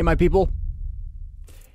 Hey, 0.00 0.04
my 0.04 0.14
people. 0.14 0.48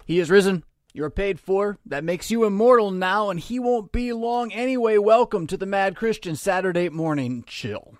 He 0.03 0.19
is 0.19 0.31
risen. 0.31 0.63
You're 0.95 1.11
paid 1.11 1.39
for. 1.39 1.77
That 1.85 2.03
makes 2.03 2.31
you 2.31 2.43
immortal 2.43 2.89
now, 2.89 3.29
and 3.29 3.39
he 3.39 3.59
won't 3.59 3.91
be 3.91 4.13
long 4.13 4.51
anyway. 4.51 4.97
Welcome 4.97 5.45
to 5.45 5.57
the 5.57 5.67
Mad 5.67 5.95
Christian 5.95 6.35
Saturday 6.35 6.89
morning 6.89 7.43
chill. 7.45 7.99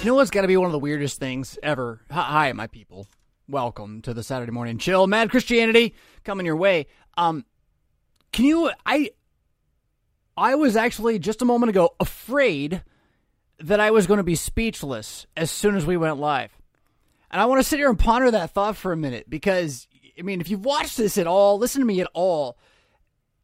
You 0.00 0.06
know 0.06 0.14
what's 0.16 0.32
got 0.32 0.40
to 0.40 0.48
be 0.48 0.56
one 0.56 0.66
of 0.66 0.72
the 0.72 0.80
weirdest 0.80 1.20
things 1.20 1.60
ever? 1.62 2.00
Hi, 2.10 2.52
my 2.54 2.66
people. 2.66 3.06
Welcome 3.46 4.02
to 4.02 4.12
the 4.12 4.24
Saturday 4.24 4.50
morning 4.50 4.78
chill. 4.78 5.06
Mad 5.06 5.30
Christianity 5.30 5.94
coming 6.24 6.44
your 6.44 6.56
way. 6.56 6.88
Um, 7.16 7.44
can 8.32 8.46
you? 8.46 8.68
I 8.84 9.12
I 10.36 10.56
was 10.56 10.74
actually 10.74 11.20
just 11.20 11.40
a 11.40 11.44
moment 11.44 11.70
ago 11.70 11.94
afraid 12.00 12.82
that 13.60 13.78
I 13.78 13.92
was 13.92 14.08
going 14.08 14.18
to 14.18 14.24
be 14.24 14.34
speechless 14.34 15.28
as 15.36 15.52
soon 15.52 15.76
as 15.76 15.86
we 15.86 15.96
went 15.96 16.18
live. 16.18 16.50
And 17.32 17.40
I 17.40 17.46
want 17.46 17.62
to 17.62 17.68
sit 17.68 17.78
here 17.78 17.88
and 17.88 17.98
ponder 17.98 18.30
that 18.30 18.50
thought 18.50 18.76
for 18.76 18.92
a 18.92 18.96
minute 18.96 19.28
because, 19.28 19.88
I 20.18 20.22
mean, 20.22 20.40
if 20.40 20.50
you've 20.50 20.64
watched 20.64 20.98
this 20.98 21.16
at 21.16 21.26
all, 21.26 21.58
listen 21.58 21.80
to 21.80 21.86
me 21.86 22.00
at 22.00 22.10
all, 22.12 22.58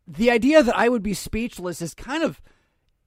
the 0.07 0.31
idea 0.31 0.63
that 0.63 0.77
I 0.77 0.89
would 0.89 1.03
be 1.03 1.15
speechless 1.15 1.81
is 1.81 1.95
kind 1.95 2.23
of 2.23 2.41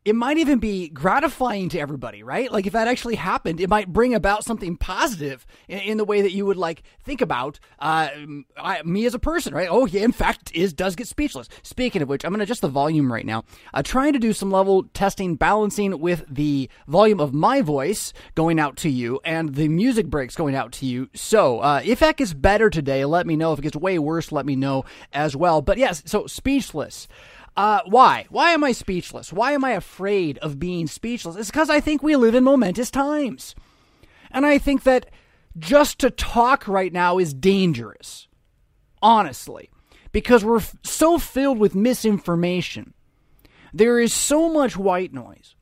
it 0.04 0.16
might 0.16 0.38
even 0.38 0.58
be 0.58 0.90
gratifying 0.90 1.70
to 1.70 1.80
everybody, 1.80 2.24
right? 2.24 2.52
Like 2.52 2.66
if 2.66 2.74
that 2.74 2.88
actually 2.88 3.16
happened, 3.16 3.60
it 3.60 3.70
might 3.70 3.88
bring 3.88 4.16
about 4.16 4.44
something 4.44 4.76
positive 4.76 5.46
in, 5.68 5.80
in 5.80 5.98
the 5.98 6.06
way 6.06 6.22
that 6.22 6.32
you 6.32 6.46
would 6.48 6.58
like 6.58 6.82
think 7.04 7.22
about 7.22 7.60
uh, 7.78 8.10
I, 8.58 8.82
me 8.84 9.06
as 9.06 9.14
a 9.14 9.20
person, 9.20 9.54
right? 9.54 9.68
Oh, 9.70 9.86
yeah, 9.86 10.02
in 10.02 10.12
fact, 10.12 10.52
is 10.56 10.74
does 10.74 10.96
get 10.96 11.08
speechless. 11.08 11.50
Speaking 11.62 12.02
of 12.02 12.10
which, 12.10 12.26
I'm 12.26 12.32
going 12.32 12.40
to 12.40 12.44
adjust 12.44 12.62
the 12.62 12.68
volume 12.68 13.14
right 13.14 13.26
now. 13.26 13.44
Uh, 13.76 13.84
trying 13.84 14.14
to 14.14 14.20
do 14.20 14.34
some 14.34 14.50
level 14.50 14.84
testing, 14.94 15.36
balancing 15.36 16.00
with 16.00 16.26
the 16.28 16.68
volume 16.88 17.20
of 17.20 17.32
my 17.32 17.62
voice 17.62 18.12
going 18.34 18.60
out 18.60 18.78
to 18.78 18.90
you 18.90 19.20
and 19.24 19.54
the 19.54 19.68
music 19.68 20.08
breaks 20.08 20.36
going 20.36 20.56
out 20.56 20.72
to 20.74 20.88
you. 20.88 21.10
So 21.14 21.60
uh, 21.60 21.82
if 21.86 22.00
that 22.00 22.18
gets 22.18 22.34
better 22.34 22.72
today, 22.72 23.06
let 23.06 23.28
me 23.28 23.36
know. 23.36 23.54
If 23.54 23.60
it 23.60 23.64
gets 23.64 23.76
way 23.76 24.00
worse, 24.00 24.32
let 24.32 24.48
me 24.48 24.56
know 24.56 24.84
as 25.14 25.36
well. 25.36 25.62
But 25.62 25.78
yes, 25.78 26.02
so 26.08 26.26
speechless. 26.26 27.08
Uh, 27.62 27.82
why? 27.86 28.26
Why 28.32 28.54
am 28.54 28.64
I 28.64 28.72
speechless? 28.72 29.32
Why 29.32 29.52
am 29.52 29.64
I 29.64 29.74
afraid 29.74 30.40
of 30.40 30.58
being 30.58 30.88
speechless? 30.88 31.36
It's 31.36 31.52
because 31.52 31.70
I 31.70 31.80
think 31.80 32.02
we 32.02 32.16
live 32.16 32.34
in 32.34 32.44
momentous 32.44 32.90
times. 32.90 33.54
And 34.32 34.48
I 34.48 34.58
think 34.58 34.82
that 34.82 35.12
just 35.60 36.00
to 36.00 36.10
talk 36.10 36.68
right 36.68 36.92
now 36.92 37.20
is 37.20 37.36
dangerous. 37.36 38.28
Honestly. 39.00 39.70
Because 40.12 40.44
we're 40.44 40.58
f- 40.58 40.76
so 40.84 41.20
filled 41.20 41.60
with 41.60 41.76
misinformation. 41.76 42.96
There 43.72 44.00
is 44.00 44.12
so 44.12 44.52
much 44.52 44.76
white 44.76 45.14
noise 45.14 45.54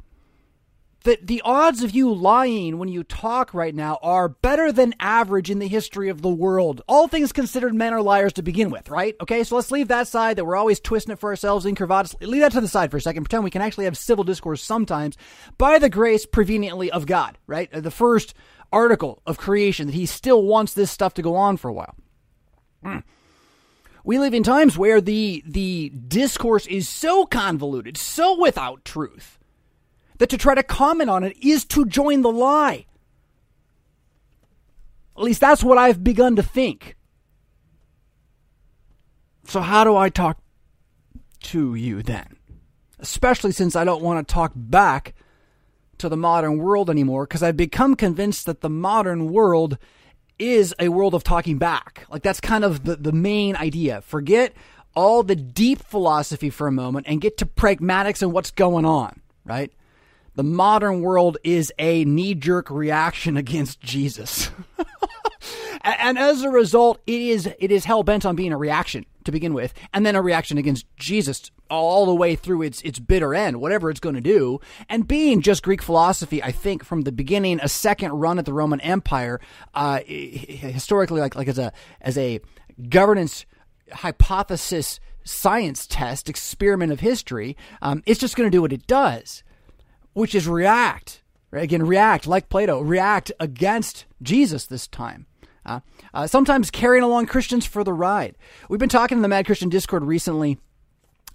that 1.10 1.26
the 1.26 1.42
odds 1.44 1.82
of 1.82 1.90
you 1.90 2.14
lying 2.14 2.78
when 2.78 2.88
you 2.88 3.04
talk 3.04 3.52
right 3.52 3.74
now 3.74 3.98
are 4.04 4.30
better 4.30 4.72
than 4.72 4.94
average 5.00 5.50
in 5.50 5.58
the 5.58 5.68
history 5.68 6.08
of 6.08 6.22
the 6.22 6.30
world. 6.30 6.84
All 6.88 7.08
things 7.08 7.32
considered, 7.32 7.74
men 7.74 7.96
are 7.96 8.02
liars 8.04 8.34
to 8.34 8.44
begin 8.44 8.70
with, 8.70 8.92
right? 8.92 9.16
Okay, 9.20 9.44
so 9.44 9.56
let's 9.56 9.72
leave 9.72 9.88
that 9.88 10.08
side 10.08 10.36
that 10.36 10.46
we're 10.46 10.56
always 10.56 10.80
twisting 10.80 11.14
it 11.14 11.18
for 11.18 11.32
ourselves 11.32 11.66
in 11.66 11.74
curvatus. 11.74 12.14
Leave 12.22 12.42
that 12.42 12.52
to 12.52 12.62
the 12.62 12.68
side 12.68 12.92
for 12.92 12.98
a 12.98 13.02
second. 13.02 13.24
Pretend 13.24 13.44
we 13.44 13.50
can 13.50 13.64
actually 13.64 13.86
have 13.86 13.98
civil 13.98 14.24
discourse 14.24 14.62
sometimes 14.62 15.18
by 15.58 15.80
the 15.80 15.90
grace 15.90 16.28
preveniently 16.28 16.92
of 16.92 17.08
God, 17.08 17.40
right? 17.48 17.72
The 17.72 17.90
first 17.90 18.36
article 18.72 19.24
of 19.26 19.40
creation 19.40 19.88
that 19.88 19.96
he 19.96 20.06
still 20.06 20.44
wants 20.44 20.76
this 20.76 20.92
stuff 20.92 21.16
to 21.16 21.24
go 21.24 21.36
on 21.36 21.58
for 21.58 21.70
a 21.70 21.74
while. 21.74 21.96
Mm. 22.86 23.02
We 24.04 24.20
live 24.20 24.36
in 24.36 24.44
times 24.44 24.78
where 24.78 25.02
the 25.02 25.44
the 25.44 25.90
discourse 25.90 26.68
is 26.68 26.88
so 26.88 27.26
convoluted, 27.26 27.98
so 27.98 28.40
without 28.40 28.86
truth 28.86 29.39
that 30.20 30.30
to 30.30 30.38
try 30.38 30.54
to 30.54 30.64
comment 30.64 31.10
on 31.10 31.24
it 31.24 31.36
is 31.44 31.66
to 31.66 31.86
join 31.86 32.22
the 32.22 32.32
lie. 32.32 32.86
At 35.18 35.24
least 35.24 35.42
that's 35.42 35.64
what 35.64 35.78
I've 35.78 36.04
begun 36.04 36.36
to 36.36 36.44
think. 36.44 36.96
So, 39.46 39.62
how 39.62 39.84
do 39.84 39.96
I 39.96 40.10
talk 40.10 40.40
to 41.44 41.74
you 41.74 42.04
then? 42.04 42.38
Especially 43.00 43.52
since 43.52 43.76
I 43.76 43.84
don't 43.84 44.04
want 44.04 44.26
to 44.26 44.34
talk 44.34 44.52
back 44.56 45.16
to 45.98 46.08
the 46.08 46.16
modern 46.16 46.58
world 46.58 46.90
anymore, 46.90 47.26
because 47.26 47.44
I've 47.44 47.58
become 47.58 47.96
convinced 47.96 48.46
that 48.46 48.62
the 48.62 48.70
modern 48.70 49.32
world 49.32 49.78
is 50.38 50.74
a 50.80 50.90
world 50.90 51.14
of 51.14 51.24
talking 51.24 51.58
back. 51.58 52.06
Like, 52.10 52.24
that's 52.24 52.40
kind 52.40 52.64
of 52.64 52.86
the, 52.86 52.96
the 52.96 53.12
main 53.12 53.56
idea. 53.56 54.02
Forget 54.02 54.54
all 54.96 55.24
the 55.24 55.36
deep 55.36 55.82
philosophy 55.82 56.50
for 56.50 56.68
a 56.68 56.72
moment 56.72 57.08
and 57.10 57.20
get 57.20 57.38
to 57.38 57.46
pragmatics 57.46 58.22
and 58.22 58.32
what's 58.32 58.52
going 58.52 58.86
on, 58.86 59.22
right? 59.44 59.74
The 60.36 60.44
modern 60.44 61.02
world 61.02 61.38
is 61.44 61.72
a 61.80 62.06
knee 62.06 62.36
jerk 62.36 62.70
reaction 62.70 63.38
against 63.38 63.82
Jesus. 63.82 64.52
and 65.82 66.18
as 66.18 66.44
a 66.44 66.50
result, 66.50 67.02
it 67.08 67.22
is 67.22 67.50
it 67.60 67.72
is 67.72 67.86
hell 67.86 68.04
bent 68.04 68.26
on 68.26 68.36
being 68.36 68.54
a 68.54 68.58
reaction 68.58 69.06
to 69.26 69.32
begin 69.32 69.54
with, 69.54 69.74
and 69.94 70.06
then 70.06 70.16
a 70.16 70.22
reaction 70.22 70.58
against 70.58 70.86
Jesus 70.98 71.52
all 71.70 72.06
the 72.06 72.16
way 72.16 72.36
through 72.36 72.62
its 72.62 72.82
its 72.82 73.00
bitter 73.00 73.34
end, 73.34 73.62
whatever 73.62 73.90
it's 73.90 74.00
going 74.00 74.16
to 74.16 74.22
do. 74.22 74.60
And 74.88 75.08
being 75.08 75.42
just 75.42 75.64
Greek 75.64 75.82
philosophy, 75.82 76.42
I 76.44 76.52
think 76.52 76.84
from 76.84 77.02
the 77.02 77.12
beginning, 77.12 77.60
a 77.62 77.70
second 77.70 78.12
run 78.14 78.40
at 78.40 78.46
the 78.46 78.54
Roman 78.54 78.82
Empire, 78.82 79.40
uh, 79.74 80.00
historically, 80.06 81.22
like 81.22 81.36
like 81.36 81.48
as 81.48 81.60
a 81.60 81.72
as 82.02 82.18
a 82.18 82.40
governance 82.90 83.46
hypothesis 83.92 85.00
science 85.24 85.86
test 85.86 86.30
experiment 86.30 86.92
of 86.92 87.00
history, 87.00 87.56
um, 87.82 88.02
it's 88.06 88.20
just 88.20 88.36
going 88.36 88.50
to 88.50 88.56
do 88.56 88.62
what 88.62 88.74
it 88.74 88.88
does 88.88 89.44
which 90.14 90.36
is 90.36 90.48
react. 90.48 91.22
Again, 91.52 91.86
react, 91.86 92.28
like 92.28 92.50
Plato, 92.50 92.82
react 92.82 93.32
against 93.40 94.06
Jesus 94.22 94.66
this 94.66 94.88
time. 94.88 95.26
Uh, 95.66 95.80
uh, 96.14 96.28
sometimes 96.28 96.72
carrying 96.72 97.04
along 97.04 97.26
Christians 97.26 97.66
for 97.66 97.84
the 97.84 97.94
ride. 97.94 98.36
We've 98.70 98.80
been 98.80 98.90
talking 98.90 99.18
in 99.18 99.22
the 99.22 99.28
Mad 99.28 99.46
Christian 99.46 99.70
Discord 99.70 100.04
recently. 100.04 100.58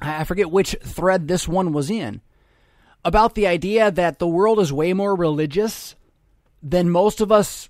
I 0.00 0.24
forget 0.24 0.50
which 0.50 0.76
thread 0.82 1.28
this 1.28 1.46
one 1.48 1.72
was 1.72 1.90
in 1.90 2.20
about 3.04 3.34
the 3.34 3.46
idea 3.46 3.90
that 3.90 4.18
the 4.18 4.26
world 4.26 4.58
is 4.58 4.72
way 4.72 4.92
more 4.92 5.14
religious 5.14 5.94
than 6.62 6.88
most 6.90 7.20
of 7.20 7.30
us 7.30 7.68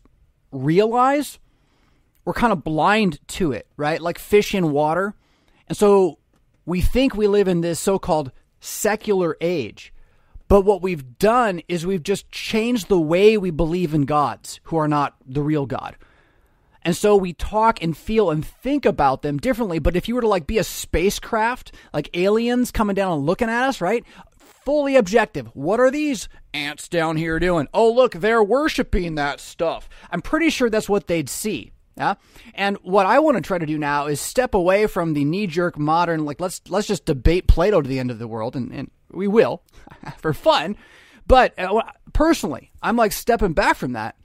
realize. 0.53 1.39
We're 2.25 2.35
kind 2.35 2.53
of 2.53 2.65
blind 2.65 3.19
to 3.29 3.53
it, 3.53 3.67
right? 3.77 4.01
Like 4.01 4.19
fish 4.19 4.55
in 4.55 4.71
water. 4.71 5.15
And 5.69 5.77
so 5.77 6.19
we 6.65 6.81
think 6.81 7.15
we 7.15 7.27
live 7.27 7.49
in 7.49 7.61
this 7.61 7.81
so 7.81 7.99
called 7.99 8.33
secular 8.61 9.37
age 9.41 9.93
but 10.55 10.65
what 10.65 10.83
we've 10.83 11.19
done 11.19 11.63
is 11.67 11.85
we've 11.85 12.05
just 12.05 12.31
changed 12.31 12.87
the 12.87 13.01
way 13.01 13.37
we 13.37 13.51
believe 13.51 13.93
in 13.93 14.03
gods 14.03 14.61
who 14.63 14.77
are 14.77 14.87
not 14.87 15.17
the 15.27 15.43
real 15.43 15.67
God. 15.67 15.97
And 16.83 16.95
so 16.95 17.17
we 17.17 17.33
talk 17.33 17.83
and 17.83 17.97
feel 17.97 18.31
and 18.31 18.47
think 18.47 18.87
about 18.87 19.23
them 19.23 19.39
differently. 19.39 19.81
But 19.81 19.97
if 19.97 20.07
you 20.07 20.15
were 20.15 20.21
to 20.21 20.29
like 20.29 20.47
be 20.47 20.59
a 20.59 20.63
spacecraft, 20.63 21.75
like 21.93 22.17
aliens 22.17 22.71
coming 22.71 22.95
down 22.95 23.11
and 23.11 23.27
looking 23.27 23.49
at 23.49 23.65
us, 23.65 23.81
right? 23.81 24.05
Fully 24.39 24.95
objective. 24.95 25.49
What 25.55 25.81
are 25.81 25.91
these 25.91 26.29
ants 26.53 26.87
down 26.87 27.17
here 27.17 27.41
doing? 27.41 27.67
Oh, 27.75 27.91
look, 27.91 28.13
they're 28.13 28.41
worshiping 28.41 29.17
that 29.17 29.41
stuff. 29.41 29.89
I'm 30.13 30.23
pretty 30.23 30.51
sure 30.51 30.71
that's 30.71 30.89
what 30.89 31.09
they'd 31.09 31.29
see. 31.29 31.73
Yeah. 31.97 32.15
And 32.55 32.77
what 32.83 33.07
I 33.07 33.19
want 33.19 33.39
to 33.39 33.41
try 33.41 33.59
to 33.59 33.67
do 33.67 33.77
now 33.77 34.07
is 34.07 34.21
step 34.21 34.55
away 34.55 34.87
from 34.87 35.15
the 35.15 35.25
knee 35.25 35.49
jerk 35.49 35.77
modern, 35.77 36.25
like 36.25 36.41
let's 36.41 36.61
let's 36.69 36.87
just 36.87 37.07
debate 37.07 37.49
Plato 37.49 37.83
to 37.83 37.89
the 37.89 37.99
end 37.99 38.13
of 38.13 38.21
the 38.21 38.29
world 38.29 38.55
and, 38.55 38.71
and 38.71 38.91
we 39.17 39.29
will 39.29 39.63
for 40.19 40.33
fun. 40.33 40.77
But 41.27 41.59
uh, 41.59 41.83
personally, 42.13 42.71
I'm 42.83 42.97
like 42.97 43.13
stepping 43.13 43.53
back 43.53 43.77
from 43.77 43.93
that 43.93 44.17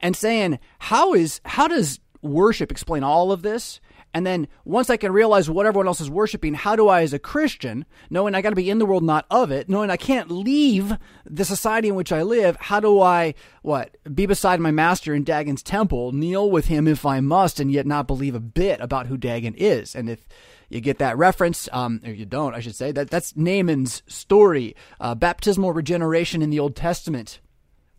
and 0.00 0.16
saying, 0.16 0.58
how 0.78 1.14
is 1.14 1.40
how 1.44 1.68
does 1.68 2.00
worship 2.22 2.70
explain 2.70 3.04
all 3.04 3.32
of 3.32 3.42
this? 3.42 3.80
And 4.12 4.26
then 4.26 4.48
once 4.64 4.90
I 4.90 4.96
can 4.96 5.12
realize 5.12 5.48
what 5.48 5.66
everyone 5.66 5.86
else 5.86 6.00
is 6.00 6.10
worshiping, 6.10 6.54
how 6.54 6.74
do 6.74 6.88
I, 6.88 7.02
as 7.02 7.12
a 7.12 7.18
Christian, 7.18 7.84
knowing 8.10 8.34
I 8.34 8.42
got 8.42 8.50
to 8.50 8.56
be 8.56 8.68
in 8.68 8.78
the 8.78 8.86
world, 8.86 9.04
not 9.04 9.24
of 9.30 9.52
it, 9.52 9.68
knowing 9.68 9.88
I 9.88 9.96
can't 9.96 10.30
leave 10.30 10.96
the 11.24 11.44
society 11.44 11.88
in 11.88 11.94
which 11.94 12.10
I 12.10 12.22
live, 12.22 12.56
how 12.56 12.80
do 12.80 13.00
I, 13.00 13.34
what, 13.62 13.96
be 14.12 14.26
beside 14.26 14.58
my 14.58 14.72
master 14.72 15.14
in 15.14 15.22
Dagon's 15.22 15.62
temple, 15.62 16.10
kneel 16.10 16.50
with 16.50 16.66
him 16.66 16.88
if 16.88 17.06
I 17.06 17.20
must, 17.20 17.60
and 17.60 17.70
yet 17.70 17.86
not 17.86 18.08
believe 18.08 18.34
a 18.34 18.40
bit 18.40 18.80
about 18.80 19.06
who 19.06 19.16
Dagon 19.16 19.54
is? 19.54 19.94
And 19.94 20.10
if 20.10 20.26
you 20.70 20.80
get 20.80 20.98
that 20.98 21.18
reference, 21.18 21.68
um, 21.72 22.00
or 22.04 22.12
you 22.12 22.24
don't, 22.24 22.54
I 22.54 22.60
should 22.60 22.76
say. 22.76 22.92
That 22.92 23.10
that's 23.10 23.36
Naaman's 23.36 24.02
story, 24.06 24.74
uh, 25.00 25.14
baptismal 25.16 25.72
regeneration 25.72 26.40
in 26.40 26.50
the 26.50 26.60
Old 26.60 26.76
Testament. 26.76 27.40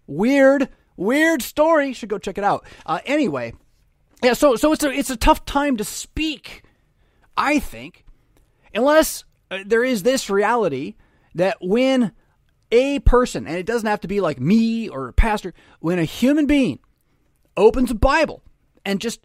Weird, 0.07 0.69
weird 0.95 1.41
story. 1.41 1.93
Should 1.93 2.09
go 2.09 2.17
check 2.17 2.37
it 2.37 2.43
out. 2.43 2.65
Uh, 2.85 2.99
anyway, 3.05 3.53
yeah. 4.23 4.33
So 4.33 4.55
so 4.55 4.71
it's 4.71 4.83
a 4.83 4.89
it's 4.89 5.09
a 5.09 5.17
tough 5.17 5.45
time 5.45 5.77
to 5.77 5.83
speak. 5.83 6.63
I 7.35 7.59
think, 7.59 8.05
unless 8.73 9.25
uh, 9.51 9.59
there 9.65 9.83
is 9.83 10.03
this 10.03 10.29
reality 10.29 10.95
that 11.35 11.57
when 11.61 12.13
a 12.71 12.99
person, 12.99 13.47
and 13.47 13.57
it 13.57 13.65
doesn't 13.65 13.87
have 13.87 14.01
to 14.01 14.07
be 14.07 14.21
like 14.21 14.39
me 14.39 14.87
or 14.87 15.09
a 15.09 15.13
pastor, 15.13 15.53
when 15.81 15.99
a 15.99 16.05
human 16.05 16.45
being 16.45 16.79
opens 17.57 17.91
a 17.91 17.95
Bible 17.95 18.41
and 18.85 19.01
just 19.01 19.19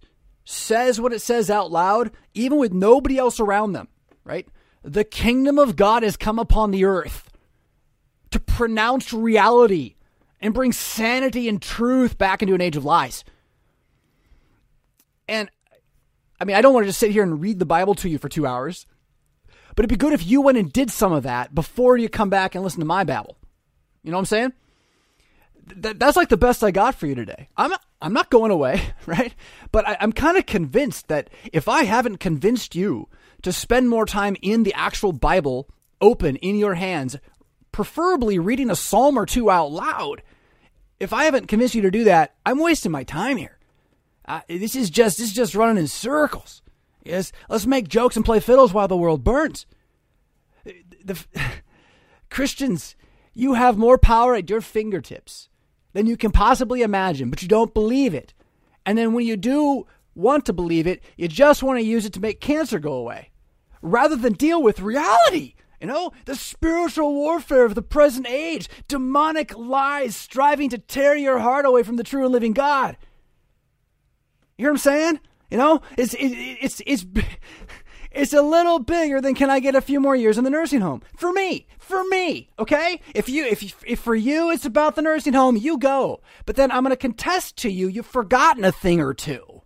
says 0.47 1.01
what 1.01 1.13
it 1.13 1.21
says 1.21 1.51
out 1.51 1.71
loud, 1.71 2.13
even 2.33 2.57
with 2.57 2.73
nobody 2.73 3.19
else 3.19 3.41
around 3.41 3.73
them, 3.73 3.89
right? 4.25 4.49
The 4.83 5.05
kingdom 5.05 5.59
of 5.59 5.75
God 5.77 6.05
has 6.05 6.17
come 6.17 6.39
upon 6.39 6.71
the 6.71 6.85
earth 6.85 7.31
to 8.31 8.39
pronounce 8.39 9.13
reality 9.13 9.97
and 10.41 10.55
bring 10.55 10.73
sanity 10.73 11.49
and 11.49 11.61
truth 11.61 12.17
back 12.17 12.43
into 12.43 12.55
an 12.55 12.61
age 12.61 12.77
of 12.77 12.85
lies. 12.85 13.25
And 15.29 15.51
I 16.41 16.45
mean, 16.45 16.55
I 16.55 16.63
don't 16.63 16.73
want 16.73 16.85
to 16.85 16.91
just 16.91 17.01
sit 17.01 17.11
here 17.11 17.25
and 17.25 17.41
read 17.41 17.59
the 17.59 17.67
Bible 17.67 17.97
to 17.97 18.09
you 18.09 18.19
for 18.19 18.29
two 18.29 18.47
hours, 18.47 18.87
but 19.75 19.81
it'd 19.85 19.89
be 19.89 19.97
good 19.97 20.13
if 20.13 20.25
you 20.25 20.41
went 20.41 20.59
and 20.59 20.73
did 20.73 20.91
some 20.93 21.13
of 21.13 21.25
that 21.25 21.55
before 21.57 21.97
you 21.97 22.09
come 22.09 22.31
back 22.31 22.55
and 22.55 22.63
listen 22.63 22.81
to 22.81 22.87
my 22.87 23.03
babble. 23.03 23.37
You 24.05 24.13
know 24.13 24.19
what 24.19 24.23
I'm 24.23 24.27
saying? 24.27 24.53
Th- 25.69 25.97
that's 25.99 26.17
like 26.17 26.29
the 26.29 26.37
best 26.37 26.63
I 26.63 26.71
got 26.71 26.95
for 26.95 27.07
you 27.07 27.15
today. 27.15 27.49
I'm 27.57 27.73
I'm 28.01 28.13
not 28.13 28.31
going 28.31 28.51
away, 28.51 28.81
right? 29.07 29.35
But 29.73 29.89
I, 29.89 29.97
I'm 30.01 30.13
kind 30.13 30.37
of 30.37 30.47
convinced 30.47 31.09
that 31.09 31.31
if 31.53 31.69
I 31.69 31.85
haven't 31.85 32.19
convinced 32.19 32.75
you 32.75 33.09
to 33.43 33.53
spend 33.53 33.89
more 33.89 34.07
time 34.07 34.37
in 34.43 34.63
the 34.63 34.75
actual 34.75 35.13
Bible, 35.13 35.69
open 36.01 36.37
in 36.37 36.57
your 36.57 36.75
hands, 36.75 37.17
preferably 37.73 38.39
reading 38.39 38.71
a 38.71 38.77
psalm 38.77 39.19
or 39.19 39.27
two 39.27 39.51
out 39.51 39.73
loud, 39.73 40.23
if 41.01 41.13
I 41.13 41.25
haven't 41.25 41.49
convinced 41.49 41.75
you 41.75 41.83
to 41.83 41.91
do 41.91 42.05
that, 42.05 42.35
I'm 42.45 42.59
wasting 42.59 42.93
my 42.93 43.05
time 43.05 43.37
here. 43.37 43.59
Uh, 44.27 44.41
this 44.49 44.75
is 44.75 44.91
just 44.91 45.19
this 45.19 45.29
is 45.29 45.35
just 45.35 45.55
running 45.55 45.79
in 45.79 45.89
circles. 45.89 46.63
Yes, 47.05 47.33
let's 47.49 47.67
make 47.67 47.89
jokes 47.89 48.17
and 48.17 48.25
play 48.25 48.41
fiddles 48.41 48.73
while 48.73 48.89
the 48.89 48.97
world 48.97 49.23
burns. 49.23 49.67
The, 51.05 51.25
Christians, 52.31 52.97
you 53.33 53.55
have 53.55 53.79
more 53.79 53.99
power 53.99 54.35
at 54.35 54.51
your 54.51 54.61
fingertips 54.61 55.49
than 55.97 56.07
you 56.07 56.19
can 56.19 56.31
possibly 56.31 56.83
imagine, 56.83 57.31
but 57.31 57.41
you 57.41 57.49
don't 57.49 57.73
believe 57.73 58.13
it. 58.13 58.35
And 58.85 58.99
then 58.99 59.15
when 59.15 59.25
you 59.25 59.35
do 59.35 59.87
want 60.15 60.45
to 60.45 60.53
believe 60.53 60.87
it, 60.87 61.03
you 61.17 61.27
just 61.27 61.63
want 61.63 61.79
to 61.79 61.85
use 61.85 62.05
it 62.05 62.13
to 62.13 62.21
make 62.21 62.39
cancer 62.39 62.79
go 62.79 62.93
away, 62.93 63.31
rather 63.81 64.15
than 64.15 64.35
deal 64.35 64.63
with 64.63 64.81
reality. 64.81 65.55
You 65.81 65.87
know, 65.87 66.13
the 66.27 66.35
spiritual 66.35 67.15
warfare 67.15 67.65
of 67.65 67.75
the 67.75 67.81
present 67.81 68.29
age, 68.29 68.69
demonic 68.89 69.57
lies 69.57 70.15
striving 70.15 70.69
to 70.69 70.79
tear 70.79 71.17
your 71.17 71.39
heart 71.39 71.65
away 71.65 71.83
from 71.83 71.97
the 71.97 72.05
true 72.05 72.25
and 72.25 72.33
living 72.33 72.53
God. 72.53 72.99
You 74.59 74.65
hear 74.65 74.71
what 74.71 74.75
I'm 74.75 74.79
saying? 74.79 75.21
You 75.51 75.57
know, 75.57 75.81
it's 75.97 76.15
it's 76.19 76.83
it's 76.85 77.07
it's 77.15 77.27
it's 78.17 78.33
a 78.33 78.43
little 78.43 78.79
bigger 78.79 79.21
than 79.21 79.35
can 79.35 79.51
I 79.51 79.61
get 79.61 79.75
a 79.75 79.81
few 79.81 80.01
more 80.01 80.17
years 80.17 80.39
in 80.39 80.45
the 80.45 80.51
nursing 80.51 80.81
home 80.81 81.03
for 81.17 81.33
me. 81.33 81.67
For 81.79 82.03
me, 82.05 82.51
okay? 82.59 83.01
If 83.15 83.29
you 83.29 83.45
if 83.45 83.63
if 83.85 84.01
for 84.01 84.15
you 84.15 84.51
it's 84.51 84.65
about 84.65 84.97
the 84.97 85.03
nursing 85.03 85.35
home, 85.35 85.57
you 85.57 85.79
go. 85.79 86.21
But 86.45 86.57
then 86.57 86.73
I'm 86.73 86.83
going 86.83 86.91
to 86.91 86.97
contest 86.97 87.57
to 87.59 87.71
you 87.71 87.87
you've 87.87 88.07
forgotten 88.07 88.65
a 88.65 88.73
thing 88.73 89.01
or 89.01 89.15
two 89.15 89.63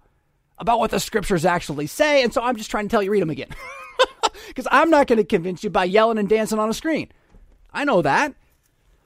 about 0.58 0.78
what 0.78 0.90
the 0.90 1.00
scriptures 1.00 1.46
actually 1.46 1.86
say, 1.86 2.22
and 2.22 2.34
so 2.34 2.42
I'm 2.42 2.56
just 2.56 2.70
trying 2.70 2.84
to 2.84 2.90
tell 2.90 3.02
you 3.02 3.10
read 3.10 3.22
them 3.22 3.30
again. 3.30 3.48
Because 4.48 4.66
I'm 4.70 4.90
not 4.90 5.06
going 5.06 5.18
to 5.18 5.24
convince 5.24 5.62
you 5.62 5.70
by 5.70 5.84
yelling 5.84 6.18
and 6.18 6.28
dancing 6.28 6.58
on 6.58 6.68
a 6.68 6.74
screen. 6.74 7.10
I 7.72 7.84
know 7.84 8.02
that. 8.02 8.34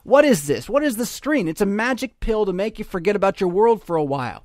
What 0.02 0.24
is 0.24 0.46
this? 0.46 0.68
What 0.68 0.82
is 0.82 0.96
the 0.96 1.06
screen? 1.06 1.48
It's 1.48 1.60
a 1.60 1.66
magic 1.66 2.20
pill 2.20 2.46
to 2.46 2.52
make 2.52 2.78
you 2.78 2.84
forget 2.84 3.14
about 3.14 3.40
your 3.40 3.50
world 3.50 3.82
for 3.82 3.96
a 3.96 4.04
while. 4.04 4.44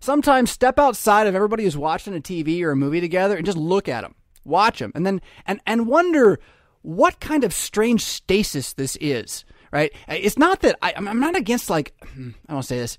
Sometimes 0.00 0.50
step 0.50 0.78
outside 0.78 1.26
of 1.26 1.34
everybody 1.34 1.64
who's 1.64 1.76
watching 1.76 2.16
a 2.16 2.20
TV 2.20 2.62
or 2.62 2.72
a 2.72 2.76
movie 2.76 3.00
together 3.00 3.36
and 3.36 3.44
just 3.44 3.58
look 3.58 3.88
at 3.88 4.00
them, 4.00 4.14
watch 4.44 4.78
them, 4.78 4.92
and 4.94 5.06
then 5.06 5.20
and 5.46 5.60
and 5.66 5.86
wonder 5.86 6.40
what 6.82 7.20
kind 7.20 7.44
of 7.44 7.52
strange 7.52 8.02
stasis 8.02 8.72
this 8.72 8.96
is. 9.00 9.44
Right? 9.70 9.92
It's 10.08 10.38
not 10.38 10.60
that 10.60 10.76
I, 10.82 10.94
I'm 10.96 11.20
not 11.20 11.36
against 11.36 11.70
like 11.70 11.94
hmm, 12.14 12.30
I 12.48 12.54
don't 12.54 12.62
say 12.62 12.78
this 12.78 12.98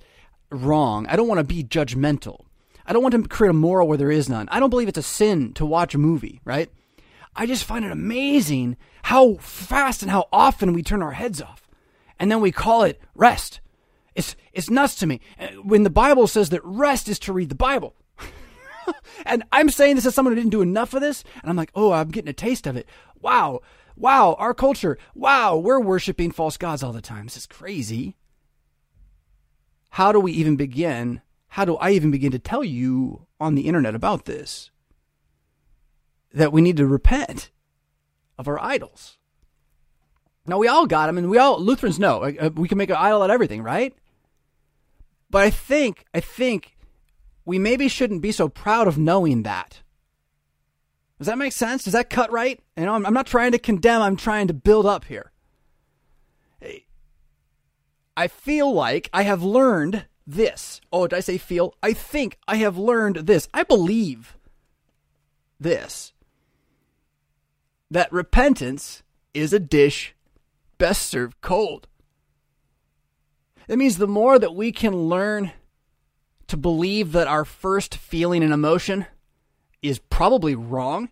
wrong. 0.52 1.08
I 1.08 1.16
don't 1.16 1.28
want 1.28 1.40
to 1.40 1.44
be 1.44 1.64
judgmental. 1.64 2.46
I 2.86 2.94
don't 2.94 3.04
want 3.04 3.14
to 3.16 3.28
create 3.28 3.50
a 3.50 3.54
moral 3.54 3.88
where 3.88 3.98
there 3.98 4.12
is 4.12 4.30
none. 4.30 4.48
I 4.52 4.60
don't 4.60 4.70
believe 4.70 4.88
it's 4.88 4.98
a 4.98 5.04
sin 5.04 5.54
to 5.54 5.66
watch 5.66 5.96
a 5.96 6.00
movie, 6.00 6.42
right? 6.46 6.70
I 7.36 7.46
just 7.46 7.64
find 7.64 7.86
it 7.86 7.92
amazing 7.92 8.78
how 9.04 9.36
fast 9.36 10.02
and 10.02 10.12
how 10.12 10.28
often 10.32 10.74
we 10.74 10.84
turn 10.84 11.02
our 11.02 11.14
heads 11.14 11.42
off. 11.42 11.68
And 12.20 12.30
then 12.30 12.42
we 12.42 12.52
call 12.52 12.84
it 12.84 13.02
rest. 13.16 13.62
It's, 14.54 14.70
nuts 14.70 14.96
to 14.96 15.08
me. 15.08 15.22
Uh, 15.40 15.48
when 15.64 15.84
the 15.84 15.90
Bible 15.90 16.28
says 16.28 16.50
that 16.50 16.64
rest 16.64 17.08
is 17.08 17.20
to 17.20 17.34
read 17.34 17.50
the 17.50 17.56
Bible. 17.56 17.96
and 19.26 19.44
I'm 19.52 19.70
saying 19.70 19.96
this 19.96 20.06
as 20.06 20.16
someone 20.16 20.34
who 20.34 20.40
didn't 20.40 20.52
do 20.52 20.62
enough 20.62 20.94
of 20.94 21.02
this, 21.02 21.24
and 21.42 21.50
I'm 21.50 21.56
like, 21.56 21.72
oh, 21.76 21.92
I'm 21.92 22.10
getting 22.10 22.30
a 22.30 22.34
taste 22.34 22.68
of 22.68 22.76
it. 22.76 22.88
Wow. 23.22 23.62
Wow, 23.96 24.36
our 24.40 24.54
culture. 24.54 24.98
Wow, 25.14 25.58
we're 25.58 25.80
worshiping 25.80 26.32
false 26.32 26.58
gods 26.58 26.84
all 26.84 26.94
the 26.94 27.02
time. 27.02 27.26
This 27.26 27.38
is 27.38 27.46
crazy. 27.46 28.16
How 29.92 30.12
do 30.12 30.20
we 30.20 30.32
even 30.32 30.56
begin? 30.56 31.22
How 31.50 31.66
do 31.66 31.76
I 31.76 31.92
even 31.92 32.12
begin 32.12 32.32
to 32.32 32.40
tell 32.40 32.64
you 32.64 33.28
on 33.40 33.56
the 33.56 33.68
internet 33.68 33.94
about 33.94 34.26
this? 34.26 34.72
That 36.34 36.54
we 36.54 36.62
need 36.62 36.78
to 36.78 36.88
repent 36.88 37.52
of 38.38 38.48
our 38.48 38.60
idols. 38.60 39.18
Now 40.48 40.58
we 40.58 40.68
all 40.68 40.88
got 40.88 41.08
them, 41.08 41.18
and 41.18 41.30
we 41.30 41.38
all 41.38 41.60
Lutherans 41.60 42.00
know 42.00 42.24
uh, 42.24 42.50
we 42.56 42.68
can 42.68 42.78
make 42.78 42.90
an 42.90 42.96
idol 42.96 43.22
out 43.22 43.30
of 43.30 43.34
everything, 43.34 43.62
right? 43.62 43.94
But 45.32 45.44
I 45.44 45.50
think 45.50 46.06
I 46.14 46.20
think 46.20 46.78
we 47.46 47.58
maybe 47.58 47.88
shouldn't 47.88 48.22
be 48.22 48.32
so 48.32 48.50
proud 48.50 48.88
of 48.88 48.98
knowing 48.98 49.44
that. 49.44 49.82
Does 51.18 51.28
that 51.28 51.38
make 51.38 51.54
sense? 51.54 51.84
Does 51.84 51.94
that 51.94 52.10
cut 52.10 52.32
right? 52.32 52.60
You 52.76 52.86
know, 52.86 52.94
I'm, 52.94 53.06
I'm 53.06 53.14
not 53.14 53.28
trying 53.28 53.54
to 53.54 53.60
condemn. 53.60 54.02
I'm 54.02 54.16
trying 54.16 54.48
to 54.48 54.54
build 54.54 54.86
up 54.86 55.06
here. 55.06 55.32
I 58.18 58.28
feel 58.28 58.72
like 58.72 59.10
I 59.14 59.24
have 59.24 59.42
learned 59.42 60.06
this. 60.28 60.82
Oh, 60.92 61.08
did 61.08 61.16
I 61.16 61.20
say 61.22 61.38
feel? 61.38 61.74
I 61.82 61.94
think 61.94 62.38
I 62.48 62.58
have 62.58 62.78
learned 62.78 63.16
this. 63.18 63.48
I 63.54 63.64
believe 63.64 64.38
this 65.60 66.14
that 67.90 68.12
repentance 68.12 69.04
is 69.34 69.54
a 69.54 69.60
dish 69.60 70.16
best 70.78 71.04
served 71.04 71.40
cold. 71.42 71.88
That 73.72 73.78
means 73.78 73.98
the 73.98 74.06
more 74.06 74.38
that 74.38 74.54
we 74.54 74.74
can 74.74 74.94
learn 74.94 75.54
to 76.48 76.58
believe 76.58 77.14
that 77.14 77.30
our 77.30 77.46
first 77.46 77.96
feeling 77.96 78.44
and 78.44 78.52
emotion 78.52 79.06
is 79.82 79.98
probably 79.98 80.56
wrong, 80.56 81.08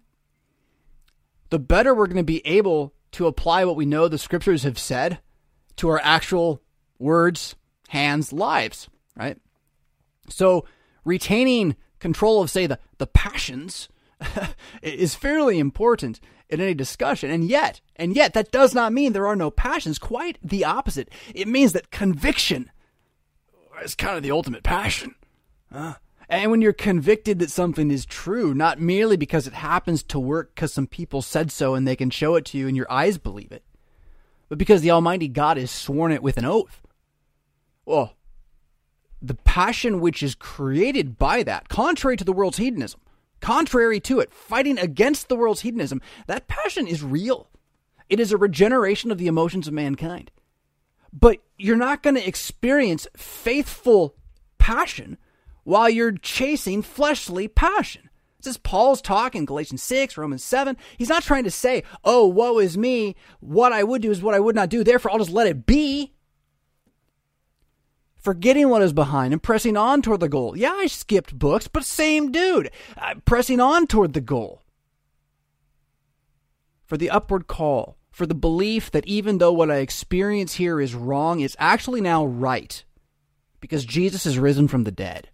the 1.51 1.57
better 1.57 1.95
we're 1.95 2.07
going 2.07 2.17
to 2.17 2.23
be 2.23 2.45
able 2.45 2.93
to 3.13 3.27
apply 3.27 3.63
what 3.63 3.77
we 3.77 3.85
know 3.85 4.09
the 4.09 4.17
scriptures 4.17 4.63
have 4.63 4.77
said 4.77 5.19
to 5.77 5.87
our 5.87 6.01
actual 6.03 6.61
words, 6.97 7.55
hands, 7.87 8.33
lives, 8.33 8.89
right? 9.15 9.37
So 10.27 10.65
retaining 11.05 11.77
control 11.99 12.41
of, 12.41 12.49
say, 12.49 12.67
the, 12.67 12.77
the 12.97 13.07
passions 13.07 13.87
is 14.81 15.15
fairly 15.15 15.59
important 15.59 16.19
in 16.49 16.59
any 16.59 16.73
discussion. 16.73 17.29
And 17.29 17.43
yet, 17.43 17.81
and 17.95 18.15
yet, 18.15 18.33
that 18.33 18.51
does 18.51 18.73
not 18.73 18.93
mean 18.93 19.13
there 19.13 19.27
are 19.27 19.35
no 19.35 19.51
passions. 19.51 19.99
Quite 19.99 20.37
the 20.43 20.65
opposite. 20.65 21.09
It 21.33 21.47
means 21.47 21.73
that 21.73 21.91
conviction 21.91 22.71
is 23.83 23.95
kind 23.95 24.17
of 24.17 24.23
the 24.23 24.31
ultimate 24.31 24.63
passion. 24.63 25.15
Uh, 25.71 25.93
and 26.27 26.51
when 26.51 26.61
you're 26.61 26.73
convicted 26.73 27.39
that 27.39 27.49
something 27.49 27.89
is 27.89 28.05
true, 28.05 28.53
not 28.53 28.79
merely 28.79 29.17
because 29.17 29.47
it 29.47 29.53
happens 29.53 30.03
to 30.03 30.19
work 30.19 30.53
because 30.53 30.73
some 30.73 30.87
people 30.87 31.21
said 31.21 31.51
so 31.51 31.75
and 31.75 31.87
they 31.87 31.95
can 31.95 32.09
show 32.09 32.35
it 32.35 32.45
to 32.45 32.57
you 32.57 32.67
and 32.67 32.77
your 32.77 32.91
eyes 32.91 33.17
believe 33.17 33.51
it, 33.51 33.63
but 34.47 34.57
because 34.57 34.81
the 34.81 34.91
Almighty 34.91 35.27
God 35.27 35.57
has 35.57 35.71
sworn 35.71 36.11
it 36.11 36.21
with 36.21 36.37
an 36.37 36.45
oath. 36.45 36.81
Well, 37.85 38.15
the 39.21 39.33
passion 39.33 39.99
which 39.99 40.21
is 40.21 40.35
created 40.35 41.17
by 41.17 41.43
that, 41.43 41.67
contrary 41.67 42.15
to 42.17 42.23
the 42.23 42.33
world's 42.33 42.57
hedonism, 42.57 42.99
contrary 43.39 43.99
to 44.01 44.19
it, 44.19 44.33
fighting 44.33 44.77
against 44.77 45.29
the 45.29 45.35
world's 45.35 45.61
hedonism, 45.61 46.01
that 46.27 46.47
passion 46.47 46.87
is 46.87 47.03
real. 47.03 47.49
It 48.09 48.19
is 48.19 48.31
a 48.31 48.37
regeneration 48.37 49.11
of 49.11 49.17
the 49.17 49.27
emotions 49.27 49.67
of 49.67 49.73
mankind. 49.73 50.31
But 51.11 51.37
you're 51.57 51.75
not 51.75 52.03
going 52.03 52.15
to 52.15 52.27
experience 52.27 53.07
faithful 53.15 54.15
passion 54.57 55.17
while 55.63 55.89
you're 55.89 56.11
chasing 56.11 56.81
fleshly 56.81 57.47
passion. 57.47 58.09
This 58.37 58.51
is 58.51 58.57
Paul's 58.57 59.01
talk 59.01 59.35
in 59.35 59.45
Galatians 59.45 59.83
6, 59.83 60.17
Romans 60.17 60.43
7. 60.43 60.77
He's 60.97 61.09
not 61.09 61.23
trying 61.23 61.43
to 61.43 61.51
say, 61.51 61.83
oh, 62.05 62.25
woe 62.25 62.59
is 62.59 62.77
me. 62.77 63.15
What 63.41 63.73
I 63.73 63.83
would 63.83 64.01
do 64.01 64.11
is 64.11 64.21
what 64.21 64.33
I 64.33 64.39
would 64.39 64.55
not 64.55 64.69
do. 64.69 64.83
Therefore, 64.83 65.11
I'll 65.11 65.19
just 65.19 65.31
let 65.31 65.47
it 65.47 65.65
be 65.65 66.13
forgetting 68.19 68.69
what 68.69 68.81
is 68.81 68.93
behind 68.93 69.33
and 69.33 69.41
pressing 69.41 69.77
on 69.77 70.01
toward 70.01 70.19
the 70.19 70.29
goal. 70.29 70.55
Yeah, 70.55 70.73
I 70.73 70.87
skipped 70.87 71.37
books, 71.37 71.67
but 71.67 71.83
same 71.83 72.31
dude, 72.31 72.69
uh, 72.97 73.15
pressing 73.25 73.59
on 73.59 73.87
toward 73.87 74.13
the 74.13 74.21
goal. 74.21 74.61
For 76.85 76.97
the 76.97 77.09
upward 77.09 77.47
call, 77.47 77.97
for 78.11 78.25
the 78.25 78.35
belief 78.35 78.91
that 78.91 79.05
even 79.05 79.37
though 79.37 79.53
what 79.53 79.71
I 79.71 79.77
experience 79.77 80.55
here 80.55 80.81
is 80.81 80.95
wrong, 80.95 81.39
it's 81.39 81.55
actually 81.59 82.01
now 82.01 82.25
right 82.25 82.83
because 83.59 83.85
Jesus 83.85 84.25
is 84.25 84.39
risen 84.39 84.67
from 84.67 84.83
the 84.83 84.91
dead. 84.91 85.29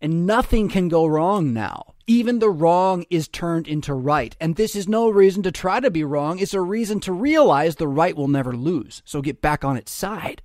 And 0.00 0.26
nothing 0.26 0.68
can 0.68 0.88
go 0.88 1.06
wrong 1.06 1.52
now. 1.54 1.94
Even 2.06 2.38
the 2.38 2.50
wrong 2.50 3.06
is 3.08 3.26
turned 3.26 3.66
into 3.66 3.94
right. 3.94 4.36
And 4.38 4.56
this 4.56 4.76
is 4.76 4.86
no 4.86 5.08
reason 5.08 5.42
to 5.44 5.52
try 5.52 5.80
to 5.80 5.90
be 5.90 6.04
wrong. 6.04 6.38
It's 6.38 6.52
a 6.52 6.60
reason 6.60 7.00
to 7.00 7.12
realize 7.12 7.76
the 7.76 7.88
right 7.88 8.14
will 8.14 8.28
never 8.28 8.54
lose. 8.54 9.02
So 9.06 9.22
get 9.22 9.40
back 9.40 9.64
on 9.64 9.78
its 9.78 9.90
side. 9.90 10.42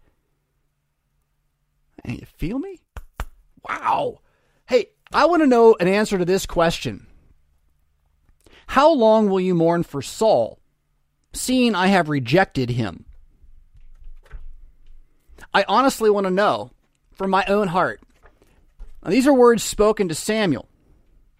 And 2.10 2.20
you 2.20 2.26
feel 2.26 2.58
me? 2.58 2.80
Wow. 3.68 4.22
Hey, 4.68 4.88
I 5.14 5.26
want 5.26 5.44
to 5.44 5.48
know 5.48 5.76
an 5.80 5.88
answer 5.88 6.18
to 6.18 6.26
this 6.26 6.48
question. 6.48 7.06
How 8.66 8.92
long 8.92 9.30
will 9.30 9.40
you 9.40 9.54
mourn 9.54 9.84
for 9.84 10.02
Saul, 10.02 10.60
seeing 11.34 11.76
I 11.76 11.86
have 11.88 12.10
rejected 12.10 12.72
him? 12.72 13.06
I 15.54 15.66
honestly 15.68 16.10
want 16.10 16.26
to 16.26 16.32
know 16.32 16.72
from 17.14 17.30
my 17.30 17.46
own 17.46 17.68
heart. 17.68 18.02
Now, 19.04 19.12
these 19.12 19.28
are 19.28 19.34
words 19.34 19.62
spoken 19.62 20.10
to 20.10 20.16
Samuel. 20.16 20.68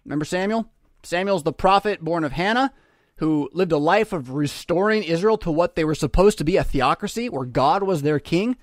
Remember 0.04 0.24
Samuel? 0.24 0.70
Samuel's 1.02 1.42
the 1.42 1.52
prophet 1.52 2.00
born 2.00 2.22
of 2.22 2.30
Hannah 2.30 2.72
who 3.16 3.50
lived 3.52 3.72
a 3.72 3.76
life 3.76 4.12
of 4.12 4.30
restoring 4.30 5.02
Israel 5.02 5.36
to 5.38 5.50
what 5.50 5.74
they 5.74 5.84
were 5.84 5.96
supposed 5.96 6.38
to 6.38 6.44
be 6.44 6.56
a 6.56 6.64
theocracy 6.64 7.28
where 7.28 7.44
God 7.44 7.82
was 7.82 8.02
their 8.02 8.20
king. 8.20 8.56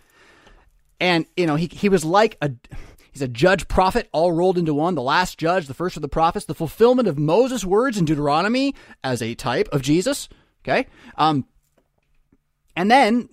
And, 1.00 1.26
you 1.36 1.46
know, 1.46 1.56
he, 1.56 1.68
he 1.68 1.90
was 1.90 2.04
like 2.04 2.38
a, 2.42 2.52
he's 3.12 3.22
a 3.22 3.28
judge 3.28 3.68
prophet 3.68 4.10
all 4.12 4.32
rolled 4.32 4.58
into 4.58 4.74
one, 4.74 4.96
the 4.96 5.02
last 5.02 5.38
judge, 5.38 5.68
the 5.68 5.74
first 5.74 5.96
of 5.96 6.02
the 6.02 6.08
prophets, 6.08 6.46
the 6.46 6.56
fulfillment 6.56 7.08
of 7.08 7.18
Moses' 7.18 7.66
words 7.66 7.98
in 7.98 8.06
Deuteronomy 8.06 8.74
as 9.04 9.22
a 9.22 9.36
type 9.36 9.70
of 9.72 9.82
Jesus. 9.82 10.30
Okay. 10.64 10.88
Um, 11.18 11.46
and 12.76 12.92
then, 12.92 13.30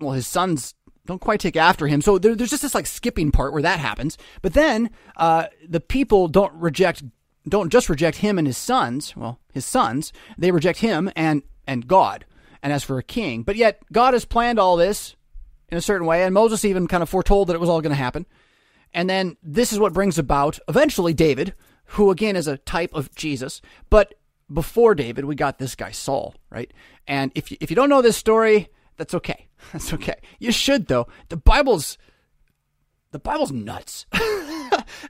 well, 0.00 0.12
his 0.12 0.26
sons 0.26 0.74
don't 1.04 1.20
quite 1.20 1.40
take 1.40 1.56
after 1.56 1.86
him. 1.86 2.00
So 2.00 2.18
there, 2.18 2.34
there's 2.34 2.50
just 2.50 2.62
this 2.62 2.74
like 2.74 2.86
skipping 2.86 3.30
part 3.30 3.52
where 3.52 3.62
that 3.62 3.78
happens. 3.78 4.18
But 4.42 4.54
then, 4.54 4.90
uh, 5.16 5.46
the 5.66 5.80
people 5.80 6.28
don't 6.28 6.52
reject 6.54 7.02
don't 7.48 7.70
just 7.70 7.88
reject 7.88 8.18
him 8.18 8.38
and 8.38 8.46
his 8.46 8.56
sons, 8.56 9.16
well, 9.16 9.38
his 9.52 9.64
sons, 9.64 10.12
they 10.36 10.50
reject 10.50 10.80
him 10.80 11.10
and, 11.14 11.42
and 11.66 11.86
God. 11.86 12.24
And 12.62 12.72
as 12.72 12.82
for 12.82 12.98
a 12.98 13.02
king, 13.02 13.42
but 13.42 13.56
yet 13.56 13.80
God 13.92 14.14
has 14.14 14.24
planned 14.24 14.58
all 14.58 14.76
this 14.76 15.14
in 15.68 15.78
a 15.78 15.82
certain 15.82 16.06
way, 16.06 16.22
and 16.22 16.34
Moses 16.34 16.64
even 16.64 16.86
kind 16.86 17.02
of 17.02 17.08
foretold 17.08 17.48
that 17.48 17.54
it 17.54 17.60
was 17.60 17.68
all 17.68 17.80
going 17.80 17.90
to 17.90 17.96
happen. 17.96 18.26
And 18.94 19.10
then 19.10 19.36
this 19.42 19.72
is 19.72 19.78
what 19.78 19.92
brings 19.92 20.18
about 20.18 20.58
eventually 20.68 21.12
David, 21.12 21.54
who 21.86 22.10
again 22.10 22.36
is 22.36 22.46
a 22.46 22.58
type 22.58 22.94
of 22.94 23.14
Jesus. 23.14 23.60
But 23.90 24.14
before 24.52 24.94
David, 24.94 25.24
we 25.24 25.34
got 25.34 25.58
this 25.58 25.74
guy 25.74 25.90
Saul, 25.90 26.34
right? 26.50 26.72
And 27.06 27.32
if 27.34 27.50
you, 27.50 27.56
if 27.60 27.70
you 27.70 27.76
don't 27.76 27.88
know 27.88 28.02
this 28.02 28.16
story, 28.16 28.68
that's 28.96 29.14
okay. 29.14 29.48
That's 29.72 29.92
okay. 29.94 30.16
You 30.38 30.52
should 30.52 30.86
though. 30.86 31.06
The 31.28 31.36
Bible's 31.36 31.98
the 33.10 33.18
Bible's 33.18 33.52
nuts. 33.52 34.06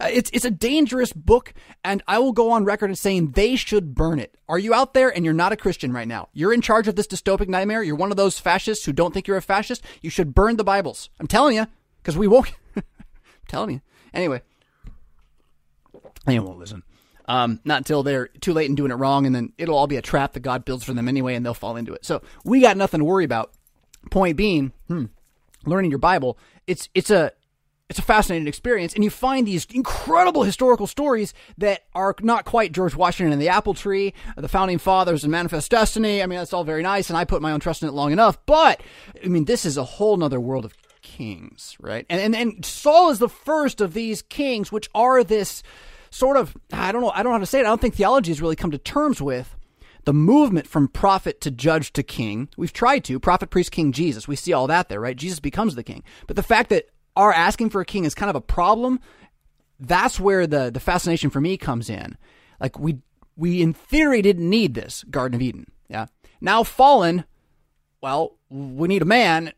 it's 0.01 0.31
it's 0.33 0.45
a 0.45 0.51
dangerous 0.51 1.13
book, 1.13 1.55
and 1.85 2.03
I 2.07 2.19
will 2.19 2.33
go 2.33 2.51
on 2.51 2.65
record 2.65 2.91
as 2.91 3.01
saying 3.01 3.33
they 3.33 3.57
should 3.57 3.95
burn 3.95 4.19
it. 4.19 4.37
Are 4.49 4.59
you 4.59 4.75
out 4.75 4.95
there 4.95 5.15
and 5.15 5.25
you're 5.25 5.35
not 5.35 5.53
a 5.53 5.57
Christian 5.57 5.93
right 5.93 6.09
now? 6.09 6.29
You're 6.33 6.53
in 6.53 6.61
charge 6.61 6.89
of 6.89 6.97
this 6.97 7.07
dystopic 7.07 7.49
nightmare. 7.49 7.83
You're 7.83 7.97
one 7.97 8.11
of 8.11 8.17
those 8.17 8.39
fascists 8.39 8.85
who 8.85 8.93
don't 8.93 9.13
think 9.13 9.27
you're 9.27 9.37
a 9.37 9.43
fascist. 9.43 9.83
You 10.03 10.11
should 10.11 10.35
burn 10.35 10.57
the 10.57 10.65
Bibles. 10.65 11.11
I'm 11.21 11.27
telling 11.27 11.57
you, 11.57 11.67
because 12.03 12.17
we 12.17 12.29
won't. 12.29 12.53
I'm 12.77 12.83
telling 13.49 13.71
you. 13.71 13.81
Anyway, 14.15 14.43
they 16.27 16.39
won't 16.39 16.59
listen. 16.59 16.83
Um, 17.29 17.61
not 17.65 17.79
until 17.79 18.03
they're 18.03 18.29
too 18.29 18.53
late 18.53 18.69
and 18.69 18.77
doing 18.77 18.93
it 18.93 18.97
wrong, 18.97 19.27
and 19.27 19.35
then 19.35 19.53
it'll 19.59 19.77
all 19.77 19.89
be 19.89 19.97
a 19.97 20.03
trap 20.03 20.33
that 20.35 20.41
God 20.41 20.65
builds 20.65 20.85
for 20.85 20.95
them 20.95 21.09
anyway, 21.09 21.35
and 21.35 21.45
they'll 21.45 21.55
fall 21.55 21.77
into 21.77 21.93
it. 21.93 22.05
So 22.05 22.23
we 22.45 22.61
got 22.61 22.77
nothing 22.77 23.01
to 23.01 23.05
worry 23.05 23.25
about. 23.25 23.53
Point 24.11 24.37
being, 24.37 24.73
hmm, 24.87 25.07
learning 25.65 25.91
your 25.91 25.99
Bible. 25.99 26.39
It's 26.69 26.89
it's 26.95 27.11
a 27.11 27.33
it's 27.89 27.99
a 27.99 28.03
fascinating 28.03 28.49
experience 28.49 28.95
and 28.95 29.05
you 29.05 29.11
find 29.11 29.47
these 29.47 29.65
incredible 29.67 30.43
historical 30.43 30.87
stories 30.87 31.33
that 31.59 31.85
are 31.95 32.15
not 32.21 32.45
quite 32.45 32.73
george 32.73 32.95
washington 32.95 33.33
and 33.33 33.41
the 33.41 33.49
apple 33.49 33.75
tree 33.75 34.13
uh, 34.37 34.41
the 34.41 34.49
founding 34.49 34.79
fathers 34.79 35.25
and 35.25 35.31
manifest 35.31 35.71
destiny 35.71 36.23
i 36.23 36.27
mean 36.27 36.39
that's 36.39 36.53
all 36.53 36.65
very 36.65 36.83
nice 36.83 37.09
and 37.09 37.17
i 37.17 37.25
put 37.25 37.43
my 37.43 37.53
own 37.53 37.61
trust 37.61 37.83
in 37.83 37.89
it 37.89 37.93
long 37.93 38.13
enough 38.13 38.39
but 38.47 38.81
i 39.25 39.29
mean 39.29 39.45
this 39.45 39.65
is 39.65 39.77
a 39.77 39.85
whole 39.85 40.17
nother 40.17 40.41
world 40.41 40.65
of 40.65 40.75
kings 41.03 41.77
right 41.81 42.07
and 42.09 42.21
and, 42.21 42.35
and 42.35 42.65
saul 42.65 43.11
is 43.11 43.19
the 43.19 43.29
first 43.29 43.81
of 43.81 43.95
these 43.95 44.23
kings 44.23 44.73
which 44.73 44.89
are 44.95 45.23
this 45.23 45.63
sort 46.11 46.37
of 46.37 46.57
i 46.73 46.91
don't 46.91 47.03
know 47.03 47.11
i 47.11 47.23
don't 47.23 47.27
know 47.27 47.33
how 47.33 47.39
to 47.39 47.47
say 47.47 47.61
it 47.61 47.67
i 47.67 47.69
don't 47.69 47.81
think 47.81 47.95
theology 47.95 48.31
has 48.31 48.43
really 48.43 48.57
come 48.57 48.71
to 48.71 48.79
terms 48.79 49.23
with 49.23 49.55
the 50.05 50.13
movement 50.13 50.67
from 50.69 50.87
prophet 50.87 51.41
to 51.41 51.51
judge 51.51 51.93
to 51.93 52.01
king. 52.01 52.49
We've 52.57 52.73
tried 52.73 53.03
to. 53.07 53.19
Prophet, 53.19 53.51
priest, 53.51 53.73
king, 53.73 53.91
Jesus. 53.91 54.29
We 54.29 54.37
see 54.37 54.53
all 54.53 54.69
that 54.69 54.89
there, 54.89 55.01
right? 55.01 55.17
Jesus 55.17 55.41
becomes 55.41 55.75
the 55.75 55.83
king. 55.83 56.05
But 56.29 56.37
the 56.37 56.45
fact 56.45 56.71
that 56.71 56.87
our 57.17 57.33
asking 57.33 57.71
for 57.71 57.81
a 57.81 57.85
king 57.85 58.05
is 58.05 58.15
kind 58.15 58.31
of 58.31 58.37
a 58.37 58.41
problem, 58.41 59.01
that's 59.81 60.21
where 60.21 60.47
the 60.47 60.71
the 60.71 60.81
fascination 60.81 61.31
for 61.31 61.41
me 61.41 61.57
comes 61.57 61.91
in. 61.91 62.17
Like 62.61 62.79
we 62.79 62.99
we 63.37 63.63
in 63.63 63.73
theory 63.73 64.23
didn't 64.23 64.49
need 64.49 64.75
this 64.75 65.05
Garden 65.11 65.35
of 65.35 65.43
Eden. 65.43 65.71
Yeah. 65.89 66.07
Now 66.41 66.63
fallen, 66.63 67.25
well, 68.01 68.37
we 68.49 68.89
need 68.89 69.03
a 69.03 69.07
man 69.07 69.53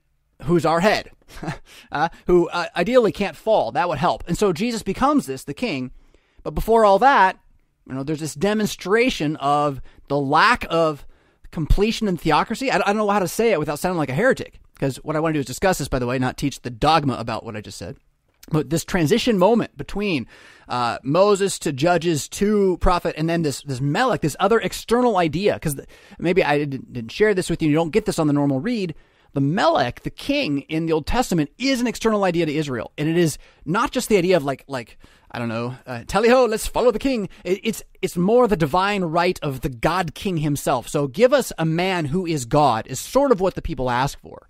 who's 0.45 0.65
our 0.65 0.81
head, 0.81 1.11
uh, 1.93 2.09
who 2.27 2.49
uh, 2.51 2.67
ideally 2.77 3.13
can't 3.13 3.37
fall. 3.37 3.73
That 3.73 3.89
would 3.89 3.99
help. 3.99 4.25
And 4.29 4.39
so 4.39 4.53
Jesus 4.53 4.83
becomes 4.83 5.27
this, 5.27 5.45
the 5.45 5.55
king. 5.55 5.91
But 6.43 6.55
before 6.55 6.85
all 6.85 6.99
that, 7.01 7.39
you 7.89 7.95
know, 7.95 8.03
there's 8.03 8.21
this 8.21 8.35
demonstration 8.35 9.37
of 9.37 9.81
the 10.09 10.19
lack 10.19 10.65
of 10.71 11.07
completion 11.51 12.07
and 12.07 12.21
theocracy. 12.21 12.71
I, 12.71 12.77
I 12.77 12.79
don't 12.79 12.99
know 12.99 13.09
how 13.09 13.19
to 13.19 13.29
say 13.29 13.53
it 13.53 13.59
without 13.59 13.79
sounding 13.79 13.99
like 13.99 14.11
a 14.11 14.15
heretic. 14.15 14.61
Because 14.79 14.97
what 14.99 15.17
I 15.17 15.21
want 15.21 15.35
to 15.35 15.39
do 15.39 15.41
is 15.41 15.47
discuss 15.47 15.79
this, 15.79 15.89
by 15.89 15.99
the 15.99 16.07
way, 16.07 16.19
not 16.19 16.37
teach 16.37 16.61
the 16.61 16.71
dogma 16.71 17.15
about 17.15 17.45
what 17.45 17.57
I 17.57 17.61
just 17.61 17.79
said. 17.79 17.97
But 18.51 18.71
this 18.71 18.85
transition 18.85 19.39
moment 19.39 19.77
between 19.77 20.27
uh, 20.69 20.99
Moses 21.03 21.59
to 21.61 21.73
Judges 21.73 22.29
to 22.31 22.79
prophet, 22.79 23.15
and 23.19 23.29
then 23.29 23.43
this 23.43 23.63
this 23.63 23.81
Melech, 23.81 24.23
this 24.23 24.37
other 24.41 24.59
external 24.59 25.19
idea, 25.19 25.55
because 25.55 25.79
maybe 26.19 26.43
I 26.43 26.59
didn't, 26.59 26.93
didn't 26.93 27.13
share 27.13 27.35
this 27.35 27.51
with 27.51 27.61
you. 27.61 27.69
You 27.69 27.75
don't 27.75 27.91
get 27.91 28.07
this 28.07 28.19
on 28.19 28.27
the 28.27 28.33
normal 28.33 28.61
read. 28.61 28.95
The 29.35 29.41
Melech, 29.43 30.01
the 30.01 30.11
king 30.11 30.61
in 30.63 30.87
the 30.87 30.93
Old 30.93 31.07
Testament, 31.07 31.51
is 31.59 31.83
an 31.83 31.87
external 31.87 32.25
idea 32.25 32.47
to 32.47 32.55
Israel, 32.55 32.93
and 32.97 33.09
it 33.09 33.19
is 33.19 33.37
not 33.67 33.91
just 33.91 34.09
the 34.09 34.17
idea 34.17 34.37
of 34.37 34.45
like 34.45 34.65
like 34.67 34.99
I 35.31 35.39
don't 35.39 35.51
know, 35.51 35.77
uh, 35.87 36.05
tally 36.07 36.31
ho, 36.31 36.47
let's 36.47 36.67
follow 36.67 36.91
the 36.91 36.99
king. 36.99 37.29
It, 37.45 37.61
it's 37.63 37.83
it's 38.01 38.17
more 38.17 38.49
the 38.49 38.57
divine 38.57 39.05
right 39.05 39.39
of 39.43 39.61
the 39.61 39.69
God 39.69 40.15
King 40.15 40.39
himself. 40.39 40.89
So 40.89 41.07
give 41.07 41.35
us 41.35 41.53
a 41.59 41.67
man 41.67 42.07
who 42.07 42.25
is 42.25 42.47
God 42.47 42.87
is 42.87 42.99
sort 42.99 43.31
of 43.31 43.41
what 43.41 43.57
the 43.57 43.63
people 43.63 43.91
ask 43.91 44.19
for 44.21 44.49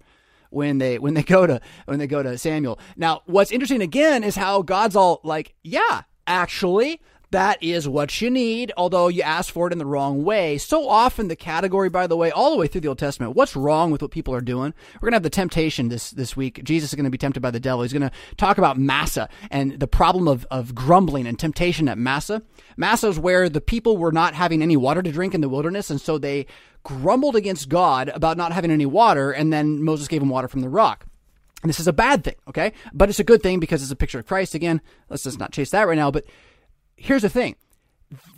when 0.50 0.78
they 0.78 0.99
when 0.99 1.14
they 1.14 1.23
go 1.23 1.47
to 1.47 1.61
when 1.87 1.99
they 1.99 2.07
go 2.07 2.23
to 2.23 2.38
Samuel. 2.38 2.78
Now, 2.97 3.23
what's 3.26 3.50
interesting 3.50 3.83
again 3.83 4.25
is 4.25 4.37
how 4.37 4.62
God's 4.62 4.97
all 4.97 5.21
like, 5.23 5.55
yeah, 5.62 6.02
actually, 6.26 7.00
that 7.31 7.62
is 7.62 7.87
what 7.87 8.23
you 8.23 8.31
need, 8.31 8.73
although 8.76 9.09
you 9.09 9.23
ask 9.23 9.52
for 9.52 9.67
it 9.67 9.73
in 9.73 9.78
the 9.78 9.85
wrong 9.85 10.25
way. 10.25 10.57
So 10.57 10.88
often 10.88 11.28
the 11.28 11.37
category, 11.37 11.90
by 11.90 12.07
the 12.07 12.17
way, 12.17 12.31
all 12.31 12.50
the 12.50 12.57
way 12.57 12.67
through 12.67 12.81
the 12.81 12.88
Old 12.88 12.99
Testament, 12.99 13.37
what's 13.37 13.55
wrong 13.55 13.90
with 13.90 14.00
what 14.00 14.11
people 14.11 14.35
are 14.35 14.40
doing? 14.40 14.73
We're 14.95 15.07
going 15.07 15.12
to 15.12 15.17
have 15.17 15.23
the 15.23 15.31
temptation 15.31 15.88
this, 15.88 16.11
this 16.11 16.37
week. 16.37 16.64
Jesus 16.64 16.90
is 16.90 16.95
going 16.95 17.05
to 17.05 17.11
be 17.11 17.19
tempted 17.19 17.40
by 17.40 17.50
the 17.50 17.61
devil. 17.61 17.83
He's 17.83 17.93
going 17.93 18.09
to 18.09 18.12
talk 18.38 18.57
about 18.57 18.78
Massa 18.78 19.28
and 19.50 19.78
the 19.78 19.87
problem 19.87 20.26
of, 20.26 20.47
of 20.50 20.75
grumbling 20.75 21.26
and 21.26 21.38
temptation 21.38 21.87
at 21.88 21.99
Massa. 21.99 22.43
Massah 22.78 23.09
is 23.09 23.19
where 23.19 23.50
the 23.50 23.61
people 23.61 23.99
were 23.99 24.12
not 24.12 24.33
having 24.33 24.62
any 24.62 24.76
water 24.76 25.02
to 25.02 25.12
drink 25.12 25.35
in 25.35 25.43
the 25.43 25.49
wilderness, 25.50 25.90
and 25.90 26.00
so 26.00 26.17
they 26.17 26.47
grumbled 26.82 27.37
against 27.37 27.68
God 27.68 28.08
about 28.08 28.37
not 28.37 28.52
having 28.52 28.70
any 28.70 28.87
water, 28.87 29.30
and 29.30 29.52
then 29.52 29.82
Moses 29.82 30.08
gave 30.08 30.20
them 30.20 30.30
water 30.30 30.49
from 30.49 30.61
the 30.61 30.68
rock. 30.68 31.06
And 31.62 31.68
this 31.68 31.80
is 31.80 31.88
a 31.88 31.92
bad 31.92 32.25
thing, 32.25 32.37
okay? 32.49 32.73
But 32.92 33.08
it's 33.08 33.18
a 33.18 33.25
good 33.25 33.42
thing 33.42 33.58
because 33.58 33.82
it's 33.82 33.90
a 33.90 33.97
picture 33.97 34.20
of 34.20 34.26
Christ 34.26 34.54
again. 34.54 34.80
Let's 35.08 35.25
just 35.25 35.40
not 35.40 35.52
chase 35.52 35.70
that 35.70 35.88
right 35.88 35.97
now, 35.97 36.11
but 36.11 36.25
here's 36.97 37.23
the 37.23 37.28
thing. 37.28 37.56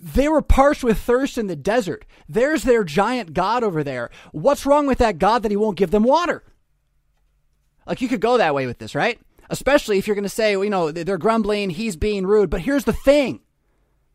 They 0.02 0.28
were 0.28 0.42
parched 0.42 0.82
with 0.82 0.99
thirst 0.99 1.38
in 1.38 1.47
the 1.47 1.54
desert. 1.54 2.04
There's 2.28 2.64
their 2.64 2.82
giant 2.82 3.35
God 3.35 3.62
over 3.62 3.85
there. 3.85 4.11
What's 4.32 4.66
wrong 4.66 4.87
with 4.87 4.99
that 4.99 5.18
God 5.18 5.42
that 5.42 5.50
he 5.50 5.56
won't 5.56 5.76
give 5.76 5.90
them 5.90 6.02
water? 6.02 6.42
Like 7.87 8.00
you 8.00 8.09
could 8.09 8.20
go 8.20 8.38
that 8.38 8.54
way 8.54 8.66
with 8.66 8.78
this, 8.78 8.94
right? 8.94 9.20
Especially 9.49 9.99
if 9.99 10.06
you're 10.06 10.16
going 10.16 10.23
to 10.23 10.28
say, 10.28 10.56
well, 10.56 10.64
you 10.64 10.70
know, 10.70 10.90
they're 10.90 11.18
grumbling, 11.18 11.70
he's 11.70 11.97
being 11.97 12.26
rude. 12.26 12.50
But 12.50 12.62
here's 12.62 12.85
the 12.85 12.92
thing. 12.92 13.40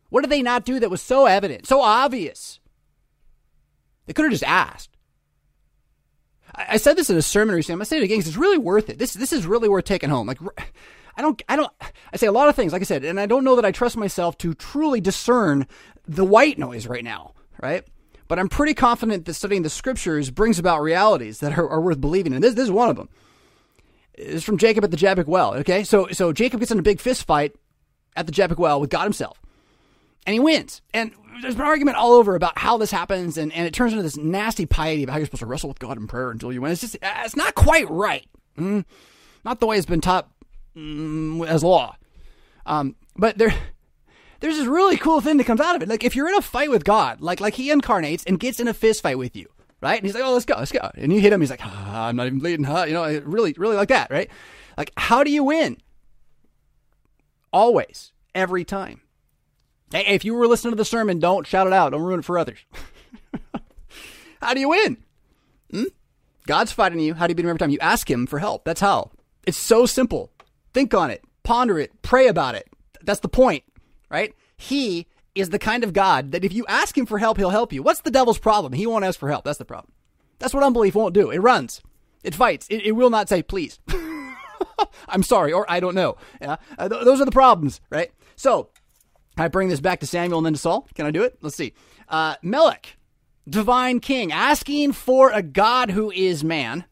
What 0.09 0.21
did 0.21 0.29
they 0.29 0.41
not 0.41 0.65
do 0.65 0.79
that 0.79 0.89
was 0.89 1.01
so 1.01 1.25
evident, 1.25 1.67
so 1.67 1.81
obvious? 1.81 2.59
They 4.05 4.13
could 4.13 4.25
have 4.25 4.31
just 4.31 4.43
asked. 4.43 4.89
I, 6.53 6.77
said 6.77 6.95
this 6.95 7.09
in 7.09 7.17
a 7.17 7.21
sermon 7.21 7.55
recently. 7.55 7.73
I'm 7.73 7.79
gonna 7.79 7.85
say 7.85 7.97
it 7.97 8.03
again 8.03 8.17
because 8.17 8.29
it's 8.29 8.37
really 8.37 8.57
worth 8.57 8.89
it. 8.89 8.97
This 8.97 9.13
this 9.13 9.33
is 9.33 9.45
really 9.45 9.67
worth 9.67 9.83
taking 9.83 10.09
home. 10.09 10.27
Like 10.27 10.39
I 11.17 11.21
don't, 11.21 11.41
I 11.49 11.55
don't, 11.55 11.71
I 12.13 12.17
say 12.17 12.27
a 12.27 12.31
lot 12.31 12.49
of 12.49 12.55
things, 12.55 12.73
like 12.73 12.81
I 12.81 12.85
said, 12.85 13.03
and 13.03 13.19
I 13.19 13.25
don't 13.25 13.43
know 13.43 13.55
that 13.55 13.65
I 13.65 13.71
trust 13.71 13.97
myself 13.97 14.37
to 14.39 14.53
truly 14.53 15.01
discern 15.01 15.67
the 16.07 16.25
white 16.25 16.57
noise 16.57 16.87
right 16.87 17.03
now, 17.03 17.33
right? 17.61 17.83
But 18.27 18.39
I'm 18.39 18.49
pretty 18.49 18.73
confident 18.73 19.25
that 19.25 19.33
studying 19.33 19.63
the 19.63 19.69
scriptures 19.69 20.29
brings 20.29 20.59
about 20.59 20.81
realities 20.81 21.39
that 21.39 21.57
are, 21.57 21.69
are 21.69 21.81
worth 21.81 22.01
believing. 22.01 22.33
And 22.33 22.43
this, 22.43 22.55
this 22.55 22.65
is 22.65 22.71
one 22.71 22.89
of 22.89 22.95
them. 22.95 23.07
It's 24.15 24.43
from 24.43 24.57
Jacob 24.57 24.83
at 24.83 24.91
the 24.91 24.97
Jabbok 24.97 25.27
well. 25.27 25.53
Okay. 25.55 25.83
So, 25.83 26.07
so 26.11 26.33
Jacob 26.33 26.59
gets 26.59 26.71
in 26.71 26.79
a 26.79 26.83
big 26.83 26.99
fist 26.99 27.25
fight 27.27 27.55
at 28.15 28.25
the 28.25 28.31
Jabbok 28.31 28.57
well 28.57 28.81
with 28.81 28.89
God 28.89 29.03
himself 29.03 29.39
and 30.25 30.33
he 30.33 30.39
wins. 30.39 30.81
And 30.93 31.11
there's 31.41 31.55
been 31.55 31.65
argument 31.65 31.97
all 31.97 32.13
over 32.13 32.35
about 32.35 32.57
how 32.57 32.77
this 32.77 32.91
happens, 32.91 33.37
and, 33.37 33.51
and 33.53 33.67
it 33.67 33.73
turns 33.73 33.93
into 33.93 34.03
this 34.03 34.17
nasty 34.17 34.65
piety 34.65 35.03
about 35.03 35.13
how 35.13 35.17
you're 35.19 35.25
supposed 35.25 35.39
to 35.39 35.45
wrestle 35.45 35.69
with 35.69 35.79
God 35.79 35.97
in 35.97 36.07
prayer 36.07 36.31
until 36.31 36.51
you 36.51 36.61
win. 36.61 36.71
It's 36.71 36.81
just, 36.81 36.97
it's 37.01 37.35
not 37.35 37.55
quite 37.55 37.89
right. 37.89 38.25
Mm, 38.57 38.85
not 39.43 39.59
the 39.59 39.65
way 39.65 39.77
it's 39.77 39.85
been 39.85 40.01
taught 40.01 40.29
mm, 40.75 41.45
as 41.47 41.63
law. 41.63 41.95
Um, 42.65 42.95
but 43.15 43.37
there, 43.37 43.53
there's 44.39 44.57
this 44.57 44.67
really 44.67 44.97
cool 44.97 45.21
thing 45.21 45.37
that 45.37 45.45
comes 45.45 45.61
out 45.61 45.75
of 45.75 45.81
it. 45.81 45.89
Like 45.89 46.03
if 46.03 46.15
you're 46.15 46.29
in 46.29 46.35
a 46.35 46.41
fight 46.41 46.69
with 46.69 46.83
God, 46.83 47.21
like 47.21 47.39
like 47.39 47.55
he 47.55 47.71
incarnates 47.71 48.23
and 48.25 48.39
gets 48.39 48.59
in 48.59 48.67
a 48.67 48.73
fist 48.73 49.01
fight 49.01 49.17
with 49.17 49.35
you, 49.35 49.47
right? 49.81 49.97
And 49.97 50.05
he's 50.05 50.15
like, 50.15 50.23
"Oh, 50.23 50.33
let's 50.33 50.45
go, 50.45 50.55
let's 50.57 50.71
go," 50.71 50.89
and 50.95 51.11
you 51.13 51.19
hit 51.19 51.33
him. 51.33 51.41
He's 51.41 51.49
like, 51.49 51.61
ah, 51.63 52.07
"I'm 52.07 52.15
not 52.15 52.27
even 52.27 52.39
bleeding, 52.39 52.65
huh?" 52.65 52.85
You 52.87 52.93
know, 52.93 53.21
really, 53.25 53.53
really 53.57 53.75
like 53.75 53.89
that, 53.89 54.09
right? 54.09 54.29
Like, 54.77 54.91
how 54.97 55.23
do 55.23 55.31
you 55.31 55.43
win? 55.43 55.77
Always, 57.53 58.11
every 58.33 58.65
time. 58.65 59.01
Hey, 59.91 60.05
if 60.07 60.25
you 60.25 60.33
were 60.33 60.47
listening 60.47 60.71
to 60.71 60.77
the 60.77 60.85
sermon, 60.85 61.19
don't 61.19 61.45
shout 61.45 61.67
it 61.67 61.73
out. 61.73 61.91
Don't 61.91 62.01
ruin 62.01 62.19
it 62.19 62.25
for 62.25 62.37
others. 62.37 62.59
how 64.41 64.53
do 64.53 64.59
you 64.59 64.69
win? 64.69 64.97
Hmm? 65.71 65.83
God's 66.47 66.71
fighting 66.71 66.99
you. 66.99 67.13
How 67.13 67.27
do 67.27 67.31
you 67.31 67.35
beat 67.35 67.45
him 67.45 67.49
every 67.49 67.59
time? 67.59 67.69
You 67.69 67.79
ask 67.79 68.09
him 68.09 68.25
for 68.27 68.39
help. 68.39 68.65
That's 68.65 68.81
how. 68.81 69.11
It's 69.45 69.57
so 69.57 69.85
simple. 69.85 70.31
Think 70.73 70.93
on 70.93 71.09
it, 71.09 71.23
ponder 71.43 71.79
it, 71.79 72.01
pray 72.01 72.27
about 72.27 72.55
it. 72.55 72.67
That's 73.03 73.19
the 73.19 73.29
point, 73.29 73.63
right? 74.09 74.33
He 74.57 75.07
is 75.35 75.49
the 75.49 75.59
kind 75.59 75.83
of 75.83 75.93
God 75.93 76.31
that 76.31 76.43
if 76.43 76.53
you 76.53 76.65
ask 76.67 76.97
him 76.97 77.05
for 77.05 77.19
help, 77.19 77.37
he'll 77.37 77.49
help 77.49 77.71
you. 77.71 77.83
What's 77.83 78.01
the 78.01 78.11
devil's 78.11 78.39
problem? 78.39 78.73
He 78.73 78.87
won't 78.87 79.05
ask 79.05 79.19
for 79.19 79.29
help. 79.29 79.45
That's 79.45 79.57
the 79.57 79.65
problem. 79.65 79.91
That's 80.39 80.53
what 80.53 80.63
unbelief 80.63 80.95
won't 80.95 81.13
do. 81.13 81.29
It 81.29 81.39
runs. 81.39 81.81
It 82.23 82.35
fights. 82.35 82.67
It, 82.69 82.85
it 82.85 82.91
will 82.93 83.09
not 83.09 83.29
say, 83.29 83.43
please. 83.43 83.79
I'm 85.07 85.23
sorry, 85.23 85.53
or 85.53 85.69
I 85.69 85.79
don't 85.79 85.95
know. 85.95 86.17
Yeah, 86.41 86.57
uh, 86.77 86.89
th- 86.89 87.05
those 87.05 87.21
are 87.21 87.25
the 87.25 87.31
problems, 87.31 87.81
right? 87.89 88.11
So, 88.35 88.69
I 89.37 89.47
bring 89.47 89.69
this 89.69 89.81
back 89.81 89.99
to 89.99 90.07
Samuel 90.07 90.39
and 90.39 90.45
then 90.45 90.53
to 90.53 90.59
Saul. 90.59 90.87
Can 90.95 91.05
I 91.05 91.11
do 91.11 91.23
it? 91.23 91.37
Let's 91.41 91.55
see. 91.55 91.73
Uh, 92.07 92.35
Melech, 92.41 92.97
divine 93.47 93.99
king, 93.99 94.31
asking 94.31 94.93
for 94.93 95.31
a 95.31 95.41
God 95.41 95.91
who 95.91 96.11
is 96.11 96.43
man. 96.43 96.85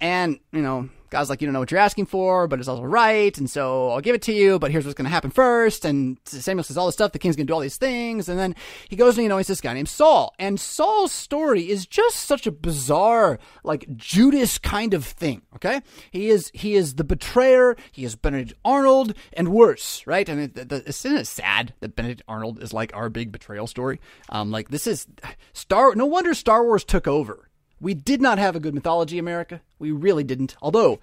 And, 0.00 0.40
you 0.52 0.62
know, 0.62 0.88
God's 1.10 1.30
like, 1.30 1.40
you 1.40 1.46
don't 1.46 1.52
know 1.52 1.60
what 1.60 1.70
you're 1.70 1.80
asking 1.80 2.06
for, 2.06 2.46
but 2.46 2.58
it's 2.58 2.68
also 2.68 2.82
right, 2.82 3.36
and 3.38 3.48
so 3.48 3.90
I'll 3.90 4.00
give 4.00 4.14
it 4.14 4.22
to 4.22 4.32
you, 4.32 4.58
but 4.58 4.70
here's 4.70 4.84
what's 4.84 4.96
going 4.96 5.04
to 5.04 5.10
happen 5.10 5.30
first. 5.30 5.84
And 5.84 6.18
Samuel 6.24 6.64
says 6.64 6.76
all 6.76 6.86
this 6.86 6.94
stuff, 6.94 7.12
the 7.12 7.18
king's 7.18 7.36
going 7.36 7.46
to 7.46 7.50
do 7.50 7.54
all 7.54 7.60
these 7.60 7.76
things, 7.76 8.28
and 8.28 8.38
then 8.38 8.54
he 8.88 8.96
goes 8.96 9.18
and, 9.18 9.30
he 9.30 9.36
he's 9.36 9.46
this 9.46 9.60
guy 9.60 9.74
named 9.74 9.88
Saul. 9.88 10.34
And 10.38 10.58
Saul's 10.58 11.12
story 11.12 11.70
is 11.70 11.86
just 11.86 12.16
such 12.16 12.46
a 12.46 12.52
bizarre, 12.52 13.38
like, 13.64 13.86
Judas 13.96 14.58
kind 14.58 14.94
of 14.94 15.04
thing, 15.04 15.42
okay? 15.54 15.80
He 16.10 16.28
is, 16.28 16.50
he 16.54 16.74
is 16.74 16.94
the 16.94 17.04
betrayer, 17.04 17.76
he 17.92 18.04
is 18.04 18.16
Benedict 18.16 18.54
Arnold, 18.64 19.14
and 19.32 19.48
worse, 19.48 20.06
right? 20.06 20.28
I 20.28 20.34
mean, 20.34 20.52
the, 20.54 20.64
the, 20.64 20.88
isn't 20.88 21.16
it 21.16 21.26
sad 21.26 21.74
that 21.80 21.96
Benedict 21.96 22.22
Arnold 22.28 22.62
is 22.62 22.72
like 22.72 22.94
our 22.94 23.08
big 23.08 23.32
betrayal 23.32 23.66
story? 23.66 24.00
Um, 24.28 24.50
like, 24.50 24.68
this 24.68 24.86
is, 24.86 25.06
Star, 25.52 25.94
no 25.94 26.06
wonder 26.06 26.34
Star 26.34 26.64
Wars 26.64 26.84
took 26.84 27.06
over 27.06 27.45
we 27.80 27.94
did 27.94 28.20
not 28.20 28.38
have 28.38 28.56
a 28.56 28.60
good 28.60 28.74
mythology, 28.74 29.18
America. 29.18 29.60
We 29.78 29.90
really 29.90 30.24
didn't. 30.24 30.56
Although 30.62 31.00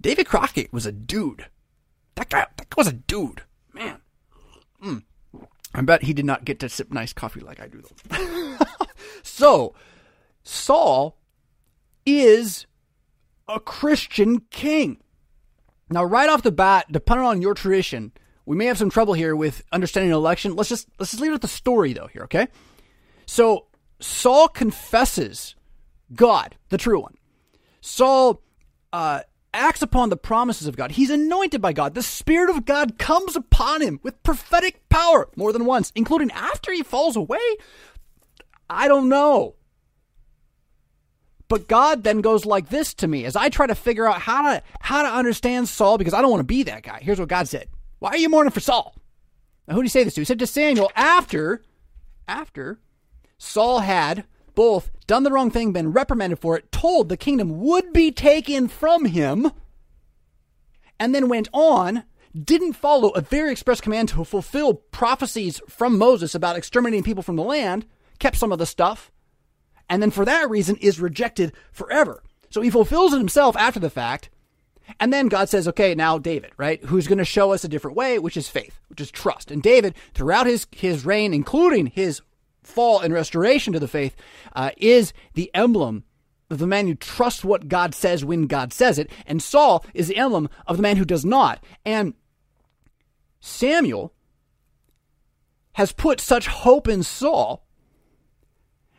David 0.00 0.26
Crockett 0.26 0.72
was 0.72 0.86
a 0.86 0.92
dude. 0.92 1.46
That 2.14 2.28
guy, 2.28 2.46
that 2.56 2.70
guy 2.70 2.74
was 2.76 2.88
a 2.88 2.92
dude. 2.92 3.42
Man. 3.72 4.00
Mm. 4.82 5.02
I 5.74 5.80
bet 5.80 6.02
he 6.02 6.12
did 6.12 6.24
not 6.24 6.44
get 6.44 6.60
to 6.60 6.68
sip 6.68 6.92
nice 6.92 7.12
coffee 7.12 7.40
like 7.40 7.60
I 7.60 7.68
do, 7.68 7.82
though. 7.82 8.56
so, 9.22 9.74
Saul 10.42 11.16
is 12.04 12.66
a 13.48 13.58
Christian 13.58 14.40
king. 14.50 14.98
Now, 15.88 16.04
right 16.04 16.28
off 16.28 16.42
the 16.42 16.52
bat, 16.52 16.86
depending 16.90 17.26
on 17.26 17.42
your 17.42 17.54
tradition, 17.54 18.12
we 18.44 18.56
may 18.56 18.66
have 18.66 18.78
some 18.78 18.90
trouble 18.90 19.14
here 19.14 19.36
with 19.36 19.62
understanding 19.72 20.10
an 20.10 20.16
election. 20.16 20.56
Let's 20.56 20.68
just 20.68 20.88
let's 20.98 21.12
just 21.12 21.22
leave 21.22 21.32
it 21.32 21.36
at 21.36 21.42
the 21.42 21.48
story, 21.48 21.92
though. 21.92 22.08
Here, 22.08 22.24
okay? 22.24 22.48
So 23.26 23.66
Saul 24.00 24.48
confesses 24.48 25.54
God, 26.14 26.56
the 26.68 26.78
true 26.78 27.00
one. 27.00 27.16
Saul 27.80 28.42
uh, 28.92 29.20
acts 29.54 29.82
upon 29.82 30.08
the 30.08 30.16
promises 30.16 30.66
of 30.66 30.76
God. 30.76 30.92
He's 30.92 31.10
anointed 31.10 31.60
by 31.60 31.72
God. 31.72 31.94
The 31.94 32.02
Spirit 32.02 32.50
of 32.50 32.64
God 32.64 32.98
comes 32.98 33.36
upon 33.36 33.82
him 33.82 34.00
with 34.02 34.22
prophetic 34.22 34.88
power 34.88 35.28
more 35.36 35.52
than 35.52 35.64
once, 35.64 35.92
including 35.94 36.30
after 36.30 36.72
he 36.72 36.82
falls 36.82 37.16
away. 37.16 37.40
I 38.68 38.88
don't 38.88 39.08
know. 39.08 39.56
But 41.48 41.68
God 41.68 42.02
then 42.02 42.22
goes 42.22 42.46
like 42.46 42.70
this 42.70 42.94
to 42.94 43.06
me 43.06 43.26
as 43.26 43.36
I 43.36 43.50
try 43.50 43.66
to 43.66 43.74
figure 43.74 44.08
out 44.08 44.22
how 44.22 44.40
to 44.42 44.62
how 44.80 45.02
to 45.02 45.08
understand 45.08 45.68
Saul 45.68 45.98
because 45.98 46.14
I 46.14 46.22
don't 46.22 46.30
want 46.30 46.40
to 46.40 46.44
be 46.44 46.62
that 46.62 46.82
guy. 46.82 47.00
Here's 47.02 47.20
what 47.20 47.28
God 47.28 47.46
said. 47.46 47.68
Why 47.98 48.10
are 48.10 48.16
you 48.16 48.30
mourning 48.30 48.52
for 48.52 48.60
Saul? 48.60 48.94
Now 49.68 49.74
who 49.74 49.82
did 49.82 49.86
he 49.86 49.90
say 49.90 50.02
this 50.02 50.14
to? 50.14 50.22
He 50.22 50.24
said 50.24 50.38
to 50.38 50.46
Samuel 50.46 50.90
after 50.96 51.62
after 52.26 52.80
Saul 53.36 53.80
had 53.80 54.24
both 54.54 54.90
done 55.06 55.22
the 55.22 55.32
wrong 55.32 55.50
thing, 55.50 55.72
been 55.72 55.92
reprimanded 55.92 56.38
for 56.38 56.56
it, 56.56 56.70
told 56.72 57.08
the 57.08 57.16
kingdom 57.16 57.60
would 57.60 57.92
be 57.92 58.10
taken 58.10 58.68
from 58.68 59.06
him, 59.06 59.50
and 60.98 61.14
then 61.14 61.28
went 61.28 61.48
on, 61.52 62.04
didn't 62.34 62.74
follow 62.74 63.10
a 63.10 63.20
very 63.20 63.52
express 63.52 63.80
command 63.80 64.08
to 64.10 64.24
fulfill 64.24 64.74
prophecies 64.74 65.60
from 65.68 65.98
Moses 65.98 66.34
about 66.34 66.56
exterminating 66.56 67.02
people 67.02 67.22
from 67.22 67.36
the 67.36 67.42
land, 67.42 67.86
kept 68.18 68.36
some 68.36 68.52
of 68.52 68.58
the 68.58 68.66
stuff, 68.66 69.10
and 69.88 70.00
then 70.00 70.10
for 70.10 70.24
that 70.24 70.48
reason 70.48 70.76
is 70.76 71.00
rejected 71.00 71.52
forever. 71.72 72.22
So 72.50 72.60
he 72.60 72.70
fulfills 72.70 73.12
it 73.12 73.18
himself 73.18 73.56
after 73.56 73.80
the 73.80 73.90
fact. 73.90 74.30
And 74.98 75.12
then 75.12 75.28
God 75.28 75.48
says, 75.48 75.68
okay, 75.68 75.94
now 75.94 76.18
David, 76.18 76.52
right? 76.56 76.82
Who's 76.84 77.06
going 77.06 77.18
to 77.18 77.24
show 77.24 77.52
us 77.52 77.64
a 77.64 77.68
different 77.68 77.96
way, 77.96 78.18
which 78.18 78.36
is 78.36 78.48
faith, 78.48 78.80
which 78.88 79.00
is 79.00 79.10
trust. 79.10 79.50
And 79.50 79.62
David, 79.62 79.94
throughout 80.12 80.46
his, 80.46 80.66
his 80.72 81.06
reign, 81.06 81.32
including 81.32 81.86
his 81.86 82.20
fall 82.62 83.00
and 83.00 83.12
restoration 83.12 83.72
to 83.72 83.80
the 83.80 83.88
faith 83.88 84.14
uh, 84.54 84.70
is 84.76 85.12
the 85.34 85.50
emblem 85.54 86.04
of 86.50 86.58
the 86.58 86.66
man 86.66 86.86
who 86.86 86.94
trusts 86.94 87.44
what 87.44 87.68
God 87.68 87.94
says 87.94 88.24
when 88.24 88.46
God 88.46 88.72
says 88.72 88.98
it, 88.98 89.10
and 89.26 89.42
Saul 89.42 89.84
is 89.94 90.08
the 90.08 90.16
emblem 90.16 90.48
of 90.66 90.76
the 90.76 90.82
man 90.82 90.96
who 90.96 91.04
does 91.04 91.24
not. 91.24 91.64
And 91.84 92.14
Samuel 93.40 94.12
has 95.72 95.92
put 95.92 96.20
such 96.20 96.46
hope 96.46 96.86
in 96.86 97.02
Saul 97.02 97.64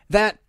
that 0.10 0.40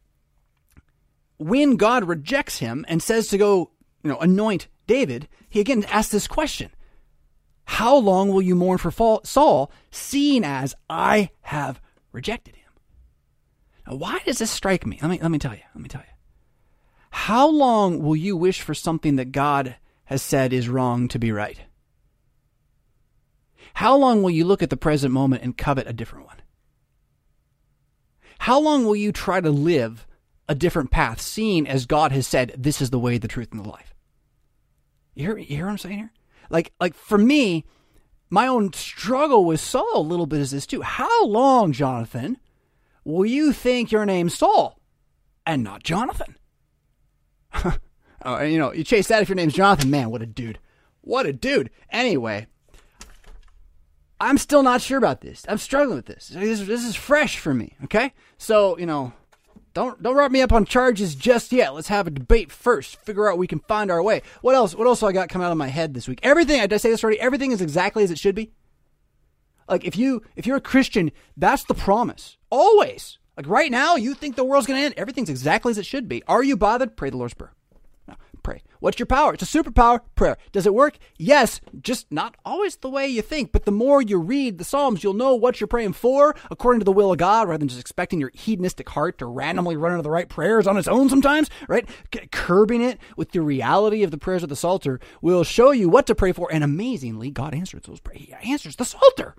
when 1.38 1.76
God 1.76 2.04
rejects 2.04 2.58
him 2.58 2.84
and 2.88 3.02
says 3.02 3.28
to 3.28 3.38
go, 3.38 3.70
you 4.02 4.10
know, 4.10 4.18
anoint 4.18 4.68
David, 4.86 5.28
he 5.48 5.60
again 5.60 5.84
asks 5.84 6.12
this 6.12 6.26
question 6.26 6.70
How 7.64 7.96
long 7.96 8.30
will 8.30 8.42
you 8.42 8.54
mourn 8.54 8.78
for 8.78 9.20
Saul, 9.24 9.72
seeing 9.90 10.44
as 10.44 10.74
I 10.88 11.30
have 11.42 11.80
rejected 12.12 12.56
him? 12.56 12.63
Why 13.86 14.20
does 14.24 14.38
this 14.38 14.50
strike 14.50 14.86
me? 14.86 14.98
Let 15.02 15.10
me 15.10 15.18
let 15.20 15.30
me 15.30 15.38
tell 15.38 15.54
you. 15.54 15.60
Let 15.74 15.82
me 15.82 15.88
tell 15.88 16.00
you. 16.00 16.14
How 17.10 17.46
long 17.48 18.02
will 18.02 18.16
you 18.16 18.36
wish 18.36 18.60
for 18.60 18.74
something 18.74 19.16
that 19.16 19.32
God 19.32 19.76
has 20.06 20.22
said 20.22 20.52
is 20.52 20.68
wrong 20.68 21.06
to 21.08 21.18
be 21.18 21.30
right? 21.30 21.60
How 23.74 23.96
long 23.96 24.22
will 24.22 24.30
you 24.30 24.44
look 24.44 24.62
at 24.62 24.70
the 24.70 24.76
present 24.76 25.12
moment 25.12 25.42
and 25.42 25.56
covet 25.56 25.86
a 25.86 25.92
different 25.92 26.26
one? 26.26 26.36
How 28.38 28.60
long 28.60 28.84
will 28.84 28.96
you 28.96 29.12
try 29.12 29.40
to 29.40 29.50
live 29.50 30.06
a 30.48 30.54
different 30.54 30.90
path, 30.90 31.20
seeing 31.20 31.66
as 31.66 31.86
God 31.86 32.12
has 32.12 32.26
said, 32.26 32.54
this 32.58 32.80
is 32.82 32.90
the 32.90 32.98
way, 32.98 33.18
the 33.18 33.28
truth, 33.28 33.48
and 33.52 33.64
the 33.64 33.68
life? 33.68 33.94
You 35.14 35.26
hear, 35.26 35.38
you 35.38 35.56
hear 35.56 35.64
what 35.66 35.72
I'm 35.72 35.78
saying 35.78 35.98
here? 35.98 36.12
Like, 36.50 36.72
like 36.80 36.94
for 36.94 37.16
me, 37.16 37.64
my 38.28 38.46
own 38.46 38.72
struggle 38.72 39.44
with 39.44 39.60
Saul 39.60 39.96
a 39.96 40.00
little 40.00 40.26
bit 40.26 40.40
is 40.40 40.50
this 40.50 40.66
too. 40.66 40.82
How 40.82 41.26
long, 41.26 41.72
Jonathan, 41.72 42.38
Will 43.04 43.26
you 43.26 43.52
think 43.52 43.92
your 43.92 44.06
name's 44.06 44.34
Saul 44.34 44.80
and 45.46 45.62
not 45.62 45.82
Jonathan? 45.82 46.36
oh, 48.24 48.42
you 48.42 48.58
know, 48.58 48.72
you 48.72 48.84
chase 48.84 49.08
that 49.08 49.22
if 49.22 49.28
your 49.28 49.36
name's 49.36 49.54
Jonathan. 49.54 49.90
Man, 49.90 50.10
what 50.10 50.22
a 50.22 50.26
dude. 50.26 50.58
What 51.02 51.26
a 51.26 51.32
dude. 51.32 51.70
Anyway, 51.90 52.46
I'm 54.20 54.38
still 54.38 54.62
not 54.62 54.80
sure 54.80 54.98
about 54.98 55.20
this. 55.20 55.44
I'm 55.48 55.58
struggling 55.58 55.96
with 55.96 56.06
this. 56.06 56.28
This, 56.28 56.60
this 56.60 56.84
is 56.84 56.96
fresh 56.96 57.38
for 57.38 57.52
me, 57.52 57.74
okay? 57.84 58.12
So, 58.38 58.78
you 58.78 58.86
know, 58.86 59.12
don't 59.74 60.00
don't 60.02 60.16
wrap 60.16 60.30
me 60.30 60.40
up 60.40 60.52
on 60.52 60.64
charges 60.64 61.14
just 61.14 61.52
yet. 61.52 61.74
Let's 61.74 61.88
have 61.88 62.06
a 62.06 62.10
debate 62.10 62.50
first. 62.50 62.96
Figure 63.04 63.28
out 63.28 63.38
we 63.38 63.48
can 63.48 63.58
find 63.58 63.90
our 63.90 64.02
way. 64.02 64.22
What 64.40 64.54
else? 64.54 64.74
What 64.74 64.86
else 64.86 65.02
I 65.02 65.12
got 65.12 65.28
coming 65.28 65.44
out 65.44 65.52
of 65.52 65.58
my 65.58 65.66
head 65.66 65.92
this 65.92 66.08
week? 66.08 66.20
Everything. 66.22 66.60
Did 66.60 66.72
I 66.72 66.76
say 66.76 66.90
this 66.90 67.02
already? 67.02 67.20
Everything 67.20 67.50
is 67.52 67.60
exactly 67.60 68.04
as 68.04 68.10
it 68.10 68.18
should 68.18 68.36
be. 68.36 68.52
Like 69.68 69.84
if 69.84 69.96
you 69.96 70.22
if 70.36 70.46
you're 70.46 70.56
a 70.56 70.60
Christian, 70.60 71.10
that's 71.36 71.64
the 71.64 71.74
promise. 71.74 72.36
Always. 72.50 73.18
Like 73.36 73.48
right 73.48 73.70
now, 73.70 73.96
you 73.96 74.14
think 74.14 74.36
the 74.36 74.44
world's 74.44 74.66
going 74.66 74.78
to 74.78 74.84
end. 74.84 74.94
Everything's 74.96 75.30
exactly 75.30 75.70
as 75.70 75.78
it 75.78 75.86
should 75.86 76.08
be. 76.08 76.22
Are 76.28 76.42
you 76.42 76.56
bothered? 76.56 76.96
Pray 76.96 77.10
the 77.10 77.16
Lord's 77.16 77.34
Prayer. 77.34 77.52
No, 78.06 78.14
pray. 78.44 78.62
What's 78.78 78.98
your 78.98 79.06
power? 79.06 79.34
It's 79.34 79.42
a 79.42 79.46
superpower. 79.62 80.00
Prayer. 80.14 80.36
Does 80.52 80.66
it 80.66 80.74
work? 80.74 80.98
Yes, 81.16 81.60
just 81.80 82.12
not 82.12 82.36
always 82.44 82.76
the 82.76 82.88
way 82.88 83.08
you 83.08 83.22
think. 83.22 83.50
But 83.50 83.64
the 83.64 83.72
more 83.72 84.00
you 84.00 84.18
read 84.18 84.58
the 84.58 84.64
Psalms, 84.64 85.02
you'll 85.02 85.14
know 85.14 85.34
what 85.34 85.58
you're 85.58 85.66
praying 85.66 85.94
for 85.94 86.36
according 86.48 86.78
to 86.80 86.84
the 86.84 86.92
will 86.92 87.10
of 87.10 87.18
God 87.18 87.48
rather 87.48 87.58
than 87.58 87.68
just 87.68 87.80
expecting 87.80 88.20
your 88.20 88.30
hedonistic 88.34 88.88
heart 88.90 89.18
to 89.18 89.26
randomly 89.26 89.76
run 89.76 89.92
into 89.92 90.02
the 90.02 90.10
right 90.10 90.28
prayers 90.28 90.68
on 90.68 90.76
its 90.76 90.86
own 90.86 91.08
sometimes, 91.08 91.50
right? 91.66 91.88
Curbing 92.30 92.82
it 92.82 92.98
with 93.16 93.32
the 93.32 93.40
reality 93.40 94.04
of 94.04 94.12
the 94.12 94.18
prayers 94.18 94.44
of 94.44 94.48
the 94.48 94.56
Psalter 94.56 95.00
will 95.22 95.42
show 95.42 95.72
you 95.72 95.88
what 95.88 96.06
to 96.06 96.14
pray 96.14 96.30
for. 96.30 96.52
And 96.52 96.62
amazingly, 96.62 97.30
God 97.32 97.52
answers 97.52 97.82
those 97.82 98.00
prayers. 98.00 98.20
He 98.20 98.52
answers 98.52 98.76
the 98.76 98.84
Psalter. 98.84 99.34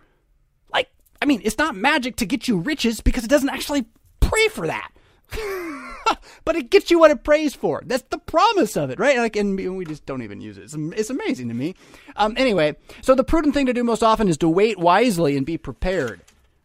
I 1.21 1.25
mean, 1.25 1.41
it's 1.43 1.57
not 1.57 1.75
magic 1.75 2.17
to 2.17 2.25
get 2.25 2.47
you 2.47 2.57
riches 2.57 3.01
because 3.01 3.23
it 3.23 3.29
doesn't 3.29 3.49
actually 3.49 3.85
pray 4.19 4.47
for 4.49 4.67
that. 4.67 4.91
but 6.45 6.55
it 6.55 6.69
gets 6.69 6.91
you 6.91 6.99
what 6.99 7.11
it 7.11 7.23
prays 7.23 7.55
for. 7.55 7.81
That's 7.85 8.03
the 8.09 8.17
promise 8.17 8.77
of 8.77 8.89
it, 8.89 8.99
right? 8.99 9.17
Like, 9.17 9.35
and 9.35 9.55
we 9.55 9.85
just 9.85 10.05
don't 10.05 10.21
even 10.21 10.41
use 10.41 10.57
it. 10.57 10.63
It's, 10.63 10.75
it's 10.75 11.09
amazing 11.09 11.47
to 11.49 11.53
me. 11.53 11.75
Um, 12.15 12.35
anyway, 12.37 12.75
so 13.01 13.15
the 13.15 13.23
prudent 13.23 13.53
thing 13.53 13.65
to 13.65 13.73
do 13.73 13.83
most 13.83 14.03
often 14.03 14.27
is 14.27 14.37
to 14.37 14.49
wait 14.49 14.77
wisely 14.77 15.35
and 15.35 15.45
be 15.45 15.57
prepared. 15.57 16.21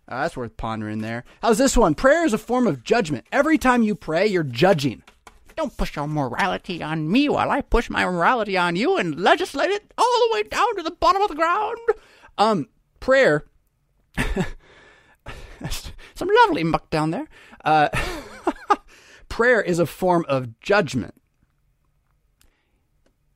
Uh, 0.08 0.22
that's 0.22 0.36
worth 0.36 0.56
pondering 0.56 1.00
there. 1.00 1.24
How's 1.40 1.58
this 1.58 1.76
one? 1.76 1.94
Prayer 1.94 2.24
is 2.24 2.32
a 2.32 2.38
form 2.38 2.66
of 2.66 2.82
judgment. 2.82 3.26
Every 3.30 3.58
time 3.58 3.82
you 3.82 3.94
pray, 3.94 4.26
you're 4.26 4.42
judging. 4.42 5.02
Don't 5.56 5.76
push 5.76 5.94
your 5.94 6.08
morality 6.08 6.82
on 6.82 7.10
me 7.10 7.28
while 7.28 7.50
I 7.50 7.60
push 7.60 7.90
my 7.90 8.04
morality 8.04 8.56
on 8.56 8.76
you 8.76 8.96
and 8.96 9.20
legislate 9.20 9.70
it 9.70 9.92
all 9.96 10.28
the 10.28 10.34
way 10.34 10.42
down 10.44 10.76
to 10.76 10.82
the 10.82 10.90
bottom 10.90 11.22
of 11.22 11.28
the 11.28 11.34
ground. 11.34 11.78
Um, 12.38 12.68
prayer 12.98 13.44
Some 16.14 16.28
lovely 16.44 16.64
muck 16.64 16.90
down 16.90 17.10
there. 17.10 17.28
Uh, 17.64 17.88
prayer 19.28 19.60
is 19.60 19.78
a 19.78 19.86
form 19.86 20.24
of 20.28 20.60
judgment. 20.60 21.14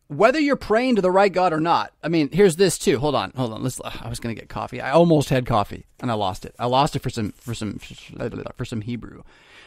whether 0.08 0.38
you're 0.38 0.56
praying 0.56 0.96
to 0.96 1.02
the 1.02 1.10
right 1.10 1.32
God 1.32 1.52
or 1.52 1.60
not. 1.60 1.92
I 2.02 2.08
mean, 2.08 2.30
here's 2.30 2.56
this 2.56 2.78
too. 2.78 2.98
Hold 2.98 3.14
on, 3.14 3.32
hold 3.36 3.52
on. 3.52 3.62
Let's. 3.62 3.80
I 3.80 4.08
was 4.08 4.20
gonna 4.20 4.34
get 4.34 4.48
coffee. 4.48 4.80
I 4.80 4.90
almost 4.90 5.28
had 5.30 5.46
coffee 5.46 5.86
and 6.00 6.10
I 6.10 6.14
lost 6.14 6.44
it. 6.44 6.54
I 6.58 6.66
lost 6.66 6.94
it 6.94 7.00
for 7.00 7.10
some 7.10 7.32
for 7.32 7.54
some 7.54 7.78
for 7.78 8.64
some 8.64 8.80
Hebrew. 8.82 9.22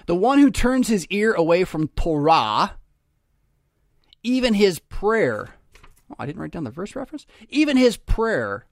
The 0.06 0.16
one 0.16 0.40
who 0.40 0.52
turns 0.52 0.88
his 0.88 1.06
ear 1.08 1.34
away 1.34 1.64
from 1.64 1.90
Torah, 1.90 2.78
even 4.24 4.54
his 4.54 4.80
prayer. 4.80 5.56
Oh, 6.10 6.16
I 6.20 6.26
didn't 6.26 6.40
write 6.40 6.52
down 6.52 6.64
the 6.64 6.72
verse 6.72 6.96
reference. 6.96 7.26
Even 7.50 7.76
his 7.76 7.98
prayer 7.98 8.66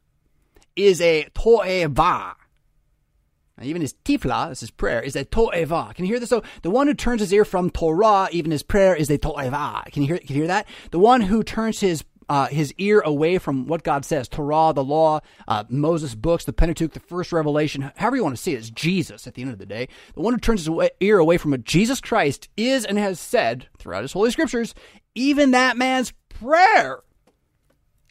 is 0.75 1.01
a 1.01 1.27
to'eva. 1.33 2.35
Even 3.61 3.81
his 3.81 3.93
tifla, 4.03 4.49
this 4.49 4.63
is 4.63 4.71
prayer, 4.71 5.01
is 5.01 5.15
a 5.15 5.23
to'eva. 5.23 5.93
Can 5.95 6.05
you 6.05 6.11
hear 6.11 6.19
this? 6.19 6.29
So 6.29 6.43
the 6.61 6.69
one 6.69 6.87
who 6.87 6.93
turns 6.93 7.21
his 7.21 7.31
ear 7.31 7.45
from 7.45 7.69
Torah, 7.69 8.27
even 8.31 8.51
his 8.51 8.63
prayer 8.63 8.95
is 8.95 9.09
a 9.09 9.17
to'eva. 9.17 9.89
Can 9.91 10.03
you 10.03 10.09
hear? 10.09 10.17
Can 10.17 10.35
you 10.35 10.41
hear 10.41 10.47
that? 10.47 10.67
The 10.91 10.99
one 10.99 11.21
who 11.21 11.41
turns 11.41 11.79
his 11.79 12.03
uh, 12.27 12.47
his 12.47 12.73
ear 12.77 13.01
away 13.01 13.37
from 13.37 13.67
what 13.67 13.83
God 13.83 14.05
says, 14.05 14.27
Torah, 14.27 14.73
the 14.73 14.83
law, 14.83 15.21
uh, 15.47 15.63
Moses' 15.69 16.15
books, 16.15 16.45
the 16.45 16.53
Pentateuch, 16.53 16.93
the 16.93 16.99
first 16.99 17.31
revelation, 17.31 17.91
however 17.95 18.15
you 18.15 18.23
want 18.23 18.35
to 18.35 18.41
see 18.41 18.53
it, 18.53 18.57
it's 18.57 18.69
Jesus 18.69 19.27
at 19.27 19.35
the 19.35 19.41
end 19.41 19.51
of 19.51 19.59
the 19.59 19.65
day. 19.65 19.87
The 20.15 20.21
one 20.21 20.33
who 20.33 20.39
turns 20.39 20.65
his 20.65 20.89
ear 20.99 21.19
away 21.19 21.37
from 21.37 21.51
what 21.51 21.63
Jesus 21.63 22.01
Christ 22.01 22.49
is 22.57 22.85
and 22.85 22.97
has 22.97 23.19
said 23.19 23.67
throughout 23.77 24.03
his 24.03 24.13
holy 24.13 24.31
scriptures, 24.31 24.73
even 25.13 25.51
that 25.51 25.77
man's 25.77 26.13
prayer 26.29 26.99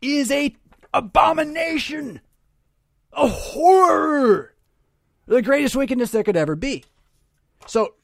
is 0.00 0.30
a 0.30 0.54
abomination, 0.92 2.20
a 3.16 3.28
horror 3.28 4.54
the 5.26 5.42
greatest 5.42 5.76
wickedness 5.76 6.10
there 6.10 6.22
could 6.22 6.36
ever 6.36 6.54
be. 6.54 6.84
So, 7.66 7.94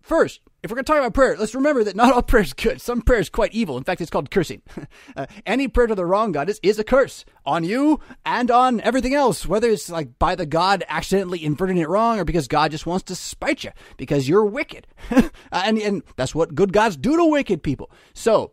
first, 0.00 0.40
if 0.62 0.70
we're 0.70 0.76
going 0.76 0.84
to 0.84 0.92
talk 0.92 0.98
about 0.98 1.14
prayer, 1.14 1.36
let's 1.38 1.54
remember 1.54 1.84
that 1.84 1.96
not 1.96 2.12
all 2.12 2.22
prayer 2.22 2.42
is 2.42 2.52
good. 2.52 2.80
Some 2.80 3.02
prayer 3.02 3.20
is 3.20 3.28
quite 3.28 3.52
evil. 3.52 3.76
In 3.76 3.84
fact, 3.84 4.00
it's 4.00 4.10
called 4.10 4.30
cursing. 4.30 4.62
uh, 5.16 5.26
any 5.46 5.68
prayer 5.68 5.86
to 5.86 5.94
the 5.94 6.06
wrong 6.06 6.32
God 6.32 6.48
is, 6.48 6.58
is 6.62 6.78
a 6.78 6.84
curse 6.84 7.24
on 7.46 7.64
you 7.64 8.00
and 8.24 8.50
on 8.50 8.80
everything 8.80 9.14
else, 9.14 9.46
whether 9.46 9.70
it's 9.70 9.90
like 9.90 10.18
by 10.18 10.34
the 10.34 10.46
God 10.46 10.84
accidentally 10.88 11.44
inverting 11.44 11.78
it 11.78 11.88
wrong 11.88 12.18
or 12.18 12.24
because 12.24 12.48
God 12.48 12.70
just 12.70 12.86
wants 12.86 13.04
to 13.04 13.14
spite 13.14 13.64
you 13.64 13.70
because 13.96 14.28
you're 14.28 14.44
wicked. 14.44 14.86
and, 15.52 15.78
and 15.78 16.02
that's 16.16 16.34
what 16.34 16.54
good 16.54 16.72
gods 16.72 16.96
do 16.96 17.16
to 17.16 17.24
wicked 17.24 17.62
people. 17.62 17.90
So, 18.14 18.52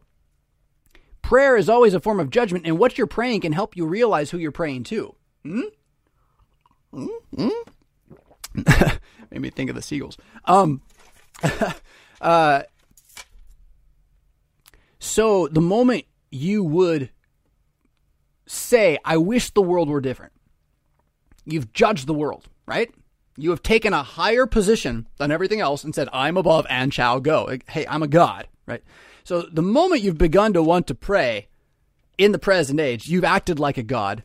prayer 1.22 1.58
is 1.58 1.70
always 1.70 1.94
a 1.94 2.00
form 2.00 2.20
of 2.20 2.30
judgment, 2.30 2.66
and 2.66 2.78
what 2.78 2.98
you're 2.98 3.08
praying 3.08 3.42
can 3.42 3.52
help 3.52 3.76
you 3.76 3.86
realize 3.86 4.32
who 4.32 4.38
you're 4.38 4.52
praying 4.52 4.84
to. 4.86 5.16
Hmm? 5.50 5.62
Hmm? 6.94 7.50
Made 9.32 9.42
me 9.42 9.50
think 9.50 9.70
of 9.70 9.76
the 9.76 9.82
seagulls. 9.82 10.18
Um, 10.46 10.82
uh, 12.22 12.64
so 15.00 15.48
the 15.48 15.62
moment 15.62 16.06
you 16.30 16.64
would 16.64 17.10
say, 18.46 19.00
I 19.04 19.18
wish 19.18 19.50
the 19.52 19.62
world 19.62 19.90
were 19.90 20.02
different, 20.02 20.34
you've 21.46 21.74
judged 21.74 22.06
the 22.06 22.14
world, 22.14 22.48
right? 22.68 22.94
You 23.36 23.50
have 23.50 23.64
taken 23.64 23.94
a 23.94 24.04
higher 24.04 24.46
position 24.46 25.08
than 25.18 25.32
everything 25.32 25.62
else 25.62 25.84
and 25.84 25.96
said, 25.96 26.10
I'm 26.14 26.38
above 26.38 26.68
and 26.70 26.94
shall 26.94 27.20
go. 27.20 27.58
Hey, 27.68 27.88
I'm 27.88 28.04
a 28.04 28.08
God, 28.08 28.48
right? 28.68 28.84
So 29.24 29.44
the 29.44 29.62
moment 29.62 30.02
you've 30.02 30.18
begun 30.18 30.54
to 30.54 30.62
want 30.62 30.86
to 30.88 30.96
pray 30.96 31.48
in 32.18 32.34
the 32.34 32.40
present 32.40 32.80
age, 32.80 33.08
you've 33.08 33.24
acted 33.24 33.58
like 33.58 33.78
a 33.78 33.84
God. 33.84 34.24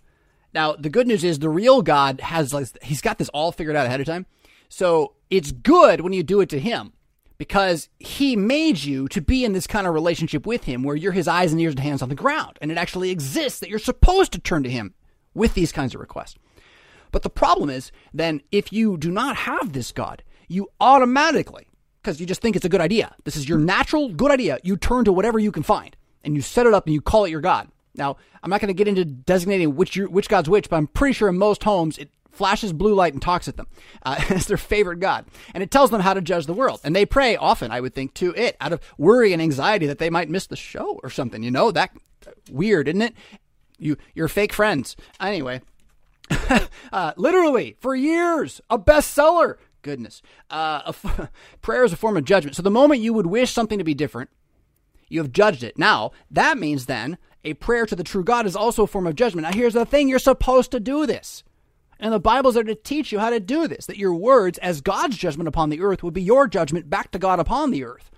Now, 0.54 0.74
the 0.76 0.88
good 0.88 1.08
news 1.08 1.24
is 1.24 1.40
the 1.40 1.48
real 1.48 1.82
God 1.82 2.20
has, 2.20 2.54
like, 2.54 2.68
he's 2.82 3.00
got 3.00 3.18
this 3.18 3.28
all 3.30 3.50
figured 3.50 3.74
out 3.74 3.86
ahead 3.86 4.00
of 4.00 4.06
time. 4.06 4.26
So 4.68 5.14
it's 5.28 5.52
good 5.52 6.00
when 6.00 6.12
you 6.12 6.22
do 6.22 6.40
it 6.40 6.48
to 6.50 6.60
him 6.60 6.92
because 7.38 7.88
he 7.98 8.36
made 8.36 8.78
you 8.78 9.08
to 9.08 9.20
be 9.20 9.44
in 9.44 9.52
this 9.52 9.66
kind 9.66 9.86
of 9.86 9.94
relationship 9.94 10.46
with 10.46 10.64
him 10.64 10.84
where 10.84 10.96
you're 10.96 11.12
his 11.12 11.26
eyes 11.26 11.52
and 11.52 11.60
ears 11.60 11.74
and 11.74 11.80
hands 11.80 12.02
on 12.02 12.08
the 12.08 12.14
ground. 12.14 12.58
And 12.62 12.70
it 12.70 12.78
actually 12.78 13.10
exists 13.10 13.58
that 13.60 13.68
you're 13.68 13.78
supposed 13.80 14.32
to 14.32 14.38
turn 14.38 14.62
to 14.62 14.70
him 14.70 14.94
with 15.34 15.54
these 15.54 15.72
kinds 15.72 15.94
of 15.94 16.00
requests. 16.00 16.36
But 17.10 17.22
the 17.22 17.30
problem 17.30 17.68
is 17.68 17.90
then 18.12 18.40
if 18.52 18.72
you 18.72 18.96
do 18.96 19.10
not 19.10 19.36
have 19.36 19.72
this 19.72 19.90
God, 19.90 20.22
you 20.48 20.68
automatically, 20.80 21.66
because 22.02 22.20
you 22.20 22.26
just 22.26 22.40
think 22.40 22.54
it's 22.54 22.64
a 22.64 22.68
good 22.68 22.80
idea, 22.80 23.14
this 23.24 23.36
is 23.36 23.48
your 23.48 23.58
natural 23.58 24.08
good 24.08 24.30
idea, 24.30 24.58
you 24.62 24.76
turn 24.76 25.04
to 25.04 25.12
whatever 25.12 25.38
you 25.38 25.50
can 25.50 25.62
find 25.62 25.96
and 26.22 26.36
you 26.36 26.42
set 26.42 26.66
it 26.66 26.74
up 26.74 26.86
and 26.86 26.94
you 26.94 27.00
call 27.00 27.24
it 27.24 27.30
your 27.30 27.40
God. 27.40 27.68
Now, 27.94 28.16
I'm 28.42 28.50
not 28.50 28.60
going 28.60 28.68
to 28.68 28.74
get 28.74 28.88
into 28.88 29.04
designating 29.04 29.76
which 29.76 29.96
which 29.96 30.28
God's 30.28 30.48
which, 30.48 30.68
but 30.68 30.76
I'm 30.76 30.88
pretty 30.88 31.12
sure 31.12 31.28
in 31.28 31.38
most 31.38 31.62
homes 31.64 31.98
it 31.98 32.10
flashes 32.34 32.72
blue 32.72 32.94
light 32.94 33.12
and 33.12 33.22
talks 33.22 33.48
at 33.48 33.56
them 33.56 33.68
uh, 34.04 34.22
as 34.30 34.46
their 34.46 34.56
favorite 34.56 35.00
God. 35.00 35.24
And 35.54 35.62
it 35.62 35.70
tells 35.70 35.90
them 35.90 36.00
how 36.00 36.14
to 36.14 36.20
judge 36.20 36.46
the 36.46 36.52
world. 36.52 36.80
And 36.84 36.94
they 36.94 37.06
pray 37.06 37.36
often, 37.36 37.70
I 37.70 37.80
would 37.80 37.94
think, 37.94 38.14
to 38.14 38.34
it 38.34 38.56
out 38.60 38.72
of 38.72 38.80
worry 38.98 39.32
and 39.32 39.40
anxiety 39.40 39.86
that 39.86 39.98
they 39.98 40.10
might 40.10 40.28
miss 40.28 40.46
the 40.46 40.56
show 40.56 41.00
or 41.02 41.10
something. 41.10 41.42
You 41.42 41.50
know, 41.50 41.70
that 41.70 41.92
weird, 42.50 42.88
isn't 42.88 43.02
it? 43.02 43.14
You, 43.78 43.96
you're 44.14 44.28
fake 44.28 44.52
friends. 44.52 44.96
Anyway, 45.20 45.60
uh, 46.92 47.12
literally 47.16 47.76
for 47.80 47.94
years, 47.94 48.60
a 48.68 48.78
bestseller. 48.78 49.56
Goodness. 49.82 50.22
Uh, 50.50 50.92
prayer 51.62 51.84
is 51.84 51.92
a 51.92 51.96
form 51.96 52.16
of 52.16 52.24
judgment. 52.24 52.56
So 52.56 52.62
the 52.62 52.70
moment 52.70 53.00
you 53.00 53.12
would 53.12 53.26
wish 53.26 53.52
something 53.52 53.78
to 53.78 53.84
be 53.84 53.94
different, 53.94 54.30
you 55.08 55.20
have 55.20 55.32
judged 55.32 55.62
it. 55.62 55.78
Now, 55.78 56.12
that 56.30 56.56
means 56.56 56.86
then 56.86 57.18
a 57.44 57.54
prayer 57.54 57.86
to 57.86 57.96
the 57.96 58.04
true 58.04 58.24
God 58.24 58.46
is 58.46 58.56
also 58.56 58.84
a 58.84 58.86
form 58.86 59.06
of 59.06 59.16
judgment. 59.16 59.46
Now, 59.46 59.52
here's 59.52 59.74
the 59.74 59.84
thing 59.84 60.08
you're 60.08 60.18
supposed 60.18 60.70
to 60.72 60.80
do 60.80 61.06
this. 61.06 61.44
And 62.00 62.12
the 62.12 62.20
Bible's 62.20 62.54
there 62.54 62.64
to 62.64 62.74
teach 62.74 63.12
you 63.12 63.18
how 63.18 63.30
to 63.30 63.40
do 63.40 63.68
this, 63.68 63.86
that 63.86 63.98
your 63.98 64.14
words, 64.14 64.58
as 64.58 64.80
God's 64.80 65.16
judgment 65.16 65.48
upon 65.48 65.70
the 65.70 65.80
earth, 65.80 66.02
would 66.02 66.14
be 66.14 66.22
your 66.22 66.48
judgment 66.48 66.90
back 66.90 67.10
to 67.12 67.18
God 67.18 67.38
upon 67.38 67.70
the 67.70 67.84
earth. 67.84 68.10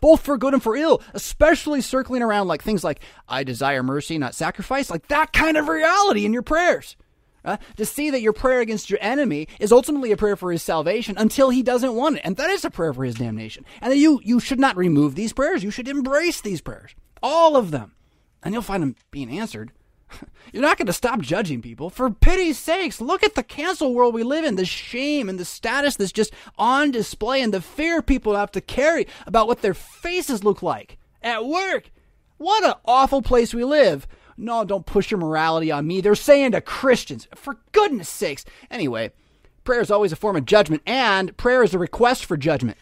Both 0.00 0.22
for 0.22 0.38
good 0.38 0.54
and 0.54 0.62
for 0.62 0.76
ill, 0.76 1.02
especially 1.12 1.80
circling 1.80 2.22
around 2.22 2.46
like 2.46 2.62
things 2.62 2.84
like, 2.84 3.00
I 3.28 3.44
desire 3.44 3.82
mercy, 3.82 4.16
not 4.16 4.34
sacrifice, 4.34 4.90
like 4.90 5.08
that 5.08 5.32
kind 5.32 5.56
of 5.56 5.68
reality 5.68 6.24
in 6.24 6.32
your 6.32 6.42
prayers. 6.42 6.96
Uh, 7.44 7.56
to 7.76 7.86
see 7.86 8.10
that 8.10 8.20
your 8.20 8.32
prayer 8.32 8.60
against 8.60 8.90
your 8.90 8.98
enemy 9.00 9.48
is 9.58 9.72
ultimately 9.72 10.12
a 10.12 10.16
prayer 10.16 10.36
for 10.36 10.52
his 10.52 10.62
salvation 10.62 11.16
until 11.16 11.50
he 11.50 11.62
doesn't 11.62 11.94
want 11.94 12.16
it. 12.16 12.22
And 12.24 12.36
that 12.36 12.50
is 12.50 12.64
a 12.64 12.70
prayer 12.70 12.92
for 12.92 13.04
his 13.04 13.14
damnation. 13.14 13.64
And 13.80 13.94
you, 13.94 14.20
you 14.22 14.40
should 14.40 14.60
not 14.60 14.76
remove 14.76 15.14
these 15.14 15.32
prayers. 15.32 15.62
You 15.62 15.70
should 15.70 15.88
embrace 15.88 16.40
these 16.40 16.60
prayers. 16.60 16.94
All 17.22 17.56
of 17.56 17.70
them. 17.70 17.94
And 18.42 18.54
you'll 18.54 18.62
find 18.62 18.82
them 18.82 18.96
being 19.10 19.30
answered 19.30 19.72
You're 20.52 20.62
not 20.62 20.78
going 20.78 20.86
to 20.86 20.92
stop 20.92 21.20
judging 21.20 21.62
people. 21.62 21.90
For 21.90 22.10
pity's 22.10 22.58
sakes, 22.58 23.00
look 23.00 23.22
at 23.22 23.34
the 23.34 23.42
cancel 23.42 23.94
world 23.94 24.14
we 24.14 24.22
live 24.22 24.44
in, 24.44 24.56
the 24.56 24.64
shame 24.64 25.28
and 25.28 25.38
the 25.38 25.44
status 25.44 25.96
that's 25.96 26.12
just 26.12 26.32
on 26.56 26.90
display 26.90 27.42
and 27.42 27.52
the 27.52 27.60
fear 27.60 28.02
people 28.02 28.36
have 28.36 28.52
to 28.52 28.60
carry 28.60 29.06
about 29.26 29.46
what 29.46 29.62
their 29.62 29.74
faces 29.74 30.44
look 30.44 30.62
like 30.62 30.98
at 31.22 31.44
work. 31.44 31.90
What 32.38 32.64
an 32.64 32.74
awful 32.84 33.22
place 33.22 33.52
we 33.52 33.64
live. 33.64 34.06
No, 34.36 34.64
don't 34.64 34.86
push 34.86 35.10
your 35.10 35.18
morality 35.18 35.72
on 35.72 35.86
me. 35.86 36.00
They're 36.00 36.14
saying 36.14 36.52
to 36.52 36.60
Christians, 36.60 37.26
for 37.34 37.58
goodness 37.72 38.08
sakes. 38.08 38.44
Anyway, 38.70 39.12
prayer 39.64 39.80
is 39.80 39.90
always 39.90 40.12
a 40.12 40.16
form 40.16 40.36
of 40.36 40.44
judgment, 40.44 40.82
and 40.86 41.36
prayer 41.36 41.64
is 41.64 41.74
a 41.74 41.78
request 41.78 42.24
for 42.24 42.36
judgment. 42.36 42.78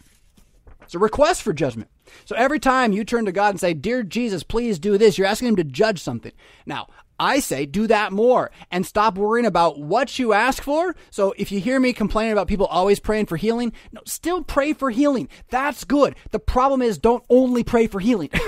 It's 0.83 0.93
a 0.93 0.99
request 0.99 1.41
for 1.41 1.53
judgment. 1.53 1.89
So 2.25 2.35
every 2.35 2.59
time 2.59 2.93
you 2.93 3.03
turn 3.03 3.25
to 3.25 3.31
God 3.31 3.49
and 3.49 3.59
say, 3.59 3.73
Dear 3.73 4.03
Jesus, 4.03 4.43
please 4.43 4.79
do 4.79 4.97
this, 4.97 5.17
you're 5.17 5.27
asking 5.27 5.49
Him 5.49 5.55
to 5.57 5.63
judge 5.63 6.01
something. 6.01 6.31
Now, 6.65 6.87
I 7.19 7.39
say 7.39 7.65
do 7.65 7.87
that 7.87 8.11
more 8.11 8.51
and 8.71 8.85
stop 8.85 9.17
worrying 9.17 9.45
about 9.45 9.79
what 9.79 10.19
you 10.19 10.33
ask 10.33 10.61
for. 10.61 10.95
So 11.09 11.33
if 11.37 11.51
you 11.51 11.59
hear 11.59 11.79
me 11.79 11.93
complaining 11.93 12.31
about 12.31 12.47
people 12.47 12.67
always 12.67 12.99
praying 12.99 13.25
for 13.25 13.37
healing, 13.37 13.73
no, 13.91 14.01
still 14.05 14.43
pray 14.43 14.73
for 14.73 14.91
healing. 14.91 15.27
That's 15.49 15.83
good. 15.83 16.15
The 16.31 16.39
problem 16.39 16.81
is 16.81 16.97
don't 16.97 17.23
only 17.29 17.63
pray 17.63 17.87
for 17.87 17.99
healing. 17.99 18.29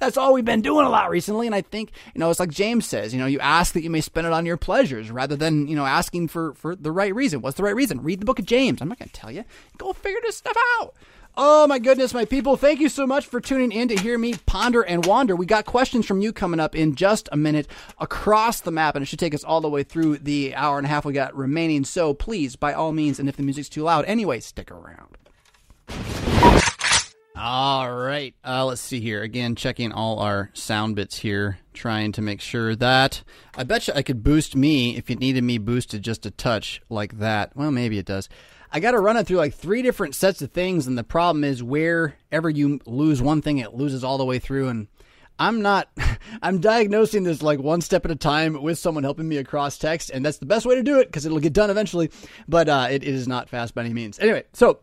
That's 0.00 0.16
all 0.16 0.32
we've 0.32 0.44
been 0.44 0.62
doing 0.62 0.86
a 0.86 0.90
lot 0.90 1.10
recently. 1.10 1.46
And 1.46 1.54
I 1.54 1.62
think, 1.62 1.90
you 2.14 2.20
know, 2.20 2.30
it's 2.30 2.38
like 2.38 2.50
James 2.50 2.86
says, 2.86 3.12
you 3.12 3.18
know, 3.18 3.26
you 3.26 3.40
ask 3.40 3.74
that 3.74 3.82
you 3.82 3.90
may 3.90 4.00
spend 4.00 4.26
it 4.26 4.32
on 4.32 4.46
your 4.46 4.56
pleasures 4.56 5.10
rather 5.10 5.36
than, 5.36 5.66
you 5.66 5.74
know, 5.74 5.86
asking 5.86 6.28
for, 6.28 6.54
for 6.54 6.76
the 6.76 6.92
right 6.92 7.14
reason. 7.14 7.40
What's 7.40 7.56
the 7.56 7.64
right 7.64 7.74
reason? 7.74 8.02
Read 8.02 8.20
the 8.20 8.24
book 8.24 8.38
of 8.38 8.46
James. 8.46 8.80
I'm 8.80 8.88
not 8.88 8.98
going 8.98 9.08
to 9.08 9.14
tell 9.14 9.32
you. 9.32 9.44
Go 9.78 9.92
figure 9.92 10.20
this 10.22 10.36
stuff 10.36 10.56
out. 10.80 10.94
Oh 11.36 11.66
my 11.66 11.78
goodness, 11.78 12.12
my 12.12 12.24
people. 12.24 12.56
Thank 12.56 12.80
you 12.80 12.88
so 12.88 13.06
much 13.06 13.26
for 13.26 13.40
tuning 13.40 13.72
in 13.72 13.88
to 13.88 13.96
hear 13.96 14.18
me 14.18 14.34
ponder 14.46 14.82
and 14.82 15.06
wander. 15.06 15.36
We 15.36 15.46
got 15.46 15.64
questions 15.64 16.04
from 16.04 16.20
you 16.20 16.32
coming 16.32 16.60
up 16.60 16.74
in 16.74 16.96
just 16.96 17.28
a 17.32 17.36
minute 17.36 17.68
across 17.98 18.60
the 18.60 18.70
map, 18.70 18.96
and 18.96 19.02
it 19.02 19.06
should 19.06 19.18
take 19.18 19.34
us 19.34 19.44
all 19.44 19.60
the 19.60 19.70
way 19.70 19.82
through 19.82 20.18
the 20.18 20.54
hour 20.54 20.78
and 20.78 20.86
a 20.86 20.90
half 20.90 21.04
we 21.04 21.12
got 21.12 21.36
remaining. 21.36 21.84
So 21.84 22.14
please, 22.14 22.56
by 22.56 22.72
all 22.72 22.92
means, 22.92 23.18
and 23.18 23.28
if 23.28 23.36
the 23.36 23.42
music's 23.42 23.68
too 23.68 23.82
loud, 23.82 24.04
anyway, 24.06 24.40
stick 24.40 24.70
around. 24.70 25.16
All 27.42 27.90
right. 27.90 28.34
Uh, 28.44 28.66
let's 28.66 28.82
see 28.82 29.00
here. 29.00 29.22
Again, 29.22 29.54
checking 29.54 29.92
all 29.92 30.18
our 30.18 30.50
sound 30.52 30.94
bits 30.94 31.16
here, 31.16 31.58
trying 31.72 32.12
to 32.12 32.20
make 32.20 32.42
sure 32.42 32.76
that. 32.76 33.22
I 33.56 33.64
bet 33.64 33.88
you 33.88 33.94
I 33.94 34.02
could 34.02 34.22
boost 34.22 34.54
me 34.54 34.94
if 34.96 35.08
you 35.08 35.16
needed 35.16 35.42
me 35.42 35.56
boosted 35.56 36.02
just 36.02 36.26
a 36.26 36.30
touch 36.30 36.82
like 36.90 37.18
that. 37.18 37.56
Well, 37.56 37.70
maybe 37.70 37.96
it 37.96 38.04
does. 38.04 38.28
I 38.72 38.80
got 38.80 38.92
to 38.92 39.00
run 39.00 39.16
it 39.16 39.26
through 39.26 39.38
like 39.38 39.54
three 39.54 39.82
different 39.82 40.14
sets 40.14 40.42
of 40.42 40.52
things, 40.52 40.86
and 40.86 40.96
the 40.96 41.04
problem 41.04 41.42
is 41.42 41.62
wherever 41.62 42.48
you 42.48 42.80
lose 42.86 43.20
one 43.20 43.42
thing, 43.42 43.58
it 43.58 43.74
loses 43.74 44.04
all 44.04 44.18
the 44.18 44.24
way 44.24 44.38
through. 44.38 44.68
And 44.68 44.86
I'm 45.38 45.60
not, 45.62 45.88
I'm 46.42 46.60
diagnosing 46.60 47.24
this 47.24 47.42
like 47.42 47.58
one 47.58 47.80
step 47.80 48.04
at 48.04 48.10
a 48.10 48.16
time 48.16 48.62
with 48.62 48.78
someone 48.78 49.02
helping 49.02 49.28
me 49.28 49.38
across 49.38 49.76
text, 49.76 50.10
and 50.10 50.24
that's 50.24 50.38
the 50.38 50.46
best 50.46 50.66
way 50.66 50.76
to 50.76 50.82
do 50.82 51.00
it 51.00 51.06
because 51.06 51.26
it'll 51.26 51.40
get 51.40 51.52
done 51.52 51.70
eventually. 51.70 52.10
But 52.46 52.68
uh, 52.68 52.88
it, 52.90 53.02
it 53.02 53.14
is 53.14 53.26
not 53.26 53.48
fast 53.48 53.74
by 53.74 53.82
any 53.82 53.92
means. 53.92 54.18
Anyway, 54.20 54.44
so 54.52 54.78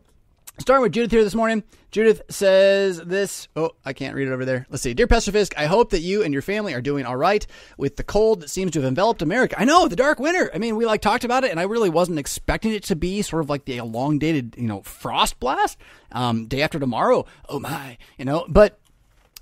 Starting 0.60 0.82
with 0.82 0.92
Judith 0.92 1.12
here 1.12 1.24
this 1.24 1.36
morning. 1.36 1.64
Judith 1.92 2.24
says 2.30 2.98
this. 2.98 3.48
Oh, 3.56 3.72
I 3.86 3.94
can't 3.94 4.16
read 4.16 4.28
it 4.28 4.32
over 4.32 4.44
there. 4.44 4.66
Let's 4.72 4.82
see. 4.82 4.96
Dear 4.96 5.06
Pastor 5.06 5.32
Fisk, 5.32 5.54
I 5.56 5.68
hope 5.68 5.92
that 5.92 6.00
you 6.00 6.24
and 6.24 6.34
your 6.34 6.42
family 6.42 6.74
are 6.74 6.82
doing 6.82 7.06
all 7.06 7.16
right 7.16 7.46
with 7.78 7.96
the 7.96 8.04
cold 8.04 8.42
that 8.42 8.50
seems 8.50 8.72
to 8.72 8.80
have 8.82 8.88
enveloped 8.88 9.22
America. 9.22 9.56
I 9.58 9.66
know, 9.66 9.88
the 9.88 9.96
dark 9.96 10.20
winter. 10.20 10.50
I 10.54 10.58
mean, 10.58 10.76
we 10.76 10.88
like 10.88 11.02
talked 11.02 11.24
about 11.24 11.44
it, 11.44 11.52
and 11.52 11.60
I 11.60 11.64
really 11.64 11.92
wasn't 11.92 12.18
expecting 12.18 12.72
it 12.74 12.84
to 12.86 12.96
be 12.96 13.22
sort 13.22 13.44
of 13.44 13.52
like 13.52 13.66
the 13.66 13.78
elongated, 13.78 14.56
you 14.58 14.68
know, 14.68 14.82
frost 14.82 15.40
blast 15.40 15.78
um, 16.12 16.48
day 16.48 16.64
after 16.64 16.80
tomorrow. 16.80 17.26
Oh 17.48 17.60
my, 17.60 18.00
you 18.18 18.26
know, 18.26 18.44
but 18.50 18.80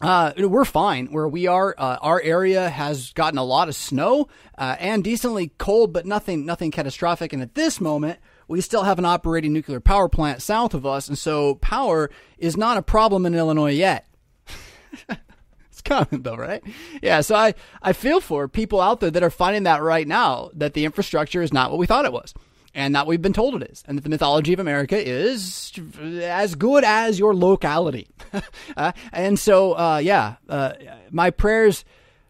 uh, 0.01 0.33
we're 0.37 0.65
fine 0.65 1.07
where 1.07 1.29
we 1.29 1.47
are. 1.47 1.73
Uh, 1.77 1.97
our 2.01 2.21
area 2.21 2.69
has 2.69 3.13
gotten 3.13 3.39
a 3.39 3.43
lot 3.43 3.69
of 3.69 3.75
snow 3.75 4.27
uh, 4.57 4.75
and 4.79 5.01
decently 5.01 5.53
cold, 5.57 5.93
but 5.93 6.05
nothing, 6.05 6.45
nothing 6.45 6.71
catastrophic. 6.71 7.31
And 7.31 7.41
at 7.41 7.55
this 7.55 7.79
moment, 7.79 8.19
we 8.47 8.61
still 8.61 8.83
have 8.83 8.99
an 8.99 9.05
operating 9.05 9.53
nuclear 9.53 9.79
power 9.79 10.09
plant 10.09 10.41
south 10.41 10.73
of 10.73 10.85
us, 10.85 11.07
and 11.07 11.17
so 11.17 11.55
power 11.55 12.09
is 12.37 12.57
not 12.57 12.77
a 12.77 12.81
problem 12.81 13.25
in 13.25 13.35
Illinois 13.35 13.71
yet. 13.71 14.07
it's 15.69 15.81
coming 15.83 16.21
though, 16.21 16.35
right? 16.35 16.63
Yeah, 17.01 17.21
so 17.21 17.35
I, 17.35 17.53
I 17.81 17.93
feel 17.93 18.21
for 18.21 18.47
people 18.47 18.81
out 18.81 18.99
there 18.99 19.11
that 19.11 19.23
are 19.23 19.29
finding 19.29 19.63
that 19.63 19.81
right 19.81 20.07
now 20.07 20.51
that 20.53 20.73
the 20.73 20.85
infrastructure 20.85 21.41
is 21.41 21.53
not 21.53 21.71
what 21.71 21.79
we 21.79 21.87
thought 21.87 22.05
it 22.05 22.13
was. 22.13 22.33
And 22.77 22.91
not 22.91 23.05
what 23.05 23.11
we've 23.11 23.21
been 23.21 23.31
told 23.31 23.55
it 23.55 23.71
is, 23.71 23.85
and 23.87 23.97
that 23.97 24.01
the 24.01 24.09
mythology 24.09 24.51
of 24.51 24.59
America 24.59 24.97
is 24.97 25.71
as 26.21 26.55
good 26.55 26.83
as 26.83 27.17
your 27.17 27.33
locality. 27.33 28.09
uh, 28.77 28.91
and 29.13 29.39
so, 29.39 29.71
uh, 29.77 30.01
yeah, 30.03 30.35
uh, 30.49 30.73
my 31.09 31.29
prayers 31.29 31.85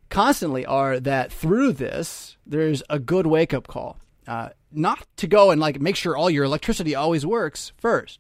constantly 0.10 0.64
are 0.64 1.00
that 1.00 1.32
through 1.32 1.74
this, 1.74 2.38
there's 2.46 2.84
a 2.92 3.00
good 3.00 3.26
wake 3.26 3.56
up 3.56 3.66
call. 3.66 3.98
Uh, 4.28 4.50
not 4.76 5.06
to 5.18 5.28
go 5.28 5.52
and 5.52 5.60
like 5.62 5.80
make 5.80 5.96
sure 5.96 6.16
all 6.16 6.30
your 6.30 6.44
electricity 6.44 6.96
always 6.96 7.26
works 7.26 7.72
first, 7.78 8.20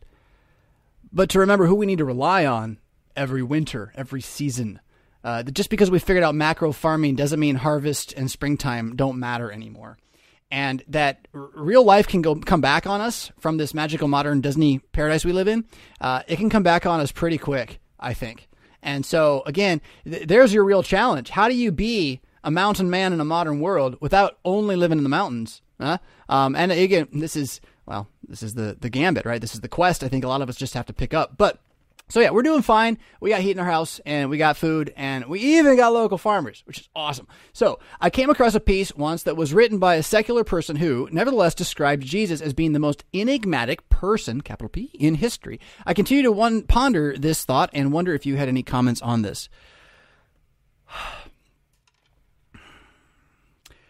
but 1.11 1.29
to 1.29 1.39
remember 1.39 1.65
who 1.65 1.75
we 1.75 1.85
need 1.85 1.99
to 1.99 2.05
rely 2.05 2.45
on 2.45 2.77
every 3.15 3.43
winter, 3.43 3.91
every 3.95 4.21
season. 4.21 4.79
Uh, 5.23 5.43
just 5.43 5.69
because 5.69 5.89
we 5.89 5.97
figured 5.97 6.23
out 6.23 6.35
macro 6.35 6.71
farming 6.71 7.15
doesn't 7.15 7.39
mean 7.39 7.55
harvest 7.55 8.13
and 8.13 8.29
springtime 8.29 8.95
don't 8.95 9.19
matter 9.19 9.51
anymore. 9.51 9.97
And 10.51 10.83
that 10.89 11.27
r- 11.33 11.49
real 11.55 11.83
life 11.83 12.07
can 12.07 12.21
go 12.21 12.35
come 12.35 12.61
back 12.61 12.85
on 12.85 13.01
us 13.01 13.31
from 13.39 13.57
this 13.57 13.73
magical 13.73 14.07
modern 14.07 14.41
Disney 14.41 14.79
paradise 14.91 15.25
we 15.25 15.31
live 15.33 15.47
in. 15.47 15.65
Uh, 15.99 16.21
it 16.27 16.35
can 16.35 16.49
come 16.51 16.63
back 16.63 16.85
on 16.85 16.99
us 16.99 17.11
pretty 17.11 17.39
quick, 17.39 17.79
I 17.99 18.13
think. 18.13 18.47
And 18.83 19.03
so 19.03 19.41
again, 19.47 19.81
th- 20.03 20.27
there's 20.27 20.53
your 20.53 20.63
real 20.63 20.83
challenge. 20.83 21.29
How 21.31 21.49
do 21.49 21.55
you 21.55 21.71
be 21.71 22.21
a 22.43 22.51
mountain 22.51 22.91
man 22.91 23.11
in 23.11 23.19
a 23.19 23.25
modern 23.25 23.59
world 23.59 23.97
without 23.99 24.37
only 24.45 24.75
living 24.75 24.99
in 24.99 25.03
the 25.03 25.09
mountains? 25.09 25.63
Huh? 25.79 25.97
Um, 26.29 26.55
and 26.55 26.71
again, 26.71 27.07
this 27.11 27.35
is 27.35 27.61
well, 27.85 28.07
this 28.27 28.41
is 28.41 28.53
the 28.53 28.77
the 28.79 28.89
gambit, 28.89 29.25
right? 29.25 29.41
This 29.41 29.53
is 29.53 29.61
the 29.61 29.67
quest. 29.67 30.03
I 30.03 30.07
think 30.07 30.23
a 30.23 30.27
lot 30.27 30.41
of 30.41 30.49
us 30.49 30.55
just 30.55 30.73
have 30.73 30.85
to 30.87 30.93
pick 30.93 31.13
up. 31.13 31.37
But 31.37 31.59
so 32.07 32.19
yeah, 32.19 32.29
we're 32.29 32.43
doing 32.43 32.61
fine. 32.61 32.99
We 33.19 33.31
got 33.31 33.41
heat 33.41 33.51
in 33.51 33.59
our 33.59 33.65
house, 33.65 33.99
and 34.05 34.29
we 34.29 34.37
got 34.37 34.57
food, 34.57 34.93
and 34.95 35.25
we 35.25 35.39
even 35.39 35.75
got 35.75 35.91
local 35.93 36.19
farmers, 36.19 36.61
which 36.65 36.79
is 36.79 36.89
awesome. 36.95 37.27
So 37.51 37.79
I 37.99 38.11
came 38.11 38.29
across 38.29 38.53
a 38.53 38.59
piece 38.59 38.95
once 38.95 39.23
that 39.23 39.35
was 39.35 39.55
written 39.55 39.79
by 39.79 39.95
a 39.95 40.03
secular 40.03 40.43
person 40.43 40.75
who, 40.75 41.09
nevertheless, 41.11 41.55
described 41.55 42.03
Jesus 42.03 42.41
as 42.41 42.53
being 42.53 42.73
the 42.73 42.79
most 42.79 43.03
enigmatic 43.13 43.89
person, 43.89 44.41
capital 44.41 44.69
P, 44.69 44.91
in 44.93 45.15
history. 45.15 45.59
I 45.85 45.95
continue 45.95 46.23
to 46.23 46.31
one 46.31 46.61
ponder 46.63 47.17
this 47.17 47.43
thought 47.43 47.71
and 47.73 47.91
wonder 47.91 48.13
if 48.13 48.25
you 48.25 48.35
had 48.35 48.49
any 48.49 48.61
comments 48.61 49.01
on 49.01 49.23
this. 49.23 49.49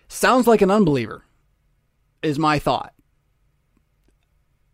Sounds 0.08 0.48
like 0.48 0.62
an 0.62 0.72
unbeliever 0.72 1.26
is 2.26 2.40
my 2.40 2.60
thought. 2.60 2.94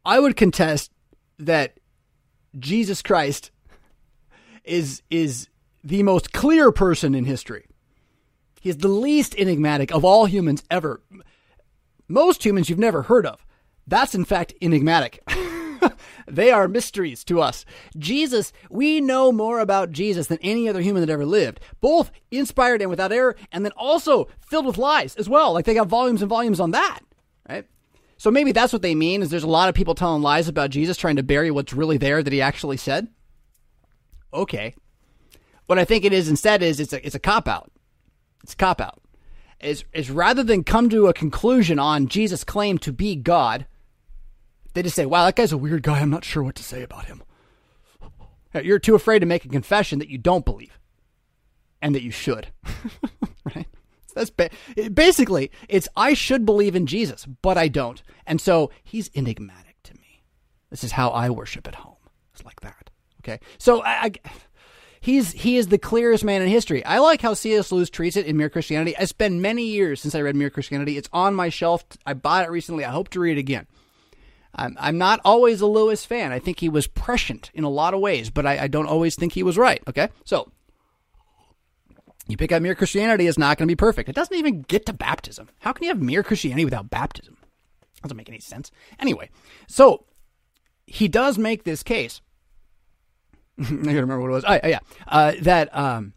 I 0.05 0.19
would 0.19 0.35
contest 0.35 0.91
that 1.37 1.79
Jesus 2.57 3.01
Christ 3.01 3.51
is 4.63 5.01
is 5.09 5.47
the 5.83 6.03
most 6.03 6.33
clear 6.33 6.71
person 6.71 7.15
in 7.15 7.25
history. 7.25 7.65
He 8.61 8.69
is 8.69 8.77
the 8.77 8.87
least 8.87 9.35
enigmatic 9.37 9.91
of 9.91 10.05
all 10.05 10.25
humans 10.25 10.63
ever. 10.69 11.01
Most 12.07 12.45
humans 12.45 12.69
you've 12.69 12.79
never 12.79 13.03
heard 13.03 13.25
of. 13.25 13.45
That's 13.87 14.13
in 14.13 14.25
fact 14.25 14.53
enigmatic. 14.61 15.23
they 16.27 16.51
are 16.51 16.67
mysteries 16.67 17.23
to 17.23 17.41
us. 17.41 17.65
Jesus, 17.97 18.53
we 18.69 19.01
know 19.01 19.31
more 19.31 19.59
about 19.59 19.91
Jesus 19.91 20.27
than 20.27 20.37
any 20.43 20.69
other 20.69 20.81
human 20.81 21.01
that 21.01 21.11
ever 21.11 21.25
lived, 21.25 21.59
both 21.79 22.11
inspired 22.29 22.81
and 22.81 22.89
without 22.91 23.11
error, 23.11 23.35
and 23.51 23.65
then 23.65 23.71
also 23.75 24.27
filled 24.39 24.67
with 24.67 24.77
lies 24.77 25.15
as 25.15 25.27
well. 25.27 25.53
Like 25.53 25.65
they 25.65 25.73
got 25.73 25.87
volumes 25.87 26.21
and 26.21 26.29
volumes 26.29 26.59
on 26.59 26.71
that 26.71 26.99
right? 27.47 27.65
So 28.17 28.29
maybe 28.29 28.51
that's 28.51 28.71
what 28.71 28.83
they 28.83 28.93
mean 28.93 29.21
is 29.21 29.29
there's 29.29 29.43
a 29.43 29.47
lot 29.47 29.67
of 29.67 29.75
people 29.75 29.95
telling 29.95 30.21
lies 30.21 30.47
about 30.47 30.69
Jesus 30.69 30.95
trying 30.95 31.15
to 31.15 31.23
bury 31.23 31.49
what's 31.49 31.73
really 31.73 31.97
there 31.97 32.21
that 32.21 32.31
he 32.31 32.41
actually 32.41 32.77
said. 32.77 33.07
Okay. 34.33 34.75
What 35.65 35.79
I 35.79 35.85
think 35.85 36.05
it 36.05 36.13
is 36.13 36.29
instead 36.29 36.61
is 36.61 36.79
it's 36.79 36.93
a 36.93 37.03
it's 37.05 37.15
a 37.15 37.19
cop 37.19 37.47
out. 37.47 37.71
It's 38.43 38.53
a 38.53 38.57
cop 38.57 38.79
out. 38.79 39.01
Is 39.59 39.85
is 39.93 40.11
rather 40.11 40.43
than 40.43 40.63
come 40.63 40.89
to 40.89 41.07
a 41.07 41.13
conclusion 41.13 41.79
on 41.79 42.07
Jesus' 42.07 42.43
claim 42.43 42.77
to 42.79 42.91
be 42.91 43.15
God, 43.15 43.65
they 44.73 44.83
just 44.83 44.95
say, 44.95 45.05
"Wow, 45.05 45.25
that 45.25 45.35
guy's 45.35 45.51
a 45.51 45.57
weird 45.57 45.83
guy. 45.83 45.99
I'm 45.99 46.09
not 46.09 46.25
sure 46.25 46.43
what 46.43 46.55
to 46.55 46.63
say 46.63 46.83
about 46.83 47.05
him." 47.05 47.23
You're 48.53 48.79
too 48.79 48.95
afraid 48.95 49.19
to 49.19 49.25
make 49.25 49.45
a 49.45 49.49
confession 49.49 49.99
that 49.99 50.09
you 50.09 50.17
don't 50.17 50.43
believe, 50.43 50.77
and 51.81 51.95
that 51.95 52.03
you 52.03 52.11
should, 52.11 52.49
right? 53.55 53.67
That's 54.13 54.29
ba- 54.29 54.49
basically 54.93 55.51
it's 55.69 55.87
I 55.95 56.13
should 56.13 56.45
believe 56.45 56.75
in 56.75 56.85
Jesus, 56.85 57.25
but 57.25 57.57
I 57.57 57.67
don't, 57.67 58.01
and 58.25 58.39
so 58.39 58.71
he's 58.83 59.09
enigmatic 59.15 59.77
to 59.83 59.93
me. 59.95 60.23
This 60.69 60.83
is 60.83 60.93
how 60.93 61.09
I 61.09 61.29
worship 61.29 61.67
at 61.67 61.75
home. 61.75 61.95
It's 62.33 62.45
like 62.45 62.61
that. 62.61 62.89
Okay, 63.23 63.39
so 63.57 63.83
I, 63.83 64.03
I 64.05 64.11
he's 65.01 65.31
he 65.31 65.57
is 65.57 65.67
the 65.67 65.77
clearest 65.77 66.23
man 66.23 66.41
in 66.41 66.47
history. 66.47 66.85
I 66.85 66.99
like 66.99 67.21
how 67.21 67.33
C.S. 67.33 67.71
Lewis 67.71 67.89
treats 67.89 68.15
it 68.15 68.25
in 68.25 68.37
Mere 68.37 68.49
Christianity. 68.49 68.95
It's 68.97 69.11
been 69.11 69.41
many 69.41 69.65
years 69.65 70.01
since 70.01 70.15
I 70.15 70.21
read 70.21 70.35
Mere 70.35 70.49
Christianity. 70.49 70.97
It's 70.97 71.09
on 71.11 71.35
my 71.35 71.49
shelf. 71.49 71.83
I 72.05 72.13
bought 72.13 72.45
it 72.45 72.51
recently. 72.51 72.85
I 72.85 72.91
hope 72.91 73.09
to 73.09 73.19
read 73.19 73.37
it 73.37 73.41
again. 73.41 73.67
I'm, 74.53 74.75
I'm 74.79 74.97
not 74.97 75.21
always 75.23 75.61
a 75.61 75.65
Lewis 75.65 76.05
fan. 76.05 76.31
I 76.31 76.39
think 76.39 76.59
he 76.59 76.69
was 76.69 76.87
prescient 76.87 77.51
in 77.53 77.63
a 77.63 77.69
lot 77.69 77.93
of 77.93 78.01
ways, 78.01 78.29
but 78.29 78.45
I, 78.45 78.63
I 78.63 78.67
don't 78.67 78.87
always 78.87 79.15
think 79.15 79.33
he 79.33 79.43
was 79.43 79.57
right. 79.57 79.81
Okay, 79.87 80.09
so 80.25 80.51
you 82.31 82.37
pick 82.37 82.51
up 82.51 82.61
mere 82.61 82.75
Christianity 82.75 83.27
is 83.27 83.37
not 83.37 83.57
going 83.57 83.67
to 83.67 83.71
be 83.71 83.75
perfect. 83.75 84.09
It 84.09 84.15
doesn't 84.15 84.35
even 84.35 84.61
get 84.63 84.85
to 84.87 84.93
baptism. 84.93 85.49
How 85.59 85.73
can 85.73 85.83
you 85.83 85.89
have 85.89 86.01
mere 86.01 86.23
Christianity 86.23 86.65
without 86.65 86.89
baptism? 86.89 87.37
Doesn't 88.01 88.17
make 88.17 88.29
any 88.29 88.39
sense. 88.39 88.71
Anyway, 88.99 89.29
so 89.67 90.05
he 90.87 91.07
does 91.07 91.37
make 91.37 91.63
this 91.63 91.83
case. 91.83 92.21
I 93.59 93.63
gotta 93.63 94.01
remember 94.01 94.21
what 94.21 94.29
it 94.29 94.31
was. 94.31 94.45
Oh, 94.47 94.67
yeah, 94.67 94.79
uh, 95.07 95.33
that 95.41 95.75
um, 95.77 96.13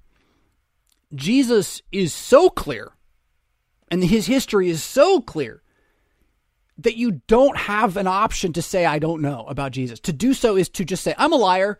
Jesus 1.14 1.82
is 1.92 2.14
so 2.14 2.48
clear, 2.48 2.92
and 3.90 4.02
his 4.02 4.26
history 4.26 4.70
is 4.70 4.82
so 4.82 5.20
clear 5.20 5.62
that 6.78 6.96
you 6.96 7.22
don't 7.26 7.56
have 7.56 7.96
an 7.96 8.06
option 8.06 8.52
to 8.54 8.62
say 8.62 8.84
I 8.84 8.98
don't 8.98 9.22
know 9.22 9.44
about 9.46 9.72
Jesus. 9.72 10.00
To 10.00 10.12
do 10.12 10.34
so 10.34 10.56
is 10.56 10.68
to 10.70 10.84
just 10.84 11.04
say 11.04 11.14
I'm 11.18 11.32
a 11.32 11.36
liar. 11.36 11.78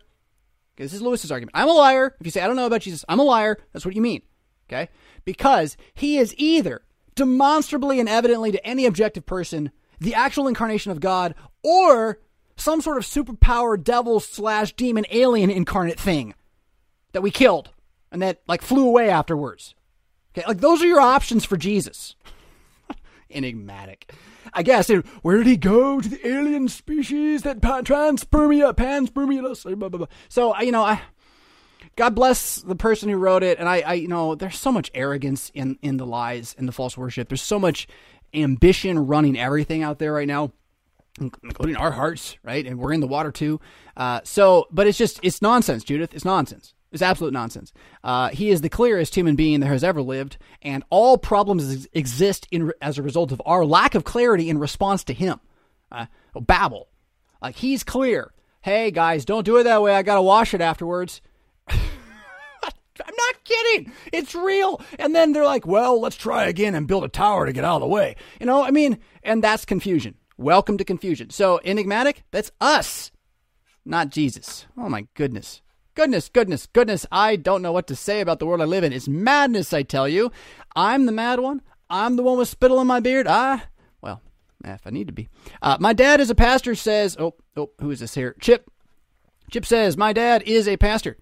Okay, 0.75 0.83
this 0.83 0.93
is 0.93 1.01
Lewis's 1.01 1.31
argument. 1.31 1.55
I'm 1.55 1.69
a 1.69 1.73
liar. 1.73 2.15
If 2.19 2.25
you 2.25 2.31
say 2.31 2.41
I 2.41 2.47
don't 2.47 2.55
know 2.55 2.65
about 2.65 2.81
Jesus, 2.81 3.05
I'm 3.07 3.19
a 3.19 3.23
liar. 3.23 3.57
That's 3.71 3.85
what 3.85 3.95
you 3.95 4.01
mean. 4.01 4.21
Okay? 4.67 4.89
Because 5.23 5.77
he 5.93 6.17
is 6.17 6.35
either 6.37 6.81
demonstrably 7.15 7.99
and 7.99 8.09
evidently 8.09 8.51
to 8.51 8.65
any 8.65 8.85
objective 8.85 9.25
person 9.25 9.71
the 10.01 10.13
actual 10.13 10.47
incarnation 10.47 10.91
of 10.91 10.99
God 10.99 11.35
or 11.63 12.19
some 12.57 12.81
sort 12.81 12.97
of 12.97 13.03
superpower 13.03 13.81
devil 13.81 14.19
slash 14.19 14.73
demon 14.73 15.05
alien 15.09 15.49
incarnate 15.49 15.99
thing 15.99 16.33
that 17.13 17.21
we 17.21 17.31
killed 17.31 17.69
and 18.11 18.21
that 18.21 18.41
like 18.47 18.61
flew 18.61 18.87
away 18.87 19.09
afterwards. 19.09 19.73
Okay, 20.33 20.45
like 20.47 20.59
those 20.59 20.81
are 20.81 20.87
your 20.87 20.99
options 20.99 21.45
for 21.45 21.55
Jesus. 21.55 22.15
Enigmatic. 23.29 24.11
I 24.53 24.63
guess. 24.63 24.89
Where 25.21 25.37
did 25.37 25.47
he 25.47 25.57
go 25.57 25.99
to 25.99 26.09
the 26.09 26.27
alien 26.27 26.67
species 26.67 27.43
that 27.43 27.61
transpermia, 27.61 28.73
panspermia? 28.73 29.91
Blah. 29.91 30.07
So 30.29 30.59
you 30.59 30.71
know, 30.71 30.83
I 30.83 31.01
God 31.95 32.15
bless 32.15 32.57
the 32.57 32.75
person 32.75 33.09
who 33.09 33.17
wrote 33.17 33.43
it. 33.43 33.57
And 33.59 33.69
I, 33.69 33.81
I, 33.81 33.93
you 33.93 34.07
know, 34.07 34.35
there's 34.35 34.57
so 34.57 34.71
much 34.71 34.91
arrogance 34.93 35.51
in 35.53 35.77
in 35.81 35.97
the 35.97 36.05
lies 36.05 36.55
and 36.57 36.67
the 36.67 36.71
false 36.71 36.97
worship. 36.97 37.29
There's 37.29 37.41
so 37.41 37.59
much 37.59 37.87
ambition 38.33 39.07
running 39.07 39.37
everything 39.37 39.81
out 39.81 39.99
there 39.99 40.13
right 40.13 40.27
now, 40.27 40.51
including 41.19 41.77
our 41.77 41.91
hearts, 41.91 42.37
right? 42.43 42.65
And 42.65 42.79
we're 42.79 42.93
in 42.93 42.99
the 42.99 43.07
water 43.07 43.31
too. 43.31 43.61
Uh, 43.95 44.21
so, 44.23 44.67
but 44.71 44.87
it's 44.87 44.97
just 44.97 45.19
it's 45.23 45.41
nonsense, 45.41 45.83
Judith. 45.83 46.13
It's 46.13 46.25
nonsense. 46.25 46.74
It's 46.95 47.01
absolute 47.01 47.33
nonsense. 47.33 47.73
Uh, 48.05 48.29
he 48.29 48.49
is 48.49 48.61
the 48.61 48.69
clearest 48.69 49.13
human 49.13 49.35
being 49.35 49.59
that 49.59 49.67
has 49.67 49.83
ever 49.83 50.01
lived, 50.01 50.37
and 50.61 50.81
all 50.89 51.17
problems 51.17 51.89
exist 51.91 52.47
in 52.51 52.71
as 52.81 52.97
a 52.97 53.03
result 53.03 53.33
of 53.33 53.41
our 53.45 53.65
lack 53.65 53.95
of 53.95 54.05
clarity 54.05 54.49
in 54.49 54.57
response 54.57 55.03
to 55.03 55.13
him. 55.13 55.41
Uh, 55.91 56.05
Babel, 56.39 56.87
like 57.41 57.57
he's 57.57 57.83
clear. 57.83 58.33
Hey 58.61 58.91
guys, 58.91 59.25
don't 59.25 59.43
do 59.43 59.57
it 59.57 59.63
that 59.63 59.81
way. 59.81 59.93
I 59.93 60.03
gotta 60.03 60.21
wash 60.21 60.53
it 60.53 60.61
afterwards. 60.61 61.21
I'm 61.67 61.75
not 62.97 63.43
kidding. 63.43 63.91
It's 64.13 64.33
real. 64.33 64.81
And 64.97 65.13
then 65.13 65.33
they're 65.33 65.43
like, 65.43 65.67
well, 65.67 65.99
let's 65.99 66.15
try 66.15 66.45
again 66.45 66.75
and 66.75 66.87
build 66.87 67.03
a 67.03 67.09
tower 67.09 67.45
to 67.45 67.51
get 67.51 67.65
out 67.65 67.75
of 67.75 67.81
the 67.81 67.87
way. 67.87 68.15
You 68.39 68.45
know, 68.45 68.63
I 68.63 68.71
mean, 68.71 68.99
and 69.21 69.43
that's 69.43 69.65
confusion. 69.65 70.15
Welcome 70.37 70.77
to 70.77 70.85
confusion. 70.85 71.29
So, 71.29 71.59
enigmatic, 71.65 72.23
that's 72.31 72.51
us. 72.61 73.11
not 73.83 74.11
Jesus. 74.11 74.65
Oh 74.77 74.87
my 74.87 75.07
goodness. 75.13 75.61
Goodness, 75.95 76.27
goodness, 76.27 76.67
goodness. 76.73 77.05
I 77.09 77.37
don't 77.37 77.61
know 77.61 77.71
what 77.71 77.87
to 77.87 77.95
say 77.95 78.19
about 78.19 78.39
the 78.39 78.45
world 78.45 78.61
I 78.61 78.65
live 78.65 78.83
in. 78.83 78.91
It's 78.91 79.07
madness, 79.07 79.71
I 79.71 79.81
tell 79.81 80.09
you. 80.09 80.29
I'm 80.75 81.05
the 81.05 81.13
mad 81.13 81.39
one. 81.39 81.61
I'm 81.89 82.17
the 82.17 82.23
one 82.23 82.37
with 82.37 82.49
spittle 82.49 82.81
in 82.81 82.87
my 82.87 82.99
beard. 82.99 83.27
I, 83.27 83.63
well, 84.01 84.21
if 84.65 84.85
I 84.85 84.89
need 84.89 85.07
to 85.07 85.13
be. 85.13 85.29
Uh, 85.61 85.77
my 85.79 85.93
dad 85.93 86.19
is 86.19 86.29
a 86.29 86.35
pastor, 86.35 86.75
says, 86.75 87.15
oh, 87.17 87.35
oh, 87.55 87.69
who 87.79 87.91
is 87.91 88.01
this 88.01 88.13
here? 88.13 88.35
Chip. 88.41 88.69
Chip 89.49 89.65
says, 89.65 89.95
my 89.95 90.11
dad 90.11 90.43
is 90.45 90.67
a 90.67 90.75
pastor 90.75 91.15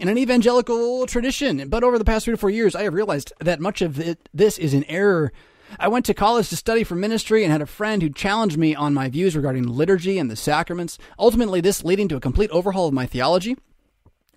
in 0.00 0.08
an 0.08 0.18
evangelical 0.18 1.06
tradition, 1.06 1.68
but 1.68 1.84
over 1.84 1.96
the 1.96 2.04
past 2.04 2.24
three 2.24 2.34
to 2.34 2.38
four 2.38 2.50
years, 2.50 2.74
I 2.74 2.82
have 2.82 2.94
realized 2.94 3.32
that 3.38 3.60
much 3.60 3.80
of 3.80 4.00
it, 4.00 4.28
this 4.34 4.58
is 4.58 4.74
an 4.74 4.82
error. 4.84 5.32
I 5.78 5.86
went 5.86 6.04
to 6.06 6.14
college 6.14 6.48
to 6.48 6.56
study 6.56 6.82
for 6.82 6.96
ministry 6.96 7.44
and 7.44 7.52
had 7.52 7.62
a 7.62 7.66
friend 7.66 8.02
who 8.02 8.10
challenged 8.10 8.58
me 8.58 8.74
on 8.74 8.92
my 8.92 9.08
views 9.08 9.36
regarding 9.36 9.68
liturgy 9.68 10.18
and 10.18 10.28
the 10.28 10.36
sacraments, 10.36 10.98
ultimately, 11.16 11.60
this 11.60 11.84
leading 11.84 12.08
to 12.08 12.16
a 12.16 12.20
complete 12.20 12.50
overhaul 12.50 12.88
of 12.88 12.94
my 12.94 13.06
theology 13.06 13.56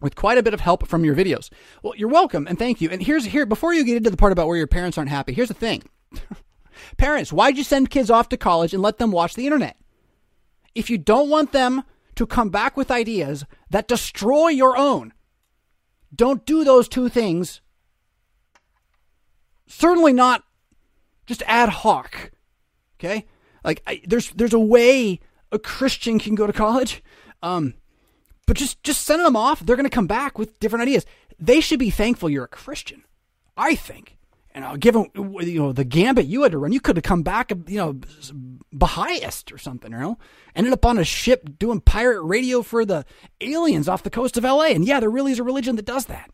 with 0.02 0.16
quite 0.16 0.38
a 0.38 0.44
bit 0.44 0.54
of 0.54 0.60
help 0.60 0.88
from 0.88 1.04
your 1.04 1.16
videos. 1.16 1.50
Well, 1.84 1.96
you're 1.96 2.10
welcome 2.10 2.48
and 2.48 2.58
thank 2.58 2.82
you. 2.82 2.90
And 2.90 3.02
here's 3.02 3.26
here 3.26 3.46
before 3.46 3.74
you 3.74 3.84
get 3.84 3.98
into 3.98 4.10
the 4.10 4.18
part 4.18 4.32
about 4.32 4.48
where 4.48 4.58
your 4.58 4.68
parents 4.68 4.98
aren't 4.98 5.10
happy. 5.10 5.34
Here's 5.34 5.48
the 5.50 5.54
thing. 5.54 5.84
parents, 6.98 7.34
why'd 7.34 7.58
you 7.58 7.64
send 7.64 7.90
kids 7.90 8.10
off 8.10 8.30
to 8.30 8.38
college 8.38 8.74
and 8.74 8.82
let 8.82 8.98
them 8.98 9.12
watch 9.12 9.36
the 9.36 9.46
internet? 9.46 9.78
If 10.76 10.90
you 10.90 10.98
don't 10.98 11.30
want 11.30 11.52
them 11.52 11.84
to 12.16 12.26
come 12.26 12.50
back 12.50 12.78
with 12.78 12.92
ideas 12.92 13.46
that 13.70 13.88
destroy 13.88 14.50
your 14.50 14.78
own, 14.78 15.14
don't 16.14 16.46
do 16.46 16.64
those 16.64 16.88
two 16.88 17.10
things. 17.10 17.62
Certainly 19.68 20.14
not 20.14 20.44
just 21.26 21.44
ad 21.46 21.70
hoc. 21.70 22.32
Okay? 23.00 23.26
Like 23.64 23.82
I, 23.86 24.02
there's 24.06 24.32
there's 24.32 24.54
a 24.54 24.60
way 24.60 25.20
a 25.52 25.60
Christian 25.60 26.20
can 26.20 26.36
go 26.36 26.48
to 26.48 26.54
college. 26.54 27.04
Um, 27.42 27.76
but 28.50 28.58
just 28.58 28.82
just 28.82 29.04
send 29.04 29.24
them 29.24 29.36
off. 29.36 29.60
They're 29.60 29.76
going 29.76 29.84
to 29.84 29.96
come 29.96 30.08
back 30.08 30.40
with 30.40 30.60
different 30.60 30.82
ideas. 30.82 31.06
They 31.38 31.60
should 31.60 31.78
be 31.78 31.92
thankful 31.92 32.32
you're 32.32 32.46
a 32.46 32.48
Christian. 32.48 33.04
I 33.56 33.76
think. 33.76 34.18
And 34.56 34.66
I'll 34.66 34.76
give 34.76 34.96
them, 34.96 35.06
you 35.14 35.60
know, 35.60 35.72
the 35.72 35.84
gambit 35.84 36.26
you 36.26 36.42
had 36.42 36.54
to 36.54 36.58
run. 36.58 36.72
You 36.72 36.80
could 36.80 36.98
have 36.98 37.04
come 37.04 37.22
back, 37.22 37.52
you 37.68 37.78
know, 37.78 38.00
Baha'ist 38.74 39.52
or 39.52 39.60
something, 39.60 39.92
you 39.92 40.00
know, 40.00 40.18
ended 40.56 40.74
up 40.74 40.84
on 40.84 40.98
a 40.98 41.04
ship 41.04 41.60
doing 41.60 41.80
pirate 41.80 42.24
radio 42.24 42.64
for 42.64 42.86
the 42.86 43.06
aliens 43.40 43.88
off 43.88 44.02
the 44.02 44.10
coast 44.10 44.36
of 44.36 44.44
LA. 44.44 44.70
And 44.70 44.84
yeah, 44.84 45.00
there 45.00 45.12
really 45.12 45.32
is 45.32 45.38
a 45.38 45.44
religion 45.44 45.76
that 45.76 45.86
does 45.86 46.08
that. 46.08 46.32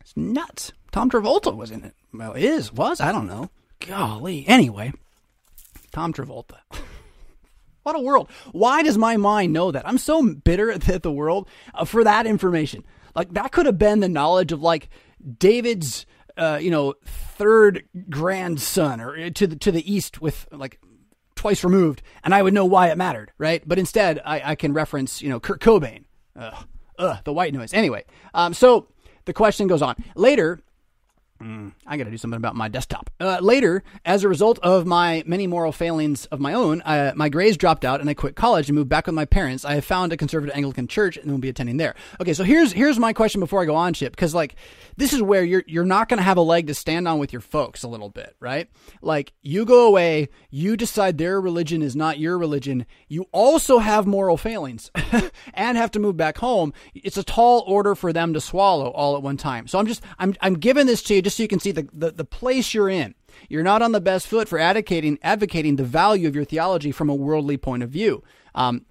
It's 0.00 0.16
nuts. 0.16 0.72
Tom 0.90 1.10
Travolta 1.10 1.54
was 1.54 1.70
in 1.70 1.84
it. 1.84 1.94
Well, 2.14 2.32
is, 2.32 2.72
was, 2.72 2.98
I 2.98 3.12
don't 3.12 3.26
know. 3.26 3.50
Golly. 3.86 4.48
Anyway, 4.48 4.94
Tom 5.92 6.14
Travolta. 6.14 6.56
What 7.82 7.96
a 7.96 8.00
world. 8.00 8.30
Why 8.52 8.82
does 8.82 8.96
my 8.96 9.16
mind 9.16 9.52
know 9.52 9.70
that? 9.70 9.86
I'm 9.86 9.98
so 9.98 10.22
bitter 10.34 10.70
at 10.88 11.02
the 11.02 11.12
world 11.12 11.48
uh, 11.74 11.84
for 11.84 12.04
that 12.04 12.26
information. 12.26 12.84
Like, 13.14 13.34
that 13.34 13.52
could 13.52 13.66
have 13.66 13.78
been 13.78 14.00
the 14.00 14.08
knowledge 14.08 14.52
of, 14.52 14.62
like, 14.62 14.88
David's, 15.38 16.06
uh, 16.36 16.58
you 16.60 16.70
know, 16.70 16.94
third 17.04 17.84
grandson 18.08 19.00
or 19.00 19.16
uh, 19.16 19.30
to 19.30 19.46
the, 19.46 19.56
to 19.56 19.70
the 19.70 19.92
east 19.92 20.20
with, 20.20 20.48
like, 20.50 20.80
twice 21.42 21.64
removed, 21.64 22.02
and 22.22 22.34
I 22.34 22.40
would 22.40 22.54
know 22.54 22.64
why 22.64 22.90
it 22.90 22.96
mattered, 22.96 23.32
right? 23.36 23.62
But 23.66 23.78
instead, 23.78 24.20
I, 24.24 24.52
I 24.52 24.54
can 24.54 24.72
reference, 24.72 25.20
you 25.20 25.28
know, 25.28 25.40
Kurt 25.40 25.60
Cobain. 25.60 26.04
Ugh, 26.36 26.66
ugh, 26.98 27.18
the 27.24 27.32
white 27.32 27.52
noise. 27.52 27.74
Anyway, 27.74 28.04
um, 28.32 28.54
so 28.54 28.86
the 29.24 29.32
question 29.32 29.66
goes 29.66 29.82
on. 29.82 29.96
Later, 30.14 30.60
Mm, 31.42 31.72
I 31.86 31.96
got 31.96 32.04
to 32.04 32.10
do 32.10 32.16
something 32.16 32.36
about 32.36 32.54
my 32.54 32.68
desktop. 32.68 33.10
Uh, 33.18 33.38
later, 33.40 33.82
as 34.04 34.22
a 34.22 34.28
result 34.28 34.60
of 34.60 34.86
my 34.86 35.24
many 35.26 35.48
moral 35.48 35.72
failings 35.72 36.26
of 36.26 36.38
my 36.38 36.52
own, 36.52 36.82
uh, 36.82 37.12
my 37.16 37.28
grades 37.28 37.56
dropped 37.56 37.84
out 37.84 38.00
and 38.00 38.08
I 38.08 38.14
quit 38.14 38.36
college 38.36 38.68
and 38.68 38.76
moved 38.76 38.88
back 38.88 39.06
with 39.06 39.16
my 39.16 39.24
parents. 39.24 39.64
I 39.64 39.74
have 39.74 39.84
found 39.84 40.12
a 40.12 40.16
conservative 40.16 40.54
Anglican 40.54 40.86
church 40.86 41.16
and 41.16 41.28
will 41.28 41.38
be 41.38 41.48
attending 41.48 41.78
there. 41.78 41.96
Okay, 42.20 42.32
so 42.32 42.44
here's 42.44 42.72
here's 42.72 42.96
my 42.96 43.12
question 43.12 43.40
before 43.40 43.60
I 43.60 43.64
go 43.64 43.74
on, 43.74 43.92
Chip, 43.92 44.14
because 44.14 44.34
like 44.36 44.54
this 44.96 45.12
is 45.12 45.20
where 45.20 45.42
you're 45.42 45.64
you're 45.66 45.84
not 45.84 46.08
going 46.08 46.18
to 46.18 46.24
have 46.24 46.36
a 46.36 46.42
leg 46.42 46.68
to 46.68 46.74
stand 46.74 47.08
on 47.08 47.18
with 47.18 47.32
your 47.32 47.42
folks 47.42 47.82
a 47.82 47.88
little 47.88 48.08
bit, 48.08 48.36
right? 48.38 48.70
Like 49.00 49.32
you 49.42 49.64
go 49.64 49.88
away, 49.88 50.28
you 50.50 50.76
decide 50.76 51.18
their 51.18 51.40
religion 51.40 51.82
is 51.82 51.96
not 51.96 52.20
your 52.20 52.38
religion. 52.38 52.86
You 53.08 53.26
also 53.32 53.78
have 53.78 54.06
moral 54.06 54.36
failings 54.36 54.92
and 55.54 55.76
have 55.76 55.90
to 55.92 55.98
move 55.98 56.16
back 56.16 56.38
home. 56.38 56.72
It's 56.94 57.16
a 57.16 57.24
tall 57.24 57.64
order 57.66 57.96
for 57.96 58.12
them 58.12 58.32
to 58.34 58.40
swallow 58.40 58.90
all 58.90 59.16
at 59.16 59.22
one 59.22 59.36
time. 59.36 59.66
So 59.66 59.80
I'm 59.80 59.86
just 59.86 60.04
I'm 60.20 60.36
I'm 60.40 60.54
giving 60.54 60.86
this 60.86 61.02
to 61.04 61.14
you 61.16 61.22
just 61.22 61.31
so 61.34 61.42
you 61.42 61.48
can 61.48 61.60
see 61.60 61.72
the, 61.72 61.88
the, 61.92 62.10
the 62.10 62.24
place 62.24 62.74
you're 62.74 62.88
in. 62.88 63.14
You're 63.48 63.62
not 63.62 63.82
on 63.82 63.92
the 63.92 64.00
best 64.00 64.26
foot 64.26 64.48
for 64.48 64.58
advocating 64.58 65.18
advocating 65.22 65.76
the 65.76 65.84
value 65.84 66.28
of 66.28 66.34
your 66.34 66.44
theology 66.44 66.92
from 66.92 67.08
a 67.08 67.14
worldly 67.14 67.56
point 67.56 67.82
of 67.82 67.90
view. 67.90 68.22
Um, 68.54 68.86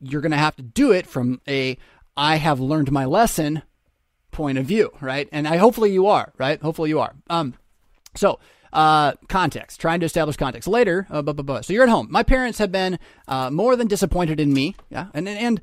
you're 0.00 0.20
going 0.20 0.32
to 0.32 0.36
have 0.36 0.56
to 0.56 0.62
do 0.62 0.92
it 0.92 1.06
from 1.06 1.40
a 1.48 1.78
I 2.16 2.36
have 2.36 2.60
learned 2.60 2.92
my 2.92 3.04
lesson 3.04 3.62
point 4.30 4.58
of 4.58 4.66
view, 4.66 4.90
right? 5.00 5.28
And 5.32 5.48
I 5.48 5.56
hopefully 5.56 5.92
you 5.92 6.06
are, 6.06 6.32
right? 6.38 6.60
Hopefully 6.60 6.90
you 6.90 7.00
are. 7.00 7.14
Um, 7.28 7.54
so 8.14 8.38
uh, 8.72 9.12
context, 9.28 9.80
trying 9.80 10.00
to 10.00 10.06
establish 10.06 10.36
context. 10.36 10.68
Later, 10.68 11.06
uh, 11.10 11.22
blah, 11.22 11.32
blah, 11.32 11.42
blah. 11.42 11.60
so 11.62 11.72
you're 11.72 11.84
at 11.84 11.88
home. 11.88 12.08
My 12.10 12.22
parents 12.22 12.58
have 12.58 12.70
been 12.70 12.98
uh, 13.26 13.50
more 13.50 13.76
than 13.76 13.86
disappointed 13.86 14.38
in 14.38 14.52
me. 14.52 14.76
Yeah, 14.90 15.06
and 15.14 15.28
and 15.28 15.60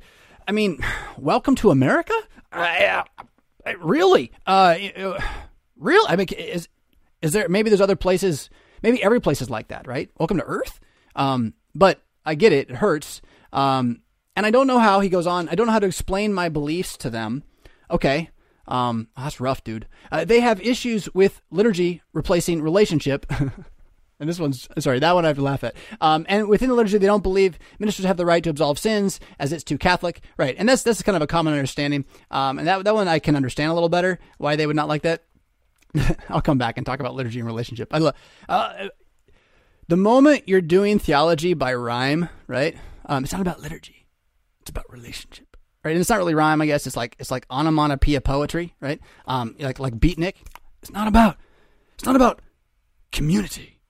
I 0.48 0.52
mean, 0.52 0.78
welcome 1.16 1.54
to 1.56 1.70
America. 1.70 2.14
I, 2.52 3.04
I, 3.66 3.72
really, 3.72 4.30
uh, 4.46 4.76
Real? 5.84 6.04
I 6.08 6.16
mean, 6.16 6.28
is 6.28 6.66
is 7.20 7.32
there 7.32 7.46
maybe 7.46 7.68
there's 7.68 7.82
other 7.82 7.94
places? 7.94 8.48
Maybe 8.82 9.02
every 9.02 9.20
place 9.20 9.42
is 9.42 9.50
like 9.50 9.68
that, 9.68 9.86
right? 9.86 10.10
Welcome 10.18 10.38
to 10.38 10.44
Earth. 10.44 10.80
Um, 11.14 11.52
but 11.74 12.00
I 12.24 12.34
get 12.36 12.54
it; 12.54 12.70
it 12.70 12.76
hurts. 12.76 13.20
Um, 13.52 14.00
and 14.34 14.46
I 14.46 14.50
don't 14.50 14.66
know 14.66 14.78
how 14.78 15.00
he 15.00 15.10
goes 15.10 15.26
on. 15.26 15.46
I 15.50 15.54
don't 15.54 15.66
know 15.66 15.74
how 15.74 15.78
to 15.78 15.86
explain 15.86 16.32
my 16.32 16.48
beliefs 16.48 16.96
to 16.98 17.10
them. 17.10 17.42
Okay, 17.90 18.30
um, 18.66 19.08
oh, 19.14 19.24
that's 19.24 19.40
rough, 19.40 19.62
dude. 19.62 19.86
Uh, 20.10 20.24
they 20.24 20.40
have 20.40 20.58
issues 20.62 21.12
with 21.14 21.42
liturgy 21.50 22.00
replacing 22.14 22.62
relationship. 22.62 23.26
and 24.18 24.26
this 24.26 24.38
one's 24.38 24.66
sorry, 24.78 25.00
that 25.00 25.14
one 25.14 25.26
I 25.26 25.28
have 25.28 25.36
to 25.36 25.42
laugh 25.42 25.64
at. 25.64 25.76
Um, 26.00 26.24
and 26.30 26.48
within 26.48 26.70
the 26.70 26.74
liturgy, 26.74 26.96
they 26.96 27.06
don't 27.06 27.22
believe 27.22 27.58
ministers 27.78 28.06
have 28.06 28.16
the 28.16 28.24
right 28.24 28.42
to 28.42 28.48
absolve 28.48 28.78
sins 28.78 29.20
as 29.38 29.52
it's 29.52 29.62
too 29.62 29.76
Catholic, 29.76 30.22
right? 30.38 30.56
And 30.58 30.66
that's 30.66 30.82
that's 30.82 31.02
kind 31.02 31.16
of 31.16 31.20
a 31.20 31.26
common 31.26 31.52
understanding. 31.52 32.06
Um, 32.30 32.58
and 32.58 32.66
that 32.66 32.84
that 32.84 32.94
one 32.94 33.06
I 33.06 33.18
can 33.18 33.36
understand 33.36 33.70
a 33.70 33.74
little 33.74 33.90
better 33.90 34.18
why 34.38 34.56
they 34.56 34.66
would 34.66 34.76
not 34.76 34.88
like 34.88 35.02
that. 35.02 35.24
I'll 36.28 36.42
come 36.42 36.58
back 36.58 36.76
and 36.76 36.86
talk 36.86 37.00
about 37.00 37.14
liturgy 37.14 37.38
and 37.38 37.46
relationship. 37.46 37.88
I 37.92 37.98
love 37.98 38.14
uh, 38.48 38.88
the 39.88 39.96
moment 39.96 40.48
you're 40.48 40.60
doing 40.60 40.98
theology 40.98 41.54
by 41.54 41.74
rhyme, 41.74 42.28
right? 42.46 42.76
Um, 43.06 43.24
it's 43.24 43.32
not 43.32 43.42
about 43.42 43.60
liturgy; 43.60 44.06
it's 44.60 44.70
about 44.70 44.90
relationship, 44.90 45.56
right? 45.84 45.92
And 45.92 46.00
it's 46.00 46.10
not 46.10 46.18
really 46.18 46.34
rhyme, 46.34 46.60
I 46.60 46.66
guess. 46.66 46.86
It's 46.86 46.96
like 46.96 47.16
it's 47.18 47.30
like 47.30 47.46
onomatopoeia 47.50 48.20
poetry, 48.20 48.74
right? 48.80 49.00
Um, 49.26 49.56
like 49.58 49.78
like 49.78 49.94
beatnik. 49.94 50.34
It's 50.82 50.90
not 50.90 51.08
about 51.08 51.36
it's 51.94 52.04
not 52.04 52.16
about 52.16 52.40
community. 53.12 53.80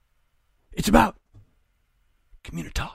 It's 0.72 0.88
about 0.88 1.16
communitas. 2.44 2.90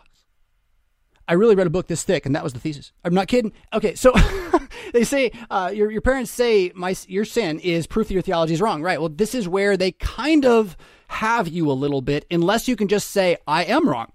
I 1.29 1.33
really 1.33 1.53
read 1.53 1.67
a 1.67 1.69
book 1.69 1.85
this 1.85 2.01
thick, 2.01 2.25
and 2.25 2.35
that 2.35 2.43
was 2.43 2.53
the 2.53 2.59
thesis. 2.59 2.91
I'm 3.05 3.13
not 3.13 3.27
kidding. 3.27 3.53
Okay, 3.71 3.93
so 3.93 4.11
they 4.93 5.03
say 5.03 5.31
uh, 5.51 5.71
your 5.71 5.91
your 5.91 6.01
parents 6.01 6.31
say 6.31 6.71
my 6.73 6.95
your 7.07 7.23
sin 7.23 7.59
is 7.59 7.85
proof 7.85 8.07
that 8.07 8.15
your 8.15 8.23
theology 8.23 8.55
is 8.55 8.61
wrong, 8.61 8.81
right? 8.81 8.99
Well, 8.99 9.09
this 9.09 9.35
is 9.35 9.47
where 9.47 9.77
they 9.77 9.91
kind 9.91 10.43
of 10.43 10.75
have 11.07 11.47
you 11.47 11.69
a 11.69 11.73
little 11.73 12.01
bit, 12.01 12.25
unless 12.31 12.67
you 12.67 12.75
can 12.75 12.87
just 12.87 13.11
say 13.11 13.37
I 13.47 13.63
am 13.65 13.87
wrong 13.87 14.11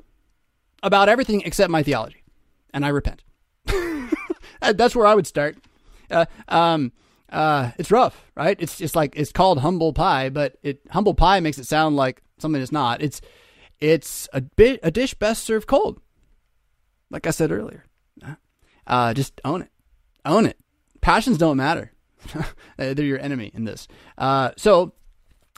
about 0.83 1.09
everything 1.09 1.43
except 1.43 1.71
my 1.71 1.85
theology, 1.85 2.25
and 2.73 2.85
I 2.85 2.89
repent. 2.89 3.23
That's 4.61 4.97
where 4.97 5.07
I 5.07 5.15
would 5.15 5.29
start. 5.29 5.57
Uh, 6.11 6.27
um, 6.49 6.91
uh, 7.31 7.71
it's 7.79 7.93
rough, 7.93 8.29
right? 8.35 8.57
It's 8.59 8.77
just 8.77 8.97
like 8.97 9.15
it's 9.15 9.31
called 9.31 9.61
humble 9.61 9.93
pie, 9.93 10.31
but 10.31 10.57
it 10.65 10.81
humble 10.91 11.15
pie 11.15 11.39
makes 11.39 11.59
it 11.59 11.67
sound 11.67 11.95
like 11.95 12.23
something 12.39 12.61
it's 12.61 12.73
not. 12.73 13.03
It's 13.03 13.21
it's 13.79 14.29
a 14.33 14.41
bit 14.41 14.81
a 14.83 14.91
dish 14.91 15.15
best 15.15 15.45
served 15.45 15.69
cold 15.69 16.01
like 17.15 17.29
I 17.29 17.31
said 17.31 17.53
earlier, 17.53 17.85
uh, 18.87 19.15
just 19.15 19.41
own 19.45 19.63
it. 19.63 19.71
Own 20.25 20.47
it. 20.47 20.59
Passions 21.01 21.39
don't 21.39 21.57
matter. 21.57 21.93
They're 22.77 23.05
your 23.05 23.21
enemy 23.21 23.53
in 23.55 23.65
this. 23.65 23.87
Uh, 24.19 24.51
so 24.57 24.95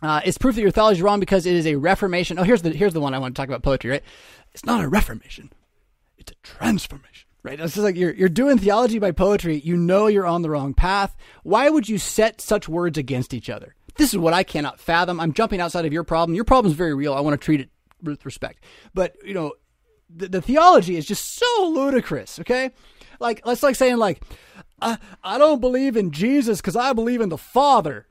uh, 0.02 0.20
it's 0.24 0.36
proof 0.36 0.54
that 0.56 0.60
your 0.60 0.70
theology 0.70 0.98
is 0.98 1.02
wrong 1.02 1.18
because 1.18 1.46
it 1.46 1.54
is 1.54 1.66
a 1.66 1.76
reformation. 1.76 2.38
Oh, 2.38 2.42
here's 2.42 2.60
the 2.60 2.70
here's 2.70 2.92
the 2.92 3.00
one 3.00 3.14
I 3.14 3.18
want 3.18 3.34
to 3.34 3.40
talk 3.40 3.48
about 3.48 3.62
poetry. 3.62 3.90
Right? 3.90 4.02
It's 4.52 4.66
not 4.66 4.84
a 4.84 4.88
reformation. 4.88 5.50
It's 6.18 6.30
a 6.30 6.34
transformation. 6.42 7.26
Right? 7.42 7.58
It's 7.58 7.74
just 7.74 7.84
like 7.84 7.96
you're 7.96 8.12
you're 8.12 8.28
doing 8.28 8.58
theology 8.58 8.98
by 8.98 9.12
poetry. 9.12 9.60
You 9.64 9.78
know 9.78 10.08
you're 10.08 10.26
on 10.26 10.42
the 10.42 10.50
wrong 10.50 10.74
path. 10.74 11.16
Why 11.42 11.70
would 11.70 11.88
you 11.88 11.96
set 11.96 12.42
such 12.42 12.68
words 12.68 12.98
against 12.98 13.32
each 13.32 13.48
other? 13.48 13.74
This 13.96 14.12
is 14.12 14.18
what 14.18 14.34
I 14.34 14.42
cannot 14.42 14.78
fathom. 14.78 15.20
I'm 15.20 15.32
jumping 15.32 15.60
outside 15.60 15.86
of 15.86 15.92
your 15.92 16.04
problem. 16.04 16.34
Your 16.34 16.44
problem 16.44 16.70
is 16.70 16.76
very 16.76 16.92
real. 16.92 17.14
I 17.14 17.20
want 17.20 17.40
to 17.40 17.42
treat 17.42 17.62
it 17.62 17.70
with 18.02 18.26
respect. 18.26 18.62
But 18.92 19.16
you 19.24 19.32
know, 19.32 19.52
the, 20.08 20.28
the 20.28 20.42
theology 20.42 20.96
is 20.96 21.06
just 21.06 21.36
so 21.36 21.68
ludicrous. 21.68 22.38
Okay, 22.40 22.70
like 23.20 23.42
that's 23.44 23.62
like 23.62 23.76
saying 23.76 23.96
like, 23.96 24.22
I, 24.80 24.98
I 25.22 25.38
don't 25.38 25.60
believe 25.60 25.96
in 25.96 26.10
Jesus 26.10 26.60
because 26.60 26.76
I 26.76 26.92
believe 26.92 27.20
in 27.20 27.28
the 27.28 27.38
Father. 27.38 28.06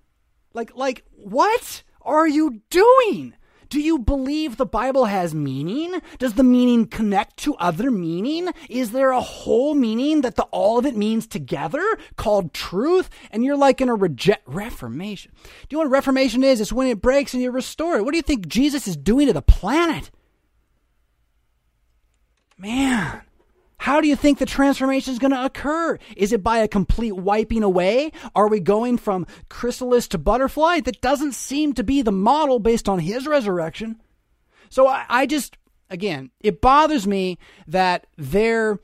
Like 0.53 0.75
like 0.75 1.03
what 1.15 1.83
are 2.01 2.27
you 2.27 2.61
doing? 2.69 3.33
Do 3.69 3.81
you 3.81 3.99
believe 3.99 4.57
the 4.57 4.65
Bible 4.65 5.05
has 5.05 5.33
meaning? 5.33 5.99
Does 6.19 6.35
the 6.35 6.43
meaning 6.43 6.85
connect 6.85 7.37
to 7.37 7.55
other 7.55 7.89
meaning? 7.89 8.49
Is 8.69 8.91
there 8.91 9.11
a 9.11 9.19
whole 9.19 9.73
meaning 9.73 10.21
that 10.21 10.35
the 10.35 10.43
all 10.43 10.77
of 10.77 10.85
it 10.85 10.95
means 10.95 11.27
together 11.27 11.83
called 12.15 12.53
truth? 12.53 13.09
And 13.31 13.43
you're 13.43 13.57
like 13.57 13.81
in 13.81 13.89
a 13.89 13.95
reject 13.95 14.47
reformation. 14.47 15.31
Do 15.33 15.49
you 15.71 15.77
know 15.77 15.89
what 15.89 15.91
reformation 15.91 16.43
is? 16.43 16.61
It's 16.61 16.71
when 16.71 16.87
it 16.87 17.01
breaks 17.01 17.33
and 17.33 17.41
you 17.41 17.51
restore 17.51 17.97
it. 17.97 18.05
What 18.05 18.11
do 18.11 18.17
you 18.17 18.23
think 18.23 18.47
Jesus 18.47 18.87
is 18.87 18.95
doing 18.95 19.27
to 19.27 19.33
the 19.33 19.41
planet? 19.41 20.11
Man, 22.57 23.21
how 23.77 23.99
do 23.99 24.07
you 24.07 24.15
think 24.15 24.39
the 24.39 24.45
transformation 24.45 25.11
is 25.11 25.19
going 25.19 25.31
to 25.31 25.43
occur? 25.43 25.99
Is 26.15 26.31
it 26.31 26.41
by 26.41 26.59
a 26.59 26.67
complete 26.67 27.11
wiping 27.11 27.63
away? 27.63 28.11
Are 28.33 28.47
we 28.47 28.61
going 28.61 28.97
from 28.97 29.27
chrysalis 29.49 30.07
to 30.09 30.17
butterfly? 30.17 30.79
That 30.79 31.01
doesn't 31.01 31.33
seem 31.33 31.73
to 31.73 31.83
be 31.83 32.01
the 32.01 32.13
model 32.13 32.59
based 32.59 32.87
on 32.87 32.99
his 32.99 33.27
resurrection. 33.27 34.01
So 34.69 34.87
I, 34.87 35.05
I 35.09 35.25
just, 35.25 35.57
again, 35.89 36.31
it 36.39 36.61
bothers 36.61 37.05
me 37.05 37.37
that 37.67 38.07
they're 38.17 38.79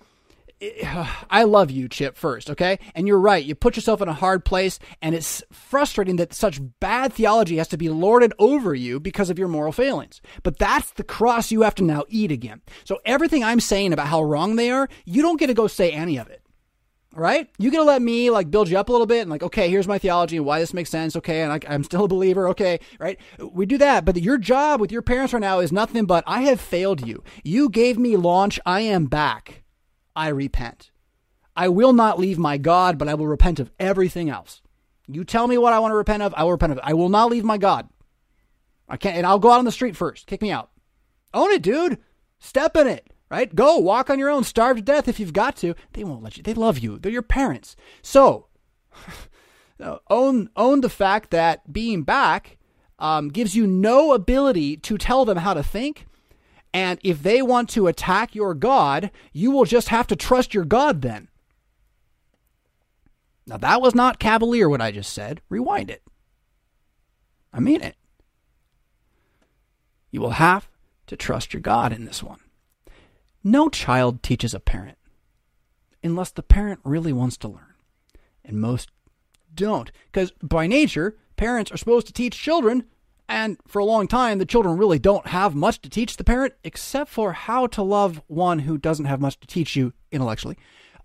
I 1.29 1.43
love 1.43 1.71
you, 1.71 1.87
Chip, 1.87 2.15
first, 2.15 2.49
okay? 2.49 2.79
And 2.93 3.07
you're 3.07 3.19
right. 3.19 3.43
You 3.43 3.55
put 3.55 3.75
yourself 3.75 4.01
in 4.01 4.07
a 4.07 4.13
hard 4.13 4.45
place, 4.45 4.79
and 5.01 5.15
it's 5.15 5.43
frustrating 5.51 6.17
that 6.17 6.33
such 6.33 6.59
bad 6.79 7.13
theology 7.13 7.57
has 7.57 7.67
to 7.69 7.77
be 7.77 7.89
lorded 7.89 8.33
over 8.37 8.75
you 8.75 8.99
because 8.99 9.29
of 9.29 9.39
your 9.39 9.47
moral 9.47 9.71
failings. 9.71 10.21
But 10.43 10.59
that's 10.59 10.91
the 10.91 11.03
cross 11.03 11.51
you 11.51 11.61
have 11.61 11.75
to 11.75 11.83
now 11.83 12.05
eat 12.09 12.31
again. 12.31 12.61
So 12.83 12.99
everything 13.05 13.43
I'm 13.43 13.59
saying 13.59 13.93
about 13.93 14.07
how 14.07 14.21
wrong 14.21 14.55
they 14.55 14.69
are, 14.69 14.87
you 15.05 15.21
don't 15.21 15.39
get 15.39 15.47
to 15.47 15.53
go 15.53 15.67
say 15.67 15.91
any 15.91 16.17
of 16.17 16.29
it. 16.29 16.41
Right? 17.13 17.49
You 17.57 17.71
get 17.71 17.79
to 17.79 17.83
let 17.83 18.01
me 18.01 18.29
like 18.29 18.49
build 18.49 18.69
you 18.69 18.77
up 18.77 18.87
a 18.87 18.91
little 18.93 19.05
bit 19.05 19.19
and 19.19 19.29
like, 19.29 19.43
okay, 19.43 19.69
here's 19.69 19.87
my 19.87 19.97
theology 19.97 20.37
and 20.37 20.45
why 20.45 20.59
this 20.59 20.73
makes 20.73 20.89
sense. 20.89 21.17
Okay. 21.17 21.41
And 21.41 21.51
I, 21.51 21.59
I'm 21.67 21.83
still 21.83 22.05
a 22.05 22.07
believer. 22.07 22.47
Okay. 22.49 22.79
Right. 23.01 23.19
We 23.51 23.65
do 23.65 23.77
that. 23.79 24.05
But 24.05 24.21
your 24.21 24.37
job 24.37 24.79
with 24.79 24.93
your 24.93 25.01
parents 25.01 25.33
right 25.33 25.41
now 25.41 25.59
is 25.59 25.73
nothing 25.73 26.05
but 26.05 26.23
I 26.25 26.43
have 26.43 26.61
failed 26.61 27.05
you. 27.05 27.21
You 27.43 27.67
gave 27.67 27.97
me 27.97 28.15
launch. 28.15 28.61
I 28.65 28.79
am 28.81 29.07
back. 29.07 29.60
I 30.15 30.29
repent. 30.29 30.91
I 31.55 31.67
will 31.67 31.93
not 31.93 32.19
leave 32.19 32.37
my 32.37 32.57
God, 32.57 32.97
but 32.97 33.07
I 33.07 33.13
will 33.13 33.27
repent 33.27 33.59
of 33.59 33.71
everything 33.79 34.29
else. 34.29 34.61
You 35.07 35.23
tell 35.23 35.47
me 35.47 35.57
what 35.57 35.73
I 35.73 35.79
want 35.79 35.91
to 35.91 35.97
repent 35.97 36.23
of, 36.23 36.33
I 36.35 36.43
will 36.43 36.51
repent 36.51 36.71
of 36.71 36.77
it. 36.77 36.83
I 36.85 36.93
will 36.93 37.09
not 37.09 37.29
leave 37.29 37.43
my 37.43 37.57
God. 37.57 37.89
I 38.87 38.97
can't, 38.97 39.17
and 39.17 39.25
I'll 39.25 39.39
go 39.39 39.51
out 39.51 39.59
on 39.59 39.65
the 39.65 39.71
street 39.71 39.95
first. 39.95 40.27
Kick 40.27 40.41
me 40.41 40.51
out. 40.51 40.69
Own 41.33 41.51
it, 41.51 41.61
dude. 41.61 41.97
Step 42.39 42.75
in 42.75 42.87
it, 42.87 43.09
right? 43.29 43.53
Go 43.53 43.77
walk 43.77 44.09
on 44.09 44.19
your 44.19 44.29
own. 44.29 44.43
Starve 44.43 44.77
to 44.77 44.81
death 44.81 45.07
if 45.07 45.19
you've 45.19 45.33
got 45.33 45.55
to. 45.57 45.75
They 45.93 46.03
won't 46.03 46.23
let 46.23 46.37
you. 46.37 46.43
They 46.43 46.53
love 46.53 46.79
you. 46.79 46.97
They're 46.99 47.11
your 47.11 47.21
parents. 47.21 47.75
So, 48.01 48.47
own 50.09 50.49
own 50.55 50.81
the 50.81 50.89
fact 50.89 51.31
that 51.31 51.71
being 51.71 52.03
back 52.03 52.57
um, 52.99 53.29
gives 53.29 53.55
you 53.55 53.65
no 53.65 54.13
ability 54.13 54.77
to 54.77 54.97
tell 54.97 55.25
them 55.25 55.37
how 55.37 55.53
to 55.53 55.63
think 55.63 56.05
and 56.73 56.99
if 57.03 57.21
they 57.21 57.41
want 57.41 57.69
to 57.69 57.87
attack 57.87 58.33
your 58.33 58.53
God, 58.53 59.11
you 59.33 59.51
will 59.51 59.65
just 59.65 59.89
have 59.89 60.07
to 60.07 60.15
trust 60.15 60.53
your 60.53 60.65
God 60.65 61.01
then. 61.01 61.27
Now, 63.45 63.57
that 63.57 63.81
was 63.81 63.95
not 63.95 64.19
cavalier 64.19 64.69
what 64.69 64.81
I 64.81 64.91
just 64.91 65.11
said. 65.11 65.41
Rewind 65.49 65.89
it. 65.89 66.03
I 67.51 67.59
mean 67.59 67.81
it. 67.81 67.95
You 70.11 70.21
will 70.21 70.31
have 70.31 70.69
to 71.07 71.17
trust 71.17 71.53
your 71.53 71.61
God 71.61 71.91
in 71.91 72.05
this 72.05 72.23
one. 72.23 72.39
No 73.43 73.67
child 73.67 74.23
teaches 74.23 74.53
a 74.53 74.59
parent 74.59 74.97
unless 76.03 76.31
the 76.31 76.43
parent 76.43 76.79
really 76.83 77.11
wants 77.11 77.37
to 77.37 77.47
learn. 77.47 77.73
And 78.45 78.61
most 78.61 78.89
don't. 79.53 79.91
Because 80.11 80.31
by 80.41 80.67
nature, 80.67 81.17
parents 81.35 81.71
are 81.71 81.77
supposed 81.77 82.07
to 82.07 82.13
teach 82.13 82.37
children 82.39 82.85
and 83.31 83.57
for 83.65 83.79
a 83.79 83.85
long 83.85 84.09
time, 84.09 84.39
the 84.39 84.45
children 84.45 84.77
really 84.77 84.99
don't 84.99 85.27
have 85.27 85.55
much 85.55 85.81
to 85.83 85.89
teach 85.89 86.17
the 86.17 86.23
parent 86.25 86.53
except 86.65 87.09
for 87.09 87.31
how 87.31 87.65
to 87.67 87.81
love 87.81 88.21
one 88.27 88.59
who 88.59 88.77
doesn't 88.77 89.05
have 89.05 89.21
much 89.21 89.39
to 89.39 89.47
teach 89.47 89.73
you 89.73 89.93
intellectually. 90.11 90.57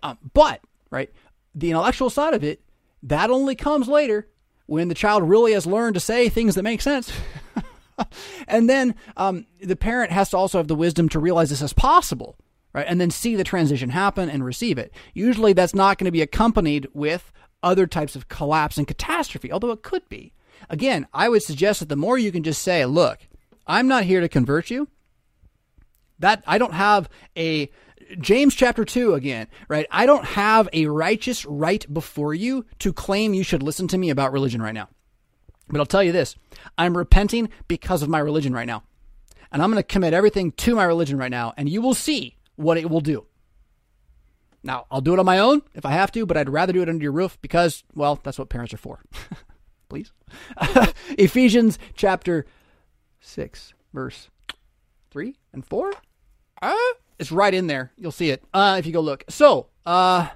Um, 0.03 0.19
but, 0.35 0.61
right, 0.91 1.09
the 1.55 1.71
intellectual 1.71 2.11
side 2.11 2.35
of 2.35 2.43
it, 2.43 2.61
that 3.05 3.31
only 3.31 3.55
comes 3.55 3.87
later 3.87 4.27
when 4.67 4.89
the 4.89 4.95
child 4.95 5.23
really 5.23 5.53
has 5.53 5.67
learned 5.67 5.95
to 5.95 6.01
say 6.01 6.29
things 6.29 6.57
that 6.57 6.65
make 6.65 6.83
sense. 6.83 7.13
and 8.49 8.69
then 8.69 8.97
um, 9.17 9.47
the 9.61 9.77
parent 9.77 10.11
has 10.11 10.31
to 10.31 10.37
also 10.37 10.59
have 10.59 10.67
the 10.67 10.75
wisdom 10.75 11.09
to 11.11 11.21
realize 11.21 11.51
this 11.51 11.63
is 11.63 11.73
possible, 11.73 12.37
right? 12.73 12.87
And 12.89 13.01
then 13.01 13.13
see 13.13 13.37
the 13.37 13.45
transition 13.45 13.91
happen 13.91 14.29
and 14.29 14.45
receive 14.45 14.79
it. 14.79 14.93
Usually 15.15 15.53
that's 15.53 15.77
not 15.77 15.97
going 15.97 16.07
to 16.07 16.11
be 16.11 16.23
accompanied 16.23 16.89
with 16.93 17.33
other 17.63 17.87
types 17.87 18.17
of 18.17 18.29
collapse 18.29 18.79
and 18.79 18.89
catastrophe, 18.89 19.53
although 19.53 19.71
it 19.71 19.83
could 19.83 20.09
be. 20.09 20.33
Again, 20.69 21.07
I 21.13 21.29
would 21.29 21.43
suggest 21.43 21.81
that 21.81 21.89
the 21.89 21.97
more 21.97 22.19
you 22.19 22.33
can 22.33 22.43
just 22.43 22.63
say, 22.63 22.85
look, 22.85 23.19
I'm 23.67 23.89
not 23.89 24.05
here 24.05 24.21
to 24.21 24.29
convert 24.29 24.71
you. 24.71 24.89
That 26.19 26.43
I 26.47 26.59
don't 26.59 26.73
have 26.73 27.09
a 27.37 27.71
James 28.19 28.55
chapter 28.55 28.85
2 28.85 29.15
again, 29.15 29.49
right? 29.69 29.87
I 29.91 30.07
don't 30.07 30.25
have 30.25 30.69
a 30.73 30.87
righteous 30.87 31.45
right 31.45 31.85
before 31.93 32.35
you 32.35 32.65
to 32.79 32.93
claim 32.93 33.35
you 33.35 33.43
should 33.43 33.63
listen 33.63 33.89
to 33.89 33.99
me 33.99 34.11
about 34.11 34.33
religion 34.33 34.63
right 34.63 34.75
now. 34.75 34.89
But 35.69 35.81
I'll 35.81 35.87
tell 35.87 36.03
you 36.03 36.13
this 36.13 36.37
I'm 36.79 36.97
repenting 36.97 37.49
because 37.69 38.03
of 38.03 38.09
my 38.09 38.19
religion 38.19 38.53
right 38.53 38.67
now. 38.67 38.85
And 39.53 39.63
I'm 39.63 39.71
going 39.71 39.83
to 39.83 39.87
commit 39.87 40.13
everything 40.13 40.53
to 40.53 40.75
my 40.75 40.85
religion 40.85 41.19
right 41.19 41.31
now, 41.31 41.55
and 41.57 41.69
you 41.69 41.81
will 41.81 41.95
see 41.95 42.37
what 42.57 42.79
it 42.79 42.91
will 42.91 43.01
do. 43.01 43.27
Now, 44.63 44.87
I'll 44.91 45.01
do 45.01 45.13
it 45.13 45.21
on 45.21 45.27
my 45.27 45.39
own 45.39 45.63
if 45.75 45.87
I 45.87 45.93
have 45.93 46.11
to, 46.13 46.27
but 46.27 46.37
I'd 46.37 46.49
rather 46.49 46.73
do 46.73 46.83
it 46.83 46.89
under 46.89 47.03
your 47.03 47.13
roof 47.13 47.39
because, 47.41 47.85
well, 47.95 48.19
that's 48.23 48.39
what 48.39 48.49
parents 48.49 48.75
are 48.75 48.79
for. 48.79 49.01
please. 49.89 50.13
Ephesians 51.11 51.79
chapter 51.95 52.47
6, 53.21 53.75
verse 53.93 54.29
3 55.11 55.37
and 55.53 55.65
4. 55.65 55.93
Uh, 56.63 56.75
it's 57.19 57.33
right 57.33 57.53
in 57.53 57.67
there. 57.67 57.93
You'll 57.97 58.13
see 58.13 58.31
it 58.31 58.45
uh, 58.53 58.77
if 58.79 58.87
you 58.87 58.93
go 58.93 59.01
look. 59.01 59.25
So, 59.29 59.69
uh, 59.85 60.29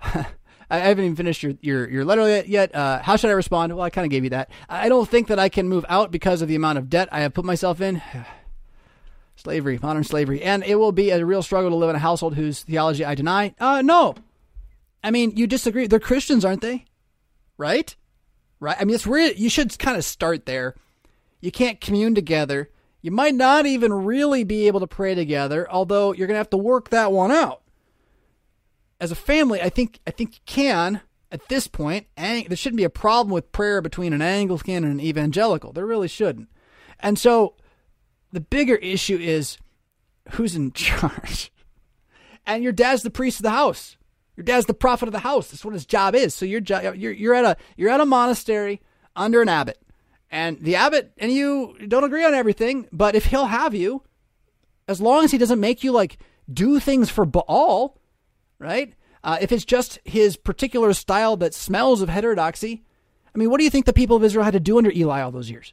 I 0.70 0.78
haven't 0.78 1.04
even 1.04 1.16
finished 1.16 1.42
your, 1.42 1.54
your, 1.60 1.88
your 1.88 2.04
letter 2.04 2.42
yet. 2.46 2.74
Uh, 2.74 3.00
how 3.02 3.16
should 3.16 3.30
I 3.30 3.34
respond? 3.34 3.74
Well, 3.74 3.84
I 3.84 3.90
kind 3.90 4.06
of 4.06 4.10
gave 4.10 4.24
you 4.24 4.30
that. 4.30 4.50
I 4.68 4.88
don't 4.88 5.08
think 5.08 5.28
that 5.28 5.38
I 5.38 5.48
can 5.48 5.68
move 5.68 5.84
out 5.88 6.10
because 6.10 6.42
of 6.42 6.48
the 6.48 6.54
amount 6.54 6.78
of 6.78 6.88
debt 6.88 7.08
I 7.12 7.20
have 7.20 7.34
put 7.34 7.44
myself 7.44 7.80
in. 7.80 8.02
slavery, 9.36 9.78
modern 9.82 10.04
slavery. 10.04 10.42
And 10.42 10.64
it 10.64 10.76
will 10.76 10.92
be 10.92 11.10
a 11.10 11.24
real 11.24 11.42
struggle 11.42 11.70
to 11.70 11.76
live 11.76 11.90
in 11.90 11.96
a 11.96 12.00
household 12.00 12.34
whose 12.34 12.62
theology 12.62 13.04
I 13.04 13.14
deny. 13.14 13.54
Uh, 13.58 13.82
no. 13.82 14.14
I 15.02 15.10
mean, 15.10 15.36
you 15.36 15.46
disagree. 15.46 15.86
They're 15.86 16.00
Christians, 16.00 16.44
aren't 16.44 16.62
they? 16.62 16.86
Right? 17.58 17.94
Right? 18.60 18.76
I 18.78 18.84
mean, 18.84 18.94
it's 18.94 19.06
where 19.06 19.32
you 19.32 19.48
should 19.48 19.78
kind 19.78 19.96
of 19.96 20.04
start 20.04 20.46
there. 20.46 20.74
You 21.40 21.50
can't 21.50 21.80
commune 21.80 22.14
together. 22.14 22.70
You 23.02 23.10
might 23.10 23.34
not 23.34 23.66
even 23.66 23.92
really 23.92 24.44
be 24.44 24.66
able 24.66 24.80
to 24.80 24.86
pray 24.86 25.14
together, 25.14 25.70
although 25.70 26.12
you're 26.12 26.26
going 26.26 26.36
to 26.36 26.38
have 26.38 26.50
to 26.50 26.56
work 26.56 26.88
that 26.90 27.12
one 27.12 27.30
out. 27.30 27.60
As 28.98 29.10
a 29.10 29.16
family, 29.16 29.60
I 29.60 29.68
think 29.68 30.00
I 30.06 30.10
think 30.10 30.36
you 30.36 30.40
can 30.46 31.02
at 31.30 31.48
this 31.48 31.66
point. 31.66 32.06
Ang- 32.16 32.46
there 32.48 32.56
shouldn't 32.56 32.78
be 32.78 32.84
a 32.84 32.90
problem 32.90 33.32
with 33.32 33.52
prayer 33.52 33.82
between 33.82 34.14
an 34.14 34.22
Anglican 34.22 34.84
and 34.84 34.94
an 34.94 35.00
evangelical. 35.00 35.72
There 35.72 35.84
really 35.84 36.08
shouldn't. 36.08 36.48
And 37.00 37.18
so, 37.18 37.56
the 38.32 38.40
bigger 38.40 38.76
issue 38.76 39.18
is 39.18 39.58
who's 40.30 40.54
in 40.54 40.72
charge. 40.74 41.52
And 42.46 42.62
your 42.62 42.72
dad's 42.72 43.02
the 43.02 43.10
priest 43.10 43.40
of 43.40 43.44
the 43.44 43.50
house. 43.50 43.96
Your 44.36 44.44
dad's 44.44 44.66
the 44.66 44.74
prophet 44.74 45.08
of 45.08 45.12
the 45.12 45.20
house. 45.20 45.50
That's 45.50 45.64
what 45.64 45.74
his 45.74 45.86
job 45.86 46.14
is. 46.14 46.34
So 46.34 46.44
you're 46.44 46.60
you're 46.60 47.12
you're 47.12 47.34
at 47.34 47.44
a 47.44 47.56
you're 47.76 47.90
at 47.90 48.00
a 48.00 48.06
monastery 48.06 48.80
under 49.14 49.42
an 49.42 49.48
abbot, 49.48 49.80
and 50.30 50.58
the 50.60 50.76
abbot 50.76 51.12
and 51.18 51.30
you 51.32 51.76
don't 51.86 52.04
agree 52.04 52.24
on 52.24 52.34
everything. 52.34 52.88
But 52.92 53.14
if 53.14 53.26
he'll 53.26 53.46
have 53.46 53.74
you, 53.74 54.02
as 54.88 55.00
long 55.00 55.24
as 55.24 55.30
he 55.30 55.38
doesn't 55.38 55.60
make 55.60 55.84
you 55.84 55.92
like 55.92 56.18
do 56.52 56.80
things 56.80 57.10
for 57.10 57.24
Baal, 57.24 57.96
right? 58.58 58.94
Uh, 59.22 59.38
if 59.40 59.52
it's 59.52 59.64
just 59.64 59.98
his 60.04 60.36
particular 60.36 60.92
style 60.92 61.36
that 61.38 61.54
smells 61.54 62.02
of 62.02 62.08
heterodoxy, 62.08 62.82
I 63.34 63.38
mean, 63.38 63.50
what 63.50 63.58
do 63.58 63.64
you 63.64 63.70
think 63.70 63.86
the 63.86 63.92
people 63.92 64.16
of 64.16 64.24
Israel 64.24 64.44
had 64.44 64.52
to 64.52 64.60
do 64.60 64.76
under 64.76 64.90
Eli 64.90 65.22
all 65.22 65.30
those 65.30 65.50
years? 65.50 65.72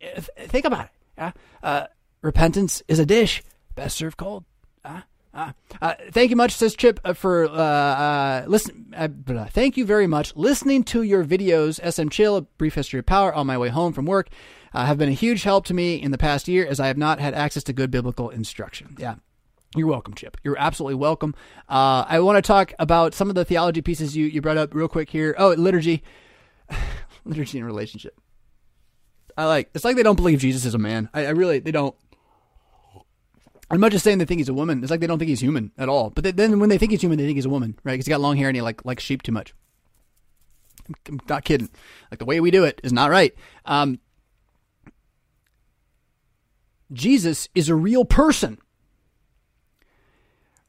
If, 0.00 0.28
think 0.36 0.66
about 0.66 0.86
it. 0.86 0.90
Yeah? 1.16 1.32
Uh, 1.62 1.86
repentance 2.20 2.82
is 2.88 2.98
a 2.98 3.06
dish 3.06 3.42
best 3.74 3.96
served 3.96 4.16
cold. 4.16 4.44
Uh, 4.84 5.00
uh, 5.34 5.52
uh, 5.82 5.94
thank 6.10 6.30
you 6.30 6.36
much, 6.36 6.52
says 6.52 6.76
Chip, 6.76 7.00
uh, 7.04 7.12
for 7.12 7.46
uh, 7.46 8.44
listen. 8.46 8.94
Thank 9.50 9.76
you 9.76 9.84
very 9.84 10.06
much. 10.06 10.34
Listening 10.36 10.84
to 10.84 11.02
your 11.02 11.24
videos, 11.24 11.80
SM 11.92 12.08
Chill, 12.08 12.36
a 12.36 12.42
brief 12.42 12.74
history 12.74 13.00
of 13.00 13.06
power, 13.06 13.34
on 13.34 13.46
my 13.46 13.58
way 13.58 13.68
home 13.68 13.92
from 13.92 14.06
work, 14.06 14.28
have 14.72 14.98
been 14.98 15.08
a 15.08 15.12
huge 15.12 15.42
help 15.42 15.66
to 15.66 15.74
me 15.74 16.00
in 16.00 16.10
the 16.10 16.18
past 16.18 16.48
year, 16.48 16.66
as 16.66 16.78
I 16.78 16.86
have 16.86 16.98
not 16.98 17.18
had 17.18 17.34
access 17.34 17.64
to 17.64 17.72
good 17.72 17.90
biblical 17.90 18.30
instruction. 18.30 18.96
Yeah. 18.98 19.16
You're 19.76 19.88
welcome, 19.88 20.14
Chip. 20.14 20.36
You're 20.44 20.58
absolutely 20.58 20.94
welcome. 20.94 21.34
I 21.68 22.20
want 22.20 22.36
to 22.36 22.42
talk 22.42 22.72
about 22.78 23.12
some 23.12 23.28
of 23.28 23.34
the 23.34 23.44
theology 23.44 23.82
pieces 23.82 24.16
you, 24.16 24.26
you 24.26 24.40
brought 24.40 24.56
up 24.56 24.72
real 24.72 24.86
quick 24.86 25.10
here. 25.10 25.34
Oh, 25.36 25.48
liturgy, 25.48 26.04
liturgy 27.24 27.58
and 27.58 27.66
relationship. 27.66 28.20
I 29.36 29.46
like. 29.46 29.70
It's 29.74 29.84
like 29.84 29.96
they 29.96 30.02
don't 30.02 30.16
believe 30.16 30.38
Jesus 30.38 30.64
is 30.64 30.74
a 30.74 30.78
man. 30.78 31.08
I, 31.12 31.26
I 31.26 31.30
really 31.30 31.58
they 31.58 31.72
don't. 31.72 31.94
I'm 33.70 33.80
not 33.80 33.92
just 33.92 34.04
saying 34.04 34.18
they 34.18 34.24
think 34.24 34.38
he's 34.38 34.48
a 34.48 34.54
woman. 34.54 34.82
It's 34.82 34.90
like 34.90 35.00
they 35.00 35.06
don't 35.06 35.18
think 35.18 35.30
he's 35.30 35.40
human 35.40 35.72
at 35.78 35.88
all. 35.88 36.10
But 36.10 36.24
they, 36.24 36.30
then 36.32 36.60
when 36.60 36.68
they 36.68 36.78
think 36.78 36.92
he's 36.92 37.00
human, 37.00 37.18
they 37.18 37.24
think 37.24 37.36
he's 37.36 37.46
a 37.46 37.50
woman, 37.50 37.78
right? 37.82 37.92
Because 37.94 38.06
he 38.06 38.10
got 38.10 38.20
long 38.20 38.36
hair 38.36 38.48
and 38.48 38.56
he 38.56 38.62
like 38.62 38.84
likes 38.84 39.02
sheep 39.02 39.22
too 39.22 39.32
much. 39.32 39.54
I'm 41.08 41.20
not 41.28 41.44
kidding. 41.44 41.70
Like 42.10 42.18
the 42.18 42.26
way 42.26 42.40
we 42.40 42.50
do 42.50 42.64
it 42.64 42.80
is 42.84 42.92
not 42.92 43.10
right. 43.10 43.34
Um, 43.64 44.00
Jesus 46.92 47.48
is 47.54 47.68
a 47.68 47.74
real 47.74 48.04
person. 48.04 48.58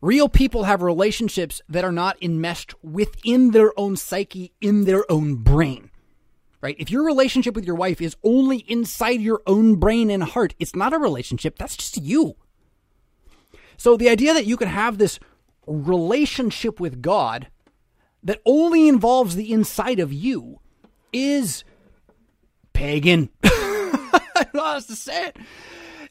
Real 0.01 0.29
people 0.29 0.63
have 0.63 0.81
relationships 0.81 1.61
that 1.67 1.83
are 1.83 1.91
not 1.91 2.21
enmeshed 2.21 2.75
within 2.83 3.51
their 3.51 3.77
own 3.77 3.95
psyche, 3.95 4.53
in 4.61 4.85
their 4.85 5.09
own 5.11 5.35
brain. 5.35 5.89
Right? 6.61 6.75
If 6.79 6.89
your 6.89 7.03
relationship 7.05 7.55
with 7.55 7.65
your 7.65 7.75
wife 7.75 8.01
is 8.01 8.15
only 8.23 8.59
inside 8.67 9.21
your 9.21 9.41
own 9.45 9.75
brain 9.75 10.09
and 10.09 10.23
heart, 10.23 10.55
it's 10.59 10.75
not 10.75 10.93
a 10.93 10.97
relationship, 10.97 11.57
that's 11.57 11.75
just 11.77 11.97
you. 11.97 12.35
So 13.77 13.97
the 13.97 14.09
idea 14.09 14.33
that 14.33 14.45
you 14.45 14.57
could 14.57 14.67
have 14.67 14.97
this 14.97 15.19
relationship 15.67 16.79
with 16.79 17.01
God 17.01 17.47
that 18.23 18.41
only 18.45 18.87
involves 18.87 19.35
the 19.35 19.51
inside 19.51 19.99
of 19.99 20.11
you 20.11 20.59
is 21.13 21.63
pagan. 22.73 23.29
I 23.43 24.21
don't 24.35 24.53
know 24.53 24.63
how 24.63 24.79
to 24.79 24.95
say 24.95 25.27
it 25.27 25.37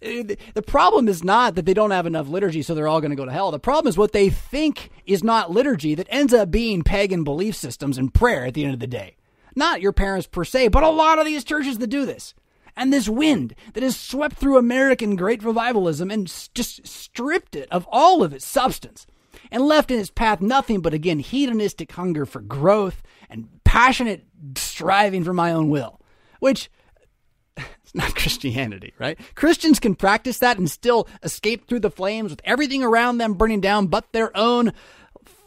uh, 0.04 0.34
the 0.54 0.62
problem 0.62 1.08
is 1.08 1.24
not 1.24 1.54
that 1.54 1.64
they 1.64 1.74
don't 1.74 1.90
have 1.90 2.06
enough 2.06 2.28
liturgy, 2.28 2.62
so 2.62 2.74
they're 2.74 2.88
all 2.88 3.00
going 3.00 3.10
to 3.10 3.16
go 3.16 3.24
to 3.24 3.32
hell. 3.32 3.50
The 3.50 3.58
problem 3.58 3.88
is 3.88 3.96
what 3.96 4.12
they 4.12 4.28
think 4.28 4.90
is 5.06 5.24
not 5.24 5.50
liturgy 5.50 5.94
that 5.94 6.06
ends 6.10 6.34
up 6.34 6.50
being 6.50 6.82
pagan 6.82 7.24
belief 7.24 7.56
systems 7.56 7.98
and 7.98 8.12
prayer 8.12 8.44
at 8.44 8.54
the 8.54 8.64
end 8.64 8.74
of 8.74 8.80
the 8.80 8.86
day. 8.86 9.16
Not 9.56 9.80
your 9.80 9.92
parents 9.92 10.26
per 10.26 10.44
se, 10.44 10.68
but 10.68 10.82
a 10.82 10.90
lot 10.90 11.18
of 11.18 11.24
these 11.24 11.44
churches 11.44 11.78
that 11.78 11.86
do 11.86 12.04
this. 12.04 12.34
And 12.76 12.92
this 12.92 13.08
wind 13.08 13.54
that 13.74 13.82
has 13.82 13.96
swept 13.96 14.36
through 14.36 14.58
American 14.58 15.16
great 15.16 15.42
revivalism 15.42 16.10
and 16.10 16.26
just 16.54 16.86
stripped 16.86 17.54
it 17.54 17.68
of 17.70 17.86
all 17.90 18.22
of 18.22 18.32
its 18.32 18.44
substance 18.44 19.06
and 19.50 19.62
left 19.62 19.90
in 19.90 20.00
its 20.00 20.10
path 20.10 20.40
nothing 20.40 20.80
but, 20.80 20.94
again, 20.94 21.18
hedonistic 21.18 21.92
hunger 21.92 22.26
for 22.26 22.40
growth 22.40 23.02
and 23.30 23.48
passionate 23.64 24.24
striving 24.56 25.24
for 25.24 25.32
my 25.32 25.52
own 25.52 25.68
will, 25.68 26.00
which 26.40 26.70
it's 27.56 27.94
not 27.94 28.14
Christianity, 28.14 28.92
right? 28.98 29.18
Christians 29.34 29.78
can 29.78 29.94
practice 29.94 30.38
that 30.38 30.58
and 30.58 30.70
still 30.70 31.08
escape 31.22 31.68
through 31.68 31.80
the 31.80 31.90
flames 31.90 32.30
with 32.30 32.40
everything 32.44 32.82
around 32.82 33.18
them 33.18 33.34
burning 33.34 33.60
down 33.60 33.86
but 33.86 34.12
their 34.12 34.36
own 34.36 34.72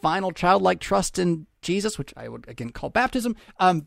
final 0.00 0.32
childlike 0.32 0.80
trust 0.80 1.18
in 1.18 1.46
Jesus, 1.62 1.98
which 1.98 2.14
I 2.16 2.28
would 2.28 2.48
again 2.48 2.70
call 2.70 2.90
baptism. 2.90 3.36
Um, 3.58 3.86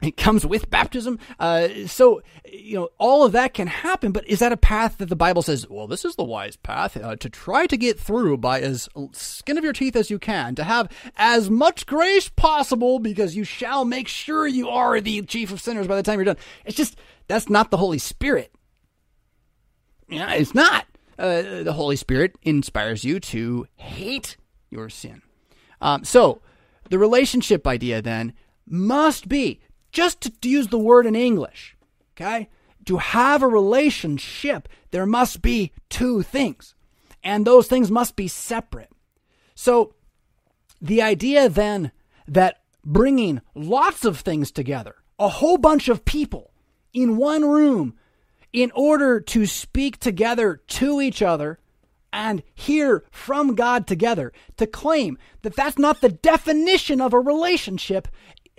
it 0.00 0.16
comes 0.16 0.46
with 0.46 0.70
baptism. 0.70 1.18
Uh, 1.40 1.68
so, 1.86 2.22
you 2.50 2.76
know, 2.76 2.88
all 2.98 3.24
of 3.24 3.32
that 3.32 3.52
can 3.52 3.66
happen, 3.66 4.12
but 4.12 4.26
is 4.28 4.38
that 4.38 4.52
a 4.52 4.56
path 4.56 4.98
that 4.98 5.08
the 5.08 5.16
Bible 5.16 5.42
says, 5.42 5.68
well, 5.68 5.88
this 5.88 6.04
is 6.04 6.14
the 6.14 6.24
wise 6.24 6.56
path 6.56 6.96
uh, 6.96 7.16
to 7.16 7.28
try 7.28 7.66
to 7.66 7.76
get 7.76 7.98
through 7.98 8.36
by 8.38 8.60
as 8.60 8.88
skin 9.12 9.58
of 9.58 9.64
your 9.64 9.72
teeth 9.72 9.96
as 9.96 10.08
you 10.08 10.18
can, 10.18 10.54
to 10.54 10.62
have 10.62 10.88
as 11.16 11.50
much 11.50 11.84
grace 11.84 12.28
possible 12.28 13.00
because 13.00 13.34
you 13.34 13.42
shall 13.42 13.84
make 13.84 14.06
sure 14.06 14.46
you 14.46 14.68
are 14.68 15.00
the 15.00 15.22
chief 15.22 15.50
of 15.50 15.60
sinners 15.60 15.88
by 15.88 15.96
the 15.96 16.02
time 16.04 16.18
you're 16.18 16.24
done. 16.24 16.36
It's 16.64 16.76
just, 16.76 16.96
that's 17.26 17.48
not 17.48 17.72
the 17.72 17.76
Holy 17.76 17.98
Spirit. 17.98 18.52
Yeah, 20.08 20.32
it's 20.32 20.54
not. 20.54 20.86
Uh, 21.18 21.64
the 21.64 21.72
Holy 21.72 21.96
Spirit 21.96 22.36
inspires 22.42 23.02
you 23.02 23.18
to 23.18 23.66
hate 23.74 24.36
your 24.70 24.88
sin. 24.88 25.22
Um, 25.80 26.04
so, 26.04 26.40
the 26.88 26.98
relationship 26.98 27.66
idea 27.66 28.00
then 28.00 28.32
must 28.66 29.28
be 29.28 29.60
just 29.92 30.20
to 30.20 30.48
use 30.48 30.68
the 30.68 30.78
word 30.78 31.06
in 31.06 31.14
English, 31.14 31.76
okay? 32.16 32.48
To 32.86 32.98
have 32.98 33.42
a 33.42 33.48
relationship, 33.48 34.68
there 34.90 35.06
must 35.06 35.42
be 35.42 35.72
two 35.88 36.22
things, 36.22 36.74
and 37.22 37.44
those 37.44 37.66
things 37.66 37.90
must 37.90 38.16
be 38.16 38.28
separate. 38.28 38.90
So, 39.54 39.94
the 40.80 41.02
idea 41.02 41.48
then 41.48 41.90
that 42.26 42.60
bringing 42.84 43.40
lots 43.54 44.04
of 44.04 44.20
things 44.20 44.50
together, 44.50 44.96
a 45.18 45.28
whole 45.28 45.58
bunch 45.58 45.88
of 45.88 46.04
people, 46.04 46.52
in 46.92 47.16
one 47.16 47.44
room 47.44 47.94
in 48.52 48.70
order 48.74 49.20
to 49.20 49.46
speak 49.46 49.98
together 49.98 50.60
to 50.66 51.00
each 51.00 51.22
other 51.22 51.58
and 52.12 52.42
hear 52.54 53.04
from 53.10 53.54
God 53.54 53.86
together. 53.86 54.32
To 54.56 54.66
claim 54.66 55.18
that 55.42 55.54
that's 55.54 55.78
not 55.78 56.00
the 56.00 56.08
definition 56.08 57.00
of 57.00 57.12
a 57.12 57.20
relationship, 57.20 58.08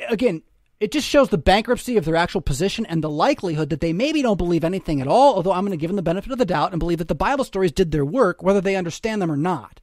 again, 0.07 0.43
it 0.79 0.91
just 0.91 1.07
shows 1.07 1.29
the 1.29 1.37
bankruptcy 1.37 1.97
of 1.97 2.05
their 2.05 2.15
actual 2.15 2.41
position 2.41 2.85
and 2.85 3.03
the 3.03 3.09
likelihood 3.09 3.69
that 3.69 3.81
they 3.81 3.93
maybe 3.93 4.21
don't 4.21 4.37
believe 4.37 4.63
anything 4.63 5.01
at 5.01 5.07
all, 5.07 5.35
although 5.35 5.51
I'm 5.51 5.65
going 5.65 5.77
to 5.77 5.81
give 5.81 5.89
them 5.89 5.97
the 5.97 6.01
benefit 6.01 6.31
of 6.31 6.37
the 6.37 6.45
doubt 6.45 6.71
and 6.71 6.79
believe 6.79 6.99
that 6.99 7.09
the 7.09 7.15
Bible 7.15 7.43
stories 7.43 7.71
did 7.71 7.91
their 7.91 8.05
work, 8.05 8.41
whether 8.41 8.61
they 8.61 8.75
understand 8.75 9.21
them 9.21 9.31
or 9.31 9.37
not. 9.37 9.79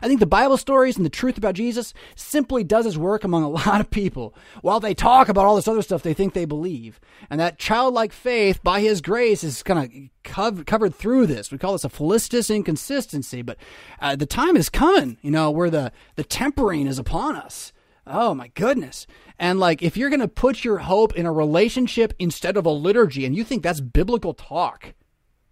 I 0.00 0.08
think 0.08 0.20
the 0.20 0.26
Bible 0.26 0.56
stories 0.56 0.96
and 0.96 1.04
the 1.04 1.10
truth 1.10 1.36
about 1.36 1.54
Jesus 1.54 1.92
simply 2.14 2.62
does 2.62 2.84
his 2.84 2.96
work 2.96 3.24
among 3.24 3.42
a 3.42 3.48
lot 3.68 3.80
of 3.80 3.90
people 3.90 4.34
while 4.62 4.80
they 4.80 4.94
talk 4.94 5.28
about 5.28 5.44
all 5.44 5.56
this 5.56 5.68
other 5.68 5.82
stuff 5.82 6.02
they 6.02 6.14
think 6.14 6.32
they 6.32 6.44
believe. 6.44 7.00
And 7.28 7.40
that 7.40 7.58
childlike 7.58 8.12
faith, 8.12 8.62
by 8.62 8.80
his 8.80 9.00
grace, 9.00 9.44
is 9.44 9.62
kind 9.62 10.10
of 10.24 10.64
covered 10.66 10.94
through 10.94 11.26
this. 11.26 11.50
We 11.50 11.58
call 11.58 11.72
this 11.72 11.84
a 11.84 11.88
felicitous 11.88 12.54
inconsistency, 12.54 13.42
but 13.42 13.56
uh, 14.00 14.16
the 14.16 14.26
time 14.26 14.56
is 14.56 14.68
coming, 14.68 15.18
you 15.22 15.30
know, 15.30 15.50
where 15.50 15.70
the, 15.70 15.92
the 16.16 16.24
tempering 16.24 16.86
is 16.86 16.98
upon 16.98 17.36
us. 17.36 17.72
Oh 18.12 18.34
my 18.34 18.48
goodness. 18.48 19.06
And 19.38 19.60
like, 19.60 19.82
if 19.82 19.96
you're 19.96 20.10
going 20.10 20.20
to 20.20 20.28
put 20.28 20.64
your 20.64 20.78
hope 20.78 21.14
in 21.14 21.26
a 21.26 21.32
relationship 21.32 22.12
instead 22.18 22.56
of 22.56 22.66
a 22.66 22.70
liturgy 22.70 23.24
and 23.24 23.36
you 23.36 23.44
think 23.44 23.62
that's 23.62 23.80
biblical 23.80 24.34
talk, 24.34 24.94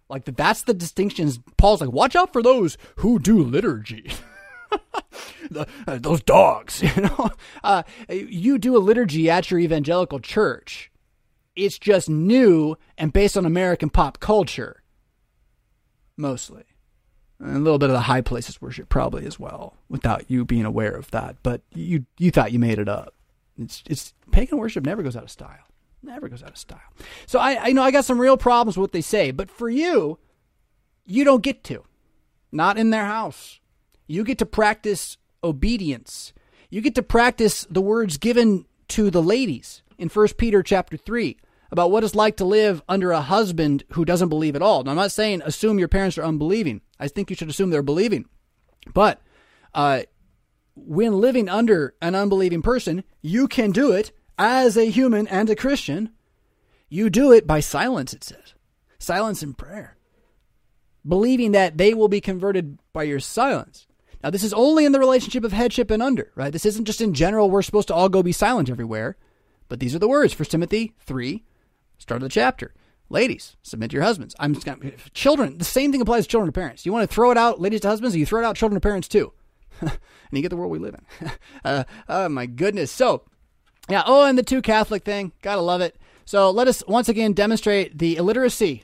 like 0.09 0.25
that's 0.25 0.63
the 0.63 0.73
distinctions. 0.73 1.39
Paul's 1.55 1.79
like, 1.79 1.91
watch 1.91 2.17
out 2.17 2.33
for 2.33 2.43
those 2.43 2.77
who 2.97 3.17
do 3.17 3.41
liturgy. 3.41 4.11
the, 5.49 5.65
uh, 5.87 5.99
those 5.99 6.21
dogs, 6.21 6.83
you 6.95 7.03
know. 7.03 7.29
Uh, 7.63 7.83
you 8.09 8.57
do 8.57 8.75
a 8.75 8.79
liturgy 8.79 9.29
at 9.29 9.49
your 9.49 9.59
evangelical 9.59 10.19
church. 10.19 10.91
It's 11.55 11.79
just 11.79 12.09
new 12.09 12.77
and 12.97 13.13
based 13.13 13.37
on 13.37 13.45
American 13.45 13.89
pop 13.89 14.19
culture, 14.19 14.83
mostly. 16.17 16.63
And 17.39 17.55
a 17.55 17.59
little 17.59 17.79
bit 17.79 17.89
of 17.89 17.93
the 17.93 18.01
high 18.01 18.21
places 18.21 18.61
worship 18.61 18.89
probably 18.89 19.25
as 19.25 19.39
well, 19.39 19.77
without 19.87 20.29
you 20.29 20.43
being 20.43 20.65
aware 20.65 20.91
of 20.91 21.09
that. 21.11 21.37
But 21.41 21.61
you 21.73 22.05
you 22.17 22.31
thought 22.31 22.51
you 22.51 22.59
made 22.59 22.79
it 22.79 22.89
up. 22.89 23.13
It's 23.57 23.83
it's 23.85 24.13
pagan 24.31 24.57
worship 24.57 24.85
never 24.85 25.03
goes 25.03 25.15
out 25.15 25.23
of 25.23 25.31
style. 25.31 25.65
Never 26.01 26.29
goes 26.29 26.43
out 26.43 26.51
of 26.51 26.57
style. 26.57 26.79
So 27.25 27.39
I, 27.39 27.67
I 27.67 27.71
know 27.71 27.83
I 27.83 27.91
got 27.91 28.05
some 28.05 28.19
real 28.19 28.37
problems 28.37 28.77
with 28.77 28.83
what 28.83 28.91
they 28.93 29.01
say, 29.01 29.31
but 29.31 29.49
for 29.49 29.69
you, 29.69 30.17
you 31.05 31.23
don't 31.23 31.43
get 31.43 31.63
to. 31.65 31.83
Not 32.51 32.77
in 32.77 32.89
their 32.89 33.05
house. 33.05 33.59
You 34.07 34.23
get 34.23 34.37
to 34.39 34.45
practice 34.45 35.17
obedience. 35.43 36.33
You 36.69 36.81
get 36.81 36.95
to 36.95 37.03
practice 37.03 37.65
the 37.69 37.81
words 37.81 38.17
given 38.17 38.65
to 38.89 39.09
the 39.09 39.21
ladies 39.21 39.81
in 39.97 40.09
1 40.09 40.27
Peter 40.37 40.63
chapter 40.63 40.97
3 40.97 41.37
about 41.71 41.91
what 41.91 42.03
it's 42.03 42.15
like 42.15 42.37
to 42.37 42.45
live 42.45 42.81
under 42.89 43.11
a 43.11 43.21
husband 43.21 43.83
who 43.91 44.05
doesn't 44.05 44.29
believe 44.29 44.55
at 44.55 44.61
all. 44.61 44.83
Now, 44.83 44.91
I'm 44.91 44.97
not 44.97 45.11
saying 45.11 45.41
assume 45.43 45.77
your 45.77 45.87
parents 45.87 46.17
are 46.17 46.23
unbelieving. 46.23 46.81
I 46.99 47.07
think 47.07 47.29
you 47.29 47.35
should 47.35 47.49
assume 47.49 47.69
they're 47.69 47.81
believing. 47.81 48.25
But 48.93 49.21
uh, 49.73 50.01
when 50.75 51.19
living 51.19 51.49
under 51.49 51.95
an 52.01 52.15
unbelieving 52.15 52.61
person, 52.61 53.03
you 53.21 53.47
can 53.47 53.71
do 53.71 53.91
it 53.91 54.11
as 54.37 54.77
a 54.77 54.89
human 54.89 55.27
and 55.27 55.49
a 55.49 55.55
Christian, 55.55 56.11
you 56.87 57.09
do 57.09 57.31
it 57.31 57.45
by 57.45 57.59
silence, 57.59 58.13
it 58.13 58.23
says. 58.23 58.53
Silence 58.97 59.43
and 59.43 59.57
prayer. 59.57 59.97
Believing 61.07 61.51
that 61.51 61.77
they 61.77 61.93
will 61.93 62.07
be 62.07 62.21
converted 62.21 62.79
by 62.93 63.03
your 63.03 63.19
silence. 63.19 63.85
Now, 64.23 64.29
this 64.29 64.43
is 64.43 64.53
only 64.53 64.85
in 64.85 64.91
the 64.91 64.99
relationship 64.99 65.43
of 65.43 65.53
headship 65.53 65.91
and 65.91 66.03
under, 66.03 66.31
right? 66.35 66.51
This 66.51 66.65
isn't 66.65 66.85
just 66.85 67.01
in 67.01 67.13
general, 67.13 67.49
we're 67.49 67.61
supposed 67.61 67.87
to 67.89 67.93
all 67.93 68.09
go 68.09 68.23
be 68.23 68.31
silent 68.31 68.69
everywhere. 68.69 69.17
But 69.69 69.79
these 69.79 69.93
are 69.93 69.99
the 69.99 70.09
words. 70.09 70.37
1 70.37 70.45
Timothy 70.45 70.93
3, 71.01 71.43
start 71.97 72.21
of 72.21 72.29
the 72.29 72.33
chapter. 72.33 72.73
Ladies, 73.11 73.55
submit 73.63 73.89
to 73.89 73.95
your 73.95 74.03
husbands. 74.03 74.35
I'm 74.39 74.55
children. 75.13 75.57
The 75.57 75.65
same 75.65 75.91
thing 75.91 76.01
applies 76.01 76.25
to 76.25 76.29
children 76.29 76.47
to 76.47 76.57
parents. 76.57 76.85
You 76.85 76.93
want 76.93 77.09
to 77.09 77.13
throw 77.13 77.31
it 77.31 77.37
out, 77.37 77.59
ladies 77.59 77.81
to 77.81 77.87
husbands, 77.87 78.15
you 78.15 78.25
throw 78.25 78.41
it 78.41 78.45
out, 78.45 78.55
children 78.55 78.79
to 78.79 78.85
parents 78.85 79.07
too. 79.07 79.33
and 79.81 79.91
you 80.31 80.41
get 80.41 80.49
the 80.49 80.55
world 80.55 80.71
we 80.71 80.79
live 80.79 80.95
in. 80.95 81.31
uh, 81.65 81.83
oh 82.07 82.29
my 82.29 82.45
goodness. 82.45 82.91
So 82.91 83.23
yeah. 83.89 84.03
Oh, 84.05 84.25
and 84.25 84.37
the 84.37 84.43
too 84.43 84.61
Catholic 84.61 85.03
thing. 85.03 85.31
Gotta 85.41 85.61
love 85.61 85.81
it. 85.81 85.97
So 86.25 86.51
let 86.51 86.67
us 86.67 86.83
once 86.87 87.09
again 87.09 87.33
demonstrate 87.33 87.97
the 87.97 88.17
illiteracy 88.17 88.83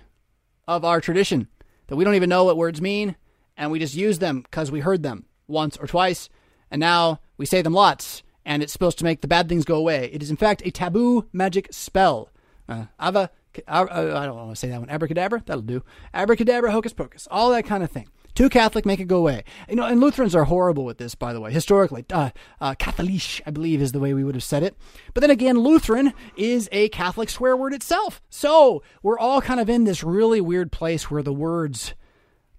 of 0.68 0.84
our 0.84 1.00
tradition 1.00 1.48
that 1.88 1.96
we 1.96 2.04
don't 2.04 2.16
even 2.16 2.30
know 2.30 2.46
what 2.46 2.58
words 2.58 2.82
mean 2.82 3.16
and 3.56 3.72
we 3.72 3.78
just 3.78 3.94
use 3.94 4.18
them 4.18 4.42
because 4.42 4.72
we 4.72 4.80
heard 4.80 5.04
them 5.04 5.26
once 5.48 5.78
or 5.78 5.86
twice 5.86 6.28
and 6.72 6.80
now 6.80 7.20
we 7.38 7.46
say 7.46 7.62
them 7.62 7.74
lots 7.74 8.24
and 8.44 8.64
it's 8.64 8.74
supposed 8.74 8.98
to 8.98 9.04
make 9.04 9.22
the 9.22 9.28
bad 9.28 9.48
things 9.48 9.64
go 9.64 9.76
away. 9.76 10.10
It 10.12 10.24
is 10.24 10.32
in 10.32 10.38
fact 10.38 10.64
a 10.66 10.72
taboo 10.72 11.28
magic 11.32 11.68
spell. 11.70 12.32
Uh, 12.68 12.86
ava, 13.00 13.30
uh, 13.68 13.86
I 13.92 14.26
don't 14.26 14.36
want 14.36 14.50
to 14.52 14.56
say 14.56 14.70
that 14.70 14.80
one. 14.80 14.90
Abracadabra, 14.90 15.44
that'll 15.46 15.62
do. 15.62 15.84
Abracadabra, 16.14 16.72
hocus 16.72 16.94
pocus, 16.94 17.28
all 17.32 17.52
that 17.52 17.66
kind 17.66 17.84
of 17.84 17.92
thing. 17.92 18.08
Too 18.36 18.50
Catholic, 18.50 18.86
make 18.86 19.00
it 19.00 19.08
go 19.08 19.18
away. 19.18 19.46
You 19.70 19.78
know, 19.78 19.86
and 19.86 20.02
Lutherans 20.02 20.36
are 20.36 20.44
horrible 20.44 20.84
with 20.84 20.98
this, 20.98 21.16
by 21.16 21.32
the 21.32 21.40
way, 21.40 21.54
historically. 21.54 22.04
Uh, 22.12 22.32
uh, 22.60 22.76
Catholic, 22.76 23.42
I 23.46 23.52
believe, 23.52 23.82
is 23.82 23.94
the 23.94 24.00
way 24.00 24.14
we 24.14 24.26
would 24.26 24.36
have 24.36 24.44
said 24.44 24.62
it. 24.62 24.76
But 25.14 25.22
then 25.22 25.30
again, 25.30 25.60
Lutheran 25.60 26.14
is 26.36 26.68
a 26.74 26.90
Catholic 26.90 27.30
swear 27.30 27.56
word 27.56 27.74
itself. 27.74 28.22
So 28.30 28.84
we're 29.02 29.18
all 29.18 29.42
kind 29.42 29.62
of 29.62 29.70
in 29.70 29.86
this 29.86 30.04
really 30.04 30.42
weird 30.42 30.74
place 30.74 31.10
where 31.10 31.24
the 31.24 31.32
words 31.32 31.94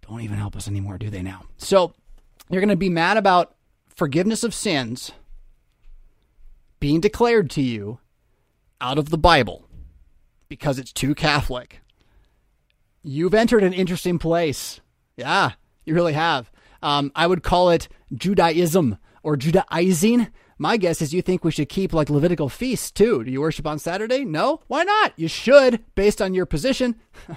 don't 0.09 0.23
even 0.23 0.39
help 0.39 0.57
us 0.57 0.67
anymore, 0.67 0.97
do 0.97 1.11
they 1.11 1.23
now? 1.23 1.43
So 1.59 1.93
you're 2.49 2.63
going 2.63 2.71
to 2.71 2.77
be 2.77 2.89
mad 2.89 3.19
about 3.19 3.55
forgiveness 3.95 4.45
of 4.45 4.55
sins 4.55 5.13
being 6.81 7.01
declared 7.01 7.51
to 7.51 7.63
you 7.63 7.99
out 8.81 8.99
of 8.99 9.11
the 9.11 9.19
Bible 9.19 9.69
because 10.49 10.79
it's 10.79 10.93
too 10.93 11.15
Catholic 11.15 11.81
You've 13.09 13.35
entered 13.35 13.63
an 13.63 13.73
interesting 13.73 14.19
place. 14.19 14.81
Yeah, 15.17 15.53
you 15.85 15.95
really 15.95 16.15
have. 16.15 16.51
Um, 16.83 17.13
I 17.15 17.29
would 17.29 17.45
call 17.45 17.71
it 17.71 17.87
Judaism 18.13 18.99
or 19.23 19.37
Judaizing. 19.37 20.27
My 20.59 20.77
guess 20.77 21.01
is 21.01 21.15
you 21.15 21.23
think 21.23 21.45
we 21.45 21.53
should 21.53 21.69
keep 21.69 21.93
like 21.93 22.11
Levitical 22.11 22.49
feasts 22.49 22.91
too. 22.91 23.23
Do 23.23 23.31
you 23.31 23.41
worship 23.41 23.65
on 23.65 23.79
Saturday? 23.79 24.25
No? 24.25 24.61
Why 24.67 24.83
not? 24.83 25.13
You 25.15 25.29
should, 25.29 25.85
based 25.95 26.21
on 26.21 26.35
your 26.35 26.47
position. 26.47 26.97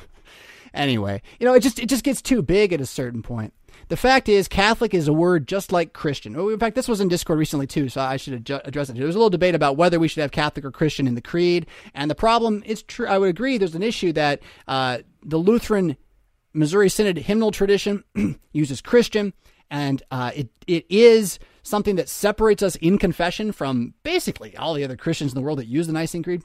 anyway, 0.74 1.22
you 1.39 1.45
know, 1.45 1.53
it 1.53 1.60
just 1.60 1.78
it 1.78 1.88
just 1.88 2.03
gets 2.03 2.24
too 2.24 2.41
big 2.41 2.74
at 2.74 2.82
a 2.82 2.88
certain 2.88 3.22
point. 3.22 3.53
The 3.89 3.97
fact 3.97 4.29
is, 4.29 4.47
Catholic 4.47 4.93
is 4.93 5.07
a 5.07 5.13
word 5.13 5.47
just 5.47 5.71
like 5.71 5.93
Christian. 5.93 6.35
Oh, 6.35 6.49
in 6.49 6.59
fact, 6.59 6.75
this 6.75 6.87
was 6.87 7.01
in 7.01 7.07
Discord 7.07 7.39
recently 7.39 7.65
too, 7.65 7.89
so 7.89 8.01
I 8.01 8.17
should 8.17 8.33
address 8.63 8.89
it. 8.89 8.95
There 8.95 9.07
was 9.07 9.15
a 9.15 9.17
little 9.17 9.31
debate 9.31 9.55
about 9.55 9.77
whether 9.77 9.99
we 9.99 10.07
should 10.07 10.21
have 10.21 10.31
Catholic 10.31 10.63
or 10.63 10.71
Christian 10.71 11.07
in 11.07 11.15
the 11.15 11.21
creed, 11.21 11.65
and 11.95 12.09
the 12.09 12.15
problem 12.15 12.61
is 12.67 12.83
true. 12.83 13.07
I 13.07 13.17
would 13.17 13.29
agree. 13.29 13.57
There's 13.57 13.73
an 13.73 13.81
issue 13.81 14.13
that 14.13 14.41
uh, 14.67 14.99
the 15.25 15.37
Lutheran 15.37 15.97
Missouri 16.53 16.87
Synod 16.87 17.17
hymnal 17.17 17.49
tradition 17.49 18.03
uses 18.51 18.79
Christian, 18.79 19.33
and 19.71 20.03
uh, 20.11 20.31
it 20.35 20.49
it 20.67 20.85
is 20.87 21.39
something 21.63 21.95
that 21.95 22.09
separates 22.09 22.61
us 22.61 22.75
in 22.75 22.99
confession 22.99 23.51
from 23.51 23.95
basically 24.03 24.55
all 24.55 24.75
the 24.75 24.83
other 24.83 24.97
Christians 24.97 25.31
in 25.31 25.35
the 25.35 25.41
world 25.41 25.57
that 25.57 25.67
use 25.67 25.87
the 25.87 25.93
Nicene 25.93 26.21
Creed. 26.21 26.43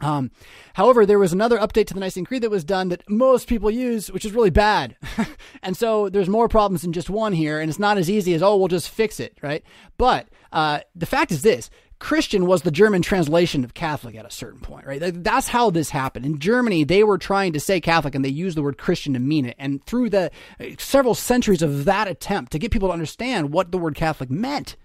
Um, 0.00 0.32
however, 0.74 1.06
there 1.06 1.18
was 1.18 1.32
another 1.32 1.58
update 1.58 1.86
to 1.86 1.94
the 1.94 2.00
Nicene 2.00 2.24
Creed 2.24 2.42
that 2.42 2.50
was 2.50 2.64
done 2.64 2.88
that 2.88 3.08
most 3.08 3.48
people 3.48 3.70
use, 3.70 4.10
which 4.10 4.24
is 4.24 4.32
really 4.32 4.50
bad. 4.50 4.96
and 5.62 5.76
so 5.76 6.08
there's 6.08 6.28
more 6.28 6.48
problems 6.48 6.82
than 6.82 6.92
just 6.92 7.08
one 7.08 7.32
here, 7.32 7.60
and 7.60 7.70
it's 7.70 7.78
not 7.78 7.96
as 7.96 8.10
easy 8.10 8.34
as, 8.34 8.42
oh, 8.42 8.56
we'll 8.56 8.68
just 8.68 8.88
fix 8.88 9.20
it, 9.20 9.38
right? 9.40 9.62
But 9.96 10.28
uh, 10.52 10.80
the 10.94 11.06
fact 11.06 11.30
is 11.30 11.42
this 11.42 11.70
Christian 12.00 12.46
was 12.46 12.62
the 12.62 12.70
German 12.70 13.02
translation 13.02 13.64
of 13.64 13.72
Catholic 13.72 14.14
at 14.14 14.26
a 14.26 14.30
certain 14.30 14.60
point, 14.60 14.86
right? 14.86 15.00
That's 15.00 15.48
how 15.48 15.70
this 15.70 15.90
happened. 15.90 16.26
In 16.26 16.38
Germany, 16.38 16.84
they 16.84 17.02
were 17.02 17.16
trying 17.16 17.52
to 17.52 17.60
say 17.60 17.80
Catholic 17.80 18.14
and 18.14 18.24
they 18.24 18.28
used 18.28 18.56
the 18.56 18.62
word 18.62 18.78
Christian 18.78 19.14
to 19.14 19.20
mean 19.20 19.46
it. 19.46 19.56
And 19.58 19.84
through 19.86 20.10
the 20.10 20.30
several 20.78 21.14
centuries 21.14 21.62
of 21.62 21.84
that 21.86 22.08
attempt 22.08 22.52
to 22.52 22.58
get 22.58 22.72
people 22.72 22.88
to 22.88 22.92
understand 22.92 23.52
what 23.52 23.72
the 23.72 23.78
word 23.78 23.94
Catholic 23.94 24.30
meant, 24.30 24.76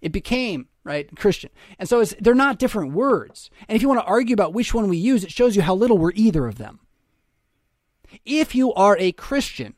it 0.00 0.12
became 0.12 0.68
right 0.88 1.14
Christian. 1.16 1.50
And 1.78 1.88
so 1.88 2.02
they're 2.04 2.34
not 2.34 2.58
different 2.58 2.94
words. 2.94 3.50
And 3.68 3.76
if 3.76 3.82
you 3.82 3.88
want 3.88 4.00
to 4.00 4.06
argue 4.06 4.32
about 4.32 4.54
which 4.54 4.72
one 4.72 4.88
we 4.88 4.96
use, 4.96 5.22
it 5.22 5.30
shows 5.30 5.54
you 5.54 5.62
how 5.62 5.74
little 5.74 5.98
we're 5.98 6.12
either 6.14 6.46
of 6.46 6.56
them. 6.56 6.80
If 8.24 8.54
you 8.54 8.72
are 8.72 8.96
a 8.98 9.12
Christian, 9.12 9.74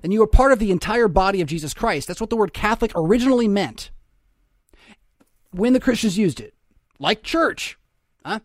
then 0.00 0.10
you 0.10 0.22
are 0.22 0.26
part 0.26 0.52
of 0.52 0.58
the 0.58 0.70
entire 0.70 1.08
body 1.08 1.42
of 1.42 1.48
Jesus 1.48 1.74
Christ. 1.74 2.08
That's 2.08 2.20
what 2.20 2.30
the 2.30 2.36
word 2.36 2.54
Catholic 2.54 2.90
originally 2.94 3.48
meant 3.48 3.90
when 5.50 5.74
the 5.74 5.80
Christians 5.80 6.16
used 6.16 6.40
it, 6.40 6.54
like 6.98 7.22
church. 7.22 7.78
Huh? 8.24 8.40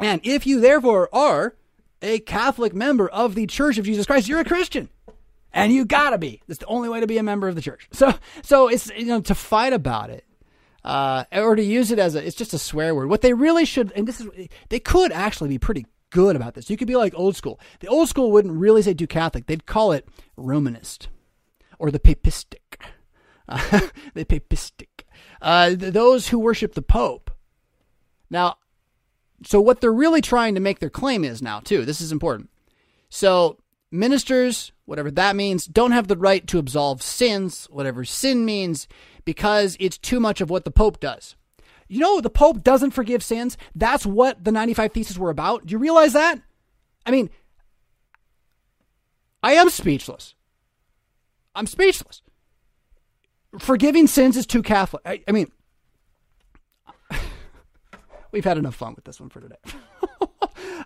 And 0.00 0.20
if 0.24 0.46
you 0.46 0.58
therefore 0.58 1.08
are 1.14 1.54
a 2.00 2.18
Catholic 2.20 2.74
member 2.74 3.08
of 3.08 3.34
the 3.34 3.46
Church 3.46 3.78
of 3.78 3.84
Jesus 3.84 4.06
Christ, 4.06 4.26
you're 4.26 4.40
a 4.40 4.44
Christian. 4.44 4.88
And 5.52 5.72
you 5.72 5.84
gotta 5.84 6.16
be. 6.16 6.40
That's 6.46 6.60
the 6.60 6.66
only 6.66 6.88
way 6.88 7.00
to 7.00 7.06
be 7.06 7.18
a 7.18 7.22
member 7.22 7.46
of 7.46 7.54
the 7.54 7.60
church. 7.60 7.86
So, 7.92 8.14
so 8.42 8.68
it's 8.68 8.88
you 8.96 9.04
know 9.04 9.20
to 9.20 9.34
fight 9.34 9.74
about 9.74 10.08
it, 10.08 10.24
uh, 10.84 11.24
or 11.32 11.56
to 11.56 11.62
use 11.62 11.90
it 11.90 11.98
as 11.98 12.14
a 12.14 12.26
it's 12.26 12.36
just 12.36 12.54
a 12.54 12.58
swear 12.58 12.94
word. 12.94 13.08
What 13.08 13.22
they 13.22 13.34
really 13.34 13.64
should, 13.64 13.92
and 13.92 14.06
this 14.06 14.20
is 14.20 14.28
they 14.68 14.80
could 14.80 15.12
actually 15.12 15.48
be 15.48 15.58
pretty 15.58 15.86
good 16.10 16.36
about 16.36 16.54
this. 16.54 16.70
You 16.70 16.76
could 16.76 16.88
be 16.88 16.96
like 16.96 17.14
old 17.16 17.36
school. 17.36 17.60
The 17.80 17.88
old 17.88 18.08
school 18.08 18.30
wouldn't 18.32 18.54
really 18.54 18.82
say 18.82 18.94
do 18.94 19.06
Catholic. 19.06 19.46
They'd 19.46 19.66
call 19.66 19.92
it 19.92 20.08
Romanist 20.36 21.08
or 21.78 21.90
the 21.90 22.00
Papistic. 22.00 22.58
Uh, 23.48 23.88
the 24.14 24.24
Papistic 24.24 24.92
uh, 25.42 25.74
th- 25.74 25.92
those 25.92 26.28
who 26.28 26.38
worship 26.38 26.74
the 26.74 26.82
Pope. 26.82 27.30
Now, 28.30 28.56
so 29.44 29.60
what 29.60 29.80
they're 29.80 29.92
really 29.92 30.20
trying 30.20 30.54
to 30.54 30.60
make 30.60 30.78
their 30.78 30.88
claim 30.88 31.24
is 31.24 31.42
now, 31.42 31.60
too, 31.60 31.84
this 31.84 32.00
is 32.00 32.12
important. 32.12 32.48
So, 33.10 33.58
ministers, 33.92 34.72
whatever 34.84 35.10
that 35.10 35.36
means, 35.36 35.66
don't 35.66 35.92
have 35.92 36.08
the 36.08 36.16
right 36.16 36.46
to 36.48 36.58
absolve 36.58 37.02
sins, 37.02 37.66
whatever 37.70 38.04
sin 38.04 38.44
means, 38.44 38.88
because 39.24 39.76
it's 39.78 39.98
too 39.98 40.18
much 40.18 40.40
of 40.40 40.50
what 40.50 40.64
the 40.64 40.70
Pope 40.70 40.98
does. 40.98 41.36
You 41.88 42.00
know, 42.00 42.20
the 42.20 42.30
Pope 42.30 42.62
doesn't 42.62 42.92
forgive 42.92 43.22
sins. 43.22 43.58
That's 43.74 44.06
what 44.06 44.42
the 44.42 44.52
95 44.52 44.92
Theses 44.92 45.18
were 45.18 45.30
about. 45.30 45.66
Do 45.66 45.72
you 45.72 45.78
realize 45.78 46.14
that? 46.14 46.40
I 47.04 47.10
mean, 47.10 47.30
I 49.42 49.52
am 49.54 49.68
speechless. 49.68 50.34
I'm 51.54 51.66
speechless 51.66 52.22
forgiving 53.58 54.06
sins 54.06 54.36
is 54.36 54.46
too 54.46 54.62
Catholic. 54.62 55.02
I, 55.04 55.22
I 55.26 55.32
mean, 55.32 55.50
we've 58.32 58.44
had 58.44 58.58
enough 58.58 58.74
fun 58.74 58.94
with 58.94 59.04
this 59.04 59.20
one 59.20 59.30
for 59.30 59.40
today. 59.40 59.56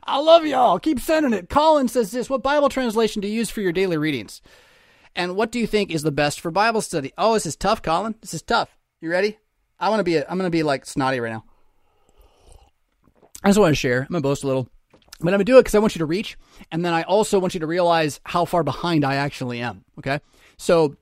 I 0.06 0.18
love 0.18 0.46
y'all. 0.46 0.78
Keep 0.78 1.00
sending 1.00 1.32
it. 1.32 1.48
Colin 1.48 1.88
says 1.88 2.10
this 2.10 2.30
What 2.30 2.42
Bible 2.42 2.68
translation 2.68 3.20
do 3.20 3.28
you 3.28 3.34
use 3.34 3.50
for 3.50 3.60
your 3.60 3.72
daily 3.72 3.96
readings? 3.96 4.40
And 5.14 5.34
what 5.34 5.50
do 5.50 5.58
you 5.58 5.66
think 5.66 5.90
is 5.90 6.02
the 6.02 6.12
best 6.12 6.40
for 6.40 6.50
Bible 6.50 6.80
study? 6.80 7.12
Oh, 7.16 7.34
this 7.34 7.46
is 7.46 7.56
tough, 7.56 7.82
Colin. 7.82 8.14
This 8.20 8.34
is 8.34 8.42
tough. 8.42 8.76
You 9.00 9.10
ready? 9.10 9.38
I 9.80 9.88
want 9.88 10.00
to 10.00 10.04
be. 10.04 10.16
A, 10.16 10.22
I'm 10.22 10.38
going 10.38 10.50
to 10.50 10.50
be 10.50 10.62
like 10.62 10.86
snotty 10.86 11.20
right 11.20 11.32
now. 11.32 11.44
I 13.42 13.48
just 13.48 13.58
want 13.58 13.72
to 13.72 13.76
share. 13.76 14.02
I'm 14.02 14.08
going 14.08 14.22
to 14.22 14.28
boast 14.28 14.44
a 14.44 14.46
little. 14.46 14.68
But 15.18 15.28
I'm 15.28 15.38
going 15.38 15.38
to 15.38 15.44
do 15.44 15.56
it 15.56 15.62
because 15.62 15.74
I 15.74 15.78
want 15.78 15.94
you 15.94 16.00
to 16.00 16.06
reach. 16.06 16.36
And 16.70 16.84
then 16.84 16.92
I 16.92 17.02
also 17.02 17.38
want 17.38 17.54
you 17.54 17.60
to 17.60 17.66
realize 17.66 18.20
how 18.24 18.44
far 18.44 18.62
behind 18.62 19.04
I 19.04 19.14
actually 19.14 19.60
am. 19.60 19.84
Okay. 19.98 20.20
So 20.58 20.96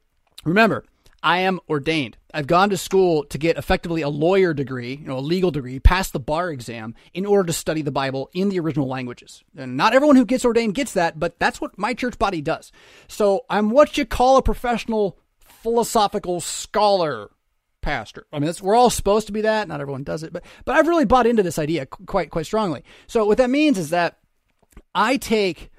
remember, 0.45 0.85
I 1.25 1.39
am 1.39 1.59
ordained. 1.71 2.19
I've 2.35 2.47
gone 2.47 2.69
to 2.69 2.77
school 2.77 3.25
to 3.25 3.39
get 3.39 3.57
effectively 3.57 4.03
a 4.03 4.11
lawyer 4.11 4.53
degree, 4.53 4.97
you 4.97 5.09
know, 5.09 5.17
a 5.17 5.21
legal 5.21 5.51
degree, 5.51 5.81
pass 5.81 6.11
the 6.11 6.21
bar 6.21 6.51
exam 6.51 6.95
in 7.15 7.25
order 7.25 7.47
to 7.47 7.53
study 7.55 7.81
the 7.81 7.91
Bible 7.91 8.29
in 8.35 8.51
the 8.51 8.61
original 8.61 8.87
languages. 8.87 9.43
And 9.57 9.75
not 9.75 9.95
everyone 9.95 10.17
who 10.17 10.27
gets 10.27 10.45
ordained 10.45 10.75
gets 10.75 10.93
that, 10.93 11.19
but 11.19 11.39
that's 11.39 11.63
what 11.63 11.79
my 11.79 11.95
church 11.95 12.19
body 12.19 12.43
does. 12.43 12.71
So 13.09 13.47
I'm 13.49 13.71
what 13.71 13.97
you 13.97 14.05
call 14.05 14.37
a 14.37 14.43
professional 14.43 15.19
philosophical 15.39 16.43
scholar 16.43 17.31
pastor. 17.81 18.27
I 18.31 18.39
mean, 18.39 18.53
we're 18.61 18.75
all 18.75 18.91
supposed 18.91 19.27
to 19.29 19.33
be 19.33 19.41
that. 19.41 19.67
Not 19.67 19.81
everyone 19.81 20.05
does 20.05 20.25
it, 20.25 20.33
but 20.33 20.45
but 20.67 20.77
I've 20.77 20.89
really 20.89 21.07
bought 21.07 21.27
into 21.27 21.43
this 21.43 21.59
idea 21.59 21.87
quite 21.87 22.31
quite 22.31 22.45
strongly. 22.45 22.85
So 23.07 23.25
what 23.25 23.39
that 23.39 23.49
means 23.49 23.79
is 23.79 23.91
that 23.91 24.19
I 24.95 25.17
take 25.17 25.71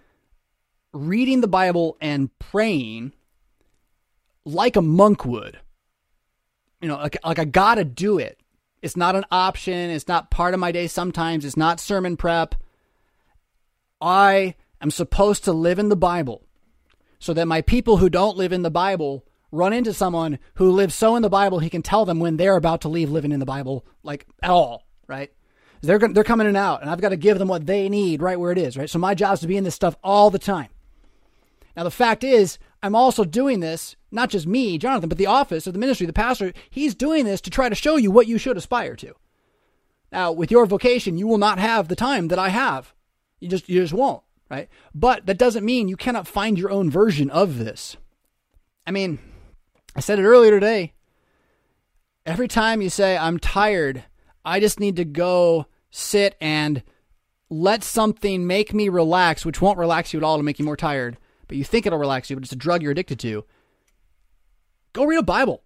reading 0.91 1.41
the 1.41 1.48
Bible 1.48 1.98
and 2.02 2.36
praying 2.39 3.14
like 4.46 4.76
a 4.76 4.82
monk 4.82 5.26
would. 5.26 5.60
You 6.82 6.88
know, 6.88 6.98
like, 6.98 7.18
like 7.24 7.39
I 7.39 7.46
gotta 7.46 7.84
do 7.84 8.18
it. 8.20 8.39
It's 8.82 8.96
not 8.96 9.16
an 9.16 9.26
option. 9.32 9.89
It's 9.89 10.08
not 10.08 10.30
part 10.30 10.54
of 10.54 10.60
my 10.60 10.72
day 10.72 10.88
sometimes. 10.88 11.43
It's 11.43 11.58
not 11.58 11.80
sermon 11.80 12.18
prep. 12.18 12.56
I 14.00 14.56
am 14.82 14.91
supposed 14.91 15.43
to 15.46 15.54
live 15.54 15.80
in 15.80 15.89
the 15.89 15.96
Bible 15.96 16.46
so 17.18 17.34
that 17.34 17.48
my 17.48 17.62
people 17.62 17.98
who 17.98 18.10
don't 18.10 18.38
live 18.38 18.52
in 18.52 18.62
the 18.62 18.70
Bible 18.70 19.26
run 19.52 19.74
into 19.74 19.93
someone 19.93 20.38
who 20.56 20.70
lives 20.70 20.93
so 20.93 21.16
in 21.16 21.24
the 21.24 21.30
Bible 21.30 21.60
he 21.60 21.70
can 21.70 21.82
tell 21.82 22.06
them 22.06 22.20
when 22.20 22.38
they're 22.38 22.58
about 22.58 22.82
to 22.82 22.89
leave 22.89 23.10
living 23.10 23.32
in 23.32 23.39
the 23.39 23.46
Bible, 23.46 23.86
like 24.04 24.28
at 24.43 24.52
all, 24.52 24.86
right? 25.08 25.32
They're, 25.82 26.00
they're 26.00 26.24
coming 26.24 26.46
in 26.46 26.50
and 26.50 26.58
out, 26.58 26.82
and 26.82 26.89
I've 26.89 27.02
got 27.02 27.10
to 27.10 27.18
give 27.18 27.39
them 27.39 27.48
what 27.48 27.66
they 27.66 27.89
need 27.89 28.22
right 28.22 28.39
where 28.39 28.52
it 28.52 28.58
is, 28.58 28.78
right? 28.78 28.89
So 28.89 29.00
my 29.00 29.16
job 29.16 29.36
is 29.36 29.39
to 29.41 29.48
be 29.48 29.58
in 29.58 29.64
this 29.64 29.76
stuff 29.76 29.96
all 30.04 30.30
the 30.30 30.39
time. 30.39 30.70
Now, 31.76 31.84
the 31.84 31.91
fact 31.91 32.24
is, 32.24 32.58
I'm 32.86 32.94
also 32.94 33.24
doing 33.24 33.62
this, 33.62 33.96
not 34.12 34.30
just 34.30 34.46
me, 34.46 34.78
Jonathan, 34.78 35.10
but 35.10 35.18
the 35.18 35.26
office 35.26 35.66
or 35.66 35.72
the 35.72 35.80
ministry, 35.80 36.06
the 36.06 36.14
pastor, 36.14 36.54
he's 36.70 36.94
doing 36.94 37.26
this 37.26 37.42
to 37.42 37.50
try 37.50 37.68
to 37.68 37.74
show 37.74 37.96
you 37.96 38.12
what 38.12 38.28
you 38.28 38.38
should 38.38 38.58
aspire 38.58 38.96
to. 38.98 39.16
Now, 40.12 40.32
with 40.32 40.52
your 40.52 40.68
vocation, 40.68 41.18
you 41.18 41.26
will 41.26 41.40
not 41.40 41.58
have 41.58 41.88
the 41.88 41.96
time 41.96 42.28
that 42.28 42.38
I 42.38 42.50
have. 42.50 42.94
You 43.40 43.50
just 43.50 43.68
you 43.68 43.82
just 43.82 43.92
won't, 43.92 44.22
right? 44.52 44.70
But 44.94 45.26
that 45.26 45.40
doesn't 45.40 45.66
mean 45.66 45.88
you 45.88 45.98
cannot 45.98 46.28
find 46.28 46.60
your 46.60 46.70
own 46.70 46.92
version 46.92 47.32
of 47.32 47.58
this. 47.58 47.98
I 48.86 48.92
mean, 48.92 49.18
I 49.96 50.00
said 50.00 50.20
it 50.20 50.24
earlier 50.24 50.52
today. 50.52 50.94
Every 52.24 52.48
time 52.48 52.84
you 52.84 52.92
say 52.92 53.18
I'm 53.18 53.40
tired, 53.40 54.04
I 54.46 54.60
just 54.60 54.80
need 54.80 54.98
to 54.98 55.06
go 55.06 55.66
sit 55.90 56.36
and 56.40 56.84
let 57.50 57.84
something 57.84 58.46
make 58.46 58.76
me 58.76 58.90
relax, 58.90 59.44
which 59.44 59.60
won't 59.60 59.80
relax 59.80 60.14
you 60.14 60.20
at 60.20 60.24
all 60.24 60.38
to 60.38 60.44
make 60.44 60.60
you 60.60 60.66
more 60.66 60.78
tired 60.78 61.18
but 61.48 61.58
you 61.58 61.64
think 61.64 61.86
it'll 61.86 62.00
relax 62.00 62.30
you, 62.30 62.36
but 62.36 62.43
it's 62.43 62.52
a 62.52 62.58
drug 62.58 62.82
you're 62.82 62.91
addicted 62.91 63.20
to, 63.20 63.46
go 64.93 65.06
read 65.06 65.20
a 65.20 65.24
Bible. 65.24 65.64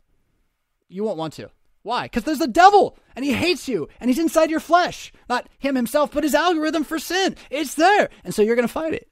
You 0.87 1.03
won't 1.03 1.17
want 1.17 1.33
to. 1.33 1.49
Why? 1.83 2.03
Because 2.03 2.23
there's 2.23 2.39
the 2.39 2.47
devil 2.47 2.97
and 3.15 3.23
he 3.23 3.33
hates 3.33 3.67
you 3.67 3.87
and 3.99 4.09
he's 4.09 4.19
inside 4.19 4.49
your 4.49 4.59
flesh. 4.59 5.11
Not 5.29 5.47
him 5.59 5.75
himself, 5.75 6.11
but 6.11 6.23
his 6.23 6.35
algorithm 6.35 6.83
for 6.83 6.99
sin. 6.99 7.35
It's 7.49 7.75
there. 7.75 8.09
And 8.23 8.33
so 8.33 8.41
you're 8.41 8.55
going 8.55 8.67
to 8.67 8.73
fight 8.73 8.93
it. 8.93 9.07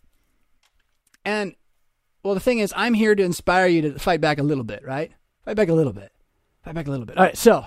And, 1.24 1.56
well, 2.24 2.34
the 2.34 2.40
thing 2.40 2.60
is, 2.60 2.74
I'm 2.76 2.94
here 2.94 3.16
to 3.16 3.24
inspire 3.24 3.68
you 3.68 3.82
to 3.84 4.00
fight 4.00 4.22
back 4.22 4.38
a 4.38 4.44
little 4.44 4.64
bit, 4.64 4.84
right? 4.84 5.12
Fight 5.46 5.56
back 5.56 5.70
a 5.70 5.74
little 5.74 5.94
bit. 5.94 6.12
Fight 6.64 6.76
back 6.76 6.88
a 6.88 6.92
little 6.92 7.06
bit. 7.06 7.18
All 7.18 7.24
right, 7.24 7.38
so 7.38 7.66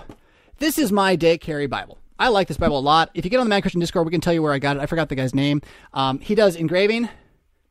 this 0.59 0.77
is 0.77 0.91
my 0.91 1.15
day 1.15 1.37
carry 1.37 1.67
Bible. 1.67 1.97
I 2.19 2.27
like 2.27 2.47
this 2.47 2.57
Bible 2.57 2.77
a 2.77 2.81
lot. 2.81 3.09
If 3.15 3.25
you 3.25 3.31
get 3.31 3.39
on 3.39 3.47
the 3.47 3.49
Mad 3.49 3.61
Christian 3.61 3.79
Discord, 3.79 4.05
we 4.05 4.11
can 4.11 4.21
tell 4.21 4.33
you 4.33 4.43
where 4.43 4.53
I 4.53 4.59
got 4.59 4.77
it. 4.77 4.81
I 4.81 4.85
forgot 4.85 5.09
the 5.09 5.15
guy's 5.15 5.33
name. 5.33 5.61
Um, 5.93 6.19
he 6.19 6.35
does 6.35 6.55
engraving. 6.55 7.09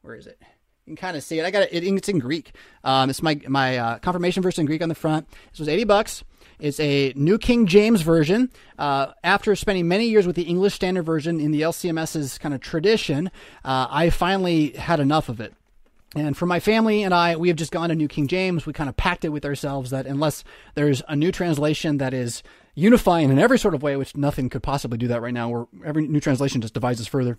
Where 0.03 0.17
is 0.17 0.27
it? 0.27 0.43
You 0.91 0.97
can 0.97 1.07
kind 1.07 1.17
of 1.17 1.23
see 1.23 1.39
it. 1.39 1.45
I 1.45 1.53
got 1.53 1.63
it. 1.63 1.85
It's 1.85 2.09
in 2.09 2.19
Greek. 2.19 2.51
Um, 2.83 3.11
it's 3.11 3.23
my 3.23 3.41
my 3.47 3.79
uh, 3.79 3.99
confirmation 3.99 4.43
verse 4.43 4.59
in 4.59 4.67
Greek 4.67 4.83
on 4.83 4.89
the 4.89 4.97
front. 4.97 5.31
This 5.53 5.61
was 5.61 5.69
eighty 5.69 5.85
bucks. 5.85 6.25
It's 6.59 6.81
a 6.81 7.13
New 7.15 7.39
King 7.39 7.67
James 7.67 8.03
version. 8.03 8.51
Uh, 8.77 9.13
after 9.23 9.55
spending 9.55 9.87
many 9.87 10.09
years 10.09 10.27
with 10.27 10.35
the 10.35 10.43
English 10.43 10.75
Standard 10.75 11.05
Version 11.05 11.39
in 11.39 11.53
the 11.53 11.63
LCMS's 11.63 12.39
kind 12.39 12.53
of 12.53 12.61
tradition, 12.61 13.29
uh, 13.65 13.87
I 13.89 14.11
finally 14.11 14.73
had 14.73 14.99
enough 14.99 15.29
of 15.29 15.41
it. 15.41 15.55
And 16.17 16.37
for 16.37 16.47
my 16.47 16.59
family 16.59 17.05
and 17.05 17.15
I, 17.15 17.37
we 17.37 17.47
have 17.47 17.57
just 17.57 17.71
gone 17.71 17.91
to 17.91 17.95
New 17.95 18.09
King 18.09 18.27
James. 18.27 18.67
We 18.67 18.73
kind 18.73 18.91
of 18.91 18.97
packed 18.97 19.25
it 19.25 19.29
with 19.29 19.45
ourselves 19.45 19.91
that 19.91 20.07
unless 20.07 20.43
there's 20.75 21.03
a 21.07 21.15
new 21.15 21.31
translation 21.31 21.99
that 21.99 22.13
is 22.13 22.43
unifying 22.75 23.31
in 23.31 23.39
every 23.39 23.61
sort 23.61 23.75
of 23.75 23.83
way, 23.85 23.97
which 23.97 24.17
nothing 24.17 24.49
could 24.49 24.65
possibly 24.65 24.99
do 24.99 25.07
that 25.07 25.23
right 25.23 25.33
now, 25.33 25.49
where 25.49 25.67
every 25.85 26.09
new 26.09 26.21
translation 26.21 26.61
just 26.61 26.75
divides 26.75 27.01
us 27.01 27.07
further. 27.07 27.39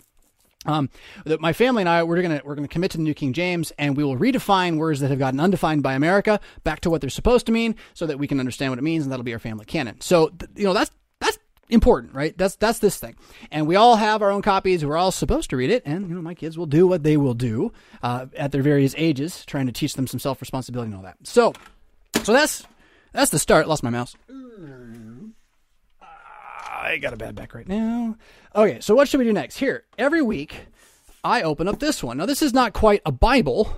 Um, 0.65 0.89
that 1.25 1.41
my 1.41 1.53
family 1.53 1.81
and 1.81 1.89
I 1.89 2.03
we're 2.03 2.21
gonna 2.21 2.41
we're 2.45 2.53
gonna 2.55 2.67
commit 2.67 2.91
to 2.91 2.97
the 2.97 3.03
New 3.03 3.15
King 3.15 3.33
James, 3.33 3.71
and 3.79 3.97
we 3.97 4.03
will 4.03 4.17
redefine 4.17 4.77
words 4.77 4.99
that 4.99 5.09
have 5.09 5.17
gotten 5.17 5.39
undefined 5.39 5.81
by 5.81 5.93
America 5.93 6.39
back 6.63 6.81
to 6.81 6.89
what 6.89 7.01
they're 7.01 7.09
supposed 7.09 7.47
to 7.47 7.51
mean, 7.51 7.75
so 7.93 8.05
that 8.05 8.19
we 8.19 8.27
can 8.27 8.39
understand 8.39 8.71
what 8.71 8.77
it 8.77 8.83
means, 8.83 9.03
and 9.03 9.11
that'll 9.11 9.23
be 9.23 9.33
our 9.33 9.39
family 9.39 9.65
canon. 9.65 9.99
So 10.01 10.31
you 10.55 10.65
know 10.65 10.73
that's 10.73 10.91
that's 11.19 11.39
important, 11.69 12.13
right? 12.13 12.37
That's 12.37 12.57
that's 12.57 12.77
this 12.77 12.97
thing, 12.97 13.15
and 13.49 13.65
we 13.65 13.75
all 13.75 13.95
have 13.95 14.21
our 14.21 14.29
own 14.29 14.43
copies. 14.43 14.85
We're 14.85 14.97
all 14.97 15.11
supposed 15.11 15.49
to 15.49 15.57
read 15.57 15.71
it, 15.71 15.81
and 15.85 16.07
you 16.07 16.13
know 16.13 16.21
my 16.21 16.35
kids 16.35 16.59
will 16.59 16.67
do 16.67 16.85
what 16.85 17.01
they 17.01 17.17
will 17.17 17.33
do 17.33 17.73
uh, 18.03 18.27
at 18.37 18.51
their 18.51 18.61
various 18.61 18.93
ages, 18.99 19.43
trying 19.45 19.65
to 19.65 19.71
teach 19.71 19.95
them 19.95 20.05
some 20.05 20.19
self 20.19 20.41
responsibility 20.41 20.89
and 20.89 20.95
all 20.95 21.03
that. 21.03 21.17
So, 21.23 21.53
so 22.23 22.33
that's 22.33 22.67
that's 23.13 23.31
the 23.31 23.39
start. 23.39 23.67
Lost 23.67 23.81
my 23.81 23.89
mouse. 23.89 24.15
I 26.81 26.97
got 26.97 27.13
a 27.13 27.17
bad 27.17 27.35
back 27.35 27.53
right 27.53 27.67
now. 27.67 28.17
Okay, 28.55 28.79
so 28.79 28.95
what 28.95 29.07
should 29.07 29.19
we 29.19 29.23
do 29.23 29.33
next? 29.33 29.57
Here, 29.57 29.83
every 29.99 30.21
week 30.21 30.65
I 31.23 31.43
open 31.43 31.67
up 31.67 31.79
this 31.79 32.03
one. 32.03 32.17
Now, 32.17 32.25
this 32.25 32.41
is 32.41 32.53
not 32.53 32.73
quite 32.73 33.01
a 33.05 33.11
Bible, 33.11 33.75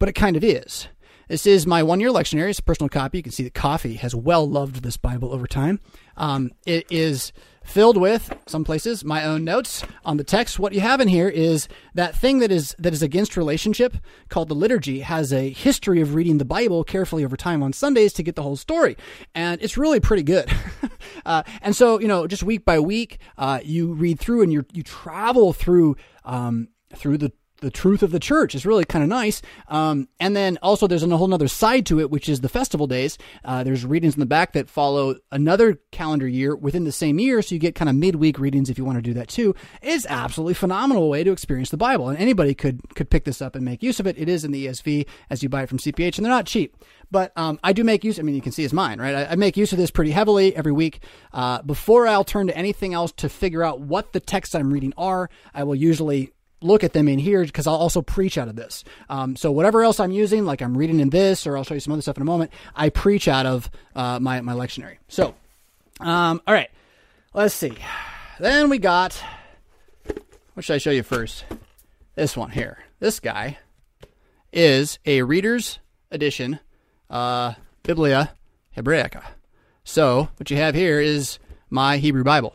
but 0.00 0.08
it 0.08 0.14
kind 0.14 0.36
of 0.36 0.42
is. 0.42 0.88
This 1.28 1.44
is 1.44 1.66
my 1.66 1.82
one 1.82 1.98
year 1.98 2.10
lectionary. 2.10 2.50
It's 2.50 2.60
a 2.60 2.62
personal 2.62 2.88
copy. 2.88 3.18
You 3.18 3.22
can 3.24 3.32
see 3.32 3.42
that 3.42 3.54
Coffee 3.54 3.94
has 3.94 4.14
well 4.14 4.48
loved 4.48 4.84
this 4.84 4.96
Bible 4.96 5.32
over 5.32 5.48
time. 5.48 5.80
Um, 6.16 6.52
it 6.66 6.86
is 6.88 7.32
filled 7.64 7.96
with 7.96 8.32
some 8.46 8.62
places 8.62 9.04
my 9.04 9.24
own 9.24 9.42
notes 9.42 9.82
on 10.04 10.18
the 10.18 10.24
text. 10.24 10.60
What 10.60 10.72
you 10.72 10.80
have 10.80 11.00
in 11.00 11.08
here 11.08 11.28
is 11.28 11.66
that 11.94 12.14
thing 12.14 12.38
that 12.38 12.52
is 12.52 12.76
that 12.78 12.92
is 12.92 13.02
against 13.02 13.36
relationship 13.36 13.96
called 14.28 14.48
the 14.48 14.54
liturgy 14.54 15.00
has 15.00 15.32
a 15.32 15.50
history 15.50 16.00
of 16.00 16.14
reading 16.14 16.38
the 16.38 16.44
Bible 16.44 16.84
carefully 16.84 17.24
over 17.24 17.36
time 17.36 17.60
on 17.60 17.72
Sundays 17.72 18.12
to 18.12 18.22
get 18.22 18.36
the 18.36 18.42
whole 18.44 18.54
story, 18.54 18.96
and 19.34 19.60
it's 19.60 19.76
really 19.76 19.98
pretty 19.98 20.22
good. 20.22 20.48
uh, 21.26 21.42
and 21.60 21.74
so 21.74 21.98
you 21.98 22.06
know, 22.06 22.28
just 22.28 22.44
week 22.44 22.64
by 22.64 22.78
week, 22.78 23.18
uh, 23.36 23.58
you 23.64 23.94
read 23.94 24.20
through 24.20 24.42
and 24.42 24.52
you 24.52 24.64
you 24.72 24.84
travel 24.84 25.52
through 25.52 25.96
um, 26.24 26.68
through 26.94 27.18
the 27.18 27.32
the 27.58 27.70
truth 27.70 28.02
of 28.02 28.10
the 28.10 28.20
church 28.20 28.54
is 28.54 28.66
really 28.66 28.84
kind 28.84 29.02
of 29.02 29.08
nice. 29.08 29.42
Um, 29.68 30.08
and 30.20 30.36
then 30.36 30.58
also 30.62 30.86
there's 30.86 31.02
a 31.02 31.16
whole 31.16 31.32
other 31.32 31.48
side 31.48 31.86
to 31.86 32.00
it, 32.00 32.10
which 32.10 32.28
is 32.28 32.40
the 32.40 32.48
festival 32.48 32.86
days. 32.86 33.18
Uh, 33.44 33.64
there's 33.64 33.84
readings 33.84 34.14
in 34.14 34.20
the 34.20 34.26
back 34.26 34.52
that 34.52 34.68
follow 34.68 35.16
another 35.32 35.80
calendar 35.92 36.28
year 36.28 36.54
within 36.54 36.84
the 36.84 36.92
same 36.92 37.18
year, 37.18 37.42
so 37.42 37.54
you 37.54 37.58
get 37.58 37.74
kind 37.74 37.88
of 37.88 37.96
midweek 37.96 38.38
readings 38.38 38.70
if 38.70 38.78
you 38.78 38.84
want 38.84 38.98
to 38.98 39.02
do 39.02 39.14
that 39.14 39.28
too. 39.28 39.54
It's 39.82 40.06
absolutely 40.06 40.54
phenomenal 40.54 41.08
way 41.08 41.24
to 41.24 41.32
experience 41.32 41.70
the 41.70 41.76
Bible, 41.76 42.08
and 42.08 42.18
anybody 42.18 42.54
could 42.54 42.80
could 42.94 43.10
pick 43.10 43.24
this 43.24 43.42
up 43.42 43.54
and 43.54 43.64
make 43.64 43.82
use 43.82 44.00
of 44.00 44.06
it. 44.06 44.18
It 44.18 44.28
is 44.28 44.44
in 44.44 44.52
the 44.52 44.66
ESV 44.66 45.06
as 45.30 45.42
you 45.42 45.48
buy 45.48 45.62
it 45.62 45.68
from 45.68 45.78
CPH, 45.78 46.18
and 46.18 46.24
they're 46.24 46.32
not 46.32 46.46
cheap. 46.46 46.76
But 47.10 47.32
um, 47.36 47.60
I 47.62 47.72
do 47.72 47.84
make 47.84 48.04
use. 48.04 48.18
I 48.18 48.22
mean, 48.22 48.34
you 48.34 48.40
can 48.40 48.52
see 48.52 48.64
it's 48.64 48.72
mine, 48.72 49.00
right? 49.00 49.14
I, 49.14 49.24
I 49.32 49.36
make 49.36 49.56
use 49.56 49.72
of 49.72 49.78
this 49.78 49.90
pretty 49.90 50.10
heavily 50.10 50.54
every 50.56 50.72
week. 50.72 51.02
Uh, 51.32 51.62
before 51.62 52.06
I'll 52.06 52.24
turn 52.24 52.48
to 52.48 52.56
anything 52.56 52.94
else 52.94 53.12
to 53.12 53.28
figure 53.28 53.62
out 53.62 53.80
what 53.80 54.12
the 54.12 54.20
texts 54.20 54.54
I'm 54.54 54.72
reading 54.72 54.92
are, 54.96 55.30
I 55.54 55.64
will 55.64 55.76
usually 55.76 56.32
look 56.60 56.84
at 56.84 56.92
them 56.92 57.08
in 57.08 57.18
here 57.18 57.44
because 57.44 57.66
I'll 57.66 57.74
also 57.74 58.02
preach 58.02 58.38
out 58.38 58.48
of 58.48 58.56
this. 58.56 58.84
Um, 59.08 59.36
so 59.36 59.52
whatever 59.52 59.82
else 59.82 60.00
I'm 60.00 60.12
using, 60.12 60.44
like 60.44 60.62
I'm 60.62 60.76
reading 60.76 61.00
in 61.00 61.10
this, 61.10 61.46
or 61.46 61.56
I'll 61.56 61.64
show 61.64 61.74
you 61.74 61.80
some 61.80 61.92
other 61.92 62.02
stuff 62.02 62.16
in 62.16 62.22
a 62.22 62.26
moment, 62.26 62.50
I 62.74 62.88
preach 62.88 63.28
out 63.28 63.46
of 63.46 63.70
uh, 63.94 64.18
my 64.20 64.40
my 64.40 64.52
lectionary. 64.52 64.96
So, 65.08 65.34
um, 66.00 66.40
all 66.46 66.54
right, 66.54 66.70
let's 67.34 67.54
see. 67.54 67.76
Then 68.38 68.70
we 68.70 68.78
got. 68.78 69.22
What 70.54 70.64
should 70.64 70.74
I 70.74 70.78
show 70.78 70.90
you 70.90 71.02
first? 71.02 71.44
This 72.14 72.36
one 72.36 72.50
here. 72.50 72.78
This 72.98 73.20
guy 73.20 73.58
is 74.52 74.98
a 75.04 75.22
reader's 75.22 75.80
edition, 76.10 76.60
uh, 77.10 77.54
Biblia 77.82 78.32
Hebraica. 78.74 79.22
So 79.84 80.30
what 80.38 80.50
you 80.50 80.56
have 80.56 80.74
here 80.74 80.98
is 80.98 81.38
my 81.68 81.98
Hebrew 81.98 82.24
Bible. 82.24 82.54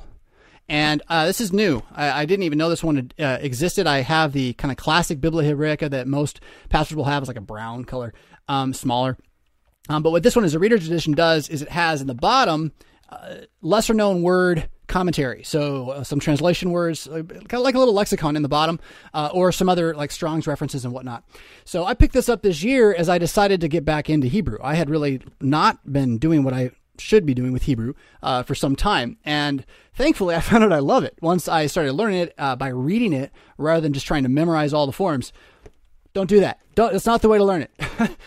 And 0.72 1.02
uh, 1.10 1.26
this 1.26 1.42
is 1.42 1.52
new. 1.52 1.84
I, 1.94 2.22
I, 2.22 2.26
didn't 2.26 2.44
even 2.44 2.58
know 2.58 2.70
this 2.70 2.82
one 2.82 3.12
uh, 3.20 3.38
existed. 3.42 3.88
I 3.88 4.00
have 4.04 4.32
the 4.32 4.54
kind 4.54 4.72
of 4.72 4.78
classic 4.78 5.20
Biblia 5.20 5.54
Hebraica 5.54 5.90
that 5.90 6.08
most 6.08 6.40
pastors 6.70 6.96
will 6.96 7.04
have. 7.04 7.22
It's 7.22 7.28
like 7.28 7.36
a 7.36 7.42
brown 7.42 7.84
color, 7.84 8.14
um, 8.48 8.74
smaller. 8.74 9.18
Um, 9.90 10.02
but 10.02 10.12
what 10.12 10.24
this 10.24 10.34
one 10.34 10.46
is 10.46 10.56
a 10.56 10.60
reader's 10.60 10.88
edition 10.88 11.12
does 11.12 11.50
is 11.50 11.62
it 11.62 11.68
has 11.68 12.00
in 12.00 12.08
the 12.08 12.16
bottom 12.16 12.72
uh, 13.10 13.40
lesser 13.62 13.94
known 13.94 14.22
word 14.22 14.70
commentary. 14.88 15.44
So 15.44 15.90
uh, 15.90 16.04
some 16.06 16.22
translation 16.22 16.72
words, 16.72 17.06
kind 17.06 17.54
of 17.54 17.60
like 17.60 17.76
a 17.76 17.80
little 17.80 17.94
lexicon 17.94 18.38
in 18.38 18.42
the 18.42 18.48
bottom, 18.48 18.80
uh, 19.14 19.30
or 19.34 19.52
some 19.52 19.68
other 19.68 19.94
like 19.94 20.12
Strong's 20.12 20.48
references 20.48 20.86
and 20.86 20.94
whatnot. 20.94 21.26
So 21.66 21.84
I 21.84 21.96
picked 21.96 22.14
this 22.14 22.30
up 22.30 22.44
this 22.44 22.64
year 22.64 22.94
as 22.94 23.10
I 23.10 23.18
decided 23.18 23.60
to 23.60 23.68
get 23.68 23.84
back 23.84 24.10
into 24.10 24.28
Hebrew. 24.28 24.58
I 24.64 24.76
had 24.76 24.90
really 24.90 25.20
not 25.42 25.92
been 25.92 26.18
doing 26.18 26.44
what 26.44 26.54
I 26.54 26.72
should 27.02 27.26
be 27.26 27.34
doing 27.34 27.52
with 27.52 27.64
Hebrew 27.64 27.94
uh, 28.24 28.44
for 28.44 28.56
some 28.56 28.76
time. 28.76 29.18
And 29.26 29.66
thankfully, 29.94 30.36
I 30.36 30.42
found 30.42 30.64
out 30.64 30.72
I 30.72 30.80
love 30.80 31.04
it 31.04 31.18
once 31.22 31.48
I 31.48 31.68
started 31.68 31.94
learning 31.94 32.20
it 32.20 32.34
uh, 32.38 32.56
by 32.56 32.70
reading 32.70 33.14
it 33.14 33.32
rather 33.58 33.82
than 33.82 33.94
just 33.94 34.08
trying 34.08 34.24
to 34.24 34.30
memorize 34.30 34.74
all 34.74 34.86
the 34.86 34.92
forms. 34.92 35.34
Don't 36.14 36.30
do 36.30 36.42
that. 36.42 36.60
Don't, 36.76 36.94
it's 36.94 37.06
not 37.06 37.22
the 37.22 37.30
way 37.30 37.38
to 37.38 37.44
learn 37.44 37.62
it. 37.62 37.72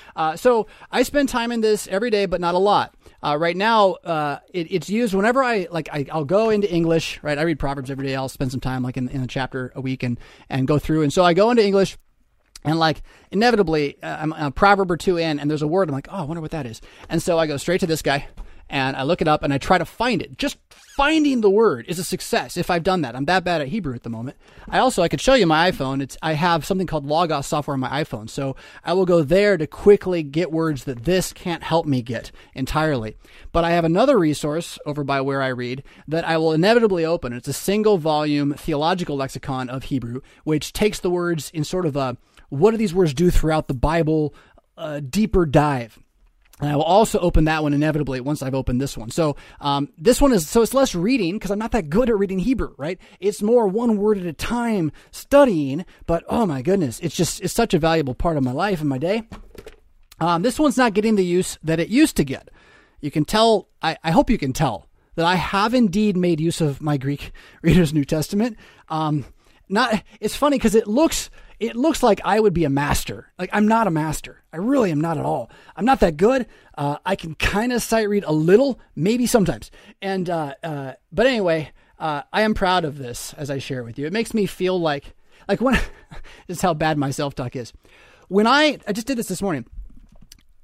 uh, 0.17 0.37
so 0.37 0.67
I 0.91 1.03
spend 1.03 1.29
time 1.29 1.53
in 1.53 1.61
this 1.61 1.87
every 1.89 2.09
day, 2.09 2.25
but 2.25 2.41
not 2.41 2.55
a 2.55 2.59
lot. 2.59 2.95
Uh, 3.23 3.37
right 3.37 3.57
now, 3.57 3.93
uh, 4.05 4.39
it, 4.53 4.69
it's 4.71 4.89
used 4.89 5.15
whenever 5.15 5.43
I 5.43 5.67
like. 5.71 5.89
I, 5.93 6.07
will 6.15 6.25
go 6.25 6.51
into 6.51 6.71
English. 6.71 7.23
Right, 7.23 7.39
I 7.39 7.43
read 7.43 7.59
Proverbs 7.59 7.91
every 7.91 8.07
day. 8.07 8.15
I'll 8.15 8.29
spend 8.29 8.51
some 8.51 8.61
time, 8.61 8.83
like 8.83 8.97
in, 8.97 9.09
in 9.09 9.23
a 9.23 9.27
chapter 9.27 9.73
a 9.75 9.81
week, 9.81 10.03
and 10.03 10.19
and 10.49 10.67
go 10.67 10.79
through. 10.79 11.03
And 11.03 11.13
so 11.13 11.25
I 11.25 11.33
go 11.33 11.51
into 11.51 11.65
English, 11.65 11.97
and 12.65 12.79
like 12.79 13.03
inevitably, 13.31 13.97
uh, 14.03 14.17
I'm 14.21 14.33
a 14.33 14.51
proverb 14.51 14.91
or 14.91 14.97
two 14.97 15.17
in, 15.17 15.39
and 15.39 15.51
there's 15.51 15.63
a 15.63 15.67
word. 15.67 15.89
I'm 15.89 15.95
like, 15.95 16.09
oh, 16.11 16.17
I 16.17 16.23
wonder 16.23 16.41
what 16.41 16.51
that 16.51 16.67
is. 16.67 16.81
And 17.09 17.23
so 17.23 17.39
I 17.39 17.47
go 17.47 17.57
straight 17.57 17.81
to 17.81 17.87
this 17.87 18.03
guy, 18.03 18.29
and 18.69 18.97
I 18.97 19.03
look 19.03 19.21
it 19.21 19.29
up 19.29 19.43
and 19.43 19.53
I 19.53 19.59
try 19.59 19.79
to 19.79 19.85
find 19.85 20.23
it. 20.23 20.39
Just 20.39 20.59
finding 20.97 21.41
the 21.41 21.51
word 21.51 21.85
is 21.89 21.99
a 21.99 22.05
success 22.05 22.57
if 22.57 22.71
I've 22.71 22.83
done 22.83 23.03
that. 23.03 23.17
I'm 23.17 23.25
that 23.25 23.45
bad 23.45 23.61
at 23.61 23.69
Hebrew 23.69 23.95
at 23.95 24.05
the 24.05 24.11
moment. 24.11 24.37
I 24.69 24.79
also 24.79 25.03
I 25.03 25.09
could 25.09 25.21
show 25.21 25.35
you 25.35 25.47
my 25.47 25.71
iPhone. 25.71 26.01
It's 26.01 26.17
I 26.23 26.35
have 26.35 26.65
something 26.65 26.87
called 26.87 27.07
Logos 27.07 27.47
software 27.47 27.75
on 27.75 27.81
my 27.81 28.05
iPhone. 28.05 28.31
So 28.31 28.57
I 28.85 28.93
will 28.93 29.07
go 29.07 29.23
there 29.23 29.57
to 29.57 29.67
quickly 29.67 30.23
get 30.23 30.53
words 30.53 30.85
that 30.85 31.05
this 31.05 31.33
can't 31.33 31.63
help 31.63 31.87
me 31.87 32.03
get 32.03 32.31
entirely. 32.55 33.17
But 33.53 33.65
I 33.65 33.71
have 33.71 33.85
another 33.85 34.19
resource 34.19 34.79
over 34.87 35.05
by 35.05 35.21
where 35.21 35.43
I 35.43 35.49
read 35.49 35.83
that 36.07 36.27
I 36.27 36.39
will 36.39 36.53
inevitably 36.53 37.05
open. 37.05 37.33
It's 37.33 37.49
a 37.49 37.53
single 37.53 37.99
volume 37.99 38.55
theological 38.55 39.17
lexicon 39.17 39.69
of 39.69 39.85
Hebrew 39.85 40.21
which 40.45 40.73
takes 40.73 41.01
the 41.01 41.11
words 41.11 41.51
in 41.51 41.65
sort 41.65 41.87
of 41.87 41.97
a 41.97 42.17
what 42.51 42.71
do 42.71 42.77
these 42.77 42.95
words 42.95 43.15
do 43.15 43.31
throughout 43.31 43.67
the 43.67 43.75
Bible 43.75 44.35
uh, 44.77 45.01
deeper 45.01 45.47
dive. 45.47 45.99
And 46.65 46.73
I 46.73 46.77
will 46.77 46.85
also 46.85 47.19
open 47.19 47.45
that 47.45 47.63
one 47.63 47.75
inevitably 47.75 48.23
once 48.23 48.41
I've 48.41 48.55
opened 48.55 48.81
this 48.81 48.97
one. 48.97 49.11
So 49.11 49.37
um, 49.61 49.91
this 49.99 50.19
one 50.19 50.33
is 50.33 50.49
so 50.49 50.63
it's 50.63 50.73
less 50.73 50.95
reading 50.95 51.35
because 51.35 51.51
I'm 51.51 51.59
not 51.59 51.73
that 51.73 51.91
good 51.91 52.09
at 52.09 52.17
reading 52.17 52.39
Hebrew, 52.39 52.75
right? 52.79 52.99
It's 53.21 53.43
more 53.43 53.69
one 53.69 53.99
word 53.99 54.17
at 54.17 54.25
a 54.25 54.33
time 54.33 54.91
studying. 55.11 55.85
But 56.07 56.25
oh 56.27 56.47
my 56.47 56.63
goodness, 56.63 57.01
it's 57.01 57.15
just 57.15 57.43
it's 57.43 57.53
such 57.53 57.75
a 57.75 57.79
valuable 57.79 58.15
part 58.15 58.39
of 58.39 58.45
my 58.45 58.53
life 58.53 58.81
and 58.81 58.89
my 58.89 58.97
day. 58.97 59.25
Um, 60.21 60.41
this 60.41 60.59
one's 60.59 60.79
not 60.79 60.95
getting 60.95 61.17
the 61.17 61.25
use 61.25 61.59
that 61.63 61.81
it 61.81 61.89
used 61.91 62.17
to 62.17 62.25
get. 62.25 62.49
You 63.03 63.11
can 63.11 63.27
tell. 63.27 63.69
I, 63.83 63.99
I 64.03 64.11
hope 64.11 64.31
you 64.31 64.39
can 64.39 64.55
tell 64.55 64.89
that 65.17 65.27
I 65.27 65.35
have 65.35 65.75
indeed 65.75 66.17
made 66.17 66.41
use 66.41 66.63
of 66.63 66.81
my 66.81 66.97
Greek 66.97 67.33
Reader's 67.63 67.93
New 67.93 68.07
Testament. 68.07 68.57
Um, 68.89 69.27
not. 69.69 70.03
It's 70.19 70.35
funny 70.35 70.57
because 70.57 70.75
it 70.75 70.87
looks 70.87 71.29
it 71.61 71.77
looks 71.77 72.03
like 72.03 72.21
I 72.25 72.41
would 72.41 72.55
be 72.55 72.65
a 72.65 72.71
master. 72.71 73.33
Like 73.39 73.51
I'm 73.53 73.69
not 73.69 73.87
a 73.87 73.91
master. 73.91 74.43
I 74.53 74.57
really 74.57 74.91
am 74.91 75.01
not 75.01 75.19
at 75.19 75.25
all. 75.25 75.51
I'm 75.77 75.85
not 75.85 76.01
that 76.01 76.17
good. 76.17 76.47
Uh, 76.77 76.99
I 77.05 77.17
can 77.17 77.35
kind 77.35 77.73
of 77.73 77.83
sight 77.83 78.09
read 78.09 78.25
a 78.25 78.33
little, 78.33 78.81
maybe 78.97 79.27
sometimes. 79.27 79.71
And 80.03 80.29
uh, 80.29 80.55
uh, 80.63 80.93
but 81.13 81.27
anyway, 81.27 81.71
uh, 81.99 82.23
I 82.33 82.43
am 82.43 82.55
proud 82.55 82.85
of 82.85 82.99
this 82.99 83.35
as 83.35 83.51
I 83.51 83.59
share 83.59 83.81
it 83.81 83.85
with 83.85 83.99
you. 83.99 84.07
It 84.07 84.13
makes 84.13 84.35
me 84.35 84.47
feel 84.47 84.79
like 84.81 85.15
like 85.49 85.61
when 85.61 85.75
this 86.47 86.59
is 86.59 86.63
how 86.63 86.75
bad 86.75 86.99
my 86.99 87.11
self 87.11 87.35
talk 87.35 87.57
is. 87.57 87.73
When 88.29 88.47
I 88.47 88.79
I 88.87 88.93
just 88.93 89.07
did 89.07 89.19
this 89.19 89.29
this 89.29 89.43
morning, 89.43 89.67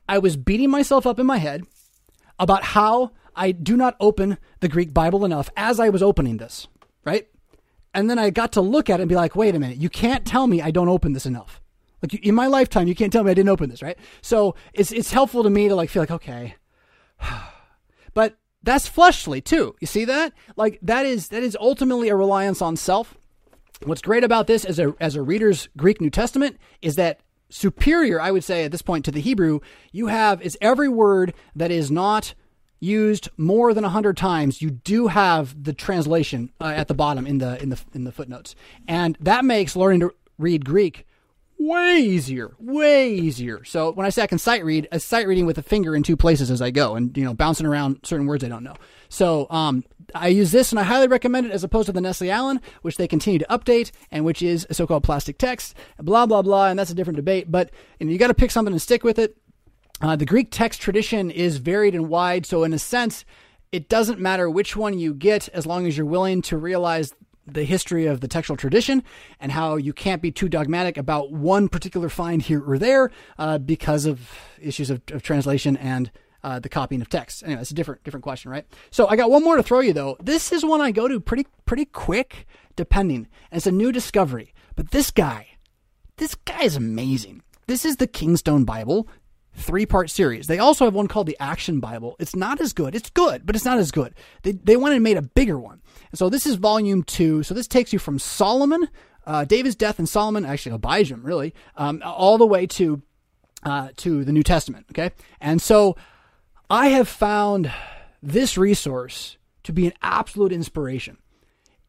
I 0.09 0.19
was 0.19 0.37
beating 0.37 0.71
myself 0.71 1.07
up 1.07 1.19
in 1.19 1.27
my 1.27 1.39
head 1.39 1.65
about 2.39 2.65
how 2.65 3.13
I 3.37 3.53
do 3.53 3.77
not 3.77 3.97
open 4.01 4.39
the 4.61 4.69
Greek 4.69 4.93
Bible 4.93 5.25
enough 5.25 5.51
as 5.57 5.79
I 5.79 5.89
was 5.89 6.03
opening 6.03 6.39
this. 6.39 6.67
Right 7.05 7.30
and 7.95 8.09
then 8.09 8.19
I 8.19 8.31
got 8.31 8.53
to 8.53 8.61
look 8.61 8.89
at 8.89 9.01
it 9.01 9.03
and 9.03 9.09
be 9.09 9.15
like, 9.15 9.35
wait 9.35 9.55
a 9.55 9.59
minute, 9.59 9.79
you 9.79 9.89
can't 9.89 10.25
tell 10.25 10.47
me 10.47 10.63
I 10.63 10.71
don't 10.71 10.89
open 10.89 11.13
this 11.13 11.27
enough. 11.27 11.61
Like 12.03 12.15
in 12.15 12.35
my 12.35 12.47
lifetime, 12.47 12.89
you 12.89 12.95
can't 12.95 13.13
tell 13.13 13.25
me 13.25 13.31
I 13.31 13.35
didn't 13.35 13.51
open 13.51 13.69
this, 13.69 13.83
right? 13.83 13.99
So 14.23 14.55
it's 14.73 14.93
it's 14.93 15.13
helpful 15.13 15.43
to 15.43 15.51
me 15.51 15.69
to 15.69 15.75
like 15.75 15.91
feel 15.91 16.03
like 16.03 16.11
okay, 16.11 16.55
but 18.15 18.39
that's 18.63 18.89
fleshly 18.89 19.41
too. 19.41 19.75
You 19.81 19.87
see 19.87 20.05
that? 20.07 20.33
Like 20.57 20.79
that 20.83 21.05
is 21.05 21.29
that 21.29 21.43
is 21.43 21.57
ultimately 21.61 22.09
a 22.09 22.17
reliance 22.17 22.63
on 22.63 22.77
self. 22.77 23.17
What's 23.85 24.03
great 24.03 24.25
about 24.25 24.47
this 24.47 24.65
as 24.65 24.79
a 24.79 24.95
as 25.01 25.15
a 25.15 25.23
reader's 25.23 25.69
Greek 25.77 26.01
New 26.01 26.11
Testament 26.11 26.59
is 26.81 26.97
that 26.97 27.21
superior, 27.51 28.21
I 28.21 28.31
would 28.31 28.45
say 28.45 28.65
at 28.65 28.73
this 28.73 28.83
point 28.83 29.05
to 29.05 29.11
the 29.11 29.21
Hebrew, 29.21 29.61
you 29.93 30.07
have 30.07 30.41
is 30.41 30.57
every 30.61 30.89
word 30.89 31.35
that 31.55 31.71
is 31.71 31.91
not 31.91 32.35
used 32.81 33.29
more 33.37 33.73
than 33.75 33.85
100 33.85 34.17
times 34.17 34.63
you 34.63 34.71
do 34.71 35.07
have 35.09 35.63
the 35.63 35.73
translation 35.73 36.51
uh, 36.61 36.73
at 36.75 36.89
the 36.89 36.95
bottom 36.95 37.27
in 37.27 37.39
the 37.39 37.63
in 37.63 37.69
the 37.69 37.81
in 37.93 38.05
the 38.05 38.13
footnotes 38.13 38.55
and 38.89 39.17
that 39.21 39.45
makes 39.45 39.77
learning 39.77 40.01
to 40.01 40.11
read 40.39 40.65
greek 40.65 41.07
way 41.61 41.99
easier, 41.99 42.55
way 42.59 43.13
easier. 43.13 43.63
So 43.65 43.93
when 43.93 44.07
I 44.07 44.09
say 44.09 44.23
I 44.23 44.27
can 44.27 44.39
sight 44.39 44.65
read, 44.65 44.89
a 44.91 44.99
sight 44.99 45.29
reading 45.29 45.45
with 45.45 45.59
a 45.59 45.63
finger 45.63 45.95
in 45.95 46.03
two 46.03 46.17
places 46.17 46.51
as 46.51 46.63
I 46.63 46.71
go, 46.71 46.97
and 46.97 47.17
you 47.17 47.23
know, 47.23 47.35
bouncing 47.35 47.67
around 47.67 48.01
certain 48.03 48.27
words 48.27 48.43
I 48.43 48.49
don't 48.49 48.65
know. 48.65 48.77
So 49.11 49.47
um, 49.51 49.85
I 50.15 50.29
use 50.29 50.53
this, 50.53 50.73
and 50.73 50.79
I 50.79 50.85
highly 50.85 51.07
recommend 51.07 51.47
it 51.47 51.53
as 51.53 51.63
opposed 51.63 51.87
to 51.87 51.93
the 51.93 52.01
Nestle-Aland 52.01 52.61
which 52.83 52.97
they 52.97 53.07
continue 53.07 53.39
to 53.39 53.47
update, 53.51 53.91
and 54.11 54.25
which 54.25 54.41
is 54.41 54.67
a 54.71 54.75
so-called 54.75 55.05
plastic 55.05 55.37
text. 55.37 55.75
Blah 55.99 56.27
blah 56.27 56.43
blah, 56.43 56.69
and 56.69 56.79
that's 56.79 56.91
a 56.91 56.95
different 56.95 57.17
debate. 57.17 57.53
But 57.53 57.71
you, 57.99 58.07
know, 58.07 58.13
you 58.13 58.19
got 58.19 58.29
to 58.29 58.35
pick 58.35 58.51
something 58.51 58.73
and 58.73 58.83
stick 58.83 59.05
with 59.05 59.19
it. 59.19 59.37
Uh, 60.01 60.17
the 60.17 60.27
Greek 60.27 60.49
text 60.51 60.81
tradition 60.81 61.31
is 61.31 61.59
varied 61.59 61.95
and 61.95 62.09
wide, 62.09 62.47
so 62.47 62.65
in 62.65 62.73
a 62.73 62.79
sense, 62.79 63.25
it 63.71 63.89
doesn't 63.89 64.19
matter 64.19 64.49
which 64.49 64.77
one 64.77 64.99
you 64.99 65.15
get 65.15 65.49
as 65.51 65.67
long 65.67 65.87
as 65.87 65.97
you're 65.97 66.07
willing 66.07 66.43
to 66.43 66.57
realize 66.57 67.15
the 67.47 67.65
history 67.65 68.07
of 68.07 68.21
the 68.21 68.29
textual 68.29 68.57
tradition 68.57 69.03
and 69.41 69.53
how 69.53 69.77
you 69.77 69.93
can't 69.93 70.23
be 70.23 70.31
too 70.31 70.49
dogmatic 70.49 70.97
about 70.97 71.33
one 71.33 71.69
particular 71.69 72.09
find 72.09 72.43
here 72.43 72.63
or 72.63 72.79
there 72.79 73.11
uh, 73.39 73.59
because 73.59 74.07
of 74.07 74.31
issues 74.61 74.91
of, 74.91 75.03
of 75.11 75.23
translation 75.23 75.77
and 75.77 76.11
uh, 76.43 76.59
the 76.59 76.69
copying 76.69 77.01
of 77.01 77.09
text. 77.09 77.43
Anyway, 77.43 77.61
it's 77.61 77.71
a 77.71 77.75
different 77.75 78.03
different 78.03 78.25
question, 78.25 78.51
right? 78.51 78.67
So 78.91 79.07
I 79.09 79.17
got 79.17 79.31
one 79.31 79.45
more 79.45 79.57
to 79.57 79.63
throw 79.63 79.81
you 79.81 79.93
though. 79.93 80.17
This 80.21 80.53
is 80.53 80.65
one 80.65 80.81
I 80.81 80.91
go 80.91 81.07
to 81.07 81.21
pretty 81.21 81.47
pretty 81.67 81.85
quick, 81.85 82.47
depending. 82.77 83.29
And 83.51 83.59
it's 83.59 83.67
a 83.67 83.73
new 83.73 83.93
discovery. 83.93 84.55
But 84.75 84.91
this 84.91 85.11
guy, 85.11 85.49
this 86.17 86.35
guy 86.35 86.63
is 86.63 86.77
amazing. 86.77 87.43
This 87.67 87.85
is 87.85 87.97
the 87.97 88.07
Kingstone 88.07 88.65
Bible 88.65 89.07
three 89.61 89.87
part 89.87 90.11
series. 90.11 90.47
They 90.47 90.59
also 90.59 90.85
have 90.85 90.95
one 90.95 91.09
called 91.09 91.27
the 91.27 91.37
Action 91.41 91.81
Bible. 91.81 92.17
It's 92.19 92.35
not 92.35 92.61
as 92.61 92.73
good. 92.73 92.95
It's 92.95 93.11
good, 93.11 93.47
but 93.47 93.55
it's 93.55 93.65
not 93.65 93.79
as 93.79 93.91
good. 93.91 94.15
They, 94.43 94.53
they 94.53 94.77
went 94.77 94.95
and 94.95 95.05
made 95.05 95.17
a 95.17 95.23
bigger 95.23 95.59
one. 95.59 95.81
And 96.11 96.19
so 96.19 96.29
this 96.29 96.47
is 96.47 96.57
volume 96.57 97.03
two. 97.03 97.43
So 97.43 97.55
this 97.55 97.69
takes 97.69 97.93
you 97.93 97.99
from 97.99 98.19
Solomon, 98.19 98.89
uh, 99.27 99.45
David's 99.45 99.77
death 99.77 99.99
and 99.99 100.09
Solomon, 100.09 100.45
actually 100.45 100.77
Abijam, 100.77 101.25
really, 101.25 101.55
um, 101.77 102.03
all 102.05 102.39
the 102.39 102.47
way 102.47 102.67
to 102.67 103.03
uh, 103.63 103.89
to 103.99 104.25
the 104.25 104.33
New 104.33 104.43
Testament. 104.43 104.87
Okay, 104.91 105.11
and 105.41 105.61
so 105.61 105.97
I 106.69 106.89
have 106.89 107.09
found 107.09 107.73
this 108.23 108.57
resource 108.57 109.37
to 109.65 109.73
be 109.73 109.87
an 109.87 109.93
absolute 110.03 110.53
inspiration. 110.53 111.19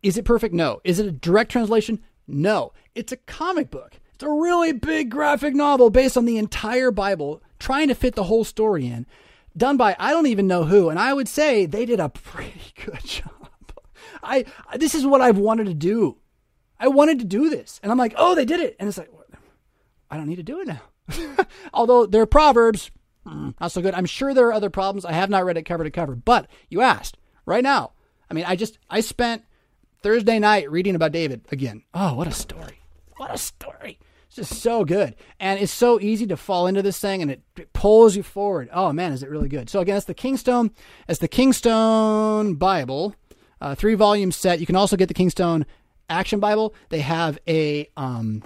Is 0.03 0.17
it 0.17 0.25
perfect? 0.25 0.53
No. 0.53 0.81
Is 0.83 0.99
it 0.99 1.05
a 1.05 1.11
direct 1.11 1.51
translation? 1.51 2.01
No. 2.27 2.73
It's 2.95 3.11
a 3.11 3.17
comic 3.17 3.69
book. 3.69 3.99
It's 4.13 4.23
a 4.23 4.29
really 4.29 4.71
big 4.73 5.09
graphic 5.09 5.53
novel 5.55 5.89
based 5.89 6.17
on 6.17 6.25
the 6.25 6.37
entire 6.37 6.91
Bible 6.91 7.41
trying 7.61 7.87
to 7.87 7.95
fit 7.95 8.15
the 8.15 8.23
whole 8.23 8.43
story 8.43 8.87
in, 8.87 9.05
done 9.55 9.77
by 9.77 9.95
I 9.99 10.11
don't 10.11 10.27
even 10.27 10.47
know 10.47 10.63
who, 10.63 10.89
and 10.89 10.99
I 10.99 11.13
would 11.13 11.27
say 11.27 11.65
they 11.65 11.85
did 11.85 11.99
a 11.99 12.09
pretty 12.31 12.73
good 12.83 13.03
job. 13.03 13.31
I 14.23 14.45
this 14.75 14.95
is 14.95 15.05
what 15.05 15.21
I've 15.21 15.37
wanted 15.37 15.67
to 15.67 15.73
do. 15.73 16.17
I 16.79 16.87
wanted 16.87 17.19
to 17.19 17.25
do 17.25 17.49
this, 17.49 17.79
and 17.83 17.91
I'm 17.91 17.97
like, 17.97 18.15
oh, 18.17 18.33
they 18.33 18.45
did 18.45 18.59
it, 18.59 18.75
and 18.79 18.89
it's 18.89 18.97
like, 18.97 19.11
I 20.09 20.17
don't 20.17 20.27
need 20.27 20.37
to 20.37 20.43
do 20.43 20.59
it 20.59 20.67
now. 20.67 21.45
Although 21.73 22.07
there 22.07 22.21
are 22.21 22.27
proverbs 22.27 22.91
mm, 23.25 23.53
not 23.61 23.71
so 23.71 23.81
good. 23.81 23.93
I'm 23.93 24.05
sure 24.05 24.33
there 24.33 24.47
are 24.47 24.53
other 24.53 24.69
problems. 24.69 25.05
I 25.05 25.13
have 25.13 25.29
not 25.29 25.45
read 25.45 25.57
it 25.57 25.63
cover 25.63 25.83
to 25.83 25.91
cover, 25.91 26.15
but 26.15 26.47
you 26.69 26.81
asked 26.81 27.17
right 27.45 27.63
now. 27.63 27.91
I 28.29 28.33
mean, 28.33 28.45
I 28.47 28.55
just 28.55 28.79
I 28.89 29.01
spent 29.01 29.43
Thursday 30.01 30.39
night 30.39 30.71
reading 30.71 30.95
about 30.95 31.11
David 31.11 31.45
again. 31.51 31.83
Oh, 31.93 32.15
what 32.15 32.27
a 32.27 32.31
story! 32.31 32.79
What 33.17 33.33
a 33.33 33.37
story! 33.37 33.99
It's 34.31 34.47
just 34.47 34.61
so 34.61 34.85
good. 34.85 35.15
And 35.41 35.59
it's 35.59 35.73
so 35.73 35.99
easy 35.99 36.25
to 36.27 36.37
fall 36.37 36.65
into 36.67 36.81
this 36.81 36.97
thing 36.97 37.21
and 37.21 37.29
it, 37.29 37.41
it 37.57 37.73
pulls 37.73 38.15
you 38.15 38.23
forward. 38.23 38.69
Oh 38.71 38.93
man, 38.93 39.11
is 39.11 39.23
it 39.23 39.29
really 39.29 39.49
good. 39.49 39.69
So 39.69 39.81
again, 39.81 39.97
it's 39.97 40.05
the 40.05 40.13
Kingstone, 40.13 40.71
it's 41.09 41.19
the 41.19 41.27
Kingstone 41.27 42.55
Bible, 42.55 43.13
uh, 43.59 43.75
three 43.75 43.95
volume 43.95 44.31
set. 44.31 44.61
You 44.61 44.65
can 44.65 44.77
also 44.77 44.95
get 44.95 45.09
the 45.09 45.13
Kingstone 45.13 45.65
Action 46.09 46.39
Bible. 46.39 46.73
They 46.87 47.01
have 47.01 47.39
a 47.45 47.89
um, 47.97 48.41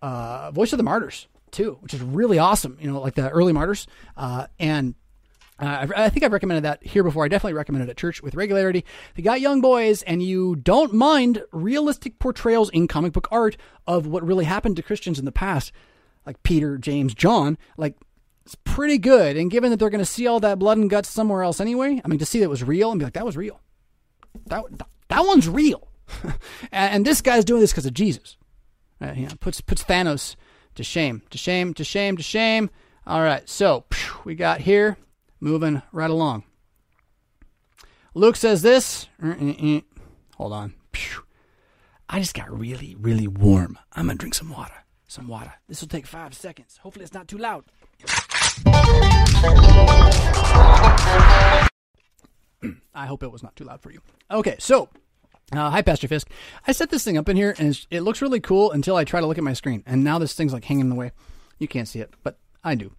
uh, 0.00 0.50
Voice 0.52 0.72
of 0.72 0.78
the 0.78 0.82
Martyrs 0.82 1.26
too, 1.50 1.76
which 1.82 1.92
is 1.92 2.00
really 2.00 2.38
awesome. 2.38 2.78
You 2.80 2.90
know, 2.90 2.98
like 2.98 3.14
the 3.14 3.28
early 3.28 3.52
martyrs. 3.52 3.86
Uh, 4.16 4.46
and 4.58 4.94
uh, 5.58 5.86
I 5.96 6.08
think 6.08 6.24
I've 6.24 6.32
recommended 6.32 6.64
that 6.64 6.84
here 6.86 7.02
before. 7.02 7.24
I 7.24 7.28
definitely 7.28 7.54
recommend 7.54 7.84
it 7.84 7.90
at 7.90 7.96
church 7.96 8.22
with 8.22 8.34
regularity. 8.36 8.84
If 9.10 9.12
you 9.18 9.24
got 9.24 9.40
young 9.40 9.60
boys 9.60 10.02
and 10.02 10.22
you 10.22 10.54
don't 10.54 10.94
mind 10.94 11.42
realistic 11.50 12.18
portrayals 12.20 12.70
in 12.70 12.86
comic 12.86 13.12
book 13.12 13.26
art 13.32 13.56
of 13.86 14.06
what 14.06 14.24
really 14.24 14.44
happened 14.44 14.76
to 14.76 14.82
Christians 14.82 15.18
in 15.18 15.24
the 15.24 15.32
past, 15.32 15.72
like 16.24 16.42
Peter, 16.44 16.78
James, 16.78 17.12
John, 17.12 17.58
like 17.76 17.96
it's 18.44 18.54
pretty 18.64 18.98
good. 18.98 19.36
And 19.36 19.50
given 19.50 19.70
that 19.70 19.78
they're 19.78 19.90
going 19.90 19.98
to 19.98 20.04
see 20.04 20.28
all 20.28 20.38
that 20.40 20.60
blood 20.60 20.78
and 20.78 20.88
guts 20.88 21.08
somewhere 21.08 21.42
else 21.42 21.60
anyway, 21.60 22.00
I 22.04 22.08
mean, 22.08 22.20
to 22.20 22.26
see 22.26 22.38
that 22.40 22.48
was 22.48 22.62
real 22.62 22.92
and 22.92 23.00
be 23.00 23.04
like, 23.04 23.14
that 23.14 23.26
was 23.26 23.36
real. 23.36 23.60
That 24.46 24.64
that 25.08 25.26
one's 25.26 25.48
real. 25.48 25.88
and, 26.72 27.04
this 27.04 27.20
guy's 27.20 27.44
doing 27.44 27.60
this 27.60 27.72
because 27.72 27.84
of 27.84 27.94
Jesus. 27.94 28.36
Uh, 29.00 29.12
yeah, 29.16 29.30
puts 29.40 29.60
puts 29.60 29.84
Thanos 29.84 30.36
to 30.76 30.84
shame, 30.84 31.22
to 31.30 31.36
shame, 31.36 31.74
to 31.74 31.84
shame, 31.84 32.16
to 32.16 32.22
shame. 32.22 32.70
All 33.06 33.22
right, 33.22 33.46
so 33.48 33.84
we 34.24 34.34
got 34.34 34.60
here 34.60 34.96
moving 35.40 35.82
right 35.92 36.10
along. 36.10 36.44
Luke 38.14 38.36
says 38.36 38.62
this. 38.62 39.08
Er, 39.22 39.36
eh, 39.40 39.54
eh. 39.58 39.80
Hold 40.36 40.52
on. 40.52 40.74
I 42.08 42.20
just 42.20 42.34
got 42.34 42.50
really, 42.50 42.96
really 42.98 43.28
warm. 43.28 43.78
I'm 43.92 44.06
going 44.06 44.16
to 44.16 44.20
drink 44.20 44.34
some 44.34 44.48
water. 44.50 44.72
Some 45.06 45.28
water. 45.28 45.52
This 45.68 45.80
will 45.80 45.88
take 45.88 46.06
five 46.06 46.34
seconds. 46.34 46.78
Hopefully, 46.78 47.04
it's 47.04 47.14
not 47.14 47.28
too 47.28 47.38
loud. 47.38 47.64
I 52.94 53.06
hope 53.06 53.22
it 53.22 53.30
was 53.30 53.42
not 53.42 53.56
too 53.56 53.64
loud 53.64 53.82
for 53.82 53.90
you. 53.90 54.00
Okay, 54.30 54.56
so 54.58 54.88
uh, 55.52 55.70
hi, 55.70 55.82
Pastor 55.82 56.08
Fisk. 56.08 56.30
I 56.66 56.72
set 56.72 56.90
this 56.90 57.04
thing 57.04 57.16
up 57.16 57.28
in 57.28 57.36
here, 57.36 57.54
and 57.58 57.78
it 57.90 58.00
looks 58.00 58.20
really 58.20 58.40
cool 58.40 58.70
until 58.72 58.96
I 58.96 59.04
try 59.04 59.20
to 59.20 59.26
look 59.26 59.38
at 59.38 59.44
my 59.44 59.52
screen. 59.52 59.82
And 59.86 60.02
now 60.02 60.18
this 60.18 60.34
thing's 60.34 60.52
like 60.52 60.64
hanging 60.64 60.82
in 60.82 60.88
the 60.88 60.94
way. 60.94 61.12
You 61.58 61.68
can't 61.68 61.88
see 61.88 62.00
it, 62.00 62.12
but 62.22 62.38
I 62.62 62.74
do. 62.74 62.92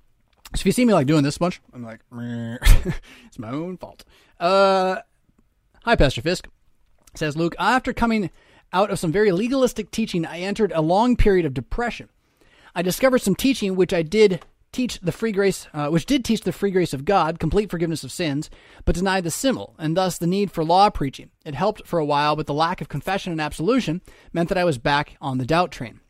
So 0.56 0.62
if 0.62 0.66
you 0.66 0.72
see 0.72 0.86
me 0.86 0.94
like 0.94 1.08
doing 1.08 1.24
this 1.24 1.40
much, 1.40 1.62
I'm 1.74 1.84
like, 1.84 2.00
it's 2.12 3.38
my 3.38 3.52
own 3.52 3.78
fault. 3.78 4.04
Uh, 4.40 4.98
hi, 5.84 5.96
Pastor 5.96 6.22
Fisk. 6.22 6.48
Says 7.16 7.38
Luke, 7.38 7.56
after 7.60 7.94
coming 7.94 8.32
out 8.74 8.90
of 8.90 9.00
some 9.00 9.12
very 9.12 9.32
legalistic 9.32 9.92
teaching, 9.92 10.26
I 10.26 10.40
entered 10.40 10.72
a 10.74 10.82
long 10.82 11.16
period 11.16 11.46
of 11.46 11.54
depression. 11.54 12.10
I 12.76 12.82
discovered 12.82 13.22
some 13.22 13.36
teaching 13.36 13.76
which 13.76 13.94
I 13.94 14.02
did 14.02 14.44
teach 14.72 15.00
the 15.00 15.12
free 15.12 15.32
grace, 15.32 15.68
uh, 15.74 15.88
which 15.90 16.06
did 16.06 16.24
teach 16.24 16.42
the 16.42 16.52
free 16.52 16.72
grace 16.72 16.94
of 16.94 17.06
God, 17.06 17.40
complete 17.40 17.72
forgiveness 17.72 18.04
of 18.04 18.12
sins, 18.12 18.50
but 18.86 18.96
denied 18.96 19.24
the 19.24 19.32
simul, 19.32 19.76
and 19.80 19.98
thus 19.98 20.18
the 20.18 20.28
need 20.28 20.52
for 20.52 20.64
law 20.64 20.90
preaching. 20.90 21.32
It 21.44 21.56
helped 21.56 21.88
for 21.88 22.00
a 22.00 22.06
while, 22.06 22.36
but 22.36 22.46
the 22.46 22.54
lack 22.54 22.82
of 22.82 22.90
confession 22.90 23.32
and 23.32 23.42
absolution 23.42 24.02
meant 24.34 24.50
that 24.50 24.58
I 24.58 24.64
was 24.64 24.78
back 24.78 25.18
on 25.22 25.38
the 25.38 25.46
doubt 25.46 25.72
train. 25.72 26.02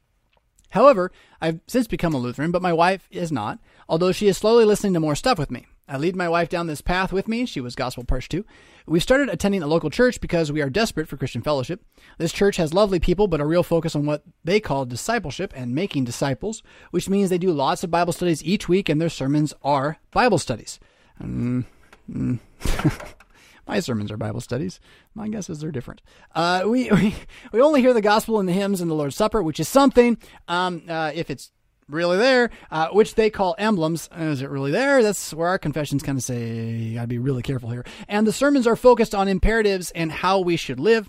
However, 0.70 1.12
I've 1.42 1.60
since 1.68 1.88
become 1.88 2.14
a 2.14 2.18
Lutheran, 2.18 2.52
but 2.52 2.62
my 2.62 2.74
wife 2.74 3.08
is 3.12 3.32
not, 3.32 3.60
although 3.88 4.12
she 4.12 4.28
is 4.28 4.38
slowly 4.38 4.66
listening 4.66 4.94
to 4.94 5.00
more 5.00 5.16
stuff 5.16 5.40
with 5.40 5.52
me. 5.52 5.66
I 5.88 5.98
lead 5.98 6.16
my 6.16 6.30
wife 6.30 6.50
down 6.50 6.68
this 6.68 6.82
path 6.82 7.12
with 7.12 7.28
me. 7.28 7.48
She 7.48 7.60
was 7.60 7.76
gospel 7.76 8.04
parched 8.04 8.30
too. 8.30 8.46
We 8.86 9.00
started 9.00 9.28
attending 9.30 9.64
a 9.64 9.68
local 9.68 9.90
church 9.90 10.22
because 10.22 10.52
we 10.52 10.62
are 10.62 10.70
desperate 10.70 11.08
for 11.08 11.18
Christian 11.18 11.42
fellowship. 11.42 11.84
This 12.20 12.32
church 12.32 12.58
has 12.58 12.76
lovely 12.76 13.00
people, 13.00 13.28
but 13.28 13.42
a 13.42 13.46
real 13.46 13.64
focus 13.64 13.96
on 13.96 14.06
what 14.06 14.24
they 14.44 14.60
call 14.60 14.86
discipleship 14.86 15.52
and 15.56 15.74
making 15.74 16.04
disciples, 16.04 16.62
which 16.92 17.10
means 17.10 17.30
they 17.30 17.40
do 17.40 17.52
lots 17.52 17.84
of 17.84 17.90
Bible 17.90 18.14
studies 18.14 18.44
each 18.44 18.70
week, 18.70 18.88
and 18.88 19.02
their 19.02 19.10
sermons 19.10 19.54
are 19.64 19.98
Bible 20.12 20.38
studies. 20.38 20.80
Mm, 21.22 21.66
mm. 22.12 22.40
My 23.70 23.82
sermons 23.82 24.12
are 24.12 24.18
Bible 24.18 24.42
studies. 24.42 24.80
My 25.14 25.28
guess 25.28 25.48
is 25.48 25.60
they're 25.60 25.70
different. 25.72 26.02
Uh, 26.34 26.64
we, 26.66 26.90
we 26.92 27.16
we 27.52 27.62
only 27.62 27.82
hear 27.82 27.94
the 27.94 28.02
gospel 28.02 28.40
in 28.40 28.48
the 28.48 28.52
hymns 28.52 28.82
and 28.82 28.90
the 28.90 28.96
Lord's 28.96 29.16
Supper, 29.16 29.44
which 29.44 29.60
is 29.60 29.68
something. 29.68 30.18
Um, 30.48 30.82
uh, 30.90 31.12
if 31.14 31.30
it's 31.30 31.52
really 31.88 32.18
there, 32.18 32.50
uh, 32.72 32.88
which 32.88 33.14
they 33.14 33.30
call 33.30 33.56
emblems. 33.60 34.10
Is 34.18 34.42
it 34.42 34.50
really 34.50 34.72
there? 34.72 35.04
That's 35.04 35.36
where 35.36 35.50
our 35.50 35.60
confessions 35.60 36.02
kind 36.02 36.18
of 36.18 36.24
say 36.24 36.50
you 36.50 36.96
got 36.96 37.02
to 37.02 37.08
be 37.08 37.20
really 37.20 37.44
careful 37.44 37.70
here. 37.70 37.86
And 38.08 38.26
the 38.26 38.34
sermons 38.34 38.66
are 38.66 38.76
focused 38.76 39.14
on 39.14 39.28
imperatives 39.28 39.92
and 39.92 40.12
how 40.12 40.40
we 40.40 40.58
should 40.58 40.80
live. 40.80 41.08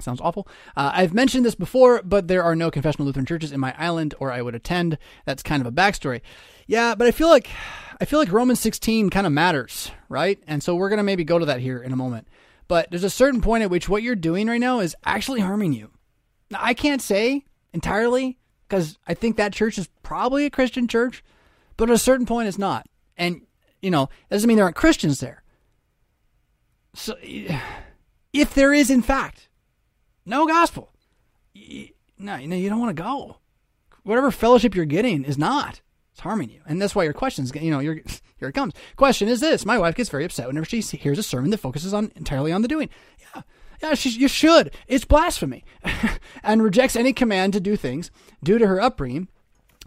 Sounds 0.00 0.20
awful. 0.20 0.48
Uh, 0.76 0.90
I've 0.92 1.14
mentioned 1.14 1.46
this 1.46 1.54
before, 1.54 2.02
but 2.02 2.26
there 2.26 2.42
are 2.42 2.56
no 2.56 2.70
confessional 2.70 3.06
Lutheran 3.06 3.26
churches 3.26 3.52
in 3.52 3.60
my 3.60 3.74
island, 3.78 4.14
or 4.18 4.32
I 4.32 4.42
would 4.42 4.56
attend. 4.56 4.98
That's 5.24 5.42
kind 5.42 5.60
of 5.60 5.66
a 5.68 5.72
backstory. 5.72 6.20
Yeah, 6.66 6.94
but 6.94 7.06
I 7.06 7.10
feel 7.10 7.28
like 7.28 7.48
I 8.00 8.04
feel 8.04 8.18
like 8.18 8.32
Romans 8.32 8.60
16 8.60 9.10
kind 9.10 9.26
of 9.26 9.32
matters, 9.32 9.90
right? 10.08 10.38
And 10.46 10.62
so 10.62 10.74
we're 10.74 10.88
going 10.88 10.98
to 10.98 11.04
maybe 11.04 11.24
go 11.24 11.38
to 11.38 11.46
that 11.46 11.60
here 11.60 11.82
in 11.82 11.92
a 11.92 11.96
moment. 11.96 12.28
But 12.68 12.90
there's 12.90 13.04
a 13.04 13.10
certain 13.10 13.40
point 13.40 13.62
at 13.62 13.70
which 13.70 13.88
what 13.88 14.02
you're 14.02 14.16
doing 14.16 14.48
right 14.48 14.60
now 14.60 14.80
is 14.80 14.96
actually 15.04 15.40
harming 15.40 15.72
you. 15.72 15.90
Now, 16.50 16.58
I 16.60 16.74
can't 16.74 17.00
say 17.00 17.44
entirely 17.72 18.38
because 18.68 18.98
I 19.06 19.14
think 19.14 19.36
that 19.36 19.52
church 19.52 19.78
is 19.78 19.88
probably 20.02 20.44
a 20.44 20.50
Christian 20.50 20.88
church, 20.88 21.24
but 21.76 21.88
at 21.88 21.94
a 21.94 21.98
certain 21.98 22.26
point 22.26 22.48
it's 22.48 22.58
not. 22.58 22.86
And, 23.16 23.42
you 23.80 23.90
know, 23.90 24.08
doesn't 24.30 24.46
mean 24.46 24.56
there 24.56 24.64
aren't 24.64 24.76
Christians 24.76 25.20
there. 25.20 25.42
So, 26.94 27.16
if 28.32 28.54
there 28.54 28.74
is, 28.74 28.90
in 28.90 29.02
fact, 29.02 29.48
no 30.26 30.46
gospel, 30.46 30.92
no, 32.18 32.36
you 32.36 32.48
know, 32.48 32.56
you 32.56 32.68
don't 32.68 32.80
want 32.80 32.94
to 32.96 33.02
go. 33.02 33.38
Whatever 34.02 34.30
fellowship 34.30 34.74
you're 34.74 34.84
getting 34.84 35.24
is 35.24 35.38
not. 35.38 35.80
It's 36.16 36.22
harming 36.22 36.48
you. 36.48 36.62
And 36.64 36.80
that's 36.80 36.94
why 36.94 37.04
your 37.04 37.12
questions, 37.12 37.52
you 37.54 37.70
know, 37.70 37.78
your, 37.78 37.96
here 38.38 38.48
it 38.48 38.54
comes. 38.54 38.72
Question 38.96 39.28
is 39.28 39.40
this. 39.40 39.66
My 39.66 39.76
wife 39.76 39.96
gets 39.96 40.08
very 40.08 40.24
upset 40.24 40.46
whenever 40.46 40.64
she 40.64 40.80
hears 40.80 41.18
a 41.18 41.22
sermon 41.22 41.50
that 41.50 41.58
focuses 41.58 41.92
on 41.92 42.10
entirely 42.16 42.52
on 42.52 42.62
the 42.62 42.68
doing. 42.68 42.88
Yeah. 43.18 43.42
Yeah, 43.82 43.92
she, 43.92 44.08
you 44.08 44.26
should. 44.26 44.72
It's 44.88 45.04
blasphemy. 45.04 45.62
and 46.42 46.62
rejects 46.62 46.96
any 46.96 47.12
command 47.12 47.52
to 47.52 47.60
do 47.60 47.76
things 47.76 48.10
due 48.42 48.56
to 48.56 48.66
her 48.66 48.80
upbringing 48.80 49.28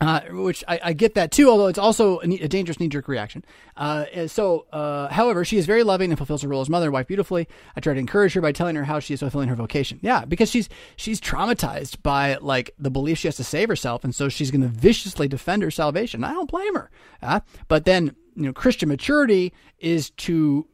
Uh, 0.01 0.21
which 0.29 0.63
I, 0.67 0.79
I, 0.83 0.93
get 0.93 1.15
that 1.15 1.29
too, 1.31 1.49
although 1.49 1.67
it's 1.67 1.77
also 1.77 2.21
a, 2.21 2.25
a 2.25 2.47
dangerous 2.47 2.79
knee 2.79 2.87
jerk 2.87 3.09
reaction. 3.09 3.43
Uh, 3.75 4.27
so, 4.27 4.65
uh, 4.71 5.09
however, 5.09 5.43
she 5.43 5.57
is 5.57 5.65
very 5.65 5.83
loving 5.83 6.09
and 6.09 6.17
fulfills 6.17 6.41
her 6.41 6.47
role 6.47 6.61
as 6.61 6.69
mother 6.69 6.85
and 6.85 6.93
wife 6.93 7.07
beautifully. 7.07 7.49
I 7.75 7.81
try 7.81 7.93
to 7.93 7.99
encourage 7.99 8.33
her 8.33 8.41
by 8.41 8.53
telling 8.53 8.77
her 8.77 8.85
how 8.85 8.99
she 8.99 9.13
is 9.13 9.19
fulfilling 9.19 9.49
her 9.49 9.55
vocation. 9.55 9.99
Yeah, 10.01 10.23
because 10.23 10.49
she's 10.49 10.69
she's 10.95 11.19
traumatized 11.19 12.01
by 12.01 12.35
like 12.35 12.71
the 12.79 12.89
belief 12.89 13.17
she 13.17 13.27
has 13.27 13.35
to 13.37 13.43
save 13.43 13.67
herself, 13.67 14.05
and 14.05 14.15
so 14.15 14.29
she's 14.29 14.51
going 14.51 14.61
to 14.61 14.67
viciously 14.67 15.27
defend 15.27 15.63
her 15.63 15.71
salvation. 15.71 16.23
I 16.23 16.31
don't 16.31 16.49
blame 16.49 16.75
her. 16.75 16.89
Uh, 17.21 17.41
but 17.67 17.83
then, 17.83 18.15
you 18.35 18.43
know, 18.43 18.53
Christian 18.53 18.87
maturity 18.87 19.53
is 19.79 20.11
to 20.11 20.65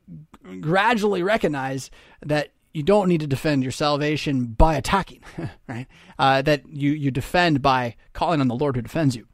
gradually 0.61 1.23
recognize 1.23 1.89
that 2.21 2.49
you 2.75 2.83
don't 2.83 3.07
need 3.07 3.21
to 3.21 3.27
defend 3.27 3.63
your 3.63 3.71
salvation 3.71 4.47
by 4.47 4.75
attacking, 4.75 5.23
right? 5.67 5.87
Uh, 6.19 6.41
that 6.41 6.67
you 6.67 6.91
you 6.91 7.09
defend 7.09 7.61
by 7.61 7.95
calling 8.13 8.41
on 8.41 8.49
the 8.49 8.55
Lord 8.55 8.75
who 8.75 8.81
defends 8.81 9.15
you. 9.15 9.27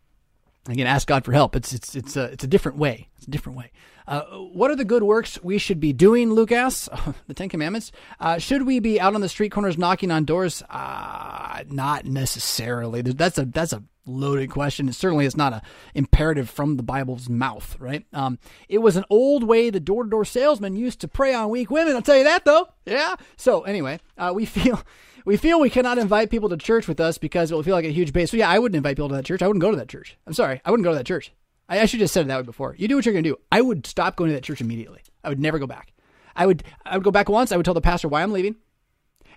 Again, 0.70 0.86
ask 0.86 1.08
God 1.08 1.26
for 1.26 1.32
help. 1.32 1.56
It's 1.56 1.74
it's 1.74 1.96
it's 1.96 2.16
a 2.16 2.26
it's 2.26 2.44
a 2.44 2.48
different 2.48 2.78
way. 2.78 3.10
It's 3.18 3.28
a 3.28 3.32
different 3.32 3.58
way. 3.58 3.72
Uh, 4.08 4.22
what 4.22 4.70
are 4.70 4.76
the 4.76 4.86
good 4.86 5.04
works 5.04 5.42
we 5.44 5.58
should 5.58 5.80
be 5.80 5.92
doing, 5.94 6.32
Luke 6.32 6.52
asks? 6.52 6.88
the 7.28 7.34
Ten 7.34 7.50
Commandments. 7.50 7.92
Uh, 8.20 8.38
should 8.38 8.64
we 8.64 8.80
be 8.80 9.00
out 9.00 9.16
on 9.16 9.22
the 9.22 9.30
street 9.30 9.52
corners 9.52 9.78
knocking 9.78 10.12
on 10.12 10.24
doors? 10.24 10.62
Uh, 10.70 11.64
not 11.68 12.06
necessarily. 12.06 13.02
That's 13.02 13.39
a 13.39 13.46
that's 13.46 13.74
a 13.74 13.84
loaded 14.06 14.49
question. 14.49 14.89
It 14.89 14.95
certainly 14.95 15.26
is 15.26 15.38
not 15.38 15.54
a 15.54 15.62
imperative 15.93 16.49
from 16.49 16.78
the 16.78 16.84
Bible's 16.84 17.30
mouth, 17.30 17.78
right? 17.80 18.06
Um, 18.14 18.39
it 18.70 18.80
was 18.80 18.95
an 18.95 19.06
old 19.10 19.43
way 19.43 19.70
the 19.70 19.80
door 19.80 20.04
to 20.04 20.10
door 20.10 20.26
salesman 20.26 20.76
used 20.76 21.02
to 21.02 21.08
prey 21.08 21.34
on 21.34 21.49
weak 21.49 21.70
women. 21.70 21.95
I'll 21.95 22.02
tell 22.02 22.18
you 22.18 22.24
that 22.24 22.45
though. 22.45 22.68
Yeah. 22.86 23.16
So 23.38 23.62
anyway, 23.62 23.99
uh, 24.18 24.32
we 24.34 24.45
feel. 24.45 24.82
We 25.24 25.38
feel 25.38 25.60
we 25.60 25.70
cannot 25.70 25.99
invite 25.99 26.32
people 26.32 26.49
to 26.49 26.58
church 26.58 26.88
with 26.88 26.99
us 26.99 27.20
because 27.20 27.52
it 27.52 27.54
will 27.54 27.62
feel 27.62 27.76
like 27.76 27.86
a 27.86 27.91
huge 27.91 28.12
base. 28.12 28.32
So 28.32 28.38
yeah, 28.38 28.49
I 28.49 28.58
wouldn't 28.58 28.76
invite 28.76 28.95
people 28.95 29.10
to 29.10 29.16
that 29.16 29.26
church. 29.26 29.43
I 29.43 29.47
wouldn't 29.47 29.62
go 29.62 29.70
to 29.70 29.78
that 29.78 29.88
church. 29.88 30.18
I'm 30.26 30.34
sorry, 30.34 30.62
I 30.66 30.72
wouldn't 30.72 30.84
go 30.84 30.89
to 30.89 30.97
that 30.97 31.06
church. 31.06 31.32
I, 31.70 31.82
I 31.82 31.86
should 31.86 32.02
have 32.02 32.10
said 32.10 32.22
it 32.22 32.28
that 32.30 32.38
way 32.38 32.43
before. 32.43 32.76
You 32.76 32.88
do 32.88 32.95
what 32.95 33.06
you're 33.06 33.14
going 33.14 33.24
to 33.24 33.30
do. 33.30 33.38
I 33.52 33.62
would 33.62 33.86
stop 33.86 34.16
going 34.16 34.32
to 34.32 34.34
that 34.34 34.43
church 34.43 34.62
immediately. 34.62 35.02
I 35.24 35.30
would 35.30 35.39
never 35.39 35.60
go 35.60 35.68
back. 35.68 35.93
I 36.36 36.47
would 36.47 36.64
I 36.84 36.97
would 36.97 37.04
go 37.04 37.12
back 37.12 37.30
once. 37.30 37.52
I 37.52 37.58
would 37.58 37.66
tell 37.66 37.76
the 37.76 37.82
pastor 37.82 38.08
why 38.08 38.24
I'm 38.24 38.32
leaving, 38.32 38.56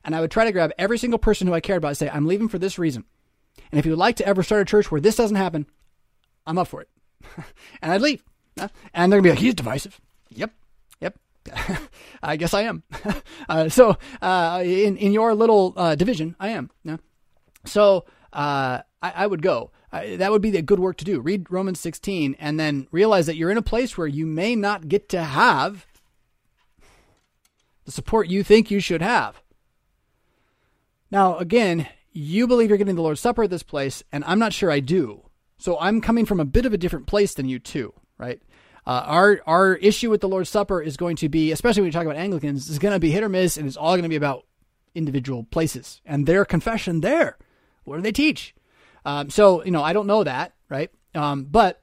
and 0.05 0.17
I 0.17 0.23
would 0.23 0.31
try 0.31 0.45
to 0.45 0.53
grab 0.53 0.73
every 0.79 0.97
single 0.97 1.19
person 1.19 1.47
who 1.47 1.53
I 1.55 1.61
cared 1.61 1.79
about 1.79 1.89
and 1.89 1.97
say 1.99 2.09
I'm 2.09 2.27
leaving 2.27 2.49
for 2.49 2.59
this 2.59 2.79
reason. 2.79 3.05
And 3.71 3.79
if 3.79 3.87
you 3.87 3.93
would 3.93 3.99
like 3.99 4.17
to 4.17 4.27
ever 4.27 4.43
start 4.43 4.63
a 4.63 4.65
church 4.65 4.91
where 4.91 5.01
this 5.01 5.17
doesn't 5.17 5.37
happen, 5.37 5.67
I'm 6.47 6.59
up 6.59 6.69
for 6.69 6.81
it. 6.81 6.89
and 7.83 7.93
I'd 7.93 8.01
leave. 8.01 8.23
And 8.93 9.13
they're 9.13 9.21
going 9.21 9.23
to 9.23 9.23
be 9.23 9.31
like, 9.31 9.39
he's 9.39 9.55
divisive. 9.55 10.01
Yep. 10.31 10.53
Yep. 11.01 11.19
I 12.23 12.37
guess 12.37 12.55
I 12.55 12.63
am. 12.63 12.83
uh, 13.49 13.69
so 13.69 13.97
uh, 14.23 14.63
in, 14.65 14.97
in 14.97 15.13
your 15.13 15.35
little 15.35 15.75
uh, 15.77 15.95
division, 15.95 16.37
I 16.39 16.51
am. 16.51 16.71
Yeah. 16.85 16.99
So 17.65 18.05
uh, 18.33 18.81
I, 19.03 19.13
I, 19.17 19.27
would 19.27 19.43
go. 19.43 19.71
that 19.91 20.31
would 20.31 20.43
be 20.43 20.51
the 20.51 20.63
good 20.63 20.79
work 20.79 20.97
to 20.99 21.05
do. 21.05 21.21
Read 21.21 21.51
Romans 21.51 21.81
16 21.81 22.37
and 22.39 22.61
then 22.61 22.87
realize 22.91 23.27
that 23.27 23.37
you're 23.37 23.51
in 23.51 23.59
a 23.59 23.63
place 23.63 23.99
where 23.99 24.07
you 24.07 24.27
may 24.27 24.55
not 24.55 24.89
get 24.89 25.09
to 25.11 25.23
have 25.23 25.87
the 27.85 27.93
support 27.93 28.29
you 28.29 28.43
think 28.43 28.71
you 28.71 28.81
should 28.81 29.03
have. 29.03 29.43
Now, 31.11 31.37
again, 31.37 31.89
you 32.15 32.47
believe 32.47 32.71
you're 32.71 32.79
getting 32.79 32.95
the 32.95 33.03
Lord's 33.03 33.21
Supper 33.21 33.43
at 33.43 33.51
this 33.51 33.65
place, 33.65 34.03
and 34.13 34.25
I'm 34.25 34.39
not 34.39 34.53
sure 34.53 34.71
I 34.71 34.81
do. 34.81 35.29
So 35.59 35.79
I'm 35.79 36.01
coming 36.01 36.25
from 36.25 36.41
a 36.41 36.45
bit 36.45 36.65
of 36.65 36.73
a 36.73 36.79
different 36.79 37.07
place 37.07 37.35
than 37.35 37.49
you 37.49 37.59
too, 37.59 37.93
right? 38.17 38.41
Uh, 38.87 39.03
our 39.07 39.41
our 39.47 39.75
issue 39.77 40.11
with 40.11 40.21
the 40.21 40.29
Lord's 40.29 40.51
Supper 40.51 40.81
is 40.81 40.97
going 40.97 41.17
to 41.17 41.29
be, 41.29 41.53
especially 41.53 41.83
when 41.83 41.89
you 41.89 41.93
talk 41.93 42.05
about 42.05 42.17
Anglicans, 42.17 42.69
is 42.69 42.79
going 42.79 42.93
to 42.95 43.01
be 43.01 43.11
hit 43.11 43.23
or 43.23 43.29
miss, 43.29 43.57
and 43.57 43.67
it's 43.67 43.77
all 43.77 43.95
going 43.95 44.05
to 44.05 44.09
be 44.09 44.17
about 44.17 44.47
individual 44.95 45.45
places 45.45 46.01
and 46.07 46.27
their 46.27 46.45
confession 46.45 47.01
there. 47.01 47.37
What 47.85 47.97
do 47.97 48.03
they 48.03 48.13
teach? 48.13 48.55
Um, 49.05 49.31
so 49.31 49.65
you 49.65 49.71
know, 49.71 49.83
I 49.83 49.93
don't 49.93 50.07
know 50.07 50.23
that, 50.23 50.53
right? 50.69 50.91
Um, 51.15 51.45
but 51.45 51.83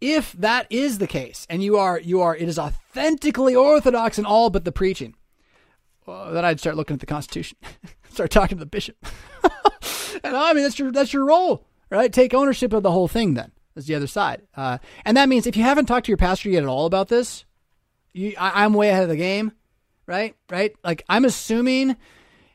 if 0.00 0.32
that 0.32 0.66
is 0.70 0.98
the 0.98 1.06
case, 1.06 1.46
and 1.50 1.62
you 1.64 1.78
are 1.78 1.98
you 1.98 2.20
are, 2.20 2.36
it 2.36 2.48
is 2.48 2.58
authentically 2.58 3.56
orthodox 3.56 4.18
in 4.18 4.26
all 4.26 4.50
but 4.50 4.64
the 4.64 4.72
preaching, 4.72 5.14
well, 6.06 6.32
then 6.32 6.44
I'd 6.44 6.60
start 6.60 6.76
looking 6.76 6.94
at 6.94 7.00
the 7.00 7.06
Constitution. 7.06 7.58
start 8.10 8.30
talking 8.30 8.58
to 8.58 8.60
the 8.60 8.66
bishop. 8.66 8.96
and 10.24 10.36
I 10.36 10.52
mean, 10.52 10.62
that's 10.62 10.78
your 10.78 10.92
that's 10.92 11.12
your 11.12 11.24
role, 11.24 11.66
right? 11.90 12.12
Take 12.12 12.34
ownership 12.34 12.72
of 12.72 12.82
the 12.82 12.90
whole 12.90 13.08
thing. 13.08 13.34
Then 13.34 13.52
that's 13.74 13.86
the 13.86 13.94
other 13.94 14.06
side, 14.06 14.42
uh, 14.56 14.78
and 15.04 15.16
that 15.16 15.28
means 15.28 15.46
if 15.46 15.56
you 15.56 15.62
haven't 15.62 15.86
talked 15.86 16.06
to 16.06 16.10
your 16.10 16.16
pastor 16.16 16.48
yet 16.48 16.62
at 16.62 16.68
all 16.68 16.86
about 16.86 17.08
this, 17.08 17.44
you, 18.12 18.34
I, 18.38 18.64
I'm 18.64 18.74
way 18.74 18.90
ahead 18.90 19.04
of 19.04 19.08
the 19.08 19.16
game, 19.16 19.52
right? 20.06 20.34
Right? 20.50 20.74
Like 20.84 21.04
I'm 21.08 21.24
assuming 21.24 21.96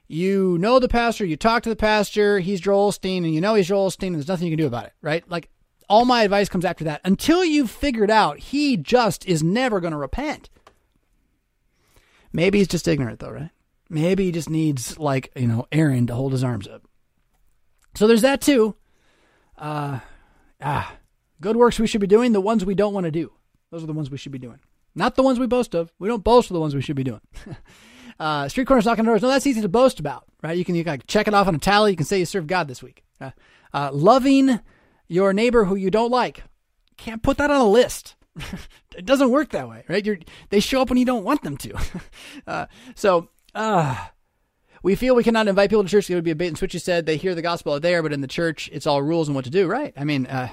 you 0.07 0.57
know 0.59 0.79
the 0.79 0.87
pastor, 0.87 1.25
you 1.25 1.35
talk 1.35 1.63
to 1.63 1.69
the 1.69 1.75
pastor, 1.75 2.39
he's 2.39 2.61
Joel 2.61 2.93
and 3.03 3.33
you 3.33 3.41
know 3.41 3.55
he's 3.55 3.67
Joel 3.67 3.91
and 4.01 4.15
there's 4.15 4.27
nothing 4.27 4.47
you 4.47 4.51
can 4.51 4.63
do 4.63 4.67
about 4.67 4.85
it, 4.85 4.93
right? 5.01 5.27
Like 5.29 5.49
all 5.89 6.05
my 6.05 6.23
advice 6.23 6.49
comes 6.49 6.65
after 6.65 6.83
that. 6.85 7.01
Until 7.03 7.43
you've 7.43 7.71
figured 7.71 8.11
out 8.11 8.39
he 8.39 8.77
just 8.77 9.25
is 9.25 9.43
never 9.43 9.79
going 9.79 9.91
to 9.91 9.97
repent. 9.97 10.49
Maybe 12.33 12.59
he's 12.59 12.67
just 12.67 12.87
ignorant, 12.87 13.19
though, 13.19 13.31
right? 13.31 13.49
Maybe 13.89 14.25
he 14.25 14.31
just 14.31 14.49
needs 14.49 14.97
like 14.97 15.31
you 15.35 15.47
know 15.47 15.67
Aaron 15.71 16.07
to 16.07 16.15
hold 16.15 16.31
his 16.31 16.43
arms 16.43 16.67
up. 16.67 16.87
So 17.95 18.07
there's 18.07 18.23
that 18.23 18.41
too. 18.41 18.75
Uh, 19.57 19.99
ah, 20.61 20.95
good 21.39 21.55
works 21.55 21.79
we 21.79 21.87
should 21.87 22.01
be 22.01 22.07
doing. 22.07 22.33
The 22.33 22.41
ones 22.41 22.65
we 22.65 22.75
don't 22.75 22.93
want 22.93 23.05
to 23.05 23.11
do. 23.11 23.31
Those 23.71 23.83
are 23.83 23.87
the 23.87 23.93
ones 23.93 24.09
we 24.09 24.17
should 24.17 24.31
be 24.31 24.39
doing. 24.39 24.59
Not 24.95 25.15
the 25.15 25.23
ones 25.23 25.39
we 25.39 25.47
boast 25.47 25.75
of. 25.75 25.91
We 25.99 26.07
don't 26.07 26.23
boast 26.23 26.49
of 26.49 26.53
the 26.53 26.59
ones 26.59 26.73
we 26.73 26.81
should 26.81 26.95
be 26.95 27.03
doing. 27.03 27.21
uh, 28.19 28.47
street 28.47 28.65
corners 28.65 28.85
knocking 28.85 29.05
doors. 29.05 29.21
No, 29.21 29.27
that's 29.27 29.47
easy 29.47 29.61
to 29.61 29.69
boast 29.69 29.99
about, 29.99 30.25
right? 30.41 30.57
You 30.57 30.65
can 30.65 30.75
you 30.75 30.83
can 30.83 31.01
check 31.07 31.27
it 31.27 31.33
off 31.33 31.47
on 31.47 31.55
a 31.55 31.59
tally. 31.59 31.91
You 31.91 31.97
can 31.97 32.05
say 32.05 32.19
you 32.19 32.25
served 32.25 32.47
God 32.47 32.67
this 32.67 32.81
week. 32.81 33.03
Uh, 33.19 33.31
uh, 33.73 33.91
loving 33.93 34.59
your 35.07 35.33
neighbor 35.33 35.65
who 35.65 35.75
you 35.75 35.91
don't 35.91 36.11
like. 36.11 36.43
Can't 36.97 37.21
put 37.21 37.37
that 37.37 37.51
on 37.51 37.61
a 37.61 37.67
list. 37.67 38.15
it 38.95 39.05
doesn't 39.05 39.29
work 39.29 39.49
that 39.49 39.69
way, 39.69 39.83
right? 39.87 40.05
You're, 40.05 40.17
they 40.49 40.59
show 40.59 40.81
up 40.81 40.89
when 40.89 40.97
you 40.97 41.05
don't 41.05 41.23
want 41.23 41.43
them 41.43 41.57
to. 41.57 41.77
uh, 42.47 42.65
so 42.95 43.29
uh, 43.55 43.95
we 44.83 44.95
feel 44.95 45.15
we 45.15 45.23
cannot 45.23 45.47
invite 45.47 45.71
people 45.71 45.83
to 45.83 45.89
church. 45.89 46.09
It 46.09 46.15
would 46.15 46.23
be 46.23 46.31
a 46.31 46.35
bait 46.35 46.49
and 46.49 46.57
switch. 46.57 46.75
You 46.75 46.79
said 46.79 47.05
they 47.05 47.17
hear 47.17 47.33
the 47.33 47.41
gospel 47.41 47.73
out 47.73 47.81
there, 47.81 48.03
but 48.03 48.13
in 48.13 48.21
the 48.21 48.27
church, 48.27 48.69
it's 48.71 48.85
all 48.85 49.01
rules 49.01 49.27
and 49.27 49.35
what 49.35 49.45
to 49.45 49.51
do. 49.51 49.65
Right? 49.67 49.93
I 49.97 50.03
mean, 50.03 50.27
uh, 50.27 50.49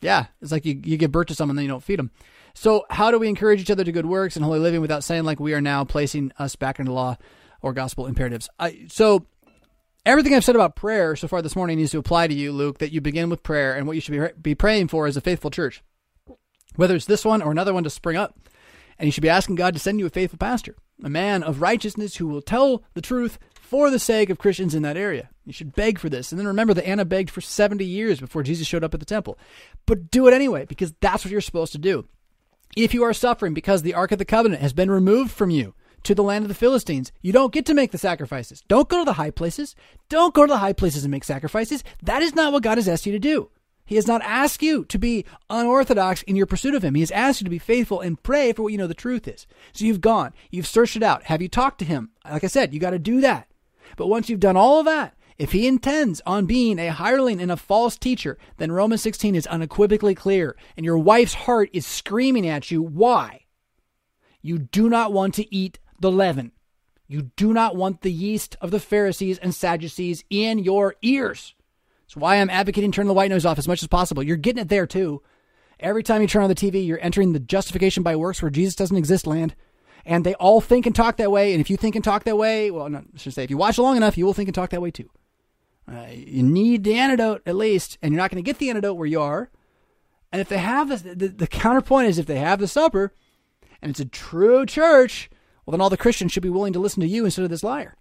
yeah, 0.00 0.26
it's 0.40 0.52
like 0.52 0.64
you, 0.64 0.80
you 0.84 0.96
give 0.96 1.12
birth 1.12 1.26
to 1.26 1.34
someone, 1.34 1.52
and 1.52 1.58
then 1.58 1.64
you 1.64 1.70
don't 1.70 1.82
feed 1.82 1.98
them. 1.98 2.10
So, 2.54 2.86
how 2.88 3.10
do 3.10 3.18
we 3.18 3.28
encourage 3.28 3.60
each 3.60 3.70
other 3.70 3.84
to 3.84 3.92
good 3.92 4.06
works 4.06 4.36
and 4.36 4.44
holy 4.44 4.60
living 4.60 4.80
without 4.80 5.04
saying 5.04 5.24
like 5.24 5.40
we 5.40 5.54
are 5.54 5.60
now 5.60 5.84
placing 5.84 6.32
us 6.38 6.56
back 6.56 6.78
into 6.78 6.92
law 6.92 7.16
or 7.60 7.72
gospel 7.72 8.06
imperatives? 8.06 8.48
I, 8.58 8.86
so, 8.88 9.26
everything 10.06 10.34
I've 10.34 10.44
said 10.44 10.54
about 10.54 10.76
prayer 10.76 11.16
so 11.16 11.26
far 11.26 11.42
this 11.42 11.56
morning 11.56 11.78
needs 11.78 11.90
to 11.90 11.98
apply 11.98 12.28
to 12.28 12.34
you, 12.34 12.52
Luke. 12.52 12.78
That 12.78 12.92
you 12.92 13.00
begin 13.00 13.28
with 13.28 13.42
prayer 13.42 13.74
and 13.74 13.86
what 13.86 13.96
you 13.96 14.00
should 14.00 14.12
be 14.12 14.28
be 14.40 14.54
praying 14.54 14.88
for 14.88 15.06
as 15.06 15.16
a 15.16 15.20
faithful 15.20 15.50
church, 15.50 15.82
whether 16.76 16.94
it's 16.94 17.06
this 17.06 17.24
one 17.24 17.42
or 17.42 17.50
another 17.50 17.74
one 17.74 17.84
to 17.84 17.90
spring 17.90 18.16
up, 18.16 18.38
and 18.98 19.06
you 19.06 19.12
should 19.12 19.22
be 19.22 19.28
asking 19.28 19.56
God 19.56 19.74
to 19.74 19.80
send 19.80 19.98
you 19.98 20.06
a 20.06 20.10
faithful 20.10 20.38
pastor 20.38 20.76
a 21.02 21.10
man 21.10 21.42
of 21.42 21.60
righteousness 21.60 22.16
who 22.16 22.26
will 22.26 22.42
tell 22.42 22.84
the 22.94 23.00
truth 23.00 23.38
for 23.60 23.90
the 23.90 23.98
sake 23.98 24.30
of 24.30 24.38
Christians 24.38 24.74
in 24.74 24.82
that 24.82 24.96
area. 24.96 25.30
You 25.44 25.52
should 25.52 25.74
beg 25.74 25.98
for 25.98 26.08
this. 26.08 26.30
And 26.30 26.38
then 26.38 26.46
remember 26.46 26.74
that 26.74 26.86
Anna 26.86 27.04
begged 27.04 27.30
for 27.30 27.40
70 27.40 27.84
years 27.84 28.20
before 28.20 28.42
Jesus 28.42 28.66
showed 28.66 28.84
up 28.84 28.94
at 28.94 29.00
the 29.00 29.06
temple. 29.06 29.38
But 29.86 30.10
do 30.10 30.28
it 30.28 30.34
anyway, 30.34 30.64
because 30.64 30.94
that's 31.00 31.24
what 31.24 31.32
you're 31.32 31.40
supposed 31.40 31.72
to 31.72 31.78
do. 31.78 32.06
If 32.76 32.94
you 32.94 33.04
are 33.04 33.12
suffering 33.12 33.54
because 33.54 33.82
the 33.82 33.94
Ark 33.94 34.12
of 34.12 34.18
the 34.18 34.24
Covenant 34.24 34.62
has 34.62 34.72
been 34.72 34.90
removed 34.90 35.30
from 35.30 35.50
you 35.50 35.74
to 36.04 36.14
the 36.14 36.22
land 36.22 36.44
of 36.44 36.48
the 36.48 36.54
Philistines, 36.54 37.12
you 37.22 37.32
don't 37.32 37.52
get 37.52 37.66
to 37.66 37.74
make 37.74 37.90
the 37.90 37.98
sacrifices. 37.98 38.62
Don't 38.68 38.88
go 38.88 38.98
to 38.98 39.04
the 39.04 39.14
high 39.14 39.30
places. 39.30 39.74
Don't 40.08 40.34
go 40.34 40.46
to 40.46 40.52
the 40.52 40.58
high 40.58 40.72
places 40.72 41.04
and 41.04 41.10
make 41.10 41.24
sacrifices. 41.24 41.82
That 42.02 42.22
is 42.22 42.34
not 42.34 42.52
what 42.52 42.62
God 42.62 42.78
has 42.78 42.88
asked 42.88 43.06
you 43.06 43.12
to 43.12 43.18
do. 43.18 43.50
He 43.84 43.96
has 43.96 44.06
not 44.06 44.22
asked 44.22 44.62
you 44.62 44.84
to 44.86 44.98
be 44.98 45.24
unorthodox 45.50 46.22
in 46.22 46.36
your 46.36 46.46
pursuit 46.46 46.74
of 46.74 46.82
Him. 46.82 46.94
He 46.94 47.02
has 47.02 47.10
asked 47.10 47.40
you 47.40 47.44
to 47.44 47.50
be 47.50 47.58
faithful 47.58 48.00
and 48.00 48.22
pray 48.22 48.52
for 48.52 48.62
what 48.62 48.72
you 48.72 48.78
know 48.78 48.86
the 48.86 48.94
truth 48.94 49.28
is. 49.28 49.46
So 49.72 49.84
you've 49.84 50.00
gone, 50.00 50.32
you've 50.50 50.66
searched 50.66 50.96
it 50.96 51.02
out. 51.02 51.24
Have 51.24 51.42
you 51.42 51.48
talked 51.48 51.78
to 51.80 51.84
Him? 51.84 52.10
Like 52.24 52.44
I 52.44 52.48
said, 52.48 52.72
you 52.72 52.80
got 52.80 52.90
to 52.90 52.98
do 52.98 53.20
that. 53.20 53.48
But 53.96 54.06
once 54.06 54.28
you've 54.28 54.40
done 54.40 54.56
all 54.56 54.80
of 54.80 54.86
that, 54.86 55.14
if 55.36 55.52
He 55.52 55.66
intends 55.66 56.22
on 56.24 56.46
being 56.46 56.78
a 56.78 56.92
hireling 56.92 57.40
and 57.40 57.52
a 57.52 57.56
false 57.56 57.98
teacher, 57.98 58.38
then 58.56 58.72
Romans 58.72 59.02
16 59.02 59.34
is 59.34 59.46
unequivocally 59.48 60.14
clear, 60.14 60.56
and 60.76 60.86
your 60.86 60.98
wife's 60.98 61.34
heart 61.34 61.68
is 61.72 61.84
screaming 61.84 62.48
at 62.48 62.70
you. 62.70 62.82
Why? 62.82 63.44
You 64.40 64.58
do 64.58 64.88
not 64.88 65.12
want 65.12 65.34
to 65.34 65.54
eat 65.54 65.78
the 66.00 66.12
leaven. 66.12 66.52
You 67.06 67.30
do 67.36 67.52
not 67.52 67.76
want 67.76 68.00
the 68.00 68.12
yeast 68.12 68.56
of 68.60 68.70
the 68.70 68.80
Pharisees 68.80 69.38
and 69.38 69.54
Sadducees 69.54 70.24
in 70.30 70.58
your 70.58 70.94
ears. 71.02 71.54
That's 72.06 72.16
why 72.16 72.36
I'm 72.36 72.50
advocating 72.50 72.92
turning 72.92 73.08
the 73.08 73.14
white 73.14 73.30
noise 73.30 73.46
off 73.46 73.58
as 73.58 73.68
much 73.68 73.82
as 73.82 73.88
possible. 73.88 74.22
You're 74.22 74.36
getting 74.36 74.62
it 74.62 74.68
there 74.68 74.86
too. 74.86 75.22
Every 75.80 76.02
time 76.02 76.22
you 76.22 76.28
turn 76.28 76.42
on 76.42 76.48
the 76.48 76.54
TV, 76.54 76.86
you're 76.86 77.02
entering 77.02 77.32
the 77.32 77.40
justification 77.40 78.02
by 78.02 78.16
works 78.16 78.40
where 78.40 78.50
Jesus 78.50 78.76
doesn't 78.76 78.96
exist 78.96 79.26
land. 79.26 79.54
And 80.06 80.24
they 80.24 80.34
all 80.34 80.60
think 80.60 80.86
and 80.86 80.94
talk 80.94 81.16
that 81.16 81.30
way. 81.30 81.52
And 81.52 81.60
if 81.60 81.70
you 81.70 81.76
think 81.76 81.94
and 81.94 82.04
talk 82.04 82.24
that 82.24 82.36
way, 82.36 82.70
well, 82.70 82.88
no, 82.88 82.98
I 82.98 83.18
should 83.18 83.32
say, 83.32 83.44
if 83.44 83.50
you 83.50 83.56
watch 83.56 83.78
long 83.78 83.96
enough, 83.96 84.18
you 84.18 84.26
will 84.26 84.34
think 84.34 84.48
and 84.48 84.54
talk 84.54 84.70
that 84.70 84.82
way 84.82 84.90
too. 84.90 85.10
Uh, 85.90 86.06
you 86.10 86.42
need 86.42 86.84
the 86.84 86.94
antidote 86.94 87.42
at 87.46 87.56
least, 87.56 87.98
and 88.00 88.12
you're 88.12 88.20
not 88.20 88.30
going 88.30 88.42
to 88.42 88.46
get 88.46 88.58
the 88.58 88.70
antidote 88.70 88.96
where 88.96 89.06
you 89.06 89.20
are. 89.20 89.50
And 90.32 90.40
if 90.40 90.48
they 90.48 90.58
have 90.58 90.88
the, 90.88 91.28
the 91.28 91.46
counterpoint 91.46 92.08
is 92.08 92.18
if 92.18 92.26
they 92.26 92.38
have 92.38 92.58
the 92.58 92.68
supper, 92.68 93.12
and 93.80 93.90
it's 93.90 94.00
a 94.00 94.04
true 94.04 94.66
church, 94.66 95.30
well, 95.64 95.72
then 95.72 95.80
all 95.80 95.90
the 95.90 95.96
Christians 95.96 96.32
should 96.32 96.42
be 96.42 96.50
willing 96.50 96.72
to 96.72 96.78
listen 96.78 97.00
to 97.00 97.06
you 97.06 97.24
instead 97.24 97.44
of 97.44 97.50
this 97.50 97.62
liar. 97.62 97.96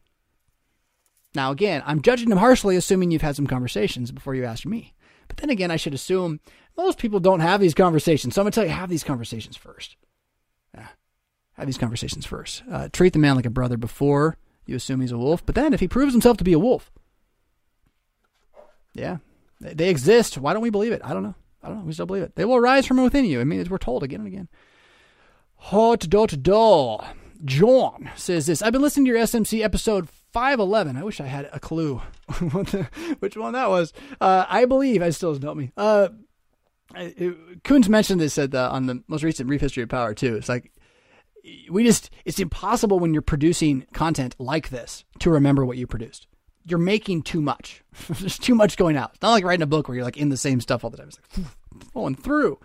Now, 1.35 1.51
again, 1.51 1.81
I'm 1.85 2.01
judging 2.01 2.29
them 2.29 2.37
harshly, 2.37 2.75
assuming 2.75 3.11
you've 3.11 3.21
had 3.21 3.35
some 3.35 3.47
conversations 3.47 4.11
before 4.11 4.35
you 4.35 4.45
ask 4.45 4.65
me. 4.65 4.93
But 5.27 5.37
then 5.37 5.49
again, 5.49 5.71
I 5.71 5.77
should 5.77 5.93
assume 5.93 6.39
most 6.77 6.97
people 6.97 7.19
don't 7.19 7.39
have 7.39 7.59
these 7.59 7.73
conversations. 7.73 8.35
So 8.35 8.41
I'm 8.41 8.45
going 8.45 8.51
to 8.51 8.55
tell 8.55 8.65
you, 8.65 8.71
have 8.71 8.89
these 8.89 9.03
conversations 9.03 9.57
first. 9.57 9.95
Yeah. 10.75 10.87
Have 11.53 11.65
these 11.65 11.77
conversations 11.77 12.25
first. 12.25 12.63
Uh, 12.69 12.89
treat 12.91 13.13
the 13.13 13.19
man 13.19 13.35
like 13.35 13.45
a 13.45 13.51
brother 13.51 13.77
before 13.77 14.37
you 14.65 14.75
assume 14.75 15.01
he's 15.01 15.11
a 15.11 15.17
wolf. 15.17 15.45
But 15.45 15.55
then 15.55 15.73
if 15.73 15.79
he 15.79 15.87
proves 15.87 16.13
himself 16.13 16.37
to 16.37 16.43
be 16.43 16.53
a 16.53 16.59
wolf, 16.59 16.91
yeah, 18.93 19.17
they 19.59 19.89
exist. 19.89 20.37
Why 20.37 20.53
don't 20.53 20.61
we 20.61 20.69
believe 20.69 20.91
it? 20.91 21.01
I 21.03 21.13
don't 21.13 21.23
know. 21.23 21.35
I 21.63 21.69
don't 21.69 21.79
know. 21.79 21.85
We 21.85 21.93
still 21.93 22.05
believe 22.05 22.23
it. 22.23 22.35
They 22.35 22.45
will 22.45 22.57
arise 22.57 22.85
from 22.85 23.01
within 23.01 23.25
you. 23.25 23.41
I 23.41 23.43
mean, 23.43 23.65
we're 23.69 23.77
told 23.77 24.03
again 24.03 24.21
and 24.21 24.27
again. 24.27 24.49
Hot 25.55 26.07
dot 26.09 26.43
do. 26.43 26.97
John 27.45 28.09
says 28.15 28.45
this. 28.45 28.61
I've 28.61 28.73
been 28.73 28.81
listening 28.81 29.05
to 29.05 29.11
your 29.11 29.19
SMC 29.19 29.63
episode 29.63 30.07
511. 30.33 30.97
I 30.97 31.03
wish 31.03 31.21
I 31.21 31.27
had 31.27 31.47
a 31.53 31.59
clue 31.59 31.97
which 33.19 33.37
one 33.37 33.53
that 33.53 33.69
was. 33.69 33.93
Uh, 34.19 34.45
I 34.49 34.65
believe, 34.65 35.01
I 35.01 35.11
still 35.11 35.35
don't 35.35 35.57
me. 35.57 35.71
Uh, 35.77 36.09
it, 36.95 37.63
Coons 37.63 37.87
mentioned 37.87 38.19
this 38.19 38.37
at 38.37 38.51
the, 38.51 38.59
on 38.59 38.87
the 38.87 39.03
most 39.07 39.23
recent 39.23 39.47
Brief 39.47 39.61
History 39.61 39.83
of 39.83 39.89
Power, 39.89 40.13
too. 40.13 40.35
It's 40.35 40.49
like, 40.49 40.71
we 41.69 41.83
just, 41.83 42.09
it's 42.25 42.39
impossible 42.39 42.99
when 42.99 43.13
you're 43.13 43.21
producing 43.21 43.85
content 43.93 44.35
like 44.39 44.69
this 44.69 45.05
to 45.19 45.29
remember 45.29 45.65
what 45.65 45.77
you 45.77 45.85
produced. 45.85 46.27
You're 46.65 46.79
making 46.79 47.23
too 47.23 47.41
much. 47.41 47.83
There's 48.09 48.39
too 48.39 48.55
much 48.55 48.77
going 48.77 48.97
out. 48.97 49.11
It's 49.13 49.21
not 49.21 49.31
like 49.31 49.43
writing 49.43 49.63
a 49.63 49.67
book 49.67 49.87
where 49.87 49.95
you're 49.95 50.05
like 50.05 50.17
in 50.17 50.29
the 50.29 50.37
same 50.37 50.61
stuff 50.61 50.83
all 50.83 50.89
the 50.89 50.97
time. 50.97 51.09
It's 51.09 51.19
like 51.37 51.47
flowing 51.91 52.15
through. 52.15 52.59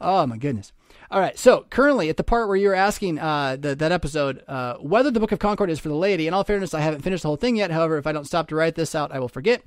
Oh 0.00 0.26
my 0.26 0.36
goodness. 0.36 0.72
All 1.10 1.20
right. 1.20 1.38
So 1.38 1.66
currently, 1.70 2.08
at 2.08 2.16
the 2.16 2.24
part 2.24 2.48
where 2.48 2.56
you 2.56 2.68
were 2.68 2.74
asking 2.74 3.18
uh, 3.18 3.56
the, 3.58 3.74
that 3.76 3.92
episode 3.92 4.42
uh, 4.48 4.74
whether 4.74 5.10
the 5.10 5.20
Book 5.20 5.32
of 5.32 5.38
Concord 5.38 5.70
is 5.70 5.78
for 5.78 5.88
the 5.88 5.94
laity, 5.94 6.26
in 6.26 6.34
all 6.34 6.44
fairness, 6.44 6.74
I 6.74 6.80
haven't 6.80 7.02
finished 7.02 7.22
the 7.22 7.28
whole 7.28 7.36
thing 7.36 7.56
yet. 7.56 7.70
However, 7.70 7.96
if 7.96 8.06
I 8.06 8.12
don't 8.12 8.26
stop 8.26 8.48
to 8.48 8.56
write 8.56 8.74
this 8.74 8.94
out, 8.94 9.12
I 9.12 9.20
will 9.20 9.28
forget. 9.28 9.62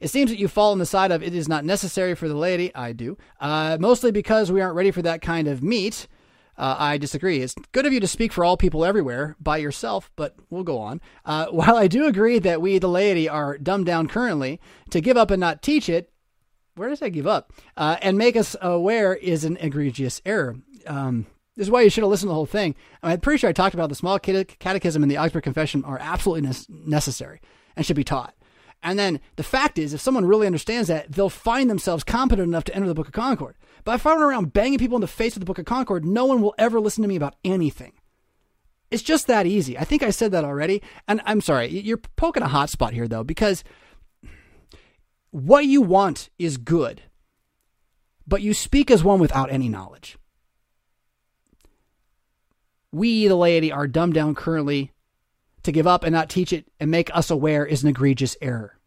It 0.00 0.08
seems 0.08 0.30
that 0.30 0.38
you 0.38 0.48
fall 0.48 0.72
on 0.72 0.78
the 0.78 0.86
side 0.86 1.10
of 1.10 1.22
it 1.22 1.34
is 1.34 1.48
not 1.48 1.64
necessary 1.64 2.14
for 2.14 2.28
the 2.28 2.34
laity. 2.34 2.74
I 2.74 2.92
do. 2.92 3.16
Uh, 3.40 3.78
mostly 3.80 4.10
because 4.10 4.52
we 4.52 4.60
aren't 4.60 4.76
ready 4.76 4.90
for 4.90 5.02
that 5.02 5.22
kind 5.22 5.48
of 5.48 5.62
meat. 5.62 6.08
Uh, 6.58 6.76
I 6.78 6.98
disagree. 6.98 7.40
It's 7.40 7.54
good 7.72 7.86
of 7.86 7.94
you 7.94 8.00
to 8.00 8.06
speak 8.06 8.30
for 8.30 8.44
all 8.44 8.58
people 8.58 8.84
everywhere 8.84 9.36
by 9.40 9.56
yourself, 9.56 10.10
but 10.16 10.36
we'll 10.50 10.64
go 10.64 10.78
on. 10.78 11.00
Uh, 11.24 11.46
while 11.50 11.76
I 11.76 11.86
do 11.86 12.06
agree 12.06 12.38
that 12.40 12.60
we, 12.60 12.78
the 12.78 12.88
laity, 12.88 13.28
are 13.28 13.56
dumbed 13.56 13.86
down 13.86 14.08
currently, 14.08 14.60
to 14.90 15.00
give 15.00 15.16
up 15.16 15.30
and 15.30 15.40
not 15.40 15.62
teach 15.62 15.88
it 15.88 16.12
where 16.74 16.88
does 16.88 17.00
that 17.00 17.10
give 17.10 17.26
up? 17.26 17.52
Uh, 17.76 17.96
and 18.00 18.16
make 18.16 18.36
us 18.36 18.56
aware 18.60 19.14
is 19.14 19.44
an 19.44 19.58
egregious 19.58 20.22
error. 20.24 20.56
Um, 20.86 21.26
this 21.56 21.66
is 21.66 21.70
why 21.70 21.82
you 21.82 21.90
should 21.90 22.02
have 22.02 22.10
listened 22.10 22.28
to 22.28 22.30
the 22.30 22.34
whole 22.34 22.46
thing. 22.46 22.74
I'm 23.02 23.20
pretty 23.20 23.38
sure 23.38 23.50
I 23.50 23.52
talked 23.52 23.74
about 23.74 23.90
the 23.90 23.94
small 23.94 24.18
catechism 24.18 25.02
and 25.02 25.10
the 25.10 25.18
Augsburg 25.18 25.44
Confession 25.44 25.84
are 25.84 25.98
absolutely 26.00 26.48
ne- 26.48 26.88
necessary 26.90 27.40
and 27.76 27.84
should 27.84 27.96
be 27.96 28.04
taught. 28.04 28.34
And 28.82 28.98
then 28.98 29.20
the 29.36 29.42
fact 29.42 29.78
is, 29.78 29.94
if 29.94 30.00
someone 30.00 30.24
really 30.24 30.46
understands 30.46 30.88
that, 30.88 31.12
they'll 31.12 31.28
find 31.28 31.70
themselves 31.70 32.04
competent 32.04 32.48
enough 32.48 32.64
to 32.64 32.74
enter 32.74 32.88
the 32.88 32.94
Book 32.94 33.06
of 33.06 33.12
Concord. 33.12 33.56
But 33.84 33.96
if 33.96 34.06
I 34.06 34.14
run 34.14 34.22
around 34.22 34.52
banging 34.52 34.78
people 34.78 34.96
in 34.96 35.02
the 35.02 35.06
face 35.06 35.34
with 35.34 35.40
the 35.40 35.46
Book 35.46 35.58
of 35.58 35.66
Concord, 35.66 36.04
no 36.04 36.24
one 36.24 36.40
will 36.40 36.54
ever 36.58 36.80
listen 36.80 37.02
to 37.02 37.08
me 37.08 37.16
about 37.16 37.36
anything. 37.44 37.92
It's 38.90 39.02
just 39.02 39.26
that 39.26 39.46
easy. 39.46 39.78
I 39.78 39.84
think 39.84 40.02
I 40.02 40.10
said 40.10 40.32
that 40.32 40.44
already. 40.44 40.82
And 41.06 41.20
I'm 41.24 41.40
sorry, 41.40 41.68
you're 41.68 41.96
poking 41.96 42.42
a 42.42 42.48
hot 42.48 42.70
spot 42.70 42.92
here, 42.92 43.08
though, 43.08 43.24
because 43.24 43.62
what 45.30 45.64
you 45.64 45.80
want 45.80 46.28
is 46.38 46.56
good, 46.56 47.02
but 48.26 48.42
you 48.42 48.52
speak 48.52 48.90
as 48.90 49.04
one 49.04 49.20
without 49.20 49.50
any 49.50 49.68
knowledge. 49.68 50.18
We, 52.92 53.26
the 53.26 53.36
laity, 53.36 53.72
are 53.72 53.86
dumbed 53.86 54.14
down 54.14 54.34
currently. 54.34 54.92
To 55.62 55.72
give 55.72 55.86
up 55.86 56.02
and 56.02 56.12
not 56.12 56.28
teach 56.28 56.52
it 56.52 56.66
and 56.80 56.90
make 56.90 57.14
us 57.14 57.30
aware 57.30 57.64
is 57.64 57.82
an 57.82 57.88
egregious 57.88 58.36
error. 58.42 58.78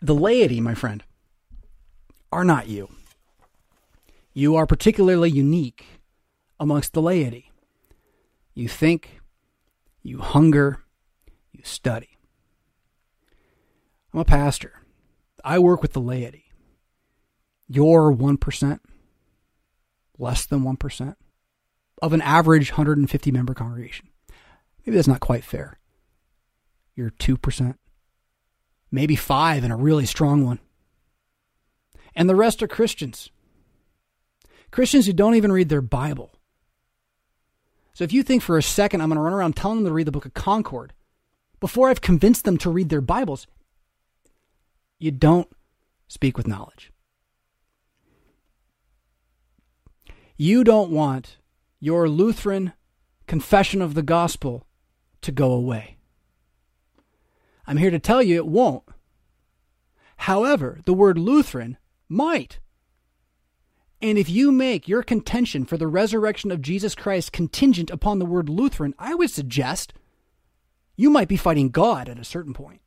The 0.00 0.14
laity, 0.14 0.60
my 0.60 0.74
friend, 0.74 1.04
are 2.32 2.44
not 2.44 2.68
you. 2.68 2.88
You 4.32 4.56
are 4.56 4.66
particularly 4.66 5.30
unique 5.30 5.84
amongst 6.58 6.92
the 6.92 7.02
laity. 7.02 7.50
You 8.54 8.68
think, 8.68 9.20
you 10.02 10.18
hunger, 10.20 10.80
you 11.52 11.60
study. 11.64 12.16
I'm 14.12 14.20
a 14.20 14.24
pastor. 14.24 14.80
I 15.44 15.58
work 15.58 15.82
with 15.82 15.92
the 15.92 16.00
laity. 16.00 16.45
You're 17.68 18.12
1%, 18.12 18.80
less 20.18 20.46
than 20.46 20.62
1% 20.62 21.16
of 22.02 22.12
an 22.12 22.22
average 22.22 22.72
150 22.72 23.30
member 23.30 23.54
congregation. 23.54 24.08
Maybe 24.84 24.96
that's 24.96 25.08
not 25.08 25.20
quite 25.20 25.44
fair. 25.44 25.78
You're 26.94 27.10
2%, 27.10 27.76
maybe 28.90 29.16
5 29.16 29.64
in 29.64 29.70
a 29.70 29.76
really 29.76 30.06
strong 30.06 30.44
one. 30.44 30.60
And 32.14 32.28
the 32.28 32.36
rest 32.36 32.62
are 32.62 32.68
Christians. 32.68 33.30
Christians 34.70 35.06
who 35.06 35.12
don't 35.12 35.34
even 35.34 35.52
read 35.52 35.68
their 35.68 35.82
Bible. 35.82 36.32
So 37.94 38.04
if 38.04 38.12
you 38.12 38.22
think 38.22 38.42
for 38.42 38.56
a 38.56 38.62
second 38.62 39.00
I'm 39.00 39.08
going 39.08 39.16
to 39.16 39.22
run 39.22 39.32
around 39.32 39.56
telling 39.56 39.78
them 39.78 39.86
to 39.86 39.92
read 39.92 40.06
the 40.06 40.12
book 40.12 40.26
of 40.26 40.34
Concord, 40.34 40.92
before 41.60 41.88
I've 41.88 42.00
convinced 42.00 42.44
them 42.44 42.58
to 42.58 42.70
read 42.70 42.88
their 42.88 43.00
Bibles. 43.00 43.46
You 44.98 45.10
don't 45.10 45.48
speak 46.08 46.36
with 46.36 46.46
knowledge. 46.46 46.92
You 50.36 50.64
don't 50.64 50.90
want 50.90 51.38
your 51.80 52.08
Lutheran 52.08 52.74
confession 53.26 53.80
of 53.80 53.94
the 53.94 54.02
gospel 54.02 54.66
to 55.22 55.32
go 55.32 55.52
away. 55.52 55.96
I'm 57.66 57.78
here 57.78 57.90
to 57.90 57.98
tell 57.98 58.22
you 58.22 58.36
it 58.36 58.46
won't. 58.46 58.84
However, 60.18 60.80
the 60.84 60.94
word 60.94 61.18
Lutheran 61.18 61.78
might. 62.08 62.58
And 64.02 64.18
if 64.18 64.28
you 64.28 64.52
make 64.52 64.86
your 64.86 65.02
contention 65.02 65.64
for 65.64 65.76
the 65.76 65.88
resurrection 65.88 66.50
of 66.50 66.60
Jesus 66.60 66.94
Christ 66.94 67.32
contingent 67.32 67.90
upon 67.90 68.18
the 68.18 68.26
word 68.26 68.48
Lutheran, 68.48 68.94
I 68.98 69.14
would 69.14 69.30
suggest 69.30 69.94
you 70.96 71.10
might 71.10 71.28
be 71.28 71.36
fighting 71.36 71.70
God 71.70 72.08
at 72.08 72.18
a 72.18 72.24
certain 72.24 72.52
point. 72.52 72.82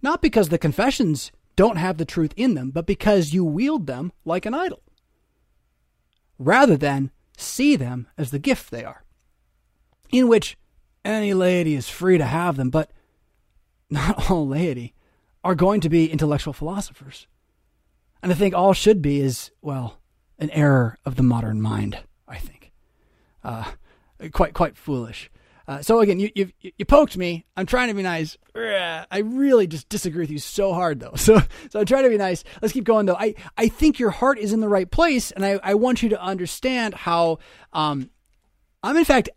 Not 0.00 0.22
because 0.22 0.48
the 0.48 0.58
confessions 0.58 1.32
don't 1.54 1.76
have 1.76 1.98
the 1.98 2.04
truth 2.04 2.32
in 2.36 2.54
them, 2.54 2.70
but 2.70 2.86
because 2.86 3.32
you 3.32 3.44
wield 3.44 3.86
them 3.86 4.12
like 4.24 4.46
an 4.46 4.54
idol, 4.54 4.82
rather 6.44 6.76
than 6.76 7.10
see 7.36 7.76
them 7.76 8.08
as 8.16 8.30
the 8.30 8.38
gift 8.38 8.70
they 8.70 8.84
are, 8.84 9.04
in 10.10 10.28
which 10.28 10.56
any 11.04 11.34
laity 11.34 11.74
is 11.74 11.88
free 11.88 12.18
to 12.18 12.24
have 12.24 12.56
them, 12.56 12.70
but 12.70 12.90
not 13.90 14.30
all 14.30 14.46
laity 14.46 14.94
are 15.44 15.54
going 15.54 15.80
to 15.80 15.88
be 15.88 16.10
intellectual 16.10 16.52
philosophers. 16.52 17.26
And 18.22 18.30
I 18.30 18.34
think 18.34 18.54
all 18.54 18.72
should 18.72 19.02
be 19.02 19.20
is, 19.20 19.50
well, 19.60 19.98
an 20.38 20.50
error 20.50 20.98
of 21.04 21.16
the 21.16 21.22
modern 21.22 21.60
mind, 21.60 21.98
I 22.28 22.38
think. 22.38 22.72
Uh, 23.42 23.72
quite, 24.32 24.54
quite 24.54 24.76
foolish. 24.76 25.30
Uh, 25.66 25.80
so 25.80 26.00
again, 26.00 26.18
you, 26.18 26.30
you 26.34 26.50
you 26.60 26.84
poked 26.84 27.16
me. 27.16 27.46
I'm 27.56 27.66
trying 27.66 27.88
to 27.88 27.94
be 27.94 28.02
nice. 28.02 28.36
I 29.10 29.18
really 29.18 29.66
just 29.66 29.88
disagree 29.88 30.22
with 30.22 30.30
you 30.30 30.38
so 30.38 30.72
hard, 30.72 31.00
though. 31.00 31.14
So 31.16 31.40
so 31.70 31.80
I'm 31.80 31.86
trying 31.86 32.04
to 32.04 32.10
be 32.10 32.18
nice. 32.18 32.42
Let's 32.60 32.74
keep 32.74 32.84
going, 32.84 33.06
though. 33.06 33.16
I, 33.16 33.34
I 33.56 33.68
think 33.68 33.98
your 33.98 34.10
heart 34.10 34.38
is 34.38 34.52
in 34.52 34.60
the 34.60 34.68
right 34.68 34.90
place, 34.90 35.30
and 35.30 35.44
I, 35.44 35.60
I 35.62 35.74
want 35.74 36.02
you 36.02 36.08
to 36.10 36.20
understand 36.20 36.94
how 36.94 37.38
um, 37.72 38.10
I'm 38.82 38.96
in 38.96 39.04
fact 39.04 39.28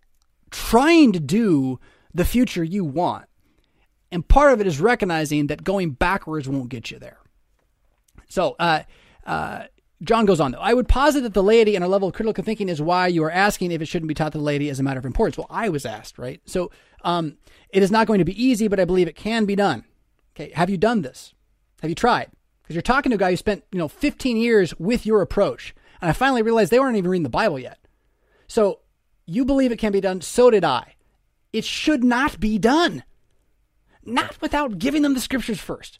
trying 0.49 1.13
to 1.13 1.19
do 1.19 1.79
the 2.13 2.25
future 2.25 2.63
you 2.63 2.83
want, 2.83 3.25
and 4.11 4.27
part 4.27 4.53
of 4.53 4.61
it 4.61 4.67
is 4.67 4.79
recognizing 4.79 5.47
that 5.47 5.63
going 5.63 5.91
backwards 5.91 6.49
won't 6.49 6.69
get 6.69 6.89
you 6.89 6.97
there. 6.97 7.19
So 8.27 8.55
uh, 8.59 8.83
uh, 9.25 9.65
John 10.03 10.25
goes 10.25 10.39
on, 10.39 10.51
though. 10.51 10.59
I 10.59 10.73
would 10.73 10.89
posit 10.89 11.21
that 11.21 11.33
the 11.33 11.43
laity 11.43 11.75
and 11.75 11.83
a 11.83 11.87
level 11.87 12.09
of 12.09 12.13
critical 12.13 12.43
thinking 12.43 12.67
is 12.67 12.81
why 12.81 13.07
you 13.07 13.23
are 13.23 13.31
asking 13.31 13.71
if 13.71 13.81
it 13.81 13.87
shouldn't 13.87 14.09
be 14.09 14.13
taught 14.13 14.33
to 14.33 14.37
the 14.37 14.43
laity 14.43 14.69
as 14.69 14.79
a 14.79 14.83
matter 14.83 14.99
of 14.99 15.05
importance. 15.05 15.37
Well, 15.37 15.47
I 15.49 15.69
was 15.69 15.85
asked, 15.85 16.17
right? 16.17 16.41
So 16.45 16.69
um, 17.03 17.37
it 17.69 17.81
is 17.81 17.91
not 17.91 18.07
going 18.07 18.19
to 18.19 18.25
be 18.25 18.43
easy, 18.43 18.67
but 18.67 18.79
I 18.79 18.85
believe 18.85 19.07
it 19.07 19.15
can 19.15 19.45
be 19.45 19.55
done. 19.55 19.85
Okay, 20.35 20.51
have 20.53 20.69
you 20.69 20.77
done 20.77 21.01
this? 21.01 21.33
Have 21.81 21.89
you 21.89 21.95
tried? 21.95 22.29
Because 22.61 22.75
you're 22.75 22.81
talking 22.81 23.11
to 23.11 23.15
a 23.15 23.19
guy 23.19 23.31
who 23.31 23.37
spent, 23.37 23.63
you 23.71 23.79
know, 23.79 23.87
15 23.87 24.35
years 24.35 24.77
with 24.77 25.05
your 25.05 25.21
approach. 25.21 25.73
And 26.01 26.09
I 26.09 26.13
finally 26.13 26.41
realized 26.41 26.71
they 26.71 26.79
weren't 26.79 26.97
even 26.97 27.09
reading 27.09 27.23
the 27.23 27.29
Bible 27.29 27.57
yet. 27.57 27.79
So 28.47 28.81
you 29.25 29.45
believe 29.45 29.71
it 29.71 29.79
can 29.79 29.93
be 29.93 30.01
done. 30.01 30.19
So 30.21 30.51
did 30.51 30.65
I. 30.65 30.95
It 31.53 31.63
should 31.63 32.03
not 32.03 32.39
be 32.39 32.57
done. 32.57 33.03
Not 34.03 34.41
without 34.41 34.77
giving 34.77 35.03
them 35.03 35.13
the 35.13 35.21
scriptures 35.21 35.59
first 35.59 35.99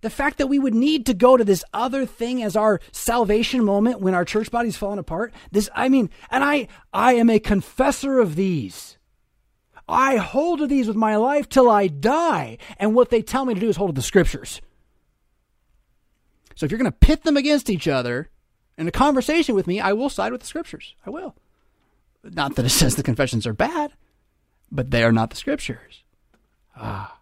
the 0.00 0.10
fact 0.10 0.38
that 0.38 0.46
we 0.46 0.58
would 0.58 0.74
need 0.74 1.06
to 1.06 1.14
go 1.14 1.36
to 1.36 1.44
this 1.44 1.64
other 1.72 2.06
thing 2.06 2.42
as 2.42 2.56
our 2.56 2.80
salvation 2.92 3.64
moment 3.64 4.00
when 4.00 4.14
our 4.14 4.24
church 4.24 4.50
body's 4.50 4.76
falling 4.76 4.98
apart 4.98 5.32
this 5.50 5.68
i 5.74 5.88
mean 5.88 6.10
and 6.30 6.44
i 6.44 6.66
i 6.92 7.14
am 7.14 7.30
a 7.30 7.38
confessor 7.38 8.18
of 8.18 8.36
these. 8.36 8.96
I 9.88 10.16
hold 10.16 10.60
to 10.60 10.68
these 10.68 10.86
with 10.86 10.96
my 10.96 11.16
life 11.16 11.48
till 11.48 11.68
i 11.68 11.88
die. 11.88 12.58
And 12.78 12.94
what 12.94 13.10
they 13.10 13.22
tell 13.22 13.44
me 13.44 13.54
to 13.54 13.60
do 13.60 13.68
is 13.68 13.76
hold 13.76 13.90
to 13.90 13.98
the 13.98 14.02
scriptures. 14.02 14.60
So 16.54 16.64
if 16.64 16.70
you're 16.70 16.78
going 16.78 16.92
to 16.92 16.96
pit 16.96 17.24
them 17.24 17.36
against 17.36 17.68
each 17.68 17.88
other 17.88 18.30
in 18.78 18.86
a 18.86 18.92
conversation 18.92 19.54
with 19.54 19.66
me 19.66 19.80
i 19.80 19.92
will 19.92 20.08
side 20.08 20.32
with 20.32 20.42
the 20.42 20.46
scriptures. 20.46 20.94
I 21.04 21.10
will. 21.10 21.34
Not 22.22 22.56
that 22.56 22.66
it 22.66 22.70
says 22.70 22.96
the 22.96 23.02
confessions 23.02 23.46
are 23.46 23.52
bad 23.52 23.92
but 24.70 24.90
they 24.90 25.02
are 25.02 25.12
not 25.12 25.30
the 25.30 25.36
scriptures. 25.36 26.04
Ah. 26.76 27.19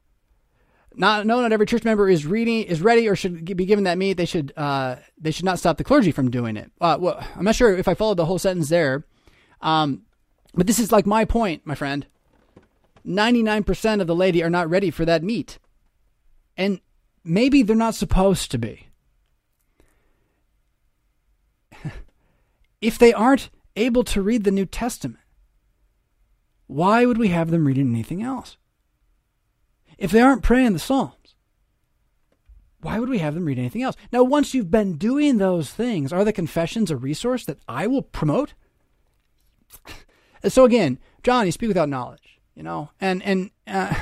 Not 0.98 1.26
no, 1.26 1.40
not 1.40 1.52
every 1.52 1.64
church 1.64 1.84
member 1.84 2.08
is 2.08 2.26
reading 2.26 2.64
is 2.64 2.82
ready 2.82 3.08
or 3.08 3.14
should 3.14 3.44
be 3.56 3.64
given 3.64 3.84
that 3.84 3.96
meat. 3.96 4.14
They 4.14 4.24
should 4.24 4.52
uh, 4.56 4.96
they 5.16 5.30
should 5.30 5.44
not 5.44 5.60
stop 5.60 5.76
the 5.78 5.84
clergy 5.84 6.10
from 6.10 6.28
doing 6.28 6.56
it. 6.56 6.72
Uh, 6.80 6.98
well, 7.00 7.24
I'm 7.36 7.44
not 7.44 7.54
sure 7.54 7.76
if 7.76 7.86
I 7.86 7.94
followed 7.94 8.16
the 8.16 8.24
whole 8.24 8.40
sentence 8.40 8.68
there, 8.68 9.06
um, 9.60 10.02
but 10.54 10.66
this 10.66 10.80
is 10.80 10.90
like 10.90 11.06
my 11.06 11.24
point, 11.24 11.64
my 11.64 11.76
friend. 11.76 12.04
99% 13.06 14.00
of 14.00 14.08
the 14.08 14.14
laity 14.14 14.42
are 14.42 14.50
not 14.50 14.68
ready 14.68 14.90
for 14.90 15.04
that 15.04 15.22
meat, 15.22 15.60
and 16.56 16.80
maybe 17.22 17.62
they're 17.62 17.76
not 17.76 17.94
supposed 17.94 18.50
to 18.50 18.58
be. 18.58 18.88
if 22.80 22.98
they 22.98 23.12
aren't 23.12 23.50
able 23.76 24.02
to 24.02 24.20
read 24.20 24.42
the 24.42 24.50
New 24.50 24.66
Testament, 24.66 25.20
why 26.66 27.06
would 27.06 27.18
we 27.18 27.28
have 27.28 27.50
them 27.50 27.66
reading 27.66 27.94
anything 27.94 28.20
else? 28.20 28.56
If 29.98 30.12
they 30.12 30.20
aren't 30.20 30.42
praying 30.42 30.72
the 30.72 30.78
Psalms, 30.78 31.34
why 32.80 33.00
would 33.00 33.08
we 33.08 33.18
have 33.18 33.34
them 33.34 33.44
read 33.44 33.58
anything 33.58 33.82
else? 33.82 33.96
Now, 34.12 34.22
once 34.22 34.54
you've 34.54 34.70
been 34.70 34.96
doing 34.96 35.38
those 35.38 35.70
things, 35.70 36.12
are 36.12 36.24
the 36.24 36.32
confessions 36.32 36.90
a 36.90 36.96
resource 36.96 37.44
that 37.46 37.58
I 37.68 37.88
will 37.88 38.02
promote? 38.02 38.54
so 40.48 40.64
again, 40.64 40.98
John, 41.24 41.46
you 41.46 41.52
speak 41.52 41.68
without 41.68 41.88
knowledge, 41.88 42.38
you 42.54 42.62
know, 42.62 42.90
and 43.00 43.22
and 43.24 43.50
uh, 43.66 43.92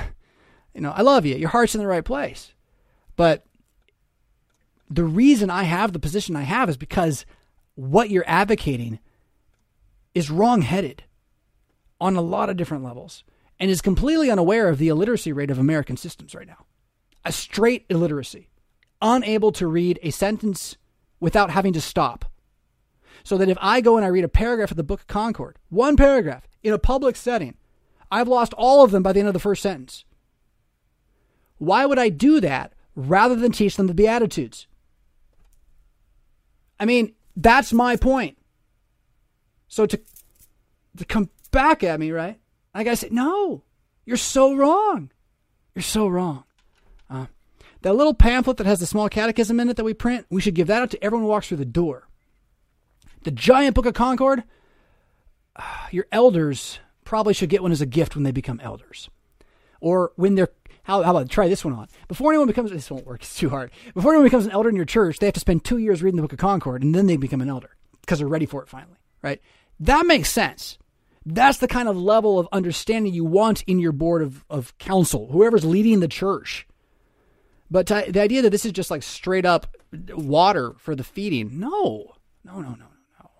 you 0.74 0.82
know, 0.82 0.92
I 0.94 1.00
love 1.00 1.24
you. 1.24 1.36
Your 1.36 1.48
heart's 1.48 1.74
in 1.74 1.80
the 1.80 1.86
right 1.86 2.04
place, 2.04 2.52
but 3.16 3.46
the 4.90 5.04
reason 5.04 5.48
I 5.48 5.62
have 5.62 5.92
the 5.92 5.98
position 5.98 6.36
I 6.36 6.42
have 6.42 6.68
is 6.68 6.76
because 6.76 7.24
what 7.74 8.10
you're 8.10 8.24
advocating 8.26 8.98
is 10.14 10.30
wrong-headed 10.30 11.02
on 12.00 12.16
a 12.16 12.20
lot 12.20 12.48
of 12.48 12.56
different 12.56 12.84
levels 12.84 13.24
and 13.58 13.70
is 13.70 13.80
completely 13.80 14.30
unaware 14.30 14.68
of 14.68 14.78
the 14.78 14.88
illiteracy 14.88 15.32
rate 15.32 15.50
of 15.50 15.58
American 15.58 15.96
systems 15.96 16.34
right 16.34 16.46
now. 16.46 16.66
A 17.24 17.32
straight 17.32 17.86
illiteracy, 17.88 18.50
unable 19.00 19.52
to 19.52 19.66
read 19.66 19.98
a 20.02 20.10
sentence 20.10 20.76
without 21.20 21.50
having 21.50 21.72
to 21.72 21.80
stop. 21.80 22.24
So 23.24 23.36
that 23.38 23.48
if 23.48 23.58
I 23.60 23.80
go 23.80 23.96
and 23.96 24.04
I 24.04 24.08
read 24.08 24.24
a 24.24 24.28
paragraph 24.28 24.70
of 24.70 24.76
the 24.76 24.84
Book 24.84 25.00
of 25.00 25.06
Concord, 25.08 25.58
one 25.68 25.96
paragraph 25.96 26.46
in 26.62 26.72
a 26.72 26.78
public 26.78 27.16
setting, 27.16 27.56
I've 28.10 28.28
lost 28.28 28.52
all 28.54 28.84
of 28.84 28.92
them 28.92 29.02
by 29.02 29.12
the 29.12 29.18
end 29.18 29.28
of 29.28 29.34
the 29.34 29.40
first 29.40 29.62
sentence. 29.62 30.04
Why 31.58 31.86
would 31.86 31.98
I 31.98 32.08
do 32.08 32.40
that 32.40 32.72
rather 32.94 33.34
than 33.34 33.50
teach 33.50 33.76
them 33.76 33.88
the 33.88 33.94
Beatitudes? 33.94 34.66
I 36.78 36.84
mean, 36.84 37.14
that's 37.34 37.72
my 37.72 37.96
point. 37.96 38.38
So 39.68 39.86
to, 39.86 40.00
to 40.98 41.04
come 41.04 41.30
back 41.50 41.82
at 41.82 41.98
me, 41.98 42.12
right? 42.12 42.38
I 42.76 42.84
gotta 42.84 42.96
say, 42.96 43.08
no, 43.10 43.62
you're 44.04 44.18
so 44.18 44.54
wrong. 44.54 45.10
You're 45.74 45.82
so 45.82 46.06
wrong. 46.08 46.44
Uh, 47.08 47.26
that 47.80 47.94
little 47.94 48.12
pamphlet 48.12 48.58
that 48.58 48.66
has 48.66 48.80
the 48.80 48.86
small 48.86 49.08
catechism 49.08 49.58
in 49.60 49.70
it 49.70 49.76
that 49.78 49.84
we 49.84 49.94
print, 49.94 50.26
we 50.28 50.42
should 50.42 50.54
give 50.54 50.66
that 50.66 50.82
out 50.82 50.90
to 50.90 51.02
everyone 51.02 51.24
who 51.24 51.30
walks 51.30 51.48
through 51.48 51.56
the 51.56 51.64
door. 51.64 52.06
The 53.24 53.30
giant 53.30 53.74
book 53.74 53.86
of 53.86 53.94
Concord, 53.94 54.44
uh, 55.56 55.62
your 55.90 56.06
elders 56.12 56.78
probably 57.04 57.32
should 57.32 57.48
get 57.48 57.62
one 57.62 57.72
as 57.72 57.80
a 57.80 57.86
gift 57.86 58.14
when 58.14 58.24
they 58.24 58.30
become 58.30 58.60
elders. 58.62 59.08
Or 59.80 60.12
when 60.16 60.34
they're, 60.34 60.50
how, 60.82 61.02
how 61.02 61.12
about 61.12 61.30
try 61.30 61.48
this 61.48 61.64
one 61.64 61.72
on? 61.72 61.88
Before 62.08 62.30
anyone 62.30 62.46
becomes, 62.46 62.70
this 62.70 62.90
won't 62.90 63.06
work, 63.06 63.20
it's 63.22 63.38
too 63.38 63.48
hard. 63.48 63.70
Before 63.94 64.12
anyone 64.12 64.26
becomes 64.26 64.44
an 64.44 64.52
elder 64.52 64.68
in 64.68 64.76
your 64.76 64.84
church, 64.84 65.18
they 65.18 65.26
have 65.26 65.34
to 65.34 65.40
spend 65.40 65.64
two 65.64 65.78
years 65.78 66.02
reading 66.02 66.16
the 66.16 66.22
book 66.22 66.34
of 66.34 66.38
Concord 66.38 66.82
and 66.82 66.94
then 66.94 67.06
they 67.06 67.16
become 67.16 67.40
an 67.40 67.48
elder 67.48 67.70
because 68.02 68.18
they're 68.18 68.28
ready 68.28 68.46
for 68.46 68.62
it 68.62 68.68
finally, 68.68 68.98
right? 69.22 69.40
That 69.80 70.04
makes 70.04 70.30
sense. 70.30 70.76
That's 71.28 71.58
the 71.58 71.66
kind 71.66 71.88
of 71.88 71.96
level 71.96 72.38
of 72.38 72.48
understanding 72.52 73.12
you 73.12 73.24
want 73.24 73.62
in 73.62 73.80
your 73.80 73.90
board 73.90 74.22
of, 74.22 74.44
of 74.48 74.78
council, 74.78 75.26
whoever's 75.32 75.64
leading 75.64 75.98
the 75.98 76.06
church. 76.06 76.68
But 77.68 77.88
to, 77.88 78.04
the 78.08 78.20
idea 78.20 78.42
that 78.42 78.50
this 78.50 78.64
is 78.64 78.70
just 78.70 78.92
like 78.92 79.02
straight 79.02 79.44
up 79.44 79.66
water 80.10 80.74
for 80.78 80.94
the 80.94 81.02
feeding, 81.02 81.58
no, 81.58 82.14
no, 82.44 82.60
no, 82.60 82.70
no, 82.70 82.86
no. 83.20 83.30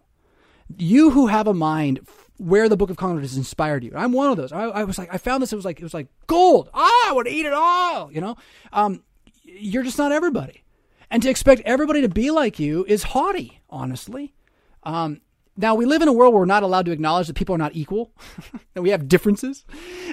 You 0.77 1.11
who 1.11 1.29
have 1.29 1.47
a 1.47 1.55
mind 1.55 2.01
where 2.39 2.69
the 2.69 2.77
Book 2.77 2.91
of 2.91 2.97
Concord 2.97 3.23
has 3.23 3.37
inspired 3.37 3.85
you. 3.85 3.93
I'm 3.95 4.11
one 4.11 4.31
of 4.31 4.37
those. 4.37 4.51
I, 4.51 4.65
I, 4.65 4.85
was 4.85 4.99
like, 4.99 5.15
I 5.15 5.19
found 5.19 5.41
this. 5.41 5.53
It 5.53 5.57
was 5.57 5.65
like, 5.65 5.79
it 5.79 5.85
was 5.85 5.95
like 5.95 6.09
gold. 6.27 6.69
Ah, 6.75 7.11
I 7.11 7.13
would 7.13 7.29
eat 7.29 7.47
it 7.47 7.53
all. 7.53 8.11
You 8.11 8.21
know, 8.21 8.37
um, 8.73 9.05
you're 9.45 9.85
just 9.85 9.97
not 9.97 10.11
everybody, 10.11 10.65
and 11.09 11.23
to 11.23 11.31
expect 11.31 11.63
everybody 11.65 12.01
to 12.01 12.09
be 12.09 12.33
like 12.33 12.59
you 12.59 12.85
is 12.89 13.05
haughty. 13.05 13.61
Honestly, 13.71 14.35
um, 14.83 15.21
now, 15.59 15.74
we 15.74 15.87
live 15.87 16.03
in 16.03 16.09
a 16.09 16.12
world 16.12 16.35
where 16.35 16.41
we're 16.41 16.47
not 16.47 16.62
allowed 16.62 16.85
to 16.87 16.93
acknowledge 16.93 17.28
that 17.28 17.35
people 17.35 17.55
are 17.55 17.59
not 17.59 17.74
equal, 17.74 18.12
that 18.74 18.83
we 18.83 18.91
have 18.91 19.09
differences. 19.09 19.65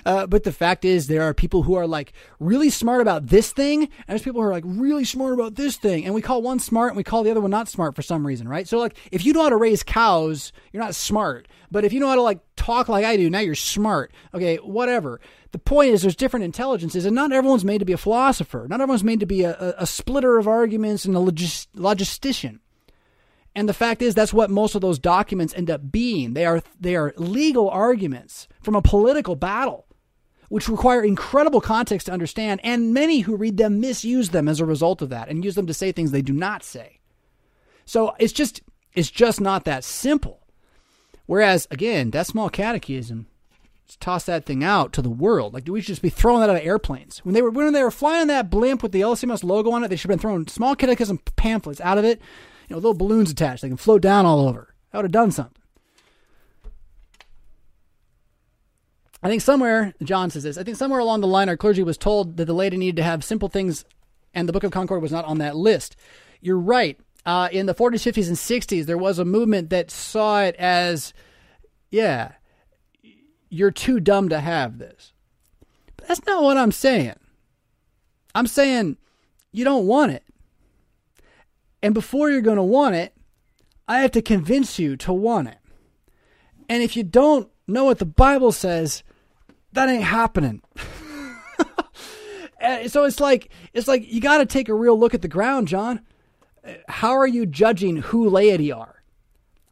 Uh, 0.05 0.25
but 0.25 0.43
the 0.43 0.53
fact 0.53 0.85
is, 0.85 1.07
there 1.07 1.23
are 1.23 1.33
people 1.33 1.63
who 1.63 1.75
are 1.75 1.85
like 1.85 2.13
really 2.39 2.69
smart 2.69 3.01
about 3.01 3.27
this 3.27 3.51
thing, 3.51 3.83
and 3.83 3.91
there's 4.07 4.21
people 4.21 4.41
who 4.41 4.47
are 4.47 4.53
like 4.53 4.63
really 4.65 5.03
smart 5.03 5.33
about 5.33 5.55
this 5.55 5.75
thing. 5.75 6.05
And 6.05 6.13
we 6.13 6.21
call 6.21 6.41
one 6.41 6.59
smart 6.59 6.91
and 6.91 6.97
we 6.97 7.03
call 7.03 7.23
the 7.23 7.31
other 7.31 7.41
one 7.41 7.51
not 7.51 7.67
smart 7.67 7.93
for 7.93 8.01
some 8.01 8.25
reason, 8.25 8.47
right? 8.47 8.67
So, 8.67 8.77
like, 8.77 8.97
if 9.11 9.25
you 9.25 9.33
know 9.33 9.43
how 9.43 9.49
to 9.49 9.57
raise 9.57 9.83
cows, 9.83 10.53
you're 10.71 10.83
not 10.83 10.95
smart. 10.95 11.49
But 11.69 11.83
if 11.83 11.91
you 11.91 11.99
know 11.99 12.07
how 12.07 12.15
to 12.15 12.21
like 12.21 12.39
talk 12.55 12.87
like 12.87 13.03
I 13.03 13.17
do, 13.17 13.29
now 13.29 13.39
you're 13.39 13.55
smart. 13.55 14.13
Okay, 14.33 14.57
whatever. 14.57 15.19
The 15.51 15.59
point 15.59 15.91
is, 15.91 16.03
there's 16.03 16.15
different 16.15 16.45
intelligences, 16.45 17.05
and 17.05 17.15
not 17.15 17.33
everyone's 17.33 17.65
made 17.65 17.79
to 17.79 17.85
be 17.85 17.93
a 17.93 17.97
philosopher. 17.97 18.65
Not 18.69 18.79
everyone's 18.79 19.03
made 19.03 19.19
to 19.19 19.25
be 19.25 19.43
a, 19.43 19.51
a, 19.59 19.73
a 19.79 19.87
splitter 19.87 20.37
of 20.37 20.47
arguments 20.47 21.03
and 21.03 21.15
a 21.15 21.19
logis- 21.19 21.67
logistician. 21.75 22.59
And 23.55 23.69
the 23.69 23.73
fact 23.73 24.01
is, 24.01 24.15
that's 24.15 24.33
what 24.33 24.49
most 24.49 24.75
of 24.75 24.81
those 24.81 24.97
documents 24.97 25.53
end 25.55 25.69
up 25.69 25.91
being. 25.91 26.33
They 26.33 26.45
are, 26.45 26.63
they 26.79 26.95
are 26.95 27.13
legal 27.17 27.69
arguments 27.69 28.47
from 28.61 28.75
a 28.75 28.81
political 28.81 29.35
battle, 29.35 29.85
which 30.49 30.67
require 30.67 31.03
incredible 31.03 31.61
context 31.61 32.07
to 32.07 32.13
understand. 32.13 32.61
And 32.63 32.93
many 32.93 33.21
who 33.21 33.35
read 33.35 33.57
them 33.57 33.79
misuse 33.79 34.29
them 34.29 34.47
as 34.47 34.59
a 34.59 34.65
result 34.65 35.01
of 35.01 35.09
that 35.09 35.29
and 35.29 35.45
use 35.45 35.55
them 35.55 35.67
to 35.67 35.73
say 35.73 35.91
things 35.91 36.11
they 36.11 36.23
do 36.23 36.33
not 36.33 36.63
say. 36.63 36.99
So 37.85 38.15
it's 38.17 38.33
just, 38.33 38.61
it's 38.93 39.11
just 39.11 39.39
not 39.39 39.65
that 39.65 39.83
simple. 39.83 40.39
Whereas, 41.25 41.67
again, 41.69 42.09
that 42.11 42.27
small 42.27 42.49
catechism, 42.49 43.27
toss 43.99 44.25
that 44.25 44.45
thing 44.45 44.63
out 44.63 44.91
to 44.93 45.01
the 45.01 45.09
world. 45.09 45.53
Like, 45.53 45.65
do 45.65 45.73
we 45.73 45.81
just 45.81 46.01
be 46.01 46.09
throwing 46.09 46.41
that 46.41 46.49
out 46.49 46.55
of 46.55 46.65
airplanes? 46.65 47.19
When 47.19 47.35
they 47.35 47.41
were 47.41 47.51
when 47.51 47.73
they 47.73 47.83
were 47.83 47.91
flying 47.91 48.27
that 48.27 48.49
blimp 48.49 48.81
with 48.81 48.91
the 48.91 49.01
LCMS 49.01 49.43
logo 49.43 49.71
on 49.71 49.83
it, 49.83 49.89
they 49.89 49.95
should 49.95 50.09
have 50.09 50.17
been 50.17 50.21
throwing 50.21 50.47
small 50.47 50.75
catechism 50.75 51.19
pamphlets 51.35 51.81
out 51.81 51.99
of 51.99 52.05
it 52.05 52.19
know, 52.73 52.77
little 52.79 52.93
balloons 52.93 53.31
attached. 53.31 53.61
They 53.61 53.69
can 53.69 53.77
float 53.77 54.01
down 54.01 54.25
all 54.25 54.47
over. 54.47 54.73
I 54.91 54.97
would 54.97 55.05
have 55.05 55.11
done 55.11 55.31
something. 55.31 55.61
I 59.21 59.29
think 59.29 59.41
somewhere, 59.41 59.93
John 60.03 60.29
says 60.29 60.43
this, 60.43 60.57
I 60.57 60.63
think 60.63 60.75
somewhere 60.75 60.99
along 60.99 61.21
the 61.21 61.27
line, 61.27 61.47
our 61.47 61.55
clergy 61.55 61.81
was 61.81 61.97
told 61.97 62.35
that 62.35 62.45
the 62.45 62.53
laity 62.53 62.75
needed 62.75 62.97
to 62.97 63.03
have 63.03 63.23
simple 63.23 63.47
things, 63.47 63.85
and 64.33 64.49
the 64.49 64.53
Book 64.53 64.65
of 64.65 64.71
Concord 64.71 65.01
was 65.01 65.13
not 65.13 65.23
on 65.23 65.37
that 65.37 65.55
list. 65.55 65.95
You're 66.41 66.59
right. 66.59 66.99
Uh, 67.25 67.47
in 67.49 67.67
the 67.67 67.73
40s, 67.73 68.11
50s, 68.11 68.27
and 68.27 68.35
60s, 68.35 68.85
there 68.85 68.97
was 68.97 69.19
a 69.19 69.25
movement 69.25 69.69
that 69.69 69.89
saw 69.89 70.41
it 70.41 70.57
as, 70.57 71.13
yeah, 71.89 72.33
you're 73.49 73.71
too 73.71 74.01
dumb 74.01 74.27
to 74.27 74.41
have 74.41 74.77
this. 74.77 75.13
But 75.95 76.09
that's 76.09 76.25
not 76.25 76.43
what 76.43 76.57
I'm 76.57 76.73
saying. 76.73 77.15
I'm 78.35 78.47
saying 78.47 78.97
you 79.53 79.63
don't 79.63 79.87
want 79.87 80.11
it. 80.11 80.23
And 81.83 81.93
before 81.93 82.31
you're 82.31 82.41
going 82.41 82.57
to 82.57 82.63
want 82.63 82.95
it, 82.95 83.13
I 83.87 83.99
have 83.99 84.11
to 84.11 84.21
convince 84.21 84.79
you 84.79 84.95
to 84.97 85.11
want 85.11 85.49
it. 85.49 85.57
And 86.69 86.81
if 86.81 86.95
you 86.95 87.03
don't 87.03 87.49
know 87.67 87.83
what 87.83 87.99
the 87.99 88.05
Bible 88.05 88.53
says, 88.53 89.03
that 89.73 89.89
ain't 89.89 90.03
happening. 90.03 90.63
Eh, 92.59 92.87
so 92.87 93.03
it's 93.03 93.19
like 93.19 93.49
it's 93.73 93.89
like 93.89 94.09
you 94.09 94.21
got 94.21 94.37
to 94.37 94.45
take 94.45 94.69
a 94.69 94.73
real 94.73 94.97
look 94.97 95.13
at 95.13 95.21
the 95.21 95.27
ground, 95.27 95.67
John. 95.67 95.99
Eh, 96.63 96.77
how 96.87 97.11
are 97.11 97.27
you 97.27 97.45
judging 97.45 97.97
who 97.97 98.29
laity 98.29 98.71
are? 98.71 99.03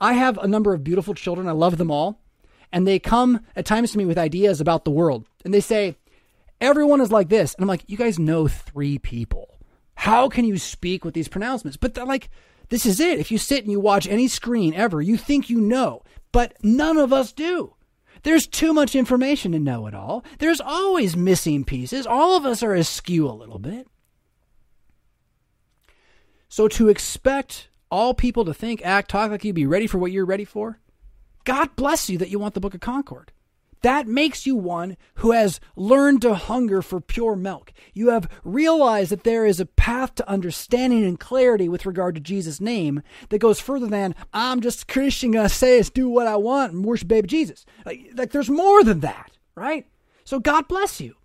I 0.02 0.12
have 0.12 0.38
a 0.38 0.48
number 0.48 0.74
of 0.74 0.84
beautiful 0.84 1.14
children. 1.14 1.48
I 1.48 1.54
love 1.54 1.78
them 1.78 1.90
all. 1.90 2.20
And 2.70 2.86
they 2.86 3.00
come 3.00 3.46
at 3.56 3.66
times 3.66 3.94
to 3.94 3.98
me 3.98 4.04
with 4.04 4.18
ideas 4.18 4.60
about 4.60 4.84
the 4.84 4.92
world. 4.92 5.26
And 5.46 5.54
they 5.54 5.62
say, 5.62 5.96
everyone 6.60 7.00
is 7.00 7.14
like 7.14 7.30
this. 7.30 7.54
And 7.54 7.64
I'm 7.64 7.70
like, 7.70 7.86
you 7.88 7.96
guys 7.96 8.20
know 8.20 8.50
three 8.50 8.98
people. 8.98 9.51
How 9.96 10.30
can 10.30 10.46
you 10.46 10.58
speak 10.58 11.06
with 11.06 11.14
these 11.14 11.28
pronouncements? 11.28 11.78
But 11.78 11.98
like, 11.98 12.30
this 12.70 12.86
is 12.86 13.00
it. 13.00 13.20
If 13.20 13.32
you 13.32 13.38
sit 13.38 13.64
and 13.64 13.72
you 13.72 13.80
watch 13.80 14.08
any 14.08 14.28
screen 14.28 14.74
ever, 14.74 15.02
you 15.02 15.18
think 15.18 15.50
you 15.50 15.60
know, 15.60 16.04
but 16.32 16.56
none 16.64 16.98
of 16.98 17.12
us 17.12 17.32
do. 17.32 17.76
There's 18.24 18.48
too 18.48 18.74
much 18.74 18.96
information 18.96 19.52
to 19.52 19.60
know 19.60 19.88
it 19.88 19.94
all. 19.94 20.24
There's 20.40 20.62
always 20.62 21.18
missing 21.18 21.64
pieces. 21.64 22.06
All 22.06 22.38
of 22.38 22.46
us 22.46 22.62
are 22.62 22.74
askew 22.74 23.28
a 23.28 23.32
little 23.32 23.60
bit. 23.60 23.88
So 26.50 26.68
to 26.68 26.90
expect 26.90 27.70
all 27.90 28.14
people 28.14 28.46
to 28.46 28.54
think, 28.54 28.82
act, 28.86 29.10
talk 29.10 29.32
like 29.32 29.44
you 29.44 29.54
be 29.54 29.66
ready 29.66 29.88
for 29.88 29.98
what 29.98 30.12
you're 30.12 30.26
ready 30.26 30.46
for, 30.46 30.80
God 31.44 31.76
bless 31.76 32.10
you 32.10 32.18
that 32.20 32.30
you 32.30 32.40
want 32.40 32.54
the 32.54 32.60
Book 32.60 32.74
of 32.74 32.82
Concord. 32.82 33.32
That 33.82 34.08
makes 34.08 34.46
you 34.46 34.56
one 34.56 34.96
who 35.16 35.32
has 35.32 35.60
learned 35.76 36.22
to 36.22 36.36
hunger 36.36 36.82
for 36.82 37.02
pure 37.02 37.36
milk. 37.36 37.74
You 37.94 38.10
have 38.10 38.30
realized 38.44 39.12
that 39.12 39.24
there 39.24 39.46
is 39.46 39.60
a 39.60 39.66
path 39.66 40.16
to 40.16 40.30
understanding 40.30 41.04
and 41.04 41.20
clarity 41.20 41.68
with 41.68 41.86
regard 41.86 42.16
to 42.16 42.22
Jesus' 42.22 42.62
name 42.62 43.02
that 43.30 43.40
goes 43.40 43.60
further 43.60 43.88
than 43.88 44.16
I'm 44.34 44.62
just 44.62 44.84
a 44.84 44.86
Christian 44.86 45.32
gonna 45.32 45.50
say 45.50 45.80
it's 45.80 45.90
do 45.90 46.10
what 46.10 46.28
I 46.28 46.36
want 46.36 46.74
and 46.74 46.86
worship 46.86 47.08
baby 47.08 47.28
Jesus. 47.28 47.66
Like, 47.86 48.12
like 48.14 48.32
there's 48.32 48.50
more 48.50 48.84
than 48.84 49.00
that, 49.00 49.32
right? 49.56 49.88
So 50.26 50.40
God 50.40 50.68
bless 50.68 51.02
you. 51.02 51.16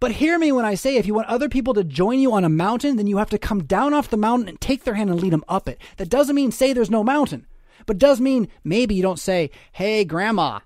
But 0.00 0.12
hear 0.12 0.38
me 0.38 0.52
when 0.52 0.64
I 0.64 0.74
say 0.74 0.96
if 0.96 1.06
you 1.06 1.14
want 1.14 1.26
other 1.28 1.48
people 1.48 1.74
to 1.74 1.82
join 1.82 2.20
you 2.20 2.32
on 2.32 2.44
a 2.44 2.48
mountain, 2.48 2.96
then 2.96 3.08
you 3.08 3.16
have 3.16 3.30
to 3.30 3.38
come 3.38 3.64
down 3.64 3.94
off 3.94 4.10
the 4.10 4.16
mountain 4.16 4.48
and 4.48 4.60
take 4.60 4.84
their 4.84 4.94
hand 4.94 5.10
and 5.10 5.20
lead 5.20 5.32
them 5.32 5.44
up 5.48 5.68
it. 5.68 5.80
That 5.96 6.08
doesn't 6.08 6.36
mean 6.36 6.52
say 6.52 6.72
there's 6.72 6.90
no 6.90 7.02
mountain, 7.02 7.46
but 7.86 7.98
does 7.98 8.20
mean 8.20 8.48
maybe 8.62 8.94
you 8.94 9.02
don't 9.02 9.18
say, 9.18 9.50
hey, 9.72 10.04
grandma, 10.04 10.60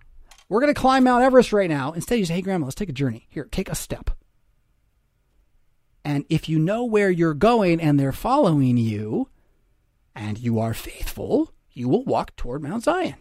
we're 0.52 0.60
going 0.60 0.74
to 0.74 0.78
climb 0.78 1.04
Mount 1.04 1.24
Everest 1.24 1.52
right 1.52 1.70
now. 1.70 1.92
Instead, 1.92 2.18
you 2.18 2.26
say, 2.26 2.34
hey, 2.34 2.42
grandma, 2.42 2.66
let's 2.66 2.74
take 2.74 2.90
a 2.90 2.92
journey. 2.92 3.26
Here, 3.30 3.48
take 3.50 3.70
a 3.70 3.74
step. 3.74 4.10
And 6.04 6.26
if 6.28 6.46
you 6.46 6.58
know 6.58 6.84
where 6.84 7.10
you're 7.10 7.32
going 7.32 7.80
and 7.80 7.98
they're 7.98 8.12
following 8.12 8.76
you, 8.76 9.28
and 10.14 10.38
you 10.38 10.58
are 10.58 10.74
faithful, 10.74 11.54
you 11.72 11.88
will 11.88 12.04
walk 12.04 12.36
toward 12.36 12.62
Mount 12.62 12.84
Zion. 12.84 13.14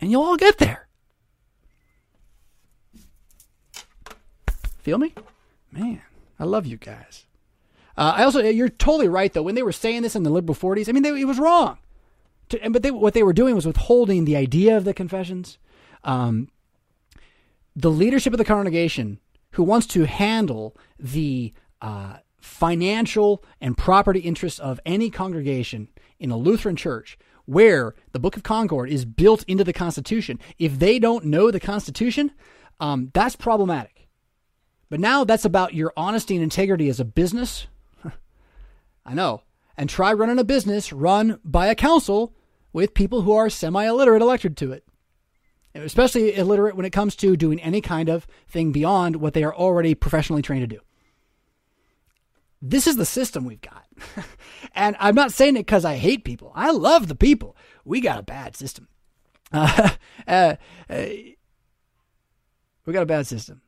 And 0.00 0.10
you'll 0.10 0.24
all 0.24 0.36
get 0.36 0.58
there. 0.58 0.88
Feel 4.80 4.98
me? 4.98 5.14
Man, 5.70 6.02
I 6.40 6.44
love 6.44 6.66
you 6.66 6.76
guys. 6.76 7.26
Uh, 7.96 8.14
I 8.16 8.24
also, 8.24 8.40
you're 8.40 8.68
totally 8.68 9.08
right 9.08 9.32
though. 9.32 9.42
When 9.42 9.54
they 9.54 9.62
were 9.62 9.70
saying 9.70 10.02
this 10.02 10.16
in 10.16 10.24
the 10.24 10.30
liberal 10.30 10.56
40s, 10.56 10.88
I 10.88 10.92
mean, 10.92 11.04
they, 11.04 11.20
it 11.20 11.26
was 11.26 11.38
wrong. 11.38 11.78
To, 12.48 12.70
but 12.70 12.82
they, 12.82 12.90
what 12.90 13.14
they 13.14 13.22
were 13.22 13.32
doing 13.32 13.54
was 13.54 13.66
withholding 13.66 14.24
the 14.24 14.36
idea 14.36 14.76
of 14.76 14.84
the 14.84 14.92
confessions. 14.92 15.58
Um, 16.04 16.48
the 17.74 17.90
leadership 17.90 18.32
of 18.32 18.38
the 18.38 18.44
congregation, 18.44 19.18
who 19.52 19.62
wants 19.62 19.86
to 19.88 20.04
handle 20.04 20.76
the 20.98 21.52
uh, 21.80 22.18
financial 22.40 23.42
and 23.60 23.76
property 23.76 24.20
interests 24.20 24.58
of 24.58 24.78
any 24.84 25.10
congregation 25.10 25.88
in 26.18 26.30
a 26.30 26.36
Lutheran 26.36 26.76
church, 26.76 27.18
where 27.46 27.94
the 28.12 28.18
Book 28.18 28.36
of 28.36 28.42
Concord 28.42 28.88
is 28.88 29.04
built 29.04 29.44
into 29.44 29.64
the 29.64 29.72
Constitution, 29.72 30.38
if 30.58 30.78
they 30.78 30.98
don't 30.98 31.24
know 31.24 31.50
the 31.50 31.60
Constitution, 31.60 32.32
um, 32.80 33.10
that's 33.12 33.36
problematic. 33.36 34.08
But 34.88 35.00
now 35.00 35.24
that's 35.24 35.44
about 35.44 35.74
your 35.74 35.92
honesty 35.96 36.36
and 36.36 36.42
integrity 36.42 36.88
as 36.88 37.00
a 37.00 37.04
business. 37.04 37.66
I 39.06 39.14
know. 39.14 39.42
And 39.76 39.90
try 39.90 40.12
running 40.12 40.38
a 40.38 40.44
business 40.44 40.92
run 40.92 41.40
by 41.44 41.66
a 41.66 41.74
council 41.74 42.32
with 42.72 42.94
people 42.94 43.22
who 43.22 43.32
are 43.32 43.50
semi 43.50 43.84
illiterate 43.84 44.22
elected 44.22 44.56
to 44.58 44.72
it. 44.72 44.84
Especially 45.74 46.34
illiterate 46.36 46.76
when 46.76 46.86
it 46.86 46.90
comes 46.90 47.16
to 47.16 47.36
doing 47.36 47.60
any 47.60 47.80
kind 47.80 48.08
of 48.08 48.26
thing 48.46 48.70
beyond 48.70 49.16
what 49.16 49.34
they 49.34 49.42
are 49.42 49.54
already 49.54 49.94
professionally 49.94 50.42
trained 50.42 50.68
to 50.68 50.76
do. 50.76 50.80
This 52.62 52.86
is 52.86 52.96
the 52.96 53.04
system 53.04 53.44
we've 53.44 53.60
got. 53.60 53.84
and 54.74 54.96
I'm 54.98 55.14
not 55.14 55.32
saying 55.32 55.56
it 55.56 55.66
because 55.66 55.84
I 55.84 55.96
hate 55.96 56.24
people. 56.24 56.52
I 56.54 56.70
love 56.70 57.08
the 57.08 57.14
people. 57.14 57.56
We 57.84 58.00
got 58.00 58.20
a 58.20 58.22
bad 58.22 58.56
system. 58.56 58.88
Uh, 59.52 59.90
uh, 60.28 60.56
uh, 60.88 61.06
we 62.86 62.92
got 62.92 63.02
a 63.02 63.06
bad 63.06 63.26
system 63.26 63.60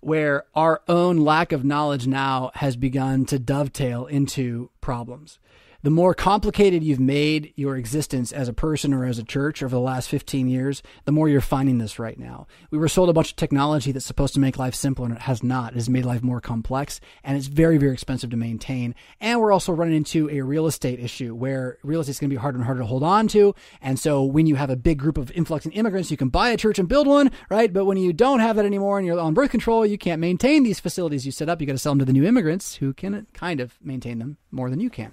where 0.00 0.44
our 0.54 0.82
own 0.88 1.18
lack 1.18 1.52
of 1.52 1.64
knowledge 1.64 2.06
now 2.06 2.50
has 2.54 2.76
begun 2.76 3.24
to 3.24 3.38
dovetail 3.38 4.06
into 4.06 4.70
problems 4.80 5.38
the 5.82 5.90
more 5.90 6.14
complicated 6.14 6.84
you've 6.84 7.00
made 7.00 7.52
your 7.56 7.76
existence 7.76 8.30
as 8.30 8.48
a 8.48 8.52
person 8.52 8.94
or 8.94 9.04
as 9.04 9.18
a 9.18 9.24
church 9.24 9.62
over 9.62 9.74
the 9.74 9.80
last 9.80 10.08
15 10.08 10.48
years, 10.48 10.82
the 11.04 11.12
more 11.12 11.28
you're 11.28 11.40
finding 11.40 11.78
this 11.78 11.98
right 11.98 12.18
now. 12.18 12.46
We 12.70 12.78
were 12.78 12.88
sold 12.88 13.08
a 13.08 13.12
bunch 13.12 13.30
of 13.30 13.36
technology 13.36 13.90
that's 13.90 14.06
supposed 14.06 14.34
to 14.34 14.40
make 14.40 14.58
life 14.58 14.74
simpler 14.74 15.06
and 15.06 15.16
it 15.16 15.22
has 15.22 15.42
not. 15.42 15.72
It 15.72 15.76
has 15.76 15.88
made 15.88 16.04
life 16.04 16.22
more 16.22 16.40
complex 16.40 17.00
and 17.24 17.36
it's 17.36 17.48
very, 17.48 17.78
very 17.78 17.92
expensive 17.92 18.30
to 18.30 18.36
maintain. 18.36 18.94
And 19.20 19.40
we're 19.40 19.52
also 19.52 19.72
running 19.72 19.96
into 19.96 20.30
a 20.30 20.40
real 20.40 20.66
estate 20.66 21.00
issue 21.00 21.34
where 21.34 21.78
real 21.82 22.00
estate 22.00 22.12
is 22.12 22.20
going 22.20 22.30
to 22.30 22.36
be 22.36 22.40
harder 22.40 22.58
and 22.58 22.64
harder 22.64 22.82
to 22.82 22.86
hold 22.86 23.02
on 23.02 23.26
to. 23.28 23.54
And 23.80 23.98
so 23.98 24.22
when 24.22 24.46
you 24.46 24.54
have 24.54 24.70
a 24.70 24.76
big 24.76 24.98
group 24.98 25.18
of 25.18 25.32
influxing 25.32 25.72
immigrants, 25.72 26.12
you 26.12 26.16
can 26.16 26.28
buy 26.28 26.50
a 26.50 26.56
church 26.56 26.78
and 26.78 26.88
build 26.88 27.08
one, 27.08 27.32
right? 27.50 27.72
But 27.72 27.86
when 27.86 27.96
you 27.96 28.12
don't 28.12 28.40
have 28.40 28.54
that 28.56 28.64
anymore 28.64 28.98
and 28.98 29.06
you're 29.06 29.18
on 29.18 29.34
birth 29.34 29.50
control, 29.50 29.84
you 29.84 29.98
can't 29.98 30.20
maintain 30.20 30.62
these 30.62 30.78
facilities 30.78 31.26
you 31.26 31.32
set 31.32 31.48
up. 31.48 31.60
You 31.60 31.66
got 31.66 31.72
to 31.72 31.78
sell 31.78 31.92
them 31.92 31.98
to 31.98 32.04
the 32.04 32.12
new 32.12 32.24
immigrants 32.24 32.76
who 32.76 32.94
can 32.94 33.26
kind 33.32 33.60
of 33.60 33.78
maintain 33.82 34.20
them 34.20 34.36
more 34.52 34.70
than 34.70 34.78
you 34.78 34.90
can. 34.90 35.12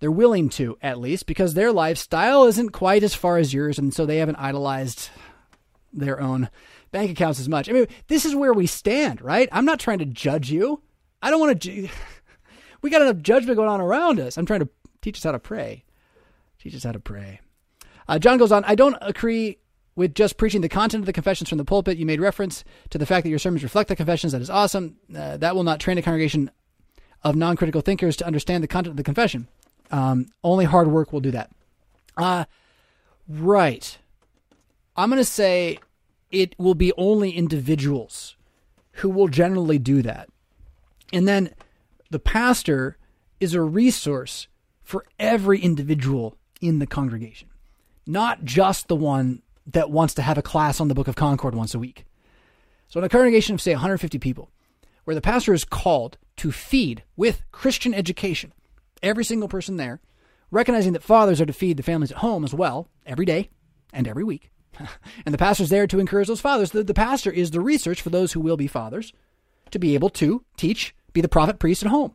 They're 0.00 0.10
willing 0.10 0.48
to, 0.50 0.78
at 0.80 1.00
least, 1.00 1.26
because 1.26 1.54
their 1.54 1.72
lifestyle 1.72 2.44
isn't 2.44 2.70
quite 2.70 3.02
as 3.02 3.14
far 3.14 3.36
as 3.36 3.52
yours, 3.52 3.78
and 3.78 3.92
so 3.92 4.06
they 4.06 4.18
haven't 4.18 4.36
idolized 4.36 5.10
their 5.92 6.20
own 6.20 6.50
bank 6.92 7.10
accounts 7.10 7.40
as 7.40 7.48
much. 7.48 7.68
I 7.68 7.72
mean, 7.72 7.86
this 8.06 8.24
is 8.24 8.34
where 8.34 8.52
we 8.52 8.66
stand, 8.66 9.20
right? 9.20 9.48
I'm 9.50 9.64
not 9.64 9.80
trying 9.80 9.98
to 9.98 10.04
judge 10.04 10.50
you. 10.50 10.82
I 11.20 11.30
don't 11.30 11.40
want 11.40 11.60
to. 11.60 11.70
Ju- 11.70 11.88
we 12.82 12.90
got 12.90 13.02
enough 13.02 13.22
judgment 13.22 13.56
going 13.56 13.68
on 13.68 13.80
around 13.80 14.20
us. 14.20 14.36
I'm 14.36 14.46
trying 14.46 14.60
to 14.60 14.68
teach 15.02 15.18
us 15.18 15.24
how 15.24 15.32
to 15.32 15.38
pray. 15.38 15.84
Teach 16.60 16.74
us 16.74 16.84
how 16.84 16.92
to 16.92 17.00
pray. 17.00 17.40
Uh, 18.06 18.18
John 18.18 18.38
goes 18.38 18.52
on. 18.52 18.64
I 18.64 18.74
don't 18.74 18.96
agree 19.00 19.58
with 19.94 20.14
just 20.14 20.36
preaching 20.36 20.60
the 20.60 20.68
content 20.68 21.02
of 21.02 21.06
the 21.06 21.12
confessions 21.12 21.48
from 21.48 21.58
the 21.58 21.64
pulpit. 21.64 21.98
You 21.98 22.06
made 22.06 22.20
reference 22.20 22.64
to 22.90 22.98
the 22.98 23.06
fact 23.06 23.24
that 23.24 23.30
your 23.30 23.38
sermons 23.38 23.64
reflect 23.64 23.88
the 23.88 23.96
confessions. 23.96 24.32
That 24.32 24.40
is 24.40 24.50
awesome. 24.50 24.96
Uh, 25.14 25.36
that 25.38 25.56
will 25.56 25.64
not 25.64 25.80
train 25.80 25.98
a 25.98 26.02
congregation 26.02 26.50
of 27.24 27.34
non-critical 27.34 27.80
thinkers 27.80 28.16
to 28.16 28.26
understand 28.26 28.62
the 28.62 28.68
content 28.68 28.92
of 28.92 28.96
the 28.96 29.02
confession. 29.02 29.48
Um, 29.90 30.26
only 30.44 30.64
hard 30.64 30.88
work 30.88 31.12
will 31.12 31.20
do 31.20 31.30
that. 31.30 31.50
Uh, 32.16 32.44
right. 33.28 33.98
I'm 34.96 35.08
going 35.10 35.20
to 35.20 35.24
say 35.24 35.78
it 36.30 36.54
will 36.58 36.74
be 36.74 36.92
only 36.96 37.30
individuals 37.30 38.36
who 38.92 39.08
will 39.08 39.28
generally 39.28 39.78
do 39.78 40.02
that. 40.02 40.28
And 41.12 41.26
then 41.26 41.54
the 42.10 42.18
pastor 42.18 42.96
is 43.40 43.54
a 43.54 43.62
resource 43.62 44.48
for 44.82 45.04
every 45.18 45.60
individual 45.60 46.36
in 46.60 46.78
the 46.78 46.86
congregation, 46.86 47.48
not 48.06 48.44
just 48.44 48.88
the 48.88 48.96
one 48.96 49.42
that 49.66 49.90
wants 49.90 50.14
to 50.14 50.22
have 50.22 50.38
a 50.38 50.42
class 50.42 50.80
on 50.80 50.88
the 50.88 50.94
Book 50.94 51.08
of 51.08 51.14
Concord 51.14 51.54
once 51.54 51.74
a 51.74 51.78
week. 51.78 52.04
So, 52.88 52.98
in 52.98 53.04
a 53.04 53.08
congregation 53.08 53.54
of, 53.54 53.60
say, 53.60 53.72
150 53.72 54.18
people, 54.18 54.50
where 55.04 55.14
the 55.14 55.20
pastor 55.20 55.52
is 55.52 55.64
called 55.64 56.16
to 56.38 56.50
feed 56.50 57.04
with 57.16 57.42
Christian 57.52 57.92
education 57.92 58.52
every 59.02 59.24
single 59.24 59.48
person 59.48 59.76
there, 59.76 60.00
recognizing 60.50 60.92
that 60.92 61.02
fathers 61.02 61.40
are 61.40 61.46
to 61.46 61.52
feed 61.52 61.76
the 61.76 61.82
families 61.82 62.10
at 62.10 62.18
home 62.18 62.44
as 62.44 62.54
well, 62.54 62.88
every 63.06 63.24
day 63.24 63.50
and 63.92 64.06
every 64.06 64.24
week. 64.24 64.50
and 65.26 65.32
the 65.32 65.38
pastor's 65.38 65.70
there 65.70 65.86
to 65.86 65.98
encourage 65.98 66.28
those 66.28 66.40
fathers. 66.40 66.70
The, 66.70 66.84
the 66.84 66.94
pastor 66.94 67.30
is 67.30 67.50
the 67.50 67.60
research 67.60 68.02
for 68.02 68.10
those 68.10 68.32
who 68.32 68.40
will 68.40 68.56
be 68.56 68.66
fathers 68.66 69.12
to 69.70 69.78
be 69.78 69.94
able 69.94 70.10
to 70.10 70.44
teach, 70.56 70.94
be 71.12 71.20
the 71.20 71.28
prophet 71.28 71.58
priest 71.58 71.82
at 71.82 71.90
home. 71.90 72.14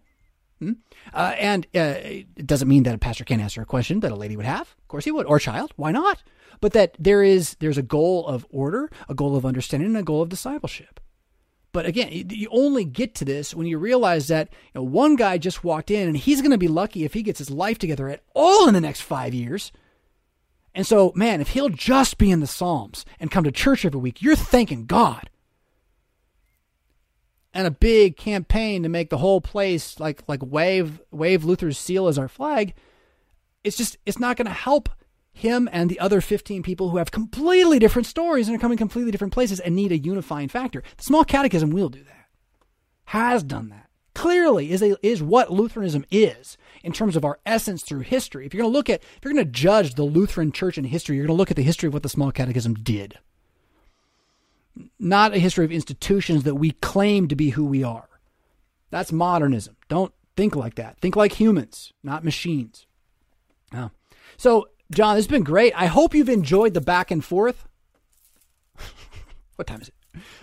Hmm? 0.59 0.73
Uh, 1.13 1.35
and 1.37 1.65
uh, 1.75 1.95
it 2.03 2.47
doesn't 2.47 2.67
mean 2.67 2.83
that 2.83 2.95
a 2.95 2.99
pastor 2.99 3.23
can't 3.23 3.41
answer 3.41 3.61
a 3.61 3.65
question 3.65 3.99
that 3.99 4.11
a 4.11 4.15
lady 4.15 4.37
would 4.37 4.45
have. 4.45 4.61
Of 4.61 4.87
course 4.87 5.05
he 5.05 5.11
would, 5.11 5.25
or 5.25 5.37
a 5.37 5.41
child. 5.41 5.73
Why 5.75 5.91
not? 5.91 6.23
But 6.61 6.73
that 6.73 6.95
there 6.97 7.23
is 7.23 7.55
there's 7.59 7.77
a 7.77 7.83
goal 7.83 8.25
of 8.27 8.45
order, 8.49 8.89
a 9.09 9.13
goal 9.13 9.35
of 9.35 9.45
understanding, 9.45 9.87
and 9.87 9.97
a 9.97 10.03
goal 10.03 10.21
of 10.21 10.29
discipleship. 10.29 10.99
But 11.73 11.87
again, 11.87 12.09
you 12.29 12.47
only 12.51 12.85
get 12.85 13.15
to 13.15 13.25
this 13.25 13.53
when 13.53 13.65
you 13.65 13.79
realize 13.79 14.27
that 14.27 14.49
you 14.73 14.79
know, 14.79 14.83
one 14.83 15.15
guy 15.15 15.39
just 15.39 15.63
walked 15.63 15.89
in 15.89 16.07
and 16.07 16.15
he's 16.15 16.39
going 16.39 16.51
to 16.51 16.57
be 16.57 16.67
lucky 16.67 17.03
if 17.03 17.13
he 17.15 17.23
gets 17.23 17.39
his 17.39 17.49
life 17.49 17.79
together 17.79 18.07
at 18.07 18.21
all 18.35 18.67
in 18.67 18.75
the 18.75 18.79
next 18.79 19.01
five 19.01 19.33
years. 19.33 19.71
And 20.75 20.85
so, 20.85 21.11
man, 21.15 21.41
if 21.41 21.49
he'll 21.49 21.69
just 21.69 22.19
be 22.19 22.31
in 22.31 22.39
the 22.39 22.47
Psalms 22.47 23.05
and 23.19 23.31
come 23.31 23.43
to 23.43 23.51
church 23.51 23.85
every 23.85 23.99
week, 23.99 24.21
you're 24.21 24.35
thanking 24.35 24.85
God. 24.85 25.31
And 27.55 27.65
a 27.67 27.71
big 27.71 28.17
campaign 28.17 28.83
to 28.83 28.89
make 28.89 29.09
the 29.09 29.17
whole 29.17 29.41
place 29.41 29.99
like 29.99 30.23
like 30.27 30.41
wave 30.43 31.01
wave 31.11 31.43
Luther's 31.43 31.77
seal 31.77 32.07
as 32.07 32.19
our 32.19 32.27
flag. 32.27 32.75
It's 33.63 33.77
just 33.77 33.97
it's 34.05 34.19
not 34.19 34.37
going 34.37 34.47
to 34.47 34.53
help 34.53 34.89
him 35.33 35.67
and 35.71 35.89
the 35.89 35.99
other 35.99 36.21
15 36.21 36.61
people 36.63 36.89
who 36.89 36.97
have 36.97 37.11
completely 37.11 37.79
different 37.79 38.05
stories 38.05 38.47
and 38.47 38.55
are 38.55 38.61
coming 38.61 38.77
completely 38.77 39.11
different 39.11 39.33
places 39.33 39.59
and 39.59 39.75
need 39.75 39.91
a 39.91 39.97
unifying 39.97 40.47
factor. 40.47 40.83
The 40.97 41.03
small 41.03 41.25
catechism 41.25 41.71
will 41.71 41.89
do 41.89 42.03
that. 42.03 42.27
Has 43.05 43.43
done 43.43 43.69
that. 43.69 43.89
Clearly 44.13 44.71
is 44.71 44.83
a, 44.83 44.95
is 45.05 45.23
what 45.23 45.51
Lutheranism 45.51 46.05
is 46.11 46.55
in 46.83 46.93
terms 46.93 47.15
of 47.15 47.25
our 47.25 47.39
essence 47.47 47.81
through 47.81 48.01
history. 48.01 48.45
If 48.45 48.53
you're 48.53 48.61
going 48.61 48.71
to 48.71 48.77
look 48.77 48.89
at 48.89 49.01
if 49.01 49.23
you're 49.23 49.33
going 49.33 49.43
to 49.43 49.51
judge 49.51 49.95
the 49.95 50.03
Lutheran 50.03 50.51
church 50.51 50.77
in 50.77 50.83
history, 50.83 51.15
you're 51.15 51.25
going 51.25 51.35
to 51.35 51.39
look 51.39 51.49
at 51.49 51.57
the 51.57 51.63
history 51.63 51.87
of 51.87 51.93
what 51.93 52.03
the 52.03 52.09
small 52.09 52.31
catechism 52.31 52.75
did. 52.75 53.17
Not 54.99 55.33
a 55.33 55.39
history 55.39 55.65
of 55.65 55.71
institutions 55.71 56.43
that 56.43 56.55
we 56.55 56.71
claim 56.71 57.27
to 57.27 57.35
be 57.35 57.51
who 57.51 57.65
we 57.65 57.83
are. 57.83 58.07
That's 58.91 59.11
modernism. 59.11 59.77
Don't 59.89 60.13
think 60.35 60.55
like 60.55 60.75
that. 60.75 60.99
Think 60.99 61.15
like 61.15 61.33
humans, 61.33 61.91
not 62.03 62.23
machines. 62.23 62.85
Oh. 63.73 63.89
So 64.37 64.67
John, 64.93 65.15
has 65.15 65.27
been 65.27 65.43
great. 65.43 65.73
I 65.75 65.87
hope 65.87 66.13
you've 66.13 66.29
enjoyed 66.29 66.73
the 66.73 66.81
back 66.81 67.11
and 67.11 67.23
forth. 67.23 67.67
what 69.55 69.67
time 69.67 69.81
is 69.81 69.89
it? 69.89 69.93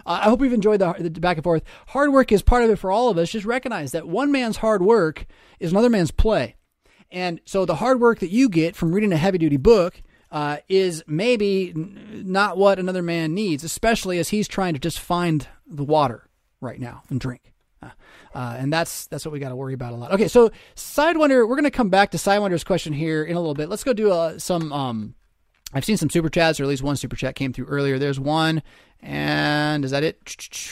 Uh, 0.04 0.20
I 0.22 0.24
hope 0.24 0.42
you've 0.42 0.52
enjoyed 0.52 0.80
the, 0.80 0.94
the, 0.98 1.20
back 1.20 1.36
and 1.36 1.44
forth. 1.44 1.62
Hard 1.88 2.12
work 2.12 2.32
is 2.32 2.42
part 2.42 2.64
of 2.64 2.70
it 2.70 2.76
for 2.76 2.90
all 2.90 3.08
of 3.08 3.18
us. 3.18 3.30
Just 3.30 3.46
recognize 3.46 3.92
that 3.92 4.08
one 4.08 4.32
man's 4.32 4.56
hard 4.56 4.82
work 4.82 5.26
is 5.58 5.70
another 5.70 5.90
man's 5.90 6.10
play. 6.10 6.56
And 7.10 7.40
so 7.44 7.64
the 7.64 7.76
hard 7.76 8.00
work 8.00 8.20
that 8.20 8.30
you 8.30 8.48
get 8.48 8.76
from 8.76 8.92
reading 8.92 9.12
a 9.12 9.16
heavy 9.16 9.38
duty 9.38 9.56
book 9.56 10.02
uh, 10.30 10.58
is 10.68 11.02
maybe 11.06 11.72
not 11.74 12.56
what 12.56 12.78
another 12.78 13.02
man 13.02 13.34
needs, 13.34 13.64
especially 13.64 14.18
as 14.18 14.28
he's 14.28 14.48
trying 14.48 14.74
to 14.74 14.80
just 14.80 15.00
find 15.00 15.48
the 15.66 15.84
water 15.84 16.28
right 16.60 16.80
now 16.80 17.02
and 17.10 17.20
drink. 17.20 17.52
Uh, 18.34 18.56
and 18.58 18.72
that's 18.72 19.06
that's 19.06 19.24
what 19.24 19.32
we 19.32 19.40
got 19.40 19.48
to 19.48 19.56
worry 19.56 19.74
about 19.74 19.92
a 19.92 19.96
lot. 19.96 20.12
Okay, 20.12 20.28
so 20.28 20.50
Sidewinder, 20.76 21.48
we're 21.48 21.56
going 21.56 21.64
to 21.64 21.70
come 21.70 21.90
back 21.90 22.12
to 22.12 22.16
Sidewinder's 22.16 22.64
question 22.64 22.92
here 22.92 23.24
in 23.24 23.36
a 23.36 23.40
little 23.40 23.54
bit. 23.54 23.68
Let's 23.68 23.84
go 23.84 23.92
do 23.92 24.12
uh, 24.12 24.38
some. 24.38 24.72
Um, 24.72 25.14
I've 25.72 25.84
seen 25.84 25.96
some 25.96 26.10
super 26.10 26.28
chats, 26.28 26.58
or 26.58 26.64
at 26.64 26.68
least 26.68 26.82
one 26.82 26.96
super 26.96 27.16
chat 27.16 27.34
came 27.34 27.52
through 27.52 27.66
earlier. 27.66 27.98
There's 27.98 28.20
one, 28.20 28.62
and 29.00 29.84
is 29.84 29.90
that 29.90 30.04
it? 30.04 30.20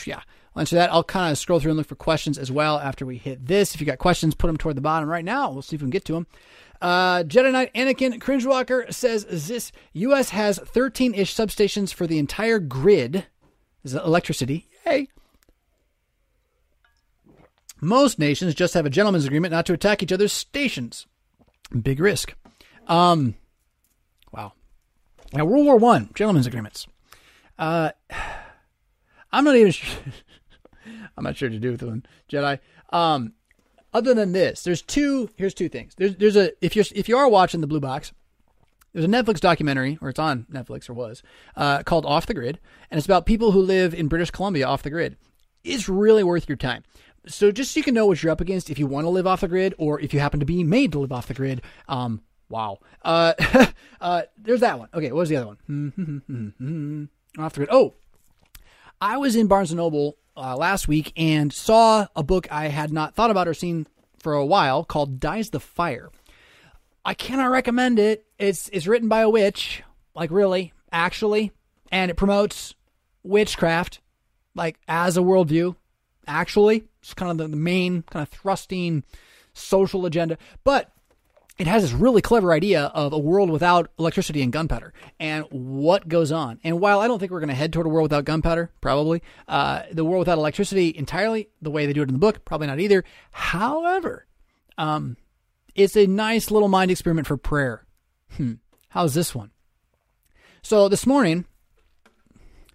Yeah. 0.05 0.21
I'll 0.55 0.61
answer 0.61 0.77
that. 0.77 0.91
I'll 0.91 1.03
kind 1.03 1.31
of 1.31 1.37
scroll 1.37 1.59
through 1.59 1.71
and 1.71 1.77
look 1.77 1.87
for 1.87 1.95
questions 1.95 2.37
as 2.37 2.51
well 2.51 2.79
after 2.79 3.05
we 3.05 3.17
hit 3.17 3.45
this. 3.45 3.75
If 3.75 3.81
you 3.81 3.85
got 3.85 3.99
questions, 3.99 4.33
put 4.33 4.47
them 4.47 4.57
toward 4.57 4.75
the 4.75 4.81
bottom 4.81 5.07
right 5.07 5.23
now. 5.23 5.51
We'll 5.51 5.61
see 5.61 5.75
if 5.75 5.81
we 5.81 5.85
can 5.85 5.91
get 5.91 6.05
to 6.05 6.13
them. 6.13 6.27
Uh, 6.81 7.23
Jedi 7.23 7.51
Knight 7.51 7.73
Anakin 7.73 8.19
Cringewalker 8.19 8.91
says 8.93 9.25
this 9.25 9.71
U.S. 9.93 10.29
has 10.29 10.57
13 10.57 11.13
ish 11.13 11.35
substations 11.35 11.93
for 11.93 12.07
the 12.07 12.17
entire 12.17 12.59
grid. 12.59 13.25
Is 13.83 13.93
electricity. 13.93 14.67
Yay. 14.85 15.07
Most 17.81 18.19
nations 18.19 18.55
just 18.55 18.73
have 18.73 18.85
a 18.85 18.89
gentleman's 18.89 19.25
agreement 19.25 19.51
not 19.51 19.65
to 19.67 19.73
attack 19.73 20.03
each 20.03 20.11
other's 20.11 20.33
stations. 20.33 21.07
Big 21.81 21.99
risk. 21.99 22.35
Um, 22.87 23.35
wow. 24.31 24.53
Now, 25.33 25.45
World 25.45 25.65
War 25.65 25.77
One, 25.77 26.09
gentlemen's 26.15 26.47
agreements. 26.47 26.87
Uh, 27.57 27.91
I'm 29.31 29.43
not 29.43 29.55
even 29.55 29.71
sure. 29.71 29.99
I'm 31.17 31.23
not 31.23 31.37
sure 31.37 31.49
to 31.49 31.59
do 31.59 31.71
with 31.71 31.81
the 31.81 31.87
one 31.87 32.05
Jedi. 32.31 32.59
Um, 32.91 33.33
other 33.93 34.13
than 34.13 34.31
this, 34.31 34.63
there's 34.63 34.81
two. 34.81 35.29
Here's 35.35 35.53
two 35.53 35.69
things. 35.69 35.93
There's 35.95 36.15
there's 36.15 36.35
a 36.35 36.51
if 36.63 36.75
you're 36.75 36.85
if 36.95 37.07
you 37.07 37.17
are 37.17 37.29
watching 37.29 37.61
the 37.61 37.67
Blue 37.67 37.79
Box, 37.79 38.11
there's 38.93 39.05
a 39.05 39.07
Netflix 39.07 39.39
documentary, 39.39 39.97
or 40.01 40.09
it's 40.09 40.19
on 40.19 40.45
Netflix 40.51 40.89
or 40.89 40.93
was, 40.93 41.21
uh, 41.55 41.83
called 41.83 42.05
Off 42.05 42.25
the 42.25 42.33
Grid, 42.33 42.59
and 42.89 42.97
it's 42.97 43.05
about 43.05 43.25
people 43.25 43.51
who 43.51 43.61
live 43.61 43.93
in 43.93 44.07
British 44.07 44.31
Columbia 44.31 44.67
off 44.67 44.83
the 44.83 44.89
grid. 44.89 45.17
It's 45.63 45.89
really 45.89 46.23
worth 46.23 46.47
your 46.47 46.55
time. 46.55 46.83
So 47.27 47.51
just 47.51 47.73
so 47.73 47.79
you 47.79 47.83
can 47.83 47.93
know 47.93 48.05
what 48.05 48.21
you're 48.23 48.31
up 48.31 48.41
against 48.41 48.69
if 48.69 48.79
you 48.79 48.87
want 48.87 49.05
to 49.05 49.09
live 49.09 49.27
off 49.27 49.41
the 49.41 49.47
grid 49.47 49.75
or 49.77 49.99
if 49.99 50.13
you 50.13 50.19
happen 50.19 50.39
to 50.39 50.45
be 50.45 50.63
made 50.63 50.91
to 50.93 50.99
live 50.99 51.11
off 51.11 51.27
the 51.27 51.33
grid. 51.33 51.61
Um, 51.87 52.21
wow. 52.49 52.79
Uh, 53.01 53.33
uh, 54.01 54.23
there's 54.37 54.61
that 54.61 54.79
one. 54.79 54.89
Okay, 54.93 55.11
what 55.11 55.19
was 55.19 55.29
the 55.29 55.37
other 55.37 55.47
one? 55.47 57.09
off 57.37 57.53
the 57.53 57.59
grid. 57.59 57.69
Oh, 57.71 57.93
I 59.01 59.17
was 59.17 59.35
in 59.35 59.47
Barnes 59.47 59.71
and 59.71 59.77
Noble 59.77 60.17
uh, 60.35 60.55
last 60.55 60.87
week 60.87 61.13
and 61.15 61.53
saw 61.53 62.07
a 62.15 62.23
book 62.23 62.47
I 62.51 62.67
had 62.67 62.91
not 62.91 63.15
thought 63.15 63.31
about 63.31 63.47
or 63.47 63.53
seen 63.53 63.87
for 64.17 64.33
a 64.33 64.45
while 64.45 64.83
called 64.83 65.19
"Dies 65.19 65.49
the 65.49 65.59
Fire." 65.59 66.09
I 67.05 67.13
cannot 67.13 67.51
recommend 67.51 67.97
it. 67.99 68.25
It's 68.37 68.69
it's 68.73 68.87
written 68.87 69.07
by 69.07 69.21
a 69.21 69.29
witch, 69.29 69.83
like 70.15 70.31
really, 70.31 70.73
actually, 70.91 71.51
and 71.91 72.11
it 72.11 72.17
promotes 72.17 72.75
witchcraft, 73.23 74.01
like 74.55 74.79
as 74.87 75.17
a 75.17 75.21
worldview. 75.21 75.75
Actually, 76.29 76.83
it's 77.01 77.15
kind 77.15 77.31
of 77.31 77.37
the, 77.37 77.47
the 77.47 77.57
main 77.57 78.03
kind 78.03 78.21
of 78.21 78.29
thrusting 78.29 79.03
social 79.53 80.05
agenda, 80.05 80.37
but 80.63 80.91
it 81.57 81.67
has 81.67 81.81
this 81.83 81.91
really 81.91 82.21
clever 82.21 82.53
idea 82.53 82.83
of 82.83 83.11
a 83.11 83.17
world 83.17 83.49
without 83.49 83.91
electricity 83.97 84.41
and 84.41 84.53
gunpowder 84.53 84.93
and 85.19 85.43
what 85.49 86.07
goes 86.07 86.31
on. 86.31 86.59
And 86.63 86.79
while 86.79 87.01
I 87.01 87.07
don't 87.07 87.19
think 87.19 87.31
we're 87.31 87.39
going 87.39 87.49
to 87.49 87.55
head 87.55 87.73
toward 87.73 87.87
a 87.87 87.89
world 87.89 88.05
without 88.05 88.23
gunpowder, 88.25 88.71
probably, 88.79 89.21
uh, 89.47 89.83
the 89.91 90.05
world 90.05 90.19
without 90.19 90.37
electricity 90.37 90.93
entirely, 90.95 91.49
the 91.61 91.71
way 91.71 91.85
they 91.85 91.93
do 91.93 92.01
it 92.01 92.07
in 92.07 92.13
the 92.13 92.19
book, 92.19 92.45
probably 92.45 92.67
not 92.67 92.79
either. 92.79 93.03
However, 93.31 94.25
um, 94.77 95.17
it's 95.75 95.97
a 95.97 96.07
nice 96.07 96.51
little 96.51 96.69
mind 96.69 96.91
experiment 96.91 97.27
for 97.27 97.37
prayer. 97.37 97.85
Hmm. 98.37 98.53
How's 98.89 99.13
this 99.13 99.35
one? 99.35 99.51
So 100.61 100.89
this 100.89 101.05
morning, 101.05 101.45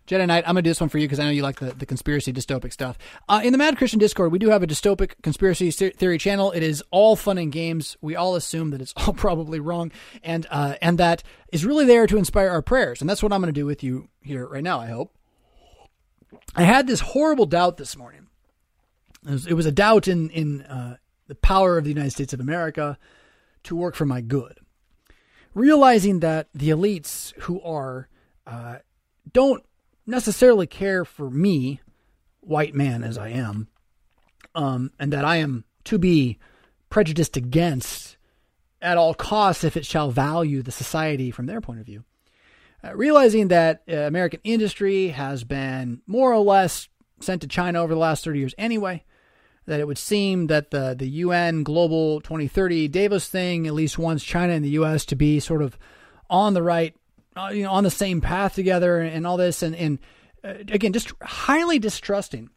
Jedi 0.06 0.26
Knight, 0.26 0.44
I'm 0.46 0.54
going 0.54 0.56
to 0.56 0.62
do 0.62 0.70
this 0.70 0.80
one 0.80 0.90
for 0.90 0.98
you 0.98 1.06
because 1.06 1.18
I 1.18 1.24
know 1.24 1.30
you 1.30 1.42
like 1.42 1.60
the, 1.60 1.72
the 1.72 1.86
conspiracy 1.86 2.30
dystopic 2.30 2.72
stuff. 2.72 2.98
Uh, 3.26 3.40
in 3.42 3.52
the 3.52 3.58
Mad 3.58 3.78
Christian 3.78 3.98
Discord, 3.98 4.32
we 4.32 4.38
do 4.38 4.50
have 4.50 4.62
a 4.62 4.66
dystopic 4.66 5.12
conspiracy 5.22 5.70
theory 5.70 6.18
channel. 6.18 6.52
It 6.52 6.62
is 6.62 6.82
all 6.90 7.16
fun 7.16 7.38
and 7.38 7.50
games. 7.50 7.96
We 8.02 8.14
all 8.14 8.36
assume 8.36 8.70
that 8.70 8.82
it's 8.82 8.92
all 8.96 9.14
probably 9.14 9.60
wrong, 9.60 9.92
and 10.22 10.46
uh, 10.50 10.74
and 10.82 10.98
that 10.98 11.22
is 11.52 11.64
really 11.64 11.86
there 11.86 12.06
to 12.06 12.18
inspire 12.18 12.50
our 12.50 12.60
prayers. 12.60 13.00
And 13.00 13.08
that's 13.08 13.22
what 13.22 13.32
I'm 13.32 13.40
going 13.40 13.52
to 13.52 13.58
do 13.58 13.66
with 13.66 13.82
you 13.82 14.08
here 14.20 14.46
right 14.46 14.62
now. 14.62 14.78
I 14.78 14.86
hope. 14.88 15.14
I 16.54 16.64
had 16.64 16.86
this 16.86 17.00
horrible 17.00 17.46
doubt 17.46 17.78
this 17.78 17.96
morning. 17.96 18.26
It 19.26 19.30
was, 19.30 19.46
it 19.46 19.54
was 19.54 19.66
a 19.66 19.72
doubt 19.72 20.06
in 20.06 20.28
in 20.30 20.62
uh, 20.62 20.98
the 21.28 21.34
power 21.34 21.78
of 21.78 21.84
the 21.84 21.90
United 21.90 22.10
States 22.10 22.34
of 22.34 22.40
America 22.40 22.98
to 23.62 23.74
work 23.74 23.94
for 23.94 24.04
my 24.04 24.20
good, 24.20 24.58
realizing 25.54 26.20
that 26.20 26.48
the 26.54 26.68
elites 26.68 27.32
who 27.40 27.62
are 27.62 28.10
uh, 28.46 28.76
don't 29.32 29.64
necessarily 30.06 30.66
care 30.66 31.04
for 31.04 31.30
me, 31.30 31.80
white 32.40 32.74
man 32.74 33.02
as 33.02 33.18
I 33.18 33.28
am, 33.28 33.68
um, 34.54 34.90
and 34.98 35.12
that 35.12 35.24
I 35.24 35.36
am 35.36 35.64
to 35.84 35.98
be 35.98 36.38
prejudiced 36.90 37.36
against 37.36 38.16
at 38.80 38.98
all 38.98 39.14
costs 39.14 39.64
if 39.64 39.76
it 39.76 39.86
shall 39.86 40.10
value 40.10 40.62
the 40.62 40.70
society 40.70 41.30
from 41.30 41.46
their 41.46 41.60
point 41.60 41.80
of 41.80 41.86
view. 41.86 42.04
Uh, 42.84 42.94
realizing 42.94 43.48
that 43.48 43.82
uh, 43.88 43.96
American 43.96 44.40
industry 44.44 45.08
has 45.08 45.42
been 45.42 46.02
more 46.06 46.32
or 46.32 46.40
less 46.40 46.88
sent 47.20 47.40
to 47.40 47.48
China 47.48 47.82
over 47.82 47.94
the 47.94 48.00
last 48.00 48.24
30 48.24 48.38
years 48.38 48.54
anyway, 48.58 49.02
that 49.66 49.80
it 49.80 49.86
would 49.86 49.96
seem 49.96 50.48
that 50.48 50.70
the, 50.70 50.94
the 50.96 51.08
UN 51.08 51.62
Global 51.62 52.20
2030 52.20 52.88
Davos 52.88 53.26
thing 53.26 53.66
at 53.66 53.72
least 53.72 53.98
wants 53.98 54.22
China 54.22 54.52
and 54.52 54.64
the 54.64 54.70
US 54.70 55.06
to 55.06 55.16
be 55.16 55.40
sort 55.40 55.62
of 55.62 55.78
on 56.28 56.52
the 56.52 56.62
right 56.62 56.94
uh, 57.36 57.50
you 57.52 57.62
know, 57.62 57.70
on 57.70 57.84
the 57.84 57.90
same 57.90 58.20
path 58.20 58.54
together 58.54 59.00
and 59.00 59.26
all 59.26 59.36
this, 59.36 59.62
and 59.62 59.74
and 59.74 59.98
uh, 60.44 60.54
again, 60.68 60.92
just 60.92 61.12
highly 61.22 61.78
distrusting 61.78 62.50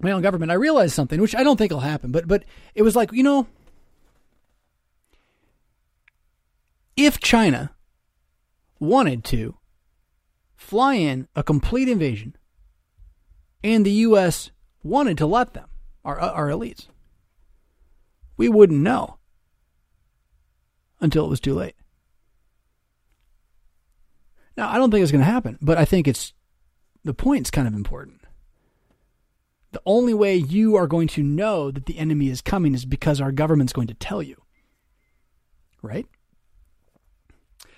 my 0.00 0.10
own 0.10 0.22
government. 0.22 0.50
I 0.50 0.54
realized 0.54 0.94
something, 0.94 1.20
which 1.20 1.34
I 1.34 1.42
don't 1.42 1.56
think 1.56 1.72
will 1.72 1.80
happen, 1.80 2.12
but 2.12 2.26
but 2.26 2.44
it 2.74 2.82
was 2.82 2.96
like 2.96 3.12
you 3.12 3.22
know, 3.22 3.46
if 6.96 7.20
China 7.20 7.72
wanted 8.78 9.24
to 9.24 9.56
fly 10.54 10.94
in 10.94 11.28
a 11.36 11.42
complete 11.42 11.88
invasion, 11.88 12.36
and 13.62 13.84
the 13.84 13.90
U.S. 13.90 14.50
wanted 14.82 15.18
to 15.18 15.26
let 15.26 15.54
them, 15.54 15.68
our 16.04 16.18
our 16.18 16.48
elites, 16.48 16.88
we 18.36 18.48
wouldn't 18.48 18.80
know 18.80 19.18
until 21.00 21.26
it 21.26 21.30
was 21.30 21.40
too 21.40 21.54
late. 21.54 21.74
Now, 24.56 24.70
I 24.70 24.78
don't 24.78 24.90
think 24.90 25.02
it's 25.02 25.12
going 25.12 25.24
to 25.24 25.30
happen, 25.30 25.58
but 25.60 25.78
I 25.78 25.84
think 25.84 26.08
it's 26.08 26.32
the 27.04 27.14
point's 27.14 27.50
kind 27.50 27.68
of 27.68 27.74
important. 27.74 28.22
The 29.72 29.82
only 29.84 30.14
way 30.14 30.36
you 30.36 30.76
are 30.76 30.86
going 30.86 31.08
to 31.08 31.22
know 31.22 31.70
that 31.70 31.86
the 31.86 31.98
enemy 31.98 32.28
is 32.28 32.40
coming 32.40 32.74
is 32.74 32.84
because 32.84 33.20
our 33.20 33.32
government's 33.32 33.72
going 33.74 33.88
to 33.88 33.94
tell 33.94 34.22
you. 34.22 34.40
Right? 35.82 36.06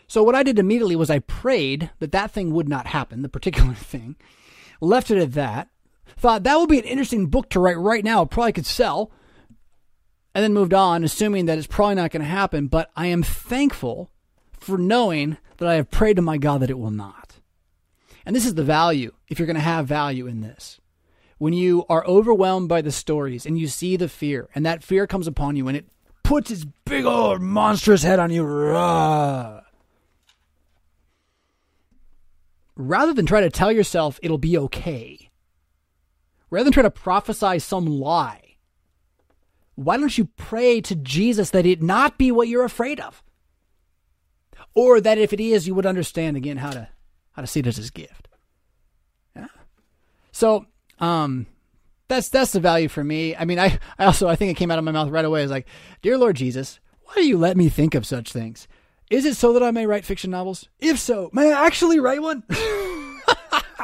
So, 0.06 0.22
what 0.22 0.34
I 0.34 0.42
did 0.42 0.58
immediately 0.58 0.96
was 0.96 1.10
I 1.10 1.18
prayed 1.18 1.90
that 1.98 2.12
that 2.12 2.30
thing 2.30 2.52
would 2.52 2.68
not 2.68 2.86
happen, 2.86 3.22
the 3.22 3.28
particular 3.28 3.74
thing, 3.74 4.16
left 4.80 5.10
it 5.10 5.18
at 5.18 5.32
that, 5.32 5.68
thought 6.16 6.44
that 6.44 6.56
would 6.56 6.68
be 6.68 6.78
an 6.78 6.84
interesting 6.84 7.26
book 7.26 7.50
to 7.50 7.60
write 7.60 7.78
right 7.78 8.04
now, 8.04 8.24
probably 8.24 8.52
could 8.52 8.66
sell, 8.66 9.10
and 10.34 10.44
then 10.44 10.54
moved 10.54 10.72
on, 10.72 11.04
assuming 11.04 11.46
that 11.46 11.58
it's 11.58 11.66
probably 11.66 11.96
not 11.96 12.12
going 12.12 12.22
to 12.22 12.28
happen. 12.28 12.68
But 12.68 12.90
I 12.96 13.06
am 13.08 13.22
thankful 13.22 14.10
for 14.60 14.78
knowing 14.78 15.36
that 15.58 15.68
I 15.68 15.74
have 15.74 15.90
prayed 15.90 16.16
to 16.16 16.22
my 16.22 16.38
God 16.38 16.60
that 16.60 16.70
it 16.70 16.78
will 16.78 16.90
not. 16.90 17.40
And 18.24 18.36
this 18.36 18.46
is 18.46 18.54
the 18.54 18.64
value, 18.64 19.12
if 19.28 19.38
you're 19.38 19.46
going 19.46 19.56
to 19.56 19.60
have 19.60 19.86
value 19.86 20.26
in 20.26 20.40
this. 20.40 20.80
When 21.38 21.52
you 21.52 21.84
are 21.88 22.04
overwhelmed 22.06 22.68
by 22.68 22.82
the 22.82 22.92
stories 22.92 23.46
and 23.46 23.58
you 23.58 23.68
see 23.68 23.96
the 23.96 24.08
fear, 24.08 24.48
and 24.54 24.66
that 24.66 24.82
fear 24.82 25.06
comes 25.06 25.26
upon 25.26 25.56
you 25.56 25.68
and 25.68 25.76
it 25.76 25.86
puts 26.22 26.50
its 26.50 26.66
big 26.84 27.04
old 27.04 27.40
monstrous 27.40 28.02
head 28.02 28.18
on 28.18 28.30
you, 28.30 28.44
rah, 28.44 29.60
rather 32.76 33.14
than 33.14 33.26
try 33.26 33.40
to 33.40 33.50
tell 33.50 33.72
yourself 33.72 34.18
it'll 34.22 34.38
be 34.38 34.58
okay, 34.58 35.30
rather 36.50 36.64
than 36.64 36.72
try 36.72 36.82
to 36.82 36.90
prophesy 36.90 37.58
some 37.58 37.86
lie, 37.86 38.56
why 39.74 39.96
don't 39.96 40.18
you 40.18 40.26
pray 40.36 40.80
to 40.80 40.96
Jesus 40.96 41.50
that 41.50 41.64
it 41.64 41.82
not 41.82 42.18
be 42.18 42.32
what 42.32 42.48
you're 42.48 42.64
afraid 42.64 42.98
of? 42.98 43.22
Or 44.78 45.00
that 45.00 45.18
if 45.18 45.32
it 45.32 45.40
is, 45.40 45.66
you 45.66 45.74
would 45.74 45.86
understand 45.86 46.36
again 46.36 46.58
how 46.58 46.70
to 46.70 46.88
how 47.32 47.42
to 47.42 47.48
see 47.48 47.58
it 47.58 47.66
as 47.66 47.78
his 47.78 47.90
gift. 47.90 48.28
Yeah. 49.34 49.48
So, 50.30 50.66
um, 51.00 51.48
that's 52.06 52.28
that's 52.28 52.52
the 52.52 52.60
value 52.60 52.86
for 52.86 53.02
me. 53.02 53.34
I 53.34 53.44
mean, 53.44 53.58
I, 53.58 53.80
I 53.98 54.04
also 54.04 54.28
I 54.28 54.36
think 54.36 54.52
it 54.52 54.56
came 54.56 54.70
out 54.70 54.78
of 54.78 54.84
my 54.84 54.92
mouth 54.92 55.08
right 55.08 55.24
away. 55.24 55.42
It's 55.42 55.50
like, 55.50 55.66
dear 56.00 56.16
Lord 56.16 56.36
Jesus, 56.36 56.78
why 57.02 57.14
do 57.16 57.26
you 57.26 57.36
let 57.36 57.56
me 57.56 57.68
think 57.68 57.96
of 57.96 58.06
such 58.06 58.32
things? 58.32 58.68
Is 59.10 59.24
it 59.24 59.34
so 59.34 59.52
that 59.52 59.64
I 59.64 59.72
may 59.72 59.84
write 59.84 60.04
fiction 60.04 60.30
novels? 60.30 60.68
If 60.78 61.00
so, 61.00 61.28
may 61.32 61.52
I 61.52 61.66
actually 61.66 61.98
write 61.98 62.22
one? 62.22 62.44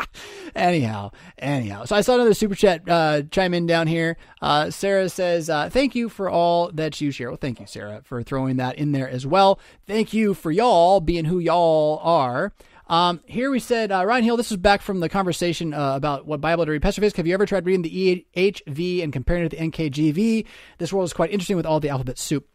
anyhow, 0.55 1.11
anyhow. 1.39 1.85
So 1.85 1.97
I 1.97 2.01
saw 2.01 2.15
another 2.15 2.35
super 2.35 2.55
chat 2.55 2.89
uh, 2.89 3.23
chime 3.31 3.55
in 3.55 3.67
down 3.67 3.87
here. 3.87 4.17
Uh, 4.41 4.71
Sarah 4.71 5.09
says, 5.09 5.49
uh, 5.49 5.69
"Thank 5.71 5.95
you 5.95 6.09
for 6.09 6.29
all 6.29 6.71
that 6.73 7.01
you 7.01 7.11
share." 7.11 7.31
Well, 7.31 7.39
thank 7.41 7.61
you, 7.61 7.67
Sarah, 7.67 8.03
for 8.05 8.23
throwing 8.23 8.57
that 8.57 8.77
in 8.77 8.93
there 8.93 9.09
as 9.09 9.27
well. 9.27 9.59
Thank 9.87 10.13
you 10.13 10.35
for 10.35 10.51
y'all 10.51 11.01
being 11.01 11.25
who 11.25 11.39
y'all 11.39 12.01
are. 12.03 12.53
Um, 12.87 13.21
here 13.25 13.51
we 13.51 13.61
said, 13.61 13.91
uh, 13.91 14.05
Ryan 14.05 14.25
Hill, 14.25 14.37
this 14.37 14.51
is 14.51 14.59
back 14.59 14.83
from 14.83 15.01
the 15.01 15.09
conversation 15.09 15.73
uh, 15.73 15.97
about 15.97 16.27
what 16.27 16.43
Bible 16.43 16.67
to 16.67 16.73
read. 16.73 16.83
Pastor 16.83 17.01
Fisk, 17.01 17.17
have 17.17 17.27
you 17.27 17.33
ever 17.33 17.47
tried 17.47 17.65
reading 17.65 17.81
the 17.81 18.27
EHV 18.37 19.03
and 19.03 19.11
comparing 19.11 19.45
it 19.45 19.51
to 19.51 19.57
the 19.57 19.71
NKJV? 19.71 20.45
This 20.77 20.93
world 20.93 21.07
is 21.07 21.15
quite 21.15 21.31
interesting 21.31 21.57
with 21.57 21.65
all 21.65 21.81
the 21.81 21.89
alphabet 21.89 22.19
soup. 22.19 22.47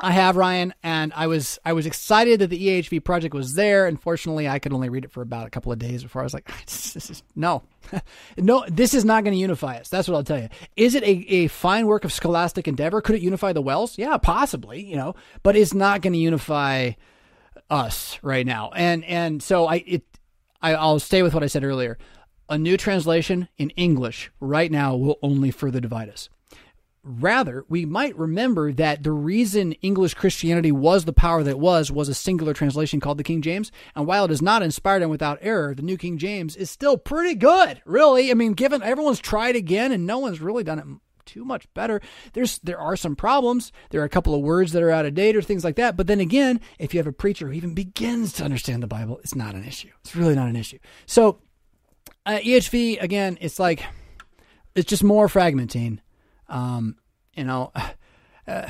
I 0.00 0.12
have 0.12 0.36
Ryan, 0.36 0.74
and 0.82 1.12
I 1.14 1.26
was 1.26 1.58
I 1.64 1.72
was 1.72 1.86
excited 1.86 2.40
that 2.40 2.50
the 2.50 2.68
EHV 2.68 3.02
project 3.02 3.34
was 3.34 3.54
there. 3.54 3.86
Unfortunately, 3.86 4.48
I 4.48 4.58
could 4.58 4.72
only 4.72 4.88
read 4.88 5.04
it 5.04 5.10
for 5.10 5.22
about 5.22 5.46
a 5.46 5.50
couple 5.50 5.72
of 5.72 5.78
days 5.78 6.02
before 6.02 6.22
I 6.22 6.24
was 6.24 6.34
like, 6.34 6.50
this 6.66 7.10
is, 7.10 7.22
no, 7.34 7.62
no, 8.36 8.64
this 8.68 8.94
is 8.94 9.04
not 9.04 9.24
going 9.24 9.34
to 9.34 9.40
unify 9.40 9.76
us. 9.76 9.88
That's 9.88 10.08
what 10.08 10.14
I'll 10.14 10.24
tell 10.24 10.40
you. 10.40 10.48
Is 10.76 10.94
it 10.94 11.02
a, 11.02 11.10
a 11.10 11.46
fine 11.48 11.86
work 11.86 12.04
of 12.04 12.12
scholastic 12.12 12.68
endeavor? 12.68 13.00
Could 13.00 13.16
it 13.16 13.22
unify 13.22 13.52
the 13.52 13.62
WELS? 13.62 13.98
Yeah, 13.98 14.16
possibly, 14.18 14.84
you 14.84 14.96
know, 14.96 15.14
but 15.42 15.56
it's 15.56 15.74
not 15.74 16.00
going 16.02 16.12
to 16.12 16.18
unify 16.18 16.92
us 17.70 18.18
right 18.22 18.46
now. 18.46 18.70
And 18.74 19.04
and 19.04 19.42
so 19.42 19.66
I 19.66 19.76
it 19.86 20.04
I, 20.62 20.74
I'll 20.74 21.00
stay 21.00 21.22
with 21.22 21.34
what 21.34 21.42
I 21.42 21.46
said 21.48 21.64
earlier. 21.64 21.98
A 22.48 22.56
new 22.56 22.76
translation 22.76 23.48
in 23.58 23.70
English 23.70 24.30
right 24.40 24.70
now 24.70 24.96
will 24.96 25.18
only 25.22 25.50
further 25.50 25.80
divide 25.80 26.08
us. 26.08 26.30
Rather, 27.08 27.64
we 27.70 27.86
might 27.86 28.16
remember 28.18 28.70
that 28.70 29.02
the 29.02 29.12
reason 29.12 29.72
English 29.72 30.12
Christianity 30.12 30.70
was 30.70 31.06
the 31.06 31.12
power 31.14 31.42
that 31.42 31.50
it 31.50 31.58
was 31.58 31.90
was 31.90 32.10
a 32.10 32.14
singular 32.14 32.52
translation 32.52 33.00
called 33.00 33.16
the 33.16 33.24
King 33.24 33.40
James. 33.40 33.72
And 33.96 34.06
while 34.06 34.26
it 34.26 34.30
is 34.30 34.42
not 34.42 34.62
inspired 34.62 35.00
and 35.00 35.10
without 35.10 35.38
error, 35.40 35.74
the 35.74 35.80
New 35.82 35.96
King 35.96 36.18
James 36.18 36.54
is 36.54 36.70
still 36.70 36.98
pretty 36.98 37.34
good, 37.34 37.80
really. 37.86 38.30
I 38.30 38.34
mean, 38.34 38.52
given 38.52 38.82
everyone's 38.82 39.20
tried 39.20 39.56
again 39.56 39.90
and 39.90 40.06
no 40.06 40.18
one's 40.18 40.42
really 40.42 40.64
done 40.64 40.78
it 40.78 40.84
too 41.24 41.46
much 41.46 41.72
better. 41.72 42.00
There's 42.34 42.58
there 42.58 42.78
are 42.78 42.96
some 42.96 43.16
problems. 43.16 43.72
There 43.90 44.02
are 44.02 44.04
a 44.04 44.10
couple 44.10 44.34
of 44.34 44.42
words 44.42 44.72
that 44.72 44.82
are 44.82 44.90
out 44.90 45.06
of 45.06 45.14
date 45.14 45.34
or 45.34 45.42
things 45.42 45.64
like 45.64 45.76
that. 45.76 45.96
But 45.96 46.08
then 46.08 46.20
again, 46.20 46.60
if 46.78 46.92
you 46.92 46.98
have 46.98 47.06
a 47.06 47.12
preacher 47.12 47.46
who 47.46 47.52
even 47.52 47.74
begins 47.74 48.32
to 48.34 48.44
understand 48.44 48.82
the 48.82 48.86
Bible, 48.86 49.18
it's 49.18 49.34
not 49.34 49.54
an 49.54 49.64
issue. 49.64 49.90
It's 50.00 50.14
really 50.14 50.34
not 50.34 50.48
an 50.48 50.56
issue. 50.56 50.78
So 51.06 51.38
uh, 52.26 52.38
EHV 52.38 53.00
again, 53.02 53.38
it's 53.40 53.58
like 53.58 53.84
it's 54.74 54.88
just 54.88 55.04
more 55.04 55.28
fragmenting. 55.28 56.00
Um, 56.48 56.96
you 57.34 57.44
know, 57.44 57.72
uh, 58.46 58.68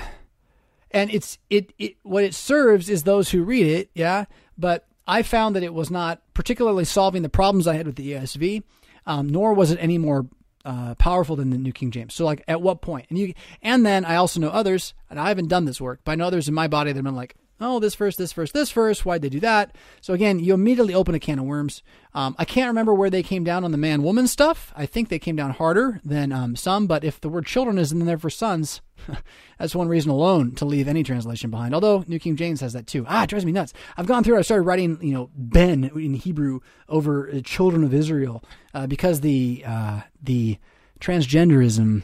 and 0.90 1.10
it's 1.10 1.38
it 1.50 1.72
it 1.78 1.96
what 2.02 2.24
it 2.24 2.34
serves 2.34 2.88
is 2.88 3.02
those 3.02 3.30
who 3.30 3.42
read 3.42 3.66
it, 3.66 3.90
yeah. 3.94 4.24
But 4.56 4.86
I 5.06 5.22
found 5.22 5.56
that 5.56 5.62
it 5.62 5.72
was 5.74 5.90
not 5.90 6.22
particularly 6.34 6.84
solving 6.84 7.22
the 7.22 7.28
problems 7.28 7.66
I 7.66 7.74
had 7.74 7.86
with 7.86 7.96
the 7.96 8.12
ESV, 8.12 8.62
um, 9.06 9.28
nor 9.28 9.54
was 9.54 9.70
it 9.70 9.78
any 9.80 9.98
more 9.98 10.26
uh, 10.64 10.94
powerful 10.96 11.34
than 11.34 11.48
the 11.50 11.56
New 11.56 11.72
King 11.72 11.90
James. 11.90 12.12
So, 12.12 12.26
like, 12.26 12.44
at 12.46 12.60
what 12.60 12.82
point? 12.82 13.06
And 13.08 13.18
you, 13.18 13.32
and 13.62 13.86
then 13.86 14.04
I 14.04 14.16
also 14.16 14.38
know 14.38 14.50
others, 14.50 14.92
and 15.08 15.18
I 15.18 15.28
haven't 15.28 15.48
done 15.48 15.64
this 15.64 15.80
work, 15.80 16.00
but 16.04 16.12
I 16.12 16.14
know 16.16 16.26
others 16.26 16.46
in 16.46 16.54
my 16.54 16.68
body 16.68 16.92
that 16.92 16.98
have 16.98 17.04
been 17.04 17.14
like, 17.14 17.34
oh, 17.60 17.78
this 17.78 17.94
verse, 17.94 18.16
this 18.16 18.32
verse, 18.32 18.52
this 18.52 18.70
verse. 18.70 19.04
Why'd 19.04 19.22
they 19.22 19.28
do 19.28 19.40
that? 19.40 19.74
So 20.00 20.14
again, 20.14 20.38
you 20.38 20.54
immediately 20.54 20.94
open 20.94 21.14
a 21.14 21.20
can 21.20 21.38
of 21.38 21.44
worms. 21.44 21.82
Um, 22.14 22.34
I 22.38 22.44
can't 22.44 22.68
remember 22.68 22.94
where 22.94 23.10
they 23.10 23.22
came 23.22 23.44
down 23.44 23.64
on 23.64 23.72
the 23.72 23.78
man 23.78 24.02
woman 24.02 24.26
stuff. 24.26 24.72
I 24.76 24.86
think 24.86 25.08
they 25.08 25.18
came 25.18 25.36
down 25.36 25.50
harder 25.50 26.00
than 26.04 26.32
um, 26.32 26.56
some, 26.56 26.86
but 26.86 27.04
if 27.04 27.20
the 27.20 27.28
word 27.28 27.46
children 27.46 27.78
is 27.78 27.92
in 27.92 28.04
there 28.06 28.18
for 28.18 28.30
sons, 28.30 28.80
that's 29.58 29.74
one 29.74 29.88
reason 29.88 30.10
alone 30.10 30.54
to 30.56 30.64
leave 30.64 30.88
any 30.88 31.02
translation 31.02 31.50
behind. 31.50 31.74
Although 31.74 32.04
New 32.06 32.18
King 32.18 32.36
James 32.36 32.60
has 32.60 32.72
that 32.72 32.86
too. 32.86 33.04
Ah, 33.08 33.24
it 33.24 33.30
drives 33.30 33.44
me 33.44 33.52
nuts. 33.52 33.72
I've 33.96 34.06
gone 34.06 34.24
through. 34.24 34.38
I 34.38 34.42
started 34.42 34.62
writing, 34.62 34.98
you 35.00 35.12
know, 35.12 35.30
Ben 35.34 35.84
in 35.84 36.14
Hebrew 36.14 36.60
over 36.88 37.30
uh, 37.30 37.40
children 37.44 37.84
of 37.84 37.94
Israel 37.94 38.42
uh, 38.74 38.86
because 38.86 39.20
the 39.20 39.64
uh, 39.66 40.00
the 40.22 40.58
transgenderism 41.00 42.02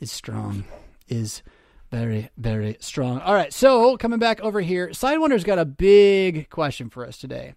is 0.00 0.12
strong. 0.12 0.64
Is 1.08 1.42
very, 1.90 2.30
very 2.36 2.76
strong. 2.80 3.20
All 3.20 3.34
right, 3.34 3.52
so 3.52 3.96
coming 3.96 4.18
back 4.18 4.40
over 4.40 4.60
here, 4.60 4.92
Sidewinder's 4.92 5.44
got 5.44 5.58
a 5.58 5.64
big 5.64 6.50
question 6.50 6.90
for 6.90 7.06
us 7.06 7.18
today, 7.18 7.54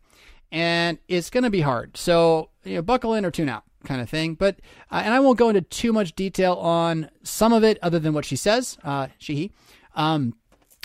and 0.51 0.99
it's 1.07 1.29
going 1.29 1.43
to 1.43 1.49
be 1.49 1.61
hard. 1.61 1.97
So, 1.97 2.49
you 2.63 2.75
know, 2.75 2.81
buckle 2.81 3.13
in 3.13 3.25
or 3.25 3.31
tune 3.31 3.49
out 3.49 3.63
kind 3.83 4.01
of 4.01 4.09
thing. 4.09 4.35
But, 4.35 4.59
uh, 4.91 5.01
and 5.03 5.13
I 5.13 5.19
won't 5.19 5.37
go 5.37 5.49
into 5.49 5.61
too 5.61 5.93
much 5.93 6.15
detail 6.15 6.55
on 6.55 7.09
some 7.23 7.53
of 7.53 7.63
it 7.63 7.79
other 7.81 7.99
than 7.99 8.13
what 8.13 8.25
she 8.25 8.35
says, 8.35 8.77
uh, 8.83 9.07
she, 9.17 9.35
he. 9.35 9.51
Um, 9.95 10.35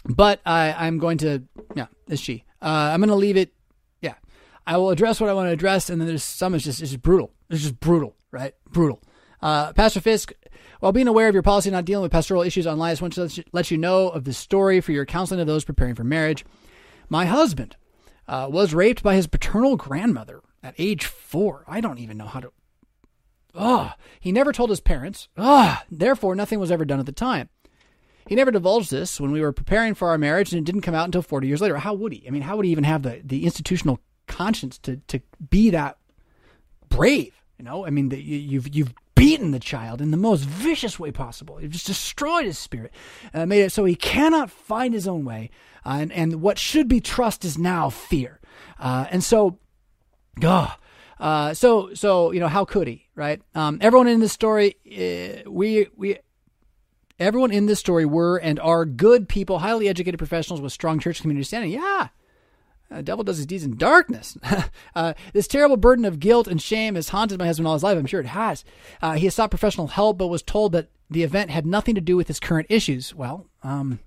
but 0.07 0.41
I, 0.45 0.73
I'm 0.73 0.99
going 0.99 1.19
to, 1.19 1.43
yeah, 1.75 1.87
it's 2.09 2.21
she. 2.21 2.45
Uh, 2.63 2.91
I'm 2.93 3.01
going 3.01 3.09
to 3.09 3.15
leave 3.15 3.37
it, 3.37 3.53
yeah. 4.01 4.15
I 4.67 4.77
will 4.77 4.91
address 4.91 5.21
what 5.21 5.29
I 5.29 5.35
want 5.35 5.49
to 5.49 5.53
address, 5.53 5.91
and 5.91 6.01
then 6.01 6.09
there's 6.09 6.25
some, 6.25 6.55
it's 6.55 6.65
just, 6.65 6.81
it's 6.81 6.91
just 6.91 7.03
brutal. 7.03 7.33
It's 7.51 7.63
just 7.63 7.81
brutal, 7.81 8.17
right? 8.31 8.55
Brutal. 8.71 9.03
Uh, 9.43 9.73
Pastor 9.73 10.01
Fisk 10.01 10.33
while 10.81 10.93
being 10.93 11.09
aware 11.09 11.29
of 11.29 11.35
your 11.35 11.43
policy 11.43 11.71
not 11.71 11.85
dealing 11.85 12.03
with 12.03 12.13
pastoral 12.13 12.43
issues 12.43 12.67
online, 12.67 12.91
I 12.91 12.93
just 12.93 13.03
want 13.03 13.15
to 13.15 13.45
let 13.53 13.71
you 13.71 13.79
know 13.79 14.09
of 14.09 14.25
the 14.25 14.33
story 14.33 14.81
for 14.81 14.93
your 14.93 15.07
counseling 15.07 15.41
of 15.41 15.47
those 15.47 15.65
preparing 15.65 15.95
for 15.95 16.05
marriage. 16.05 16.45
My 17.09 17.27
husband 17.27 17.77
uh, 18.29 18.49
was 18.51 18.75
raped 18.75 19.03
by 19.03 19.15
his 19.15 19.27
paternal 19.27 19.77
grandmother 19.77 20.43
at 20.63 20.75
age 20.79 21.05
four. 21.05 21.65
I 21.69 21.81
don't 21.81 21.99
even 21.99 22.17
know 22.17 22.27
how 22.27 22.41
to. 22.41 22.53
Oh, 23.55 23.93
he 24.19 24.33
never 24.33 24.53
told 24.53 24.71
his 24.71 24.81
parents. 24.81 25.29
Ah, 25.37 25.85
therefore, 25.91 26.35
nothing 26.35 26.59
was 26.59 26.73
ever 26.73 26.85
done 26.85 27.01
at 27.01 27.07
the 27.07 27.13
time. 27.13 27.49
He 28.27 28.35
never 28.35 28.51
divulged 28.51 28.91
this 28.91 29.21
when 29.21 29.33
we 29.33 29.41
were 29.41 29.53
preparing 29.53 29.95
for 29.95 30.09
our 30.09 30.19
marriage, 30.19 30.53
and 30.53 30.61
it 30.61 30.65
didn't 30.65 30.81
come 30.81 30.95
out 30.95 31.05
until 31.05 31.23
40 31.23 31.47
years 31.47 31.61
later. 31.61 31.77
How 31.77 31.93
would 31.93 32.13
he? 32.13 32.27
I 32.27 32.31
mean, 32.31 32.43
how 32.43 32.57
would 32.57 32.65
he 32.65 32.73
even 32.73 32.85
have 32.85 33.03
the, 33.03 33.21
the 33.23 33.45
institutional 33.45 34.01
conscience 34.27 34.79
to, 34.79 34.97
to 35.09 35.21
be 35.51 35.71
that 35.71 35.99
brave? 36.89 37.35
You 37.59 37.65
know, 37.65 37.87
I 37.87 37.91
mean, 37.91 38.09
the, 38.09 38.21
you, 38.21 38.39
you've 38.39 38.75
you've 38.75 38.95
beaten 39.15 39.51
the 39.51 39.61
child 39.61 40.01
in 40.01 40.11
the 40.11 40.17
most 40.17 40.45
vicious 40.45 40.99
way 40.99 41.11
possible. 41.11 41.61
You've 41.61 41.73
just 41.73 41.87
destroyed 41.87 42.47
his 42.47 42.59
spirit, 42.59 42.93
uh, 43.33 43.47
made 43.47 43.63
it 43.63 43.73
so 43.73 43.85
he 43.85 43.95
cannot 43.95 44.51
find 44.51 44.95
his 44.95 45.07
own 45.07 45.25
way. 45.25 45.51
Uh, 45.87 45.99
and, 46.01 46.13
and 46.13 46.43
what 46.43 46.59
should 46.59 46.89
be 46.89 47.01
trust 47.01 47.45
is 47.45 47.59
now 47.59 47.91
fear. 47.91 48.41
Uh, 48.79 49.07
and 49.11 49.23
so, 49.23 49.59
oh, 50.43 50.75
uh, 51.21 51.55
so 51.55 51.95
so 51.95 52.33
you 52.33 52.41
know 52.41 52.49
how 52.49 52.65
could 52.65 52.89
he 52.89 53.05
right? 53.15 53.41
Um, 53.55 53.79
everyone 53.81 54.09
in 54.09 54.21
this 54.21 54.33
story, 54.33 54.77
uh, 54.87 55.49
we 55.51 55.89
we 55.97 56.19
everyone 57.19 57.51
in 57.53 57.67
this 57.67 57.79
story 57.79 58.05
were 58.05 58.39
and 58.39 58.59
are 58.61 58.85
good 58.85 59.29
people, 59.29 59.61
highly 59.61 59.89
educated 59.89 60.19
professionals 60.19 60.61
with 60.61 60.73
strong 60.73 60.99
church 60.99 61.21
community 61.21 61.45
standing. 61.45 61.71
Yeah, 61.71 62.09
the 62.91 62.97
uh, 62.97 63.03
devil 63.03 63.25
does 63.25 63.39
his 63.39 63.47
deeds 63.47 63.65
in 63.65 63.77
darkness. 63.77 64.37
uh, 64.95 65.15
this 65.33 65.49
terrible 65.49 65.77
burden 65.77 66.05
of 66.05 66.21
guilt 66.21 66.47
and 66.47 66.61
shame 66.61 66.95
has 66.95 67.09
haunted 67.09 67.39
my 67.39 67.47
husband 67.47 67.67
all 67.67 67.75
his 67.75 67.83
life. 67.83 67.97
I'm 67.97 68.07
sure 68.07 68.21
it 68.21 68.27
has. 68.27 68.65
Uh, 69.01 69.13
he 69.13 69.25
has 69.25 69.35
sought 69.35 69.51
professional 69.51 69.89
help, 69.89 70.19
but 70.19 70.29
was 70.29 70.43
told 70.43 70.73
that 70.73 70.91
the 71.11 71.23
event 71.23 71.51
had 71.51 71.67
nothing 71.67 71.95
to 71.95 72.01
do 72.01 72.17
with 72.17 72.29
his 72.29 72.41
current 72.41 72.67
issues. 72.71 73.15
Well, 73.15 73.47
um, 73.63 74.01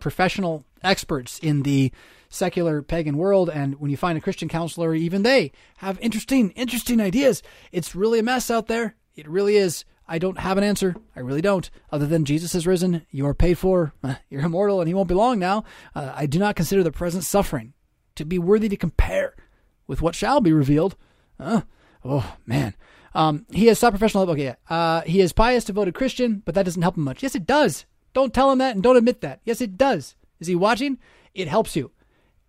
professional 0.00 0.64
experts 0.82 1.38
in 1.38 1.62
the 1.62 1.92
secular 2.28 2.82
pagan 2.82 3.16
world, 3.16 3.50
and 3.50 3.78
when 3.78 3.90
you 3.90 3.96
find 3.96 4.16
a 4.16 4.20
Christian 4.20 4.48
counselor, 4.48 4.94
even 4.94 5.22
they 5.22 5.52
have 5.76 5.98
interesting, 6.00 6.50
interesting 6.52 7.00
ideas. 7.00 7.42
It's 7.70 7.94
really 7.94 8.18
a 8.18 8.22
mess 8.22 8.50
out 8.50 8.66
there. 8.66 8.96
It 9.14 9.28
really 9.28 9.56
is. 9.56 9.84
I 10.08 10.18
don't 10.18 10.38
have 10.38 10.58
an 10.58 10.64
answer. 10.64 10.96
I 11.14 11.20
really 11.20 11.42
don't. 11.42 11.70
Other 11.90 12.06
than 12.06 12.24
Jesus 12.24 12.54
has 12.54 12.66
risen, 12.66 13.06
you 13.10 13.26
are 13.26 13.34
paid 13.34 13.58
for, 13.58 13.92
you're 14.30 14.42
immortal, 14.42 14.80
and 14.80 14.88
he 14.88 14.94
won't 14.94 15.08
be 15.08 15.14
long 15.14 15.38
now. 15.38 15.64
Uh, 15.94 16.12
I 16.14 16.26
do 16.26 16.38
not 16.38 16.56
consider 16.56 16.82
the 16.82 16.90
present 16.90 17.24
suffering 17.24 17.74
to 18.16 18.24
be 18.24 18.38
worthy 18.38 18.68
to 18.68 18.76
compare 18.76 19.34
with 19.86 20.02
what 20.02 20.14
shall 20.14 20.40
be 20.40 20.52
revealed. 20.52 20.96
Uh, 21.38 21.62
oh, 22.04 22.36
man. 22.46 22.74
Um, 23.14 23.46
he 23.50 23.66
has 23.66 23.78
sought 23.78 23.92
professional. 23.92 24.28
Okay, 24.30 24.54
uh, 24.70 25.02
he 25.02 25.20
is 25.20 25.32
pious, 25.32 25.64
devoted 25.64 25.94
Christian, 25.94 26.42
but 26.44 26.54
that 26.54 26.64
doesn't 26.64 26.82
help 26.82 26.96
him 26.96 27.04
much. 27.04 27.22
Yes, 27.22 27.34
it 27.34 27.46
does. 27.46 27.84
Don't 28.14 28.32
tell 28.32 28.50
him 28.50 28.58
that 28.58 28.74
and 28.74 28.82
don't 28.82 28.96
admit 28.96 29.20
that. 29.20 29.40
Yes, 29.44 29.60
it 29.60 29.76
does. 29.76 30.16
Is 30.40 30.46
he 30.46 30.54
watching? 30.54 30.98
It 31.34 31.48
helps 31.48 31.76
you. 31.76 31.90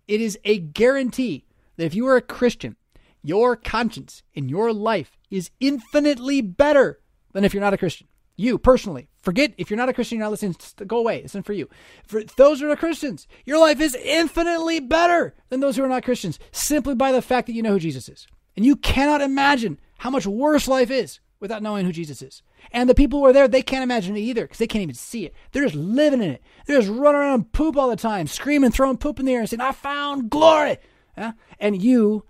It 0.08 0.20
is 0.20 0.38
a 0.44 0.58
guarantee 0.58 1.44
that 1.76 1.84
if 1.84 1.94
you 1.94 2.06
are 2.06 2.16
a 2.16 2.22
Christian, 2.22 2.76
your 3.22 3.56
conscience 3.56 4.22
in 4.34 4.48
your 4.48 4.72
life 4.72 5.18
is 5.30 5.50
infinitely 5.60 6.42
better 6.42 7.00
than 7.32 7.44
if 7.44 7.54
you're 7.54 7.62
not 7.62 7.74
a 7.74 7.78
Christian. 7.78 8.06
You 8.36 8.58
personally, 8.58 9.08
forget 9.22 9.54
if 9.58 9.70
you're 9.70 9.76
not 9.76 9.88
a 9.88 9.92
Christian, 9.92 10.18
you're 10.18 10.26
not 10.26 10.32
listening, 10.32 10.56
go 10.86 10.98
away. 10.98 11.22
It's 11.22 11.34
not 11.34 11.44
for 11.44 11.52
you. 11.52 11.68
For 12.04 12.22
those 12.36 12.60
who 12.60 12.70
are 12.70 12.76
Christians, 12.76 13.28
your 13.44 13.58
life 13.58 13.80
is 13.80 13.94
infinitely 13.94 14.80
better 14.80 15.34
than 15.50 15.60
those 15.60 15.76
who 15.76 15.84
are 15.84 15.88
not 15.88 16.04
Christians 16.04 16.38
simply 16.50 16.94
by 16.94 17.12
the 17.12 17.22
fact 17.22 17.46
that 17.46 17.52
you 17.52 17.62
know 17.62 17.72
who 17.72 17.78
Jesus 17.78 18.08
is. 18.08 18.26
And 18.56 18.66
you 18.66 18.76
cannot 18.76 19.20
imagine 19.20 19.78
how 19.98 20.10
much 20.10 20.26
worse 20.26 20.66
life 20.66 20.90
is 20.90 21.20
without 21.38 21.62
knowing 21.62 21.86
who 21.86 21.92
Jesus 21.92 22.22
is. 22.22 22.42
And 22.72 22.88
the 22.88 22.94
people 22.94 23.20
who 23.20 23.26
are 23.26 23.32
there, 23.32 23.46
they 23.46 23.62
can't 23.62 23.82
imagine 23.84 24.16
it 24.16 24.20
either 24.20 24.42
because 24.42 24.58
they 24.58 24.66
can't 24.66 24.82
even 24.82 24.94
see 24.94 25.26
it. 25.26 25.34
They're 25.52 25.64
just 25.64 25.74
living 25.74 26.22
in 26.22 26.30
it. 26.30 26.42
They're 26.66 26.80
just 26.80 26.90
running 26.90 27.20
around 27.20 27.34
and 27.34 27.52
poop 27.52 27.76
all 27.76 27.90
the 27.90 27.96
time, 27.96 28.26
screaming, 28.26 28.72
throwing 28.72 28.96
poop 28.96 29.20
in 29.20 29.26
the 29.26 29.34
air 29.34 29.40
and 29.40 29.48
saying, 29.48 29.60
I 29.60 29.72
found 29.72 30.30
glory. 30.30 30.78
Yeah? 31.16 31.32
And 31.60 31.80
you, 31.80 32.24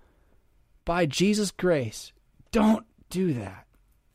by 0.83 1.07
Jesus' 1.07 1.51
grace, 1.51 2.11
don't 2.51 2.85
do 3.09 3.33
that 3.33 3.64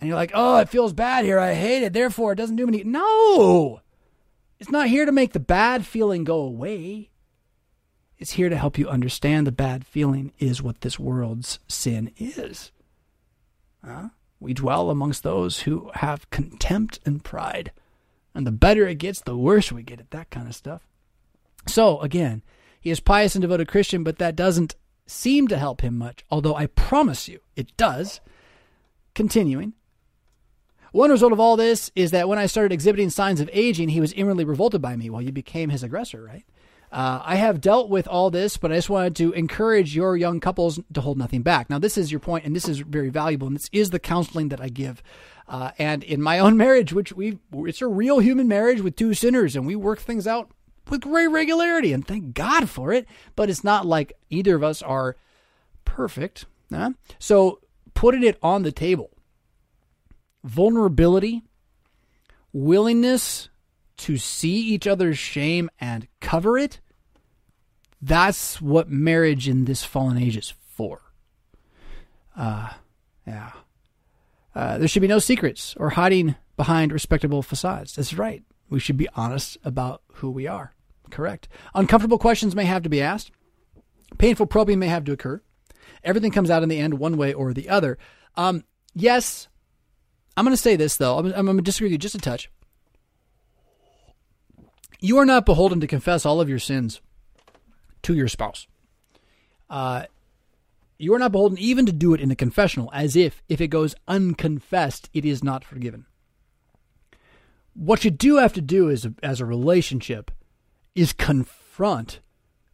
and 0.00 0.08
you're 0.08 0.16
like, 0.16 0.32
oh, 0.34 0.56
it 0.58 0.68
feels 0.68 0.92
bad 0.92 1.24
here. 1.24 1.38
I 1.38 1.54
hate 1.54 1.82
it. 1.82 1.92
Therefore, 1.92 2.32
it 2.32 2.36
doesn't 2.36 2.56
do 2.56 2.66
me. 2.66 2.82
No, 2.84 3.80
it's 4.58 4.70
not 4.70 4.88
here 4.88 5.04
to 5.04 5.12
make 5.12 5.32
the 5.32 5.40
bad 5.40 5.86
feeling 5.86 6.24
go 6.24 6.40
away. 6.40 7.10
It's 8.18 8.32
here 8.32 8.48
to 8.48 8.56
help 8.56 8.78
you 8.78 8.88
understand 8.88 9.46
the 9.46 9.52
bad 9.52 9.86
feeling 9.86 10.32
is 10.38 10.62
what 10.62 10.82
this 10.82 10.98
world's 10.98 11.58
sin 11.68 12.12
is. 12.18 12.70
Huh? 13.84 14.08
We 14.38 14.54
dwell 14.54 14.90
amongst 14.90 15.22
those 15.22 15.60
who 15.60 15.90
have 15.94 16.28
contempt 16.30 16.98
and 17.04 17.22
pride. 17.22 17.72
And 18.34 18.46
the 18.46 18.52
better 18.52 18.86
it 18.86 18.96
gets, 18.96 19.20
the 19.20 19.36
worse 19.36 19.72
we 19.72 19.82
get 19.82 20.00
at 20.00 20.10
that 20.10 20.30
kind 20.30 20.48
of 20.48 20.54
stuff. 20.54 20.86
So, 21.66 22.00
again, 22.00 22.42
he 22.80 22.90
is 22.90 23.00
pious 23.00 23.34
and 23.34 23.42
devoted 23.42 23.68
Christian, 23.68 24.02
but 24.02 24.18
that 24.18 24.36
doesn't 24.36 24.76
seem 25.06 25.48
to 25.48 25.58
help 25.58 25.82
him 25.82 25.98
much, 25.98 26.24
although 26.30 26.54
I 26.54 26.66
promise 26.66 27.28
you 27.28 27.40
it 27.56 27.76
does. 27.76 28.20
Continuing, 29.14 29.74
One 30.92 31.10
result 31.10 31.32
of 31.32 31.40
all 31.40 31.56
this 31.56 31.90
is 31.94 32.10
that 32.10 32.28
when 32.28 32.38
I 32.38 32.46
started 32.46 32.72
exhibiting 32.72 33.10
signs 33.10 33.40
of 33.40 33.48
aging, 33.52 33.90
he 33.90 34.00
was 34.00 34.12
inwardly 34.12 34.44
revolted 34.44 34.82
by 34.82 34.96
me. 34.96 35.10
Well, 35.10 35.22
you 35.22 35.32
became 35.32 35.70
his 35.70 35.82
aggressor, 35.82 36.22
right? 36.22 36.44
Uh, 36.92 37.22
I 37.24 37.36
have 37.36 37.60
dealt 37.60 37.88
with 37.88 38.08
all 38.08 38.30
this, 38.30 38.56
but 38.56 38.72
I 38.72 38.76
just 38.76 38.90
wanted 38.90 39.14
to 39.16 39.32
encourage 39.32 39.94
your 39.94 40.16
young 40.16 40.40
couples 40.40 40.80
to 40.92 41.00
hold 41.00 41.18
nothing 41.18 41.42
back. 41.42 41.70
Now, 41.70 41.78
this 41.78 41.96
is 41.96 42.10
your 42.10 42.18
point, 42.18 42.44
and 42.44 42.54
this 42.54 42.68
is 42.68 42.80
very 42.80 43.10
valuable, 43.10 43.46
and 43.46 43.54
this 43.54 43.68
is 43.70 43.90
the 43.90 44.00
counseling 44.00 44.48
that 44.48 44.60
I 44.60 44.68
give. 44.68 45.00
Uh, 45.46 45.70
and 45.78 46.02
in 46.02 46.20
my 46.20 46.40
own 46.40 46.56
marriage, 46.56 46.92
which 46.92 47.12
we 47.12 47.38
it's 47.52 47.80
a 47.80 47.86
real 47.86 48.18
human 48.18 48.48
marriage 48.48 48.80
with 48.80 48.96
two 48.96 49.14
sinners, 49.14 49.54
and 49.54 49.66
we 49.66 49.76
work 49.76 50.00
things 50.00 50.26
out 50.26 50.50
with 50.88 51.02
great 51.02 51.28
regularity, 51.28 51.92
and 51.92 52.04
thank 52.06 52.34
God 52.34 52.68
for 52.68 52.92
it. 52.92 53.06
But 53.36 53.48
it's 53.50 53.62
not 53.62 53.86
like 53.86 54.12
either 54.28 54.56
of 54.56 54.64
us 54.64 54.82
are 54.82 55.16
perfect. 55.84 56.46
Huh? 56.72 56.92
So 57.20 57.60
putting 57.94 58.24
it 58.24 58.38
on 58.42 58.64
the 58.64 58.72
table, 58.72 59.10
vulnerability, 60.44 61.42
willingness 62.52 63.48
to 63.98 64.16
see 64.16 64.56
each 64.56 64.86
other's 64.86 65.18
shame 65.18 65.70
and 65.80 66.08
cover 66.20 66.56
it, 66.56 66.80
that's 68.00 68.60
what 68.60 68.88
marriage 68.88 69.48
in 69.48 69.66
this 69.66 69.84
fallen 69.84 70.16
age 70.16 70.36
is 70.36 70.54
for. 70.74 71.02
Uh, 72.36 72.70
yeah. 73.26 73.52
Uh, 74.54 74.78
there 74.78 74.88
should 74.88 75.02
be 75.02 75.08
no 75.08 75.18
secrets 75.18 75.74
or 75.78 75.90
hiding 75.90 76.34
behind 76.56 76.92
respectable 76.92 77.42
facades. 77.42 77.94
That's 77.94 78.14
right. 78.14 78.42
We 78.68 78.80
should 78.80 78.96
be 78.96 79.08
honest 79.14 79.58
about 79.64 80.02
who 80.14 80.30
we 80.30 80.46
are. 80.46 80.74
Correct. 81.10 81.48
Uncomfortable 81.74 82.18
questions 82.18 82.54
may 82.54 82.64
have 82.64 82.82
to 82.82 82.88
be 82.88 83.02
asked. 83.02 83.32
Painful 84.18 84.46
probing 84.46 84.78
may 84.78 84.88
have 84.88 85.04
to 85.04 85.12
occur. 85.12 85.42
Everything 86.02 86.30
comes 86.30 86.50
out 86.50 86.62
in 86.62 86.68
the 86.68 86.78
end 86.78 86.94
one 86.94 87.16
way 87.16 87.32
or 87.32 87.52
the 87.52 87.68
other. 87.68 87.98
Um, 88.36 88.64
yes, 88.94 89.48
I'm 90.36 90.44
going 90.44 90.56
to 90.56 90.62
say 90.62 90.76
this 90.76 90.96
though. 90.96 91.18
I'm, 91.18 91.26
I'm 91.26 91.46
going 91.46 91.56
to 91.56 91.62
disagree 91.62 91.86
with 91.86 91.92
you 91.92 91.98
just 91.98 92.14
a 92.14 92.18
touch. 92.18 92.50
You 95.00 95.18
are 95.18 95.26
not 95.26 95.46
beholden 95.46 95.80
to 95.80 95.86
confess 95.86 96.26
all 96.26 96.40
of 96.40 96.48
your 96.48 96.58
sins 96.58 97.00
to 98.02 98.14
your 98.14 98.28
spouse. 98.28 98.66
Uh, 99.68 100.04
you 100.98 101.14
are 101.14 101.18
not 101.18 101.32
beholden 101.32 101.58
even 101.58 101.86
to 101.86 101.92
do 101.92 102.12
it 102.12 102.20
in 102.20 102.30
a 102.30 102.36
confessional, 102.36 102.90
as 102.92 103.16
if, 103.16 103.42
if 103.48 103.60
it 103.60 103.68
goes 103.68 103.94
unconfessed, 104.06 105.08
it 105.14 105.24
is 105.24 105.42
not 105.42 105.64
forgiven. 105.64 106.04
What 107.72 108.04
you 108.04 108.10
do 108.10 108.36
have 108.36 108.52
to 108.54 108.60
do 108.60 108.90
is, 108.90 109.08
as 109.22 109.40
a 109.40 109.46
relationship 109.46 110.30
is 110.94 111.14
confront 111.14 112.20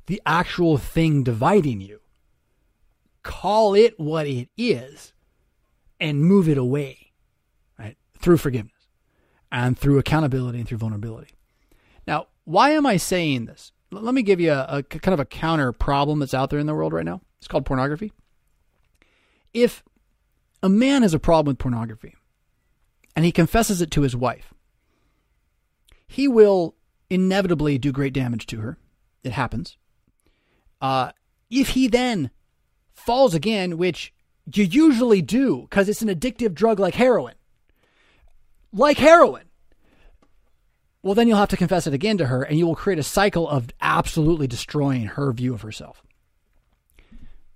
the 0.06 0.20
actual 0.26 0.78
thing 0.78 1.22
dividing 1.22 1.80
you. 1.80 2.00
Call 3.22 3.74
it 3.74 3.98
what 4.00 4.26
it 4.26 4.48
is 4.56 5.12
and 6.00 6.24
move 6.24 6.48
it 6.48 6.58
away? 6.58 7.05
Through 8.18 8.38
forgiveness 8.38 8.72
and 9.52 9.78
through 9.78 9.98
accountability 9.98 10.59
and 10.59 10.68
through 10.68 10.78
vulnerability. 10.78 11.32
Now, 12.06 12.26
why 12.44 12.70
am 12.70 12.86
I 12.86 12.97
saying 12.97 13.47
this? 13.47 13.72
Let 13.90 14.14
me 14.14 14.22
give 14.22 14.40
you 14.40 14.52
a, 14.52 14.78
a 14.78 14.82
kind 14.82 15.14
of 15.14 15.20
a 15.20 15.24
counter 15.24 15.72
problem 15.72 16.18
that's 16.18 16.34
out 16.34 16.51
there 16.51 16.59
in 16.59 16.66
the 16.66 16.74
world 16.74 16.93
right 16.93 17.05
now. 17.05 17.20
It's 17.38 17.48
called 17.48 17.66
pornography. 17.66 18.12
If 19.55 19.82
a 20.62 20.68
man 20.68 21.02
has 21.02 21.14
a 21.14 21.18
problem 21.18 21.52
with 21.52 21.59
pornography 21.59 22.14
and 23.14 23.24
he 23.24 23.32
confesses 23.32 23.80
it 23.80 23.90
to 23.93 24.02
his 24.02 24.16
wife, 24.16 24.52
he 26.06 26.28
will 26.28 26.74
inevitably 27.09 27.78
do 27.78 27.93
great 27.93 28.12
damage 28.12 28.47
to 28.47 28.59
her. 28.60 28.78
It 29.22 29.32
happens. 29.32 29.76
Uh, 30.80 31.12
if 31.51 31.70
he 31.70 31.88
then 31.88 32.30
falls 32.93 33.34
again, 33.34 33.78
which 33.78 34.12
you 34.52 34.64
usually 34.64 35.22
do 35.22 35.62
because 35.62 35.88
it's 35.88 36.02
an 36.02 36.09
addictive 36.09 36.55
drug 36.55 36.78
like 36.78 36.94
heroin, 36.94 37.34
like 38.76 38.98
heroin, 38.98 39.44
well, 41.02 41.14
then 41.14 41.28
you'll 41.28 41.38
have 41.38 41.48
to 41.50 41.56
confess 41.56 41.86
it 41.86 41.94
again 41.94 42.18
to 42.18 42.26
her, 42.26 42.42
and 42.42 42.58
you 42.58 42.66
will 42.66 42.74
create 42.74 42.98
a 42.98 43.04
cycle 43.04 43.48
of 43.48 43.70
absolutely 43.80 44.46
destroying 44.46 45.06
her 45.06 45.32
view 45.32 45.54
of 45.54 45.62
herself. 45.62 46.02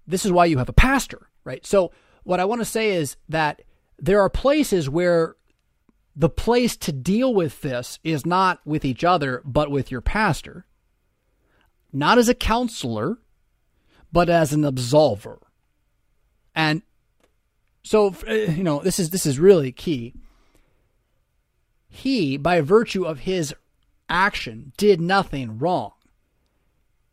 This 0.07 0.25
is 0.25 0.33
why 0.33 0.45
you 0.47 0.59
have 0.59 0.69
a 0.69 0.73
pastor, 0.73 1.29
right? 1.45 1.65
So, 1.67 1.93
what 2.25 2.41
I 2.41 2.45
want 2.45 2.61
to 2.61 2.65
say 2.65 2.91
is 2.91 3.17
that 3.29 3.63
there 3.99 4.21
are 4.21 4.31
places 4.31 4.89
where 4.89 5.37
the 6.15 6.29
place 6.29 6.77
to 6.77 6.93
deal 6.93 7.35
with 7.35 7.61
this 7.61 7.99
is 8.05 8.25
not 8.25 8.61
with 8.65 8.85
each 8.85 9.05
other, 9.05 9.43
but 9.45 9.71
with 9.71 9.91
your 9.91 10.01
pastor, 10.01 10.65
not 11.93 12.19
as 12.19 12.29
a 12.29 12.35
counselor, 12.35 13.19
but 14.13 14.29
as 14.29 14.53
an 14.53 14.63
absolver. 14.63 15.39
And 16.55 16.83
so, 17.83 18.15
uh, 18.29 18.33
you 18.33 18.63
know, 18.63 18.81
this 18.81 18.99
is 18.99 19.11
this 19.11 19.27
is 19.27 19.39
really 19.39 19.73
key 19.73 20.15
he, 21.91 22.37
by 22.37 22.61
virtue 22.61 23.05
of 23.05 23.21
his 23.21 23.55
action, 24.09 24.73
did 24.77 25.01
nothing 25.01 25.59
wrong. 25.59 25.93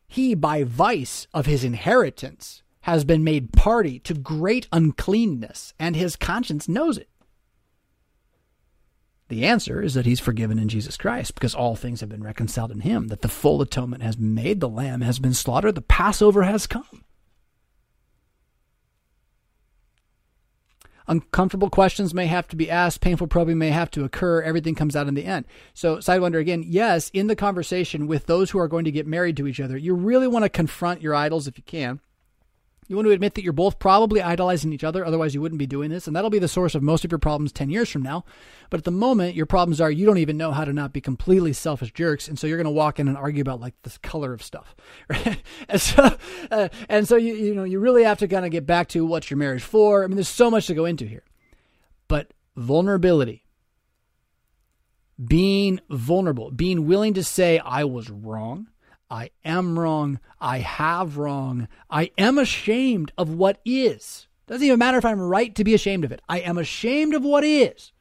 He, 0.07 0.35
by 0.35 0.63
vice 0.63 1.27
of 1.33 1.47
his 1.47 1.63
inheritance, 1.63 2.61
has 2.81 3.03
been 3.03 3.23
made 3.23 3.51
party 3.51 3.99
to 3.99 4.13
great 4.13 4.67
uncleanness, 4.71 5.73
and 5.77 5.95
his 5.95 6.15
conscience 6.15 6.69
knows 6.69 6.97
it. 6.97 7.09
The 9.29 9.45
answer 9.45 9.81
is 9.81 9.93
that 9.95 10.05
he's 10.05 10.21
forgiven 10.21 10.57
in 10.57 10.69
Jesus 10.69 10.95
Christ 10.95 11.33
because 11.33 11.53
all 11.53 11.75
things 11.75 11.99
have 11.99 12.07
been 12.07 12.23
reconciled 12.23 12.71
in 12.71 12.79
him, 12.81 13.07
that 13.07 13.21
the 13.21 13.27
full 13.27 13.61
atonement 13.61 14.03
has 14.03 14.15
been 14.15 14.33
made, 14.33 14.61
the 14.61 14.69
lamb 14.69 15.01
has 15.01 15.19
been 15.19 15.33
slaughtered, 15.33 15.75
the 15.75 15.81
Passover 15.81 16.43
has 16.43 16.65
come. 16.65 17.03
Uncomfortable 21.07 21.69
questions 21.69 22.13
may 22.13 22.25
have 22.27 22.47
to 22.49 22.55
be 22.55 22.69
asked, 22.69 22.99
painful 22.99 23.27
probing 23.27 23.57
may 23.57 23.69
have 23.69 23.89
to 23.91 24.03
occur, 24.03 24.41
everything 24.41 24.75
comes 24.75 24.95
out 24.95 25.07
in 25.07 25.13
the 25.13 25.25
end. 25.25 25.45
So, 25.73 25.97
Sidewinder 25.97 26.39
again, 26.39 26.63
yes, 26.67 27.09
in 27.13 27.27
the 27.27 27.35
conversation 27.35 28.07
with 28.07 28.25
those 28.25 28.51
who 28.51 28.59
are 28.59 28.67
going 28.67 28.85
to 28.85 28.91
get 28.91 29.07
married 29.07 29.37
to 29.37 29.47
each 29.47 29.59
other, 29.59 29.77
you 29.77 29.93
really 29.93 30.27
want 30.27 30.43
to 30.43 30.49
confront 30.49 31.01
your 31.01 31.15
idols 31.15 31.47
if 31.47 31.57
you 31.57 31.63
can. 31.63 32.01
You 32.87 32.95
want 32.95 33.05
to 33.07 33.11
admit 33.11 33.33
that 33.33 33.43
you're 33.43 33.51
both 33.51 33.79
probably 33.79 34.21
idolizing 34.21 34.71
each 34.71 34.83
other, 34.85 35.05
otherwise, 35.05 35.33
you 35.33 35.41
wouldn't 35.41 35.59
be 35.59 35.67
doing 35.67 35.89
this. 35.89 36.07
And 36.07 36.15
that'll 36.15 36.29
be 36.29 36.39
the 36.39 36.47
source 36.47 36.73
of 36.73 36.81
most 36.81 37.03
of 37.03 37.11
your 37.11 37.19
problems 37.19 37.51
10 37.51 37.69
years 37.69 37.89
from 37.89 38.01
now. 38.01 38.23
But 38.69 38.79
at 38.79 38.85
the 38.85 38.91
moment, 38.91 39.35
your 39.35 39.45
problems 39.45 39.81
are 39.81 39.91
you 39.91 40.05
don't 40.05 40.19
even 40.19 40.37
know 40.37 40.53
how 40.53 40.63
to 40.63 40.71
not 40.71 40.93
be 40.93 41.01
completely 41.01 41.51
selfish 41.51 41.91
jerks. 41.91 42.29
And 42.29 42.39
so 42.39 42.47
you're 42.47 42.57
going 42.57 42.65
to 42.65 42.71
walk 42.71 42.97
in 42.97 43.09
and 43.09 43.17
argue 43.17 43.41
about 43.41 43.59
like 43.59 43.73
the 43.81 43.97
color 44.01 44.33
of 44.33 44.41
stuff. 44.41 44.75
Right? 45.09 45.41
and 45.69 45.81
so, 45.81 46.17
uh, 46.51 46.69
and 46.89 47.07
so 47.07 47.15
you, 47.15 47.33
you 47.33 47.55
know, 47.55 47.63
you 47.63 47.79
really 47.79 48.03
have 48.03 48.19
to 48.19 48.27
kind 48.27 48.45
of 48.45 48.51
get 48.51 48.65
back 48.65 48.87
to 48.89 49.05
what's 49.05 49.29
your 49.29 49.37
marriage 49.37 49.63
for. 49.63 50.03
I 50.03 50.07
mean, 50.07 50.15
there's 50.15 50.27
so 50.27 50.49
much 50.49 50.67
to 50.67 50.73
go 50.73 50.85
into 50.85 51.05
here. 51.05 51.23
But 52.07 52.33
vulnerability, 52.55 53.43
being 55.23 55.79
vulnerable, 55.89 56.51
being 56.51 56.87
willing 56.87 57.13
to 57.15 57.23
say, 57.23 57.59
I 57.59 57.83
was 57.83 58.09
wrong 58.09 58.67
I 59.09 59.31
am 59.45 59.79
wrong. 59.79 60.19
I 60.39 60.59
have 60.59 61.17
wrong. 61.17 61.67
I 61.89 62.11
am 62.17 62.37
ashamed 62.37 63.11
of 63.17 63.29
what 63.29 63.59
is. 63.65 64.27
Doesn't 64.47 64.65
even 64.65 64.79
matter 64.79 64.97
if 64.97 65.05
I'm 65.05 65.19
right 65.19 65.53
to 65.55 65.63
be 65.63 65.73
ashamed 65.73 66.03
of 66.03 66.11
it. 66.11 66.21
I 66.27 66.39
am 66.39 66.57
ashamed 66.57 67.13
of 67.13 67.23
what 67.23 67.43
is. 67.43 67.91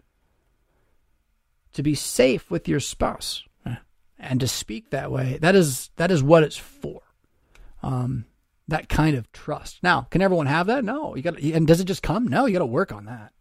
To 1.75 1.83
be 1.83 1.95
safe 1.95 2.51
with 2.51 2.69
your 2.69 2.81
spouse 2.81 3.45
eh, 3.67 3.77
and 4.19 4.41
to 4.41 4.49
speak 4.49 4.91
that 4.91 5.11
way, 5.11 5.39
that 5.43 5.55
is 5.55 5.91
that 5.97 6.11
is 6.11 6.23
what 6.23 6.43
it's 6.43 6.57
for. 6.57 7.03
Um, 7.83 8.25
that 8.69 8.89
kind 8.89 9.17
of 9.17 9.31
trust. 9.33 9.83
Now, 9.83 10.03
can 10.03 10.23
everyone 10.23 10.47
have 10.47 10.67
that? 10.69 10.85
No. 10.85 11.15
You 11.15 11.23
got 11.23 11.39
and 11.39 11.67
does 11.67 11.81
it 11.81 11.85
just 11.85 12.03
come? 12.03 12.27
No, 12.27 12.47
you 12.47 12.53
got 12.55 12.61
to 12.61 12.67
work 12.67 12.93
on 12.93 13.05
that. 13.05 13.33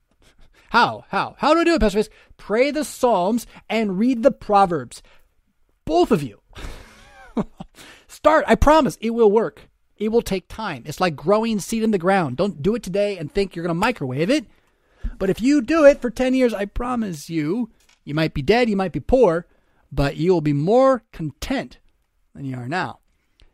How? 0.69 1.05
How? 1.09 1.35
How 1.37 1.53
do 1.53 1.61
I 1.61 1.63
do 1.63 1.75
it, 1.75 1.79
Pastor 1.79 1.99
Face? 1.99 2.09
Pray 2.37 2.71
the 2.71 2.83
Psalms 2.83 3.47
and 3.69 3.97
read 3.97 4.23
the 4.23 4.31
Proverbs. 4.31 5.01
Both 5.85 6.11
of 6.11 6.21
you. 6.21 6.41
Start. 8.07 8.45
I 8.47 8.55
promise 8.55 8.97
it 9.01 9.11
will 9.11 9.31
work. 9.31 9.69
It 9.97 10.09
will 10.09 10.21
take 10.21 10.47
time. 10.47 10.83
It's 10.85 10.99
like 10.99 11.15
growing 11.15 11.59
seed 11.59 11.83
in 11.83 11.91
the 11.91 11.97
ground. 11.97 12.37
Don't 12.37 12.61
do 12.61 12.75
it 12.75 12.83
today 12.83 13.17
and 13.17 13.31
think 13.31 13.55
you're 13.55 13.63
going 13.63 13.75
to 13.75 13.79
microwave 13.79 14.29
it. 14.29 14.45
But 15.17 15.29
if 15.29 15.41
you 15.41 15.61
do 15.61 15.85
it 15.85 16.01
for 16.01 16.09
10 16.09 16.33
years, 16.33 16.53
I 16.53 16.65
promise 16.65 17.29
you, 17.29 17.69
you 18.03 18.13
might 18.13 18.33
be 18.33 18.41
dead, 18.41 18.69
you 18.69 18.75
might 18.75 18.91
be 18.91 18.99
poor, 18.99 19.45
but 19.91 20.17
you 20.17 20.33
will 20.33 20.41
be 20.41 20.53
more 20.53 21.03
content 21.11 21.79
than 22.33 22.45
you 22.45 22.57
are 22.57 22.67
now. 22.67 22.99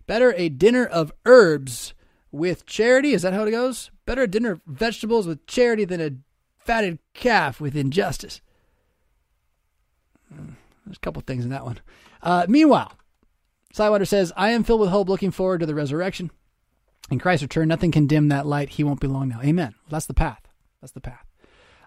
Better 0.08 0.34
a 0.36 0.49
dinner 0.49 0.86
of 0.86 1.12
herbs 1.26 1.94
with 2.32 2.66
charity. 2.66 3.14
Is 3.14 3.22
that 3.22 3.34
how 3.34 3.44
it 3.44 3.52
goes? 3.52 3.91
Better 4.06 4.24
a 4.24 4.28
dinner 4.28 4.52
of 4.52 4.62
vegetables 4.66 5.28
with 5.28 5.45
charity 5.45 5.86
than 5.86 6.02
a 6.02 6.12
fatted 6.58 6.99
calf 7.14 7.62
with 7.62 7.76
injustice. 7.76 8.41
Hmm, 10.34 10.53
there's 10.86 10.98
a 10.98 11.02
couple 11.02 11.22
things 11.22 11.44
in 11.44 11.52
that 11.52 11.66
one. 11.66 11.80
Uh, 12.22 12.45
meanwhile, 12.48 12.94
Sidewinder 13.73 14.07
says, 14.07 14.34
I 14.35 14.52
am 14.52 14.64
filled 14.64 14.81
with 14.81 14.89
hope, 14.89 15.10
looking 15.10 15.31
forward 15.31 15.60
to 15.60 15.65
the 15.65 15.76
resurrection. 15.76 16.31
In 17.10 17.19
Christ's 17.19 17.43
return, 17.43 17.68
nothing 17.68 17.91
can 17.91 18.07
dim 18.07 18.30
that 18.30 18.45
light. 18.45 18.69
He 18.69 18.84
won't 18.84 18.99
be 18.99 19.07
long 19.07 19.30
now. 19.30 19.41
Amen. 19.43 19.76
That's 19.89 20.06
the 20.06 20.14
path. 20.14 20.48
That's 20.81 20.93
the 20.93 21.02
path. 21.02 21.26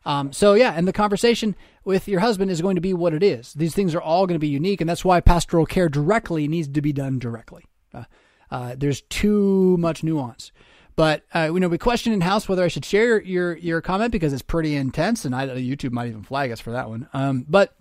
Um, 0.06 0.32
so 0.32 0.54
yeah, 0.54 0.74
and 0.76 0.86
the 0.86 0.92
conversation 0.92 1.56
with 1.84 2.08
your 2.08 2.20
husband 2.20 2.50
is 2.50 2.60
going 2.60 2.74
to 2.74 2.80
be 2.80 2.92
what 2.92 3.14
it 3.14 3.22
is. 3.22 3.54
These 3.54 3.74
things 3.74 3.94
are 3.94 4.02
all 4.02 4.26
going 4.26 4.36
to 4.36 4.40
be 4.40 4.48
unique, 4.48 4.80
and 4.80 4.90
that's 4.90 5.04
why 5.04 5.20
pastoral 5.20 5.66
care 5.66 5.88
directly 5.88 6.46
needs 6.46 6.68
to 6.68 6.82
be 6.82 6.92
done 6.92 7.18
directly. 7.18 7.64
Uh, 7.92 8.04
uh, 8.50 8.74
there's 8.76 9.00
too 9.02 9.76
much 9.78 10.02
nuance. 10.02 10.52
But 10.96 11.24
uh, 11.34 11.50
you 11.52 11.58
know, 11.58 11.68
we 11.68 11.78
questioned 11.78 12.14
in 12.14 12.20
house 12.20 12.48
whether 12.48 12.62
I 12.62 12.68
should 12.68 12.84
share 12.84 13.20
your 13.20 13.56
your 13.56 13.80
comment 13.80 14.12
because 14.12 14.32
it's 14.32 14.42
pretty 14.42 14.76
intense, 14.76 15.24
and 15.24 15.34
I 15.34 15.48
YouTube 15.48 15.92
might 15.92 16.08
even 16.08 16.22
flag 16.22 16.52
us 16.52 16.60
for 16.60 16.72
that 16.72 16.88
one. 16.88 17.08
Um, 17.12 17.46
but 17.48 17.74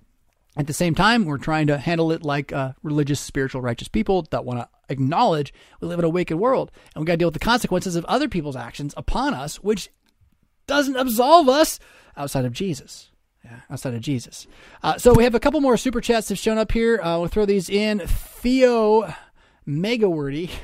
at 0.56 0.68
the 0.68 0.74
same 0.74 0.94
time, 0.94 1.26
we're 1.26 1.38
trying 1.38 1.68
to 1.68 1.78
handle 1.78 2.12
it 2.12 2.24
like 2.24 2.54
uh, 2.54 2.74
religious, 2.84 3.20
spiritual, 3.20 3.62
righteous 3.62 3.88
people 3.88 4.28
that 4.32 4.46
want 4.46 4.60
to 4.60 4.70
acknowledge 4.90 5.54
we 5.82 5.88
live 5.88 6.00
in 6.00 6.06
a 6.06 6.10
wicked 6.10 6.38
world, 6.38 6.72
and 6.94 7.02
we 7.02 7.06
got 7.06 7.14
to 7.14 7.18
deal 7.18 7.28
with 7.28 7.34
the 7.34 7.40
consequences 7.40 7.96
of 7.96 8.06
other 8.06 8.30
people's 8.30 8.56
actions 8.56 8.94
upon 8.96 9.34
us, 9.34 9.58
which 9.58 9.90
doesn't 10.68 10.96
absolve 10.96 11.50
us 11.50 11.80
outside 12.16 12.46
of 12.46 12.54
Jesus. 12.54 13.10
Yeah, 13.44 13.60
outside 13.70 13.94
of 13.94 14.02
Jesus. 14.02 14.48
Uh, 14.82 14.98
so 14.98 15.14
we 15.14 15.26
have 15.26 15.36
a 15.36 15.40
couple 15.40 15.60
more 15.60 15.76
super 15.76 16.00
chats 16.00 16.30
have 16.30 16.38
shown 16.38 16.58
up 16.58 16.72
here. 16.72 17.02
Uh, 17.02 17.20
we'll 17.20 17.28
throw 17.28 17.46
these 17.46 17.70
in. 17.70 18.00
Theo 18.00 19.14
Mega 19.66 20.10
Wordy. 20.10 20.50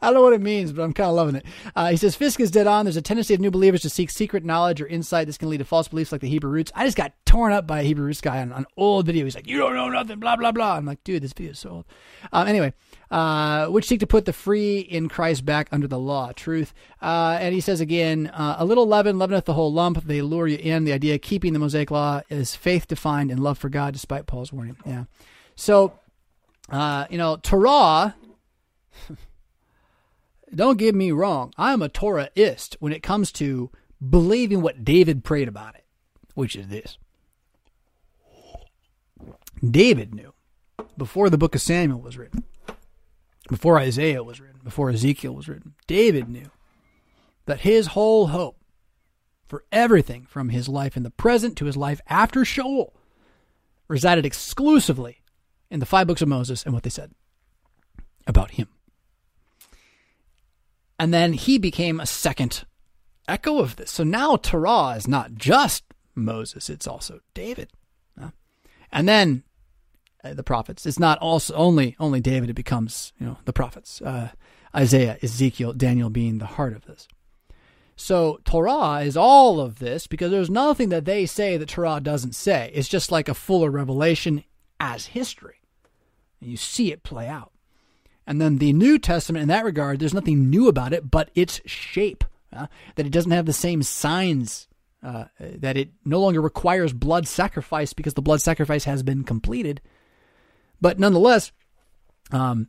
I 0.00 0.06
don't 0.06 0.14
know 0.14 0.22
what 0.22 0.32
it 0.32 0.40
means, 0.40 0.72
but 0.72 0.82
I'm 0.82 0.92
kind 0.92 1.08
of 1.08 1.16
loving 1.16 1.36
it. 1.36 1.46
Uh, 1.74 1.90
he 1.90 1.96
says 1.96 2.16
Fisk 2.16 2.40
is 2.40 2.50
dead 2.50 2.66
on. 2.66 2.84
There's 2.84 2.96
a 2.96 3.02
tendency 3.02 3.34
of 3.34 3.40
new 3.40 3.50
believers 3.50 3.82
to 3.82 3.90
seek 3.90 4.10
secret 4.10 4.44
knowledge 4.44 4.80
or 4.80 4.86
insight. 4.86 5.26
This 5.26 5.38
can 5.38 5.50
lead 5.50 5.58
to 5.58 5.64
false 5.64 5.88
beliefs 5.88 6.12
like 6.12 6.20
the 6.20 6.28
Hebrew 6.28 6.50
roots. 6.50 6.72
I 6.74 6.84
just 6.84 6.96
got 6.96 7.12
torn 7.24 7.52
up 7.52 7.66
by 7.66 7.80
a 7.80 7.82
Hebrew 7.82 8.06
roots 8.06 8.20
guy 8.20 8.40
on 8.40 8.52
an 8.52 8.66
old 8.76 9.06
video. 9.06 9.24
He's 9.24 9.34
like, 9.34 9.48
"You 9.48 9.58
don't 9.58 9.74
know 9.74 9.88
nothing," 9.88 10.18
blah 10.18 10.36
blah 10.36 10.52
blah. 10.52 10.76
I'm 10.76 10.86
like, 10.86 11.04
"Dude, 11.04 11.22
this 11.22 11.32
video 11.32 11.52
is 11.52 11.58
so 11.58 11.70
old." 11.70 11.84
Um, 12.32 12.48
anyway, 12.48 12.72
uh, 13.10 13.66
which 13.66 13.86
seek 13.86 14.00
to 14.00 14.06
put 14.06 14.24
the 14.24 14.32
free 14.32 14.80
in 14.80 15.08
Christ 15.08 15.44
back 15.44 15.68
under 15.72 15.86
the 15.86 15.98
law, 15.98 16.32
truth. 16.32 16.72
Uh, 17.02 17.38
and 17.40 17.54
he 17.54 17.60
says 17.60 17.80
again, 17.80 18.28
uh, 18.28 18.56
a 18.58 18.64
little 18.64 18.86
leaven 18.86 19.18
leaveneth 19.18 19.44
the 19.44 19.54
whole 19.54 19.72
lump. 19.72 20.04
They 20.04 20.22
lure 20.22 20.46
you 20.46 20.58
in. 20.58 20.84
The 20.84 20.92
idea 20.92 21.16
of 21.16 21.22
keeping 21.22 21.52
the 21.52 21.58
Mosaic 21.58 21.90
law 21.90 22.22
is 22.28 22.54
faith 22.54 22.86
defined 22.86 23.30
and 23.30 23.40
love 23.40 23.58
for 23.58 23.68
God, 23.68 23.92
despite 23.92 24.26
Paul's 24.26 24.52
warning. 24.52 24.76
Yeah. 24.86 25.04
So, 25.56 25.98
uh, 26.70 27.06
you 27.10 27.18
know, 27.18 27.36
Torah. 27.36 28.14
don't 30.54 30.78
get 30.78 30.94
me 30.94 31.12
wrong. 31.12 31.52
I'm 31.56 31.82
a 31.82 31.88
Torahist 31.88 32.76
when 32.80 32.92
it 32.92 33.02
comes 33.02 33.32
to 33.32 33.70
believing 34.08 34.62
what 34.62 34.84
David 34.84 35.24
prayed 35.24 35.48
about 35.48 35.74
it, 35.74 35.84
which 36.34 36.56
is 36.56 36.68
this. 36.68 36.98
David 39.68 40.14
knew 40.14 40.32
before 40.96 41.28
the 41.28 41.38
book 41.38 41.54
of 41.54 41.60
Samuel 41.60 42.00
was 42.00 42.16
written 42.16 42.44
before 43.50 43.78
Isaiah 43.78 44.22
was 44.22 44.40
written, 44.40 44.60
before 44.62 44.90
Ezekiel 44.90 45.34
was 45.34 45.48
written, 45.48 45.74
David 45.88 46.28
knew 46.28 46.50
that 47.46 47.60
his 47.60 47.88
whole 47.88 48.28
hope 48.28 48.56
for 49.48 49.64
everything 49.72 50.24
from 50.24 50.50
his 50.50 50.68
life 50.68 50.96
in 50.96 51.02
the 51.02 51.10
present 51.10 51.56
to 51.56 51.64
his 51.64 51.76
life 51.76 52.00
after 52.06 52.44
Sheol 52.44 52.94
resided 53.88 54.24
exclusively 54.24 55.22
in 55.68 55.80
the 55.80 55.86
five 55.86 56.06
books 56.06 56.22
of 56.22 56.28
Moses 56.28 56.64
and 56.64 56.72
what 56.72 56.84
they 56.84 56.90
said 56.90 57.10
about 58.26 58.52
him. 58.52 58.68
And 61.00 61.14
then 61.14 61.32
he 61.32 61.56
became 61.56 61.98
a 61.98 62.04
second 62.04 62.66
echo 63.26 63.58
of 63.58 63.76
this. 63.76 63.90
So 63.90 64.04
now 64.04 64.36
Torah 64.36 64.96
is 64.98 65.08
not 65.08 65.34
just 65.34 65.82
Moses, 66.14 66.68
it's 66.68 66.86
also 66.86 67.20
David. 67.32 67.70
And 68.92 69.08
then 69.08 69.44
uh, 70.22 70.34
the 70.34 70.42
prophets. 70.42 70.84
It's 70.84 70.98
not 70.98 71.18
also 71.18 71.54
only 71.54 71.96
only 71.98 72.20
David. 72.20 72.50
It 72.50 72.54
becomes 72.54 73.12
you 73.18 73.26
know 73.26 73.38
the 73.44 73.52
prophets, 73.52 74.02
uh, 74.02 74.30
Isaiah, 74.74 75.16
Ezekiel, 75.22 75.72
Daniel 75.72 76.10
being 76.10 76.38
the 76.38 76.46
heart 76.46 76.74
of 76.74 76.84
this. 76.84 77.08
So 77.96 78.40
Torah 78.44 79.00
is 79.00 79.16
all 79.16 79.60
of 79.60 79.78
this 79.78 80.06
because 80.06 80.30
there's 80.30 80.50
nothing 80.50 80.88
that 80.90 81.04
they 81.04 81.24
say 81.24 81.56
that 81.56 81.68
Torah 81.68 82.00
doesn't 82.00 82.34
say. 82.34 82.70
It's 82.74 82.88
just 82.88 83.10
like 83.10 83.28
a 83.28 83.34
fuller 83.34 83.70
revelation 83.70 84.44
as 84.78 85.06
history, 85.06 85.60
and 86.40 86.50
you 86.50 86.56
see 86.56 86.92
it 86.92 87.02
play 87.02 87.28
out. 87.28 87.49
And 88.30 88.40
then 88.40 88.58
the 88.58 88.72
New 88.72 89.00
Testament, 89.00 89.42
in 89.42 89.48
that 89.48 89.64
regard, 89.64 89.98
there's 89.98 90.14
nothing 90.14 90.48
new 90.48 90.68
about 90.68 90.92
it, 90.92 91.10
but 91.10 91.32
its 91.34 91.60
shape. 91.66 92.22
Uh, 92.52 92.68
that 92.94 93.04
it 93.04 93.10
doesn't 93.10 93.32
have 93.32 93.44
the 93.44 93.52
same 93.52 93.82
signs 93.82 94.68
uh, 95.02 95.24
that 95.40 95.76
it 95.76 95.90
no 96.04 96.20
longer 96.20 96.40
requires 96.40 96.92
blood 96.92 97.26
sacrifice 97.26 97.92
because 97.92 98.14
the 98.14 98.22
blood 98.22 98.40
sacrifice 98.40 98.84
has 98.84 99.02
been 99.02 99.24
completed. 99.24 99.80
But 100.80 101.00
nonetheless, 101.00 101.50
um, 102.30 102.68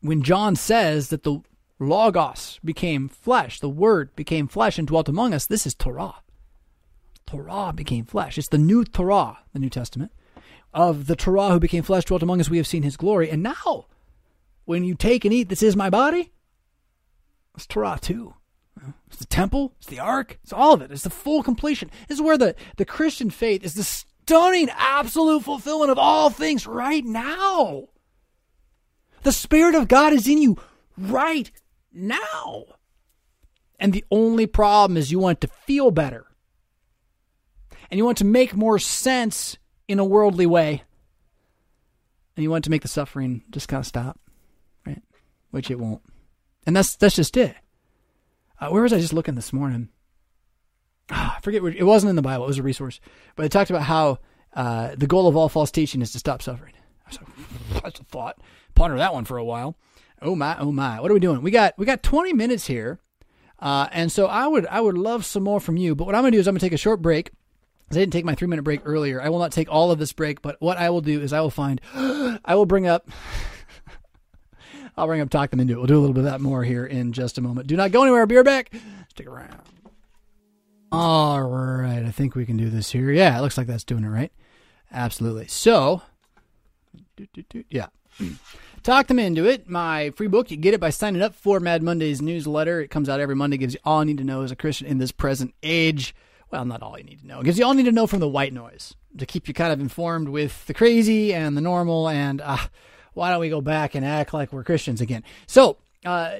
when 0.00 0.22
John 0.22 0.56
says 0.56 1.10
that 1.10 1.22
the 1.22 1.42
Logos 1.78 2.58
became 2.64 3.08
flesh, 3.08 3.60
the 3.60 3.68
Word 3.68 4.16
became 4.16 4.48
flesh 4.48 4.76
and 4.76 4.88
dwelt 4.88 5.08
among 5.08 5.34
us, 5.34 5.46
this 5.46 5.66
is 5.66 5.74
Torah. 5.74 6.16
Torah 7.28 7.72
became 7.72 8.06
flesh. 8.06 8.38
It's 8.38 8.48
the 8.48 8.58
new 8.58 8.84
Torah, 8.84 9.38
the 9.52 9.60
New 9.60 9.70
Testament, 9.70 10.10
of 10.74 11.06
the 11.06 11.14
Torah 11.14 11.50
who 11.50 11.60
became 11.60 11.84
flesh, 11.84 12.06
dwelt 12.06 12.24
among 12.24 12.40
us. 12.40 12.50
We 12.50 12.56
have 12.56 12.66
seen 12.66 12.82
his 12.82 12.96
glory. 12.96 13.30
And 13.30 13.44
now, 13.44 13.86
when 14.64 14.84
you 14.84 14.94
take 14.94 15.24
and 15.24 15.34
eat, 15.34 15.48
this 15.48 15.62
is 15.62 15.76
my 15.76 15.90
body, 15.90 16.32
it's 17.54 17.66
Torah 17.66 17.98
too. 18.00 18.34
It's 19.08 19.18
the 19.18 19.26
temple, 19.26 19.74
it's 19.78 19.88
the 19.88 19.98
ark, 19.98 20.38
it's 20.42 20.52
all 20.52 20.72
of 20.72 20.82
it. 20.82 20.90
It's 20.90 21.02
the 21.02 21.10
full 21.10 21.42
completion. 21.42 21.90
This 22.08 22.18
is 22.18 22.22
where 22.22 22.38
the, 22.38 22.54
the 22.76 22.84
Christian 22.84 23.30
faith 23.30 23.64
is 23.64 23.74
the 23.74 23.84
stunning 23.84 24.70
absolute 24.74 25.42
fulfillment 25.42 25.90
of 25.90 25.98
all 25.98 26.30
things 26.30 26.66
right 26.66 27.04
now. 27.04 27.88
The 29.22 29.32
Spirit 29.32 29.74
of 29.74 29.88
God 29.88 30.12
is 30.12 30.26
in 30.26 30.40
you 30.40 30.56
right 30.96 31.50
now. 31.92 32.64
And 33.78 33.92
the 33.92 34.04
only 34.10 34.46
problem 34.46 34.96
is 34.96 35.10
you 35.10 35.18
want 35.18 35.40
to 35.40 35.48
feel 35.48 35.90
better. 35.90 36.26
And 37.90 37.98
you 37.98 38.04
want 38.04 38.18
to 38.18 38.24
make 38.24 38.54
more 38.54 38.78
sense 38.78 39.58
in 39.88 39.98
a 39.98 40.04
worldly 40.04 40.46
way. 40.46 40.84
And 42.36 42.44
you 42.44 42.50
want 42.50 42.64
to 42.64 42.70
make 42.70 42.82
the 42.82 42.88
suffering 42.88 43.42
just 43.50 43.68
kind 43.68 43.80
of 43.80 43.86
stop? 43.86 44.18
Which 45.50 45.70
it 45.70 45.78
won't. 45.78 46.02
And 46.66 46.76
that's 46.76 46.96
that's 46.96 47.16
just 47.16 47.36
it. 47.36 47.56
Uh, 48.60 48.68
where 48.68 48.82
was 48.82 48.92
I 48.92 49.00
just 49.00 49.12
looking 49.12 49.34
this 49.34 49.52
morning? 49.52 49.88
oh, 51.12 51.34
I 51.36 51.40
forget, 51.42 51.62
it 51.62 51.84
wasn't 51.84 52.10
in 52.10 52.16
the 52.16 52.22
Bible, 52.22 52.44
it 52.44 52.48
was 52.48 52.58
a 52.58 52.62
resource, 52.62 53.00
but 53.36 53.44
it 53.44 53.52
talked 53.52 53.70
about 53.70 53.82
how 53.82 54.18
uh, 54.54 54.94
the 54.96 55.06
goal 55.06 55.26
of 55.26 55.36
all 55.36 55.48
false 55.48 55.70
teaching 55.70 56.02
is 56.02 56.12
to 56.12 56.18
stop 56.18 56.42
suffering. 56.42 56.74
I 57.06 57.10
was 57.10 57.18
like, 57.20 57.82
that's 57.82 58.00
a 58.00 58.04
thought. 58.04 58.38
Ponder 58.74 58.98
that 58.98 59.14
one 59.14 59.24
for 59.24 59.36
a 59.36 59.44
while. 59.44 59.76
Oh 60.22 60.34
my, 60.34 60.58
oh 60.58 60.72
my. 60.72 61.00
What 61.00 61.10
are 61.10 61.14
we 61.14 61.20
doing? 61.20 61.42
We 61.42 61.50
got 61.50 61.74
we 61.78 61.86
got 61.86 62.02
20 62.02 62.32
minutes 62.32 62.66
here. 62.66 63.00
Uh, 63.58 63.88
and 63.92 64.10
so 64.12 64.26
I 64.26 64.46
would 64.46 64.66
I 64.66 64.80
would 64.80 64.96
love 64.96 65.24
some 65.24 65.42
more 65.42 65.60
from 65.60 65.76
you. 65.76 65.94
But 65.94 66.04
what 66.04 66.14
I'm 66.14 66.22
gonna 66.22 66.32
do 66.32 66.38
is 66.38 66.46
I'm 66.46 66.54
gonna 66.54 66.60
take 66.60 66.72
a 66.72 66.78
short 66.78 67.02
break. 67.02 67.30
I 67.90 67.94
didn't 67.94 68.12
take 68.12 68.24
my 68.24 68.34
three 68.34 68.48
minute 68.48 68.62
break 68.62 68.82
earlier. 68.84 69.20
I 69.20 69.30
will 69.30 69.38
not 69.38 69.52
take 69.52 69.70
all 69.70 69.90
of 69.90 69.98
this 69.98 70.12
break, 70.12 70.42
but 70.42 70.56
what 70.60 70.76
I 70.76 70.90
will 70.90 71.00
do 71.00 71.20
is 71.20 71.32
I 71.32 71.40
will 71.40 71.50
find 71.50 71.80
I 71.94 72.54
will 72.54 72.66
bring 72.66 72.86
up 72.86 73.08
I'll 74.96 75.06
bring 75.06 75.20
up 75.20 75.30
talk 75.30 75.50
them 75.50 75.60
into 75.60 75.74
it. 75.74 75.76
We'll 75.78 75.86
do 75.86 75.98
a 75.98 76.00
little 76.00 76.14
bit 76.14 76.24
of 76.24 76.30
that 76.30 76.40
more 76.40 76.64
here 76.64 76.86
in 76.86 77.12
just 77.12 77.38
a 77.38 77.40
moment. 77.40 77.66
Do 77.66 77.76
not 77.76 77.92
go 77.92 78.02
anywhere. 78.02 78.26
Be 78.26 78.36
right 78.36 78.44
back. 78.44 78.72
Stick 79.08 79.26
around. 79.26 79.60
All 80.92 81.42
right, 81.42 82.04
I 82.04 82.10
think 82.10 82.34
we 82.34 82.44
can 82.44 82.56
do 82.56 82.68
this 82.68 82.90
here. 82.90 83.12
Yeah, 83.12 83.38
it 83.38 83.42
looks 83.42 83.56
like 83.56 83.68
that's 83.68 83.84
doing 83.84 84.02
it 84.02 84.08
right. 84.08 84.32
Absolutely. 84.92 85.46
So, 85.46 86.02
yeah. 87.68 87.86
Talk 88.82 89.08
them 89.08 89.18
into 89.18 89.44
it. 89.44 89.68
My 89.68 90.10
free 90.10 90.26
book, 90.26 90.50
you 90.50 90.56
get 90.56 90.74
it 90.74 90.80
by 90.80 90.90
signing 90.90 91.22
up 91.22 91.34
for 91.34 91.60
Mad 91.60 91.82
Monday's 91.82 92.22
newsletter. 92.22 92.80
It 92.80 92.88
comes 92.88 93.08
out 93.08 93.20
every 93.20 93.36
Monday, 93.36 93.58
gives 93.58 93.74
you 93.74 93.80
all 93.84 94.00
you 94.00 94.06
need 94.06 94.18
to 94.18 94.24
know 94.24 94.42
as 94.42 94.50
a 94.50 94.56
Christian 94.56 94.86
in 94.86 94.98
this 94.98 95.12
present 95.12 95.54
age. 95.62 96.14
Well, 96.50 96.64
not 96.64 96.82
all 96.82 96.98
you 96.98 97.04
need 97.04 97.20
to 97.20 97.26
know. 97.26 97.40
It 97.40 97.44
gives 97.44 97.58
you 97.58 97.64
all 97.64 97.72
you 97.72 97.82
need 97.82 97.90
to 97.90 97.94
know 97.94 98.06
from 98.06 98.20
the 98.20 98.28
white 98.28 98.52
noise 98.52 98.96
to 99.18 99.26
keep 99.26 99.46
you 99.46 99.54
kind 99.54 99.72
of 99.72 99.80
informed 99.80 100.30
with 100.30 100.66
the 100.66 100.74
crazy 100.74 101.32
and 101.32 101.56
the 101.56 101.60
normal. 101.60 102.08
And 102.08 102.40
uh, 102.40 102.56
why 103.20 103.28
don't 103.28 103.40
we 103.40 103.50
go 103.50 103.60
back 103.60 103.94
and 103.94 104.02
act 104.02 104.32
like 104.32 104.50
we're 104.50 104.64
Christians 104.64 105.02
again? 105.02 105.22
So, 105.46 105.76
uh, 106.06 106.36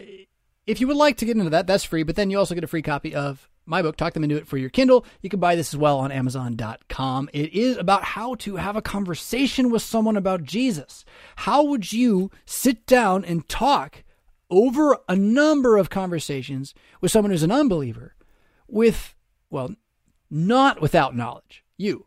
if 0.67 0.81
you 0.81 0.87
would 0.87 0.97
like 0.97 1.19
to 1.19 1.27
get 1.27 1.37
into 1.37 1.51
that, 1.51 1.67
that's 1.67 1.85
free. 1.85 2.05
But 2.05 2.17
then 2.17 2.31
you 2.31 2.39
also 2.39 2.55
get 2.55 2.65
a 2.65 2.69
free 2.69 2.81
copy 2.81 3.15
of 3.15 3.51
my 3.67 3.83
book, 3.83 3.99
Talk 3.99 4.15
Them 4.15 4.25
Into 4.25 4.39
It 4.39 4.49
for 4.49 4.57
your 4.57 4.71
Kindle. 4.71 5.05
You 5.21 5.29
can 5.29 5.41
buy 5.41 5.57
this 5.57 5.75
as 5.75 5.77
well 5.77 5.99
on 5.99 6.11
Amazon.com. 6.11 7.29
It 7.35 7.53
is 7.53 7.77
about 7.77 8.03
how 8.03 8.35
to 8.37 8.57
have 8.57 8.77
a 8.77 8.83
conversation 8.83 9.69
with 9.69 9.83
someone 9.83 10.17
about 10.17 10.43
Jesus. 10.43 11.05
How 11.37 11.63
would 11.65 11.93
you 11.93 12.31
sit 12.47 12.87
down 12.87 13.27
and 13.27 13.47
talk 13.47 14.03
over 14.49 14.97
a 15.07 15.15
number 15.15 15.77
of 15.77 15.91
conversations 15.91 16.73
with 17.03 17.13
someone 17.13 17.31
who's 17.31 17.43
an 17.43 17.53
unbeliever 17.53 18.15
with, 18.69 19.15
well, 19.51 19.75
not 20.31 20.81
without 20.81 21.15
knowledge, 21.15 21.63
you, 21.77 22.07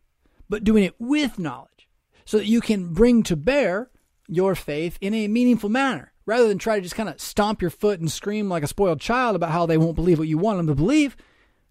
but 0.49 0.63
doing 0.63 0.83
it 0.83 0.95
with 0.97 1.37
knowledge 1.37 1.87
so 2.25 2.37
that 2.39 2.47
you 2.47 2.59
can 2.59 2.91
bring 2.91 3.21
to 3.21 3.35
bear 3.35 3.91
your 4.27 4.55
faith 4.55 4.97
in 5.01 5.13
a 5.13 5.27
meaningful 5.27 5.69
manner 5.69 6.11
rather 6.25 6.47
than 6.47 6.57
try 6.57 6.75
to 6.77 6.81
just 6.81 6.95
kind 6.95 7.09
of 7.09 7.19
stomp 7.19 7.61
your 7.61 7.71
foot 7.71 7.99
and 7.99 8.11
scream 8.11 8.47
like 8.49 8.63
a 8.63 8.67
spoiled 8.67 9.01
child 9.01 9.35
about 9.35 9.51
how 9.51 9.65
they 9.65 9.77
won't 9.77 9.95
believe 9.95 10.19
what 10.19 10.27
you 10.27 10.37
want 10.37 10.57
them 10.57 10.67
to 10.67 10.75
believe 10.75 11.17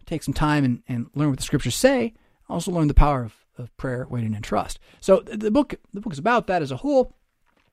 take 0.06 0.22
some 0.22 0.34
time 0.34 0.64
and, 0.64 0.82
and 0.88 1.06
learn 1.14 1.30
what 1.30 1.38
the 1.38 1.44
scriptures 1.44 1.74
say. 1.76 2.14
Also 2.48 2.70
learn 2.70 2.88
the 2.88 2.94
power 2.94 3.24
of, 3.24 3.34
of 3.58 3.74
prayer, 3.76 4.06
waiting, 4.10 4.34
and 4.34 4.44
trust. 4.44 4.78
So 5.00 5.20
the 5.20 5.50
book 5.50 5.74
the 5.92 6.00
book 6.00 6.12
is 6.12 6.18
about 6.18 6.46
that 6.48 6.62
as 6.62 6.70
a 6.70 6.76
whole. 6.76 7.14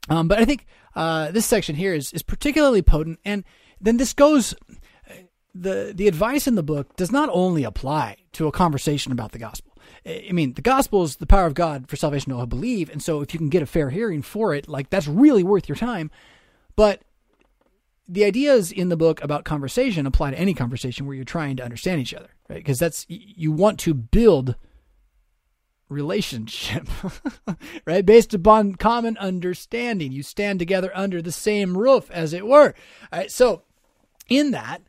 Um, 0.10 0.28
but 0.28 0.40
I 0.40 0.46
think 0.46 0.66
uh, 0.96 1.32
this 1.32 1.46
section 1.46 1.76
here 1.76 1.94
is 1.94 2.14
is 2.14 2.24
particularly 2.24 2.82
potent, 2.82 3.20
and 3.26 3.44
then 3.82 3.98
this 3.98 4.14
goes. 4.14 4.56
the 5.54 5.92
The 5.94 6.08
advice 6.08 6.48
in 6.48 6.56
the 6.56 6.64
book 6.64 6.96
does 6.96 7.12
not 7.12 7.30
only 7.32 7.64
apply 7.64 8.18
to 8.34 8.48
a 8.48 8.52
conversation 8.52 9.12
about 9.12 9.32
the 9.32 9.40
gospel. 9.40 9.69
I 10.06 10.32
mean, 10.32 10.54
the 10.54 10.62
gospel 10.62 11.04
is 11.04 11.18
the 11.18 11.26
power 11.26 11.46
of 11.46 11.54
God 11.54 11.90
for 11.90 11.96
salvation 11.96 12.30
to 12.30 12.36
all 12.36 12.42
who 12.42 12.48
believe, 12.48 12.90
and 12.90 13.02
so 13.04 13.22
if 13.22 13.34
you 13.34 13.38
can 13.38 13.50
get 13.50 13.62
a 13.62 13.68
fair 13.68 13.90
hearing 13.90 14.22
for 14.22 14.54
it, 14.54 14.68
like 14.68 14.90
that's 14.90 15.08
really 15.08 15.44
worth 15.44 15.68
your 15.68 15.76
time. 15.76 16.10
But 16.76 17.02
the 18.08 18.24
ideas 18.24 18.72
in 18.72 18.90
the 18.90 18.98
book 18.98 19.24
about 19.24 19.46
conversation 19.46 20.06
apply 20.06 20.32
to 20.32 20.40
any 20.40 20.54
conversation 20.54 21.06
where 21.06 21.16
you're 21.16 21.26
trying 21.26 21.58
to 21.58 21.64
understand 21.64 22.02
each 22.02 22.14
other, 22.14 22.30
right? 22.50 22.58
Because 22.58 22.80
that's 22.80 23.06
you 23.08 23.52
want 23.52 23.80
to 23.82 23.94
build 23.94 24.56
relationship, 25.90 26.88
right? 27.86 28.06
Based 28.06 28.34
upon 28.34 28.76
common 28.76 29.18
understanding. 29.18 30.12
You 30.12 30.24
stand 30.24 30.60
together 30.60 30.92
under 30.96 31.22
the 31.22 31.32
same 31.32 31.78
roof, 31.78 32.10
as 32.12 32.34
it 32.34 32.48
were. 32.48 32.74
All 33.12 33.20
right. 33.20 33.32
So, 33.32 33.64
in 34.30 34.52
that, 34.52 34.82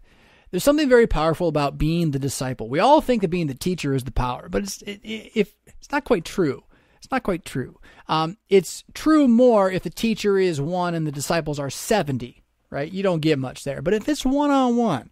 there's 0.51 0.65
something 0.65 0.89
very 0.89 1.07
powerful 1.07 1.49
about 1.49 1.79
being 1.79 2.11
the 2.11 2.19
disciple. 2.19 2.69
We 2.69 2.81
all 2.81 3.01
think 3.01 3.23
that 3.23 3.29
being 3.29 3.47
the 3.47 3.55
teacher 3.55 3.95
is 3.95 4.05
the 4.05 4.13
power, 4.13 4.49
but 4.49 4.63
it's 4.63 4.83
it, 4.83 5.01
it, 5.03 5.33
if 5.35 5.55
it's 5.67 5.91
not 5.91 6.05
quite 6.05 6.25
true. 6.25 6.65
It's 6.99 7.11
not 7.11 7.23
quite 7.23 7.47
true. 7.47 7.81
Um, 8.09 8.37
it's 8.51 8.85
true 8.93 9.27
more 9.27 9.71
if 9.71 9.85
the 9.85 9.91
teacher 9.91 10.39
is 10.39 10.61
one 10.61 10.95
and 10.95 11.07
the 11.07 11.13
disciples 11.13 11.59
are 11.59 11.71
70, 11.71 12.45
right? 12.69 12.93
You 12.93 13.03
don't 13.03 13.21
get 13.21 13.39
much 13.39 13.65
there. 13.65 13.81
But 13.81 13.95
if 13.95 14.07
it's 14.07 14.23
one 14.23 14.51
on 14.51 14.77
one, 14.77 15.11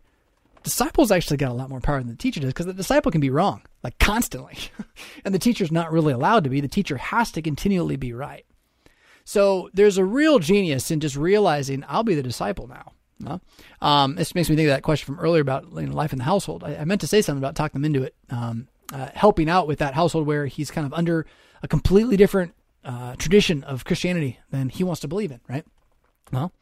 disciples 0.62 1.10
actually 1.10 1.36
got 1.36 1.50
a 1.50 1.54
lot 1.54 1.70
more 1.70 1.80
power 1.80 1.98
than 1.98 2.08
the 2.08 2.16
teacher 2.16 2.40
does 2.40 2.50
because 2.50 2.66
the 2.66 2.74
disciple 2.74 3.10
can 3.10 3.20
be 3.20 3.30
wrong 3.30 3.62
like 3.82 3.98
constantly 3.98 4.56
and 5.24 5.34
the 5.34 5.38
teacher's 5.38 5.72
not 5.72 5.92
really 5.92 6.12
allowed 6.12 6.44
to 6.44 6.50
be 6.50 6.60
the 6.60 6.68
teacher 6.68 6.96
has 6.96 7.32
to 7.32 7.42
continually 7.42 7.96
be 7.96 8.12
right 8.12 8.44
so 9.24 9.70
there's 9.72 9.98
a 9.98 10.04
real 10.04 10.38
genius 10.38 10.90
in 10.90 11.00
just 11.00 11.16
realizing 11.16 11.84
i'll 11.88 12.04
be 12.04 12.14
the 12.14 12.22
disciple 12.22 12.66
now 12.66 12.92
no? 13.20 13.40
Um, 13.80 14.14
this 14.14 14.34
makes 14.34 14.48
me 14.48 14.56
think 14.56 14.68
of 14.68 14.74
that 14.74 14.82
question 14.82 15.06
from 15.06 15.22
earlier 15.22 15.42
about 15.42 15.64
you 15.72 15.86
know, 15.86 15.94
life 15.94 16.12
in 16.12 16.18
the 16.18 16.24
household. 16.24 16.64
I, 16.64 16.76
I, 16.76 16.84
meant 16.84 17.00
to 17.02 17.06
say 17.06 17.22
something 17.22 17.42
about 17.42 17.56
talking 17.56 17.80
them 17.80 17.84
into 17.84 18.02
it, 18.04 18.14
um, 18.30 18.68
uh, 18.92 19.08
helping 19.14 19.48
out 19.48 19.66
with 19.66 19.78
that 19.80 19.94
household 19.94 20.26
where 20.26 20.46
he's 20.46 20.70
kind 20.70 20.86
of 20.86 20.92
under 20.94 21.26
a 21.62 21.68
completely 21.68 22.16
different 22.16 22.54
uh, 22.84 23.16
tradition 23.16 23.64
of 23.64 23.84
Christianity 23.84 24.38
than 24.50 24.68
he 24.68 24.84
wants 24.84 25.00
to 25.00 25.08
believe 25.08 25.30
in, 25.30 25.40
right? 25.48 25.64
Well, 26.32 26.52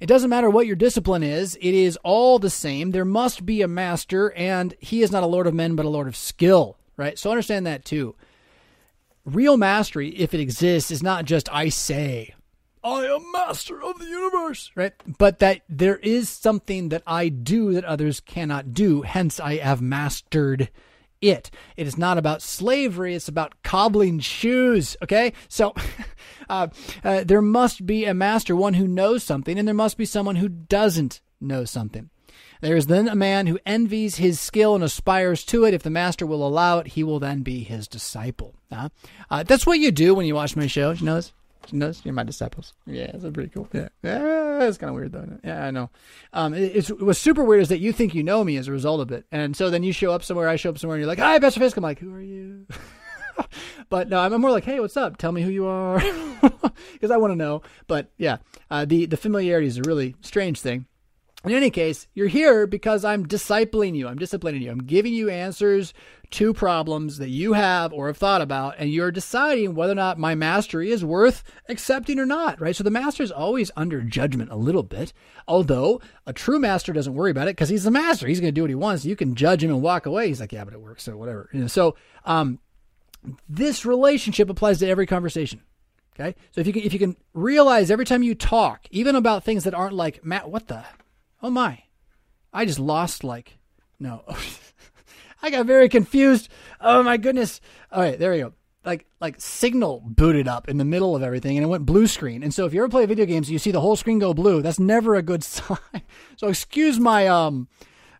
it 0.00 0.06
doesn't 0.06 0.30
matter 0.30 0.48
what 0.48 0.66
your 0.66 0.76
discipline 0.76 1.22
is, 1.22 1.56
it 1.56 1.74
is 1.74 1.98
all 2.04 2.38
the 2.38 2.50
same. 2.50 2.92
There 2.92 3.04
must 3.04 3.44
be 3.44 3.62
a 3.62 3.68
master, 3.68 4.32
and 4.32 4.74
he 4.78 5.02
is 5.02 5.10
not 5.10 5.24
a 5.24 5.26
lord 5.26 5.46
of 5.46 5.54
men, 5.54 5.74
but 5.74 5.86
a 5.86 5.90
lord 5.90 6.06
of 6.06 6.16
skill, 6.16 6.78
right? 6.96 7.18
So 7.18 7.30
understand 7.30 7.66
that 7.66 7.84
too. 7.84 8.14
Real 9.24 9.56
mastery, 9.56 10.10
if 10.10 10.32
it 10.32 10.40
exists, 10.40 10.90
is 10.90 11.02
not 11.02 11.24
just 11.24 11.52
I 11.52 11.68
say, 11.68 12.34
I 12.82 13.06
am 13.06 13.32
master 13.32 13.82
of 13.82 13.98
the 13.98 14.06
universe, 14.06 14.70
right? 14.74 14.92
But 15.18 15.38
that 15.40 15.62
there 15.68 15.96
is 15.96 16.28
something 16.28 16.90
that 16.90 17.02
I 17.06 17.28
do 17.28 17.72
that 17.72 17.84
others 17.84 18.20
cannot 18.20 18.72
do. 18.72 19.02
Hence, 19.02 19.40
I 19.40 19.56
have 19.56 19.80
mastered 19.80 20.70
it. 21.20 21.50
It 21.76 21.86
is 21.86 21.98
not 21.98 22.18
about 22.18 22.42
slavery, 22.42 23.14
it's 23.14 23.28
about 23.28 23.62
cobbling 23.62 24.20
shoes, 24.20 24.96
okay? 25.02 25.32
So 25.48 25.74
uh, 26.48 26.68
uh, 27.02 27.24
there 27.24 27.42
must 27.42 27.86
be 27.86 28.04
a 28.04 28.14
master, 28.14 28.54
one 28.54 28.74
who 28.74 28.86
knows 28.86 29.24
something, 29.24 29.58
and 29.58 29.66
there 29.66 29.74
must 29.74 29.96
be 29.96 30.04
someone 30.04 30.36
who 30.36 30.48
doesn't 30.48 31.20
know 31.40 31.64
something. 31.64 32.10
There 32.60 32.76
is 32.76 32.86
then 32.86 33.08
a 33.08 33.14
man 33.14 33.46
who 33.46 33.58
envies 33.64 34.16
his 34.16 34.40
skill 34.40 34.74
and 34.74 34.82
aspires 34.82 35.44
to 35.46 35.64
it. 35.64 35.74
If 35.74 35.84
the 35.84 35.90
master 35.90 36.26
will 36.26 36.46
allow 36.46 36.78
it, 36.78 36.88
he 36.88 37.04
will 37.04 37.20
then 37.20 37.42
be 37.42 37.62
his 37.62 37.86
disciple. 37.86 38.56
Uh, 38.70 38.88
that's 39.44 39.64
what 39.64 39.78
you 39.78 39.92
do 39.92 40.14
when 40.14 40.26
you 40.26 40.34
watch 40.34 40.56
my 40.56 40.66
show. 40.66 40.90
You 40.90 41.04
know 41.04 41.14
this? 41.16 41.32
This? 41.72 42.02
You're 42.04 42.14
my 42.14 42.24
disciples. 42.24 42.74
Yeah, 42.86 43.10
it's 43.14 43.24
pretty 43.32 43.50
cool. 43.50 43.68
Yeah, 43.72 43.88
yeah 44.02 44.64
it's 44.64 44.78
kind 44.78 44.90
of 44.90 44.96
weird 44.96 45.12
though. 45.12 45.38
Yeah, 45.44 45.64
I 45.64 45.70
know. 45.70 45.90
Um, 46.32 46.54
it, 46.54 46.90
it, 46.90 47.00
was 47.00 47.18
super 47.18 47.44
weird 47.44 47.62
is 47.62 47.68
that 47.68 47.78
you 47.78 47.92
think 47.92 48.14
you 48.14 48.22
know 48.22 48.44
me 48.44 48.56
as 48.56 48.68
a 48.68 48.72
result 48.72 49.00
of 49.00 49.12
it, 49.12 49.26
and 49.30 49.56
so 49.56 49.70
then 49.70 49.82
you 49.82 49.92
show 49.92 50.12
up 50.12 50.22
somewhere, 50.22 50.48
I 50.48 50.56
show 50.56 50.70
up 50.70 50.78
somewhere, 50.78 50.96
and 50.96 51.02
you're 51.02 51.08
like, 51.08 51.18
"Hi, 51.18 51.38
Pastor 51.38 51.60
Fisk." 51.60 51.76
I'm 51.76 51.82
like, 51.82 51.98
"Who 51.98 52.14
are 52.14 52.20
you?" 52.20 52.66
but 53.88 54.08
no, 54.08 54.18
I'm 54.18 54.40
more 54.40 54.50
like, 54.50 54.64
"Hey, 54.64 54.80
what's 54.80 54.96
up? 54.96 55.16
Tell 55.18 55.32
me 55.32 55.42
who 55.42 55.50
you 55.50 55.66
are," 55.66 55.98
because 56.92 57.10
I 57.10 57.16
want 57.16 57.32
to 57.32 57.36
know. 57.36 57.62
But 57.86 58.10
yeah, 58.16 58.38
uh, 58.70 58.84
the 58.84 59.06
the 59.06 59.16
familiarity 59.16 59.66
is 59.66 59.78
a 59.78 59.82
really 59.82 60.16
strange 60.20 60.60
thing. 60.60 60.86
In 61.44 61.52
any 61.52 61.70
case, 61.70 62.08
you're 62.14 62.26
here 62.26 62.66
because 62.66 63.04
I'm 63.04 63.24
discipling 63.24 63.94
you. 63.94 64.08
I'm 64.08 64.18
disciplining 64.18 64.60
you. 64.60 64.72
I'm 64.72 64.82
giving 64.82 65.14
you 65.14 65.30
answers 65.30 65.94
to 66.30 66.52
problems 66.52 67.18
that 67.18 67.28
you 67.28 67.52
have 67.52 67.92
or 67.92 68.08
have 68.08 68.16
thought 68.16 68.42
about, 68.42 68.74
and 68.76 68.90
you're 68.90 69.12
deciding 69.12 69.74
whether 69.74 69.92
or 69.92 69.96
not 69.96 70.18
my 70.18 70.34
mastery 70.34 70.90
is 70.90 71.04
worth 71.04 71.44
accepting 71.68 72.18
or 72.18 72.26
not, 72.26 72.60
right? 72.60 72.74
So 72.74 72.82
the 72.82 72.90
master 72.90 73.22
is 73.22 73.30
always 73.30 73.70
under 73.76 74.02
judgment 74.02 74.50
a 74.50 74.56
little 74.56 74.82
bit, 74.82 75.12
although 75.46 76.00
a 76.26 76.32
true 76.32 76.58
master 76.58 76.92
doesn't 76.92 77.14
worry 77.14 77.30
about 77.30 77.46
it 77.46 77.56
because 77.56 77.68
he's 77.68 77.84
the 77.84 77.90
master. 77.92 78.26
He's 78.26 78.40
going 78.40 78.52
to 78.52 78.58
do 78.58 78.62
what 78.62 78.70
he 78.70 78.74
wants. 78.74 79.04
You 79.04 79.16
can 79.16 79.36
judge 79.36 79.62
him 79.62 79.70
and 79.70 79.80
walk 79.80 80.06
away. 80.06 80.26
He's 80.26 80.40
like, 80.40 80.52
yeah, 80.52 80.64
but 80.64 80.74
it 80.74 80.80
works, 80.80 81.04
so 81.04 81.16
whatever. 81.16 81.48
You 81.52 81.60
know, 81.60 81.66
so 81.68 81.94
um, 82.24 82.58
this 83.48 83.86
relationship 83.86 84.50
applies 84.50 84.80
to 84.80 84.88
every 84.88 85.06
conversation. 85.06 85.62
Okay, 86.18 86.34
so 86.50 86.60
if 86.60 86.66
you 86.66 86.72
can, 86.72 86.82
if 86.82 86.92
you 86.92 86.98
can 86.98 87.16
realize 87.32 87.92
every 87.92 88.04
time 88.04 88.24
you 88.24 88.34
talk, 88.34 88.88
even 88.90 89.14
about 89.14 89.44
things 89.44 89.62
that 89.62 89.72
aren't 89.72 89.94
like 89.94 90.24
Matt, 90.24 90.50
what 90.50 90.66
the 90.66 90.84
Oh 91.42 91.50
my. 91.50 91.82
I 92.52 92.64
just 92.64 92.78
lost 92.78 93.24
like 93.24 93.58
no. 94.00 94.24
I 95.42 95.50
got 95.50 95.66
very 95.66 95.88
confused. 95.88 96.48
Oh 96.80 97.02
my 97.02 97.16
goodness. 97.16 97.60
All 97.92 98.02
right, 98.02 98.18
there 98.18 98.32
we 98.32 98.38
go. 98.38 98.52
Like 98.84 99.06
like 99.20 99.40
signal 99.40 100.02
booted 100.04 100.48
up 100.48 100.68
in 100.68 100.78
the 100.78 100.84
middle 100.84 101.14
of 101.14 101.22
everything 101.22 101.56
and 101.56 101.64
it 101.64 101.68
went 101.68 101.86
blue 101.86 102.06
screen. 102.06 102.42
And 102.42 102.52
so 102.54 102.64
if 102.64 102.72
you 102.72 102.80
ever 102.80 102.88
play 102.88 103.06
video 103.06 103.26
games 103.26 103.50
you 103.50 103.58
see 103.58 103.70
the 103.70 103.80
whole 103.80 103.96
screen 103.96 104.18
go 104.18 104.34
blue, 104.34 104.62
that's 104.62 104.78
never 104.78 105.14
a 105.14 105.22
good 105.22 105.44
sign. 105.44 105.78
so 106.36 106.48
excuse 106.48 106.98
my 106.98 107.26
um 107.26 107.68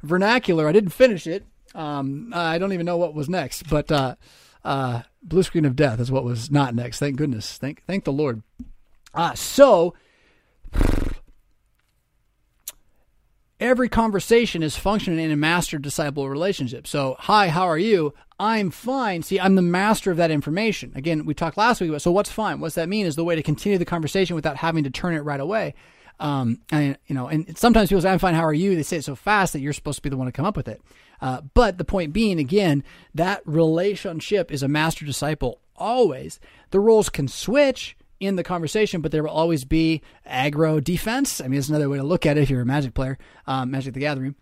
vernacular. 0.03 0.69
I 0.69 0.73
didn't 0.73 0.91
finish 0.91 1.27
it. 1.27 1.47
Um 1.75 2.33
I 2.35 2.59
don't 2.59 2.73
even 2.73 2.87
know 2.87 2.97
what 2.97 3.15
was 3.15 3.29
next, 3.29 3.69
but 3.69 3.91
uh 3.91 4.17
uh 4.65 5.03
blue 5.23 5.43
screen 5.43 5.65
of 5.65 5.77
death 5.77 6.01
is 6.01 6.13
what 6.13 6.25
was 6.25 6.51
not 6.51 6.75
next. 6.75 6.99
Thank 6.99 7.17
goodness. 7.17 7.57
Thank 7.57 7.83
thank 7.87 8.05
the 8.05 8.13
Lord. 8.13 8.43
Uh 9.15 9.35
so 9.35 9.95
every 13.61 13.89
conversation 13.89 14.63
is 14.63 14.77
functioning 14.77 15.25
in 15.25 15.31
a 15.31 15.37
master 15.37 15.79
disciple 15.79 16.29
relationship. 16.29 16.87
So, 16.87 17.17
hi, 17.19 17.49
how 17.49 17.65
are 17.65 17.79
you? 17.79 18.15
I'm 18.41 18.71
fine. 18.71 19.23
See, 19.23 19.41
I'm 19.41 19.57
the 19.57 19.63
master 19.63 20.11
of 20.11 20.17
that 20.19 20.31
information. 20.31 20.93
Again, 20.95 21.27
we 21.27 21.35
talked 21.35 21.57
last 21.57 21.81
week 21.81 21.91
about 21.91 22.03
so 22.03 22.13
what's 22.13 22.31
fine? 22.31 22.61
What's 22.61 22.77
that 22.77 22.89
mean? 22.89 23.07
Is 23.07 23.17
the 23.17 23.25
way 23.25 23.35
to 23.35 23.43
continue 23.43 23.79
the 23.79 23.85
conversation 23.85 24.37
without 24.37 24.57
having 24.57 24.85
to 24.85 24.91
turn 24.91 25.15
it 25.15 25.21
right 25.21 25.41
away. 25.41 25.75
Um, 26.21 26.61
and 26.71 26.97
you 27.07 27.15
know, 27.15 27.29
and 27.29 27.57
sometimes 27.59 27.89
people 27.89 28.03
say, 28.03 28.11
"I'm 28.11 28.19
fine. 28.19 28.35
How 28.35 28.45
are 28.45 28.55
you?" 28.55 28.75
They 28.75 28.83
say 28.83 28.99
it 28.99 29.05
so 29.05 29.15
fast 29.17 29.53
that 29.53 29.61
you're 29.61 29.73
supposed 29.73 29.99
to 29.99 30.03
be 30.03 30.09
the 30.09 30.17
one 30.17 30.27
to 30.27 30.33
come 30.33 30.45
up 30.45 30.57
with 30.57 30.69
it. 30.69 30.81
Uh, 31.21 31.43
but 31.55 31.79
the 31.79 31.85
point 31.85 32.13
being, 32.13 32.39
again, 32.39 32.85
that 33.15 33.43
relationship 33.45 34.53
is 34.53 34.63
a 34.63 34.69
master 34.69 35.05
disciple 35.05 35.61
always. 35.77 36.39
The 36.71 36.81
roles 36.81 37.09
can 37.09 37.29
switch 37.29 37.97
in 38.21 38.37
the 38.37 38.45
conversation, 38.45 39.01
but 39.01 39.13
there 39.13 39.23
will 39.23 39.31
always 39.31 39.65
be 39.65 40.03
aggro 40.27 40.83
defense. 40.83 41.41
I 41.41 41.49
mean, 41.49 41.59
it's 41.59 41.69
another 41.69 41.89
way 41.89 41.99
to 41.99 42.03
look 42.03 42.27
at 42.27 42.37
it 42.37 42.43
if 42.43 42.51
you're 42.51 42.63
a 42.63 42.67
Magic 42.67 42.95
player, 42.95 43.19
um, 43.47 43.71
Magic 43.71 43.95
the 43.95 44.01
Gathering. 44.01 44.35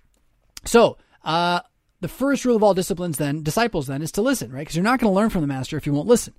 So, 0.65 0.99
uh, 1.25 1.61
the 2.01 2.09
first 2.09 2.45
rule 2.45 2.57
of 2.57 2.63
all 2.63 2.75
disciplines, 2.75 3.19
then, 3.19 3.43
disciples, 3.43 3.87
then, 3.87 4.03
is 4.03 4.13
to 4.13 4.23
listen, 4.23 4.53
right? 4.53 4.61
Because 4.61 4.77
you're 4.77 4.85
not 4.85 5.01
going 5.01 5.11
to 5.11 5.15
learn 5.17 5.31
from 5.31 5.41
the 5.41 5.47
master 5.47 5.77
if 5.77 5.87
you 5.87 5.93
won't 5.93 6.09
listen. 6.09 6.35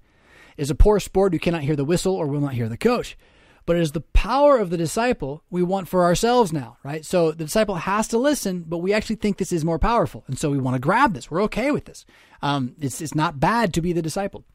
Is 0.56 0.70
a 0.70 0.76
poor 0.76 1.00
sport 1.00 1.34
who 1.34 1.40
cannot 1.40 1.62
hear 1.62 1.76
the 1.76 1.86
whistle 1.86 2.16
or 2.16 2.28
will 2.28 2.42
not 2.42 2.54
hear 2.54 2.70
the 2.70 2.78
coach. 2.78 3.18
But 3.66 3.76
it 3.76 3.82
is 3.82 3.92
the 3.92 4.02
power 4.02 4.58
of 4.58 4.70
the 4.70 4.78
disciple 4.78 5.44
we 5.50 5.62
want 5.62 5.88
for 5.88 6.04
ourselves 6.04 6.54
now, 6.54 6.78
right? 6.84 7.06
So 7.06 7.32
the 7.32 7.44
disciple 7.44 7.76
has 7.76 8.08
to 8.10 8.18
listen, 8.18 8.64
but 8.66 8.78
we 8.78 8.94
actually 8.94 9.18
think 9.18 9.38
this 9.38 9.52
is 9.52 9.66
more 9.66 9.78
powerful. 9.78 10.24
And 10.28 10.40
so 10.40 10.50
we 10.50 10.58
want 10.58 10.76
to 10.76 10.80
grab 10.80 11.14
this. 11.14 11.30
We're 11.30 11.44
okay 11.44 11.72
with 11.72 11.86
this. 11.86 12.06
Um, 12.42 12.76
it's, 12.80 13.02
it's 13.02 13.14
not 13.14 13.40
bad 13.40 13.74
to 13.74 13.82
be 13.82 13.94
the 13.94 14.02
disciple. 14.02 14.46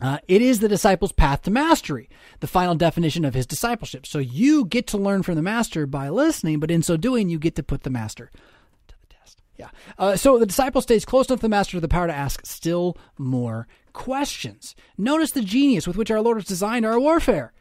Uh, 0.00 0.18
it 0.28 0.40
is 0.40 0.60
the 0.60 0.68
disciple's 0.68 1.12
path 1.12 1.42
to 1.42 1.50
mastery, 1.50 2.08
the 2.40 2.46
final 2.46 2.74
definition 2.74 3.24
of 3.24 3.34
his 3.34 3.46
discipleship. 3.46 4.06
So 4.06 4.18
you 4.18 4.64
get 4.64 4.86
to 4.88 4.98
learn 4.98 5.22
from 5.22 5.34
the 5.34 5.42
master 5.42 5.86
by 5.86 6.08
listening, 6.08 6.60
but 6.60 6.70
in 6.70 6.82
so 6.82 6.96
doing, 6.96 7.28
you 7.28 7.38
get 7.38 7.56
to 7.56 7.62
put 7.62 7.82
the 7.82 7.90
master 7.90 8.30
to 8.86 8.94
the 9.00 9.06
test. 9.08 9.42
Yeah. 9.56 9.70
Uh, 9.98 10.14
so 10.16 10.38
the 10.38 10.46
disciple 10.46 10.80
stays 10.80 11.04
close 11.04 11.28
enough 11.28 11.40
to 11.40 11.46
the 11.46 11.48
master 11.48 11.72
to 11.72 11.80
the 11.80 11.88
power 11.88 12.06
to 12.06 12.14
ask 12.14 12.46
still 12.46 12.96
more 13.18 13.66
questions. 13.92 14.76
Notice 14.96 15.32
the 15.32 15.40
genius 15.40 15.86
with 15.86 15.96
which 15.96 16.10
our 16.10 16.20
Lord 16.20 16.36
has 16.36 16.44
designed 16.44 16.86
our 16.86 17.00
warfare. 17.00 17.52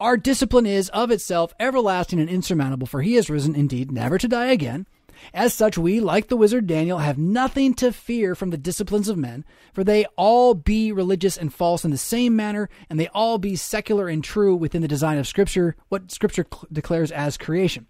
Our 0.00 0.16
discipline 0.16 0.66
is 0.66 0.88
of 0.90 1.10
itself 1.10 1.54
everlasting 1.60 2.20
and 2.20 2.28
insurmountable, 2.28 2.86
for 2.86 3.02
he 3.02 3.14
has 3.14 3.30
risen 3.30 3.54
indeed 3.54 3.92
never 3.92 4.18
to 4.18 4.28
die 4.28 4.46
again 4.46 4.86
as 5.34 5.54
such, 5.54 5.78
we, 5.78 6.00
like 6.00 6.28
the 6.28 6.36
wizard 6.36 6.66
Daniel, 6.66 6.98
have 6.98 7.18
nothing 7.18 7.74
to 7.74 7.92
fear 7.92 8.34
from 8.34 8.50
the 8.50 8.56
disciplines 8.56 9.08
of 9.08 9.16
men, 9.16 9.44
for 9.72 9.84
they 9.84 10.06
all 10.16 10.54
be 10.54 10.92
religious 10.92 11.36
and 11.36 11.52
false 11.52 11.84
in 11.84 11.90
the 11.90 11.98
same 11.98 12.34
manner, 12.36 12.68
and 12.88 12.98
they 12.98 13.08
all 13.08 13.38
be 13.38 13.56
secular 13.56 14.08
and 14.08 14.24
true 14.24 14.54
within 14.54 14.82
the 14.82 14.88
design 14.88 15.18
of 15.18 15.26
Scripture, 15.26 15.76
what 15.88 16.10
Scripture 16.10 16.46
cl- 16.50 16.66
declares 16.72 17.10
as 17.12 17.36
creation. 17.36 17.86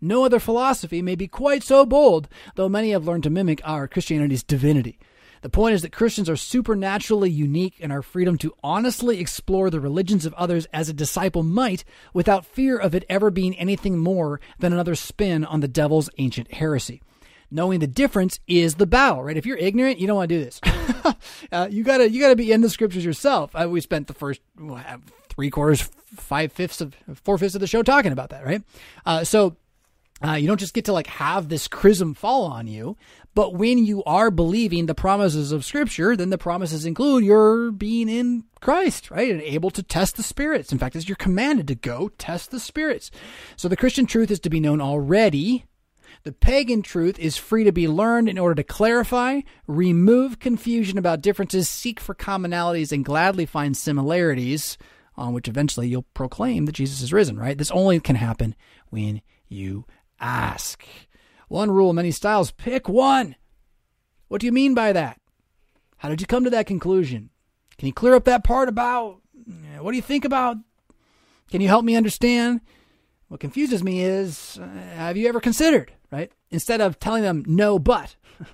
No 0.00 0.24
other 0.24 0.38
philosophy 0.38 1.00
may 1.00 1.14
be 1.14 1.26
quite 1.26 1.62
so 1.62 1.86
bold, 1.86 2.28
though 2.54 2.68
many 2.68 2.90
have 2.90 3.06
learned 3.06 3.22
to 3.24 3.30
mimic 3.30 3.60
our 3.64 3.88
Christianity's 3.88 4.42
divinity. 4.42 4.98
The 5.42 5.48
point 5.48 5.74
is 5.74 5.82
that 5.82 5.92
Christians 5.92 6.28
are 6.28 6.36
supernaturally 6.36 7.30
unique 7.30 7.78
in 7.78 7.90
our 7.90 8.02
freedom 8.02 8.36
to 8.38 8.54
honestly 8.62 9.20
explore 9.20 9.70
the 9.70 9.80
religions 9.80 10.26
of 10.26 10.34
others 10.34 10.66
as 10.72 10.88
a 10.88 10.92
disciple 10.94 11.42
might 11.42 11.84
without 12.12 12.46
fear 12.46 12.76
of 12.76 12.94
it 12.94 13.04
ever 13.08 13.30
being 13.30 13.56
anything 13.56 13.98
more 13.98 14.40
than 14.58 14.72
another 14.72 14.94
spin 14.94 15.44
on 15.44 15.60
the 15.60 15.68
devil's 15.68 16.10
ancient 16.18 16.52
heresy. 16.54 17.00
knowing 17.50 17.78
the 17.78 17.86
difference 17.86 18.40
is 18.48 18.74
the 18.74 18.86
battle, 18.86 19.22
right? 19.22 19.36
If 19.36 19.46
you're 19.46 19.56
ignorant, 19.56 20.00
you 20.00 20.06
don't 20.06 20.16
want 20.16 20.28
to 20.28 20.38
do 20.38 20.44
this. 20.44 20.60
uh, 21.52 21.68
you 21.70 21.84
gotta 21.84 22.10
you 22.10 22.20
gotta 22.20 22.34
be 22.36 22.50
in 22.50 22.60
the 22.60 22.68
scriptures 22.70 23.04
yourself. 23.04 23.54
Uh, 23.54 23.68
we 23.70 23.80
spent 23.80 24.08
the 24.08 24.14
first 24.14 24.40
three 25.28 25.50
quarters, 25.50 25.82
five 26.16 26.50
fifths 26.52 26.80
of 26.80 26.96
four 27.22 27.38
fifths 27.38 27.54
of 27.54 27.60
the 27.60 27.66
show 27.66 27.82
talking 27.82 28.12
about 28.12 28.30
that, 28.30 28.44
right? 28.44 28.62
Uh, 29.04 29.22
so 29.22 29.56
uh, 30.24 30.32
you 30.32 30.46
don't 30.46 30.58
just 30.58 30.74
get 30.74 30.86
to 30.86 30.92
like 30.92 31.06
have 31.06 31.48
this 31.48 31.68
chrism 31.68 32.14
fall 32.14 32.44
on 32.46 32.66
you, 32.66 32.96
but 33.36 33.52
when 33.54 33.84
you 33.84 34.02
are 34.04 34.30
believing 34.30 34.86
the 34.86 34.94
promises 34.94 35.52
of 35.52 35.62
Scripture, 35.62 36.16
then 36.16 36.30
the 36.30 36.38
promises 36.38 36.86
include 36.86 37.22
your 37.22 37.70
being 37.70 38.08
in 38.08 38.44
Christ, 38.62 39.10
right? 39.10 39.30
And 39.30 39.42
able 39.42 39.68
to 39.72 39.82
test 39.82 40.16
the 40.16 40.22
spirits. 40.22 40.72
In 40.72 40.78
fact, 40.78 40.96
as 40.96 41.06
you're 41.06 41.16
commanded 41.16 41.68
to 41.68 41.74
go 41.74 42.08
test 42.16 42.50
the 42.50 42.58
spirits. 42.58 43.10
So 43.54 43.68
the 43.68 43.76
Christian 43.76 44.06
truth 44.06 44.30
is 44.30 44.40
to 44.40 44.48
be 44.48 44.58
known 44.58 44.80
already. 44.80 45.66
The 46.22 46.32
pagan 46.32 46.80
truth 46.80 47.18
is 47.18 47.36
free 47.36 47.64
to 47.64 47.72
be 47.72 47.86
learned 47.86 48.30
in 48.30 48.38
order 48.38 48.54
to 48.54 48.64
clarify, 48.64 49.42
remove 49.66 50.38
confusion 50.38 50.96
about 50.96 51.20
differences, 51.20 51.68
seek 51.68 52.00
for 52.00 52.14
commonalities, 52.14 52.90
and 52.90 53.04
gladly 53.04 53.44
find 53.44 53.76
similarities 53.76 54.78
on 55.14 55.34
which 55.34 55.46
eventually 55.46 55.88
you'll 55.88 56.06
proclaim 56.14 56.64
that 56.64 56.72
Jesus 56.72 57.02
is 57.02 57.12
risen, 57.12 57.38
right? 57.38 57.58
This 57.58 57.70
only 57.70 58.00
can 58.00 58.16
happen 58.16 58.54
when 58.88 59.20
you 59.46 59.84
ask. 60.18 60.86
One 61.48 61.70
rule, 61.70 61.92
many 61.92 62.10
styles. 62.10 62.50
Pick 62.50 62.88
one. 62.88 63.36
What 64.28 64.40
do 64.40 64.46
you 64.46 64.52
mean 64.52 64.74
by 64.74 64.92
that? 64.92 65.20
How 65.98 66.08
did 66.08 66.20
you 66.20 66.26
come 66.26 66.44
to 66.44 66.50
that 66.50 66.66
conclusion? 66.66 67.30
Can 67.78 67.86
you 67.86 67.92
clear 67.92 68.14
up 68.14 68.24
that 68.24 68.44
part 68.44 68.68
about 68.68 69.20
what 69.80 69.92
do 69.92 69.96
you 69.96 70.02
think 70.02 70.24
about? 70.24 70.56
Can 71.50 71.60
you 71.60 71.68
help 71.68 71.84
me 71.84 71.96
understand? 71.96 72.60
What 73.28 73.40
confuses 73.40 73.82
me 73.82 74.02
is 74.02 74.58
uh, 74.60 74.66
have 74.96 75.16
you 75.16 75.28
ever 75.28 75.40
considered, 75.40 75.92
right? 76.10 76.32
Instead 76.50 76.80
of 76.80 76.98
telling 76.98 77.22
them 77.22 77.44
no, 77.46 77.78
but. 77.78 78.16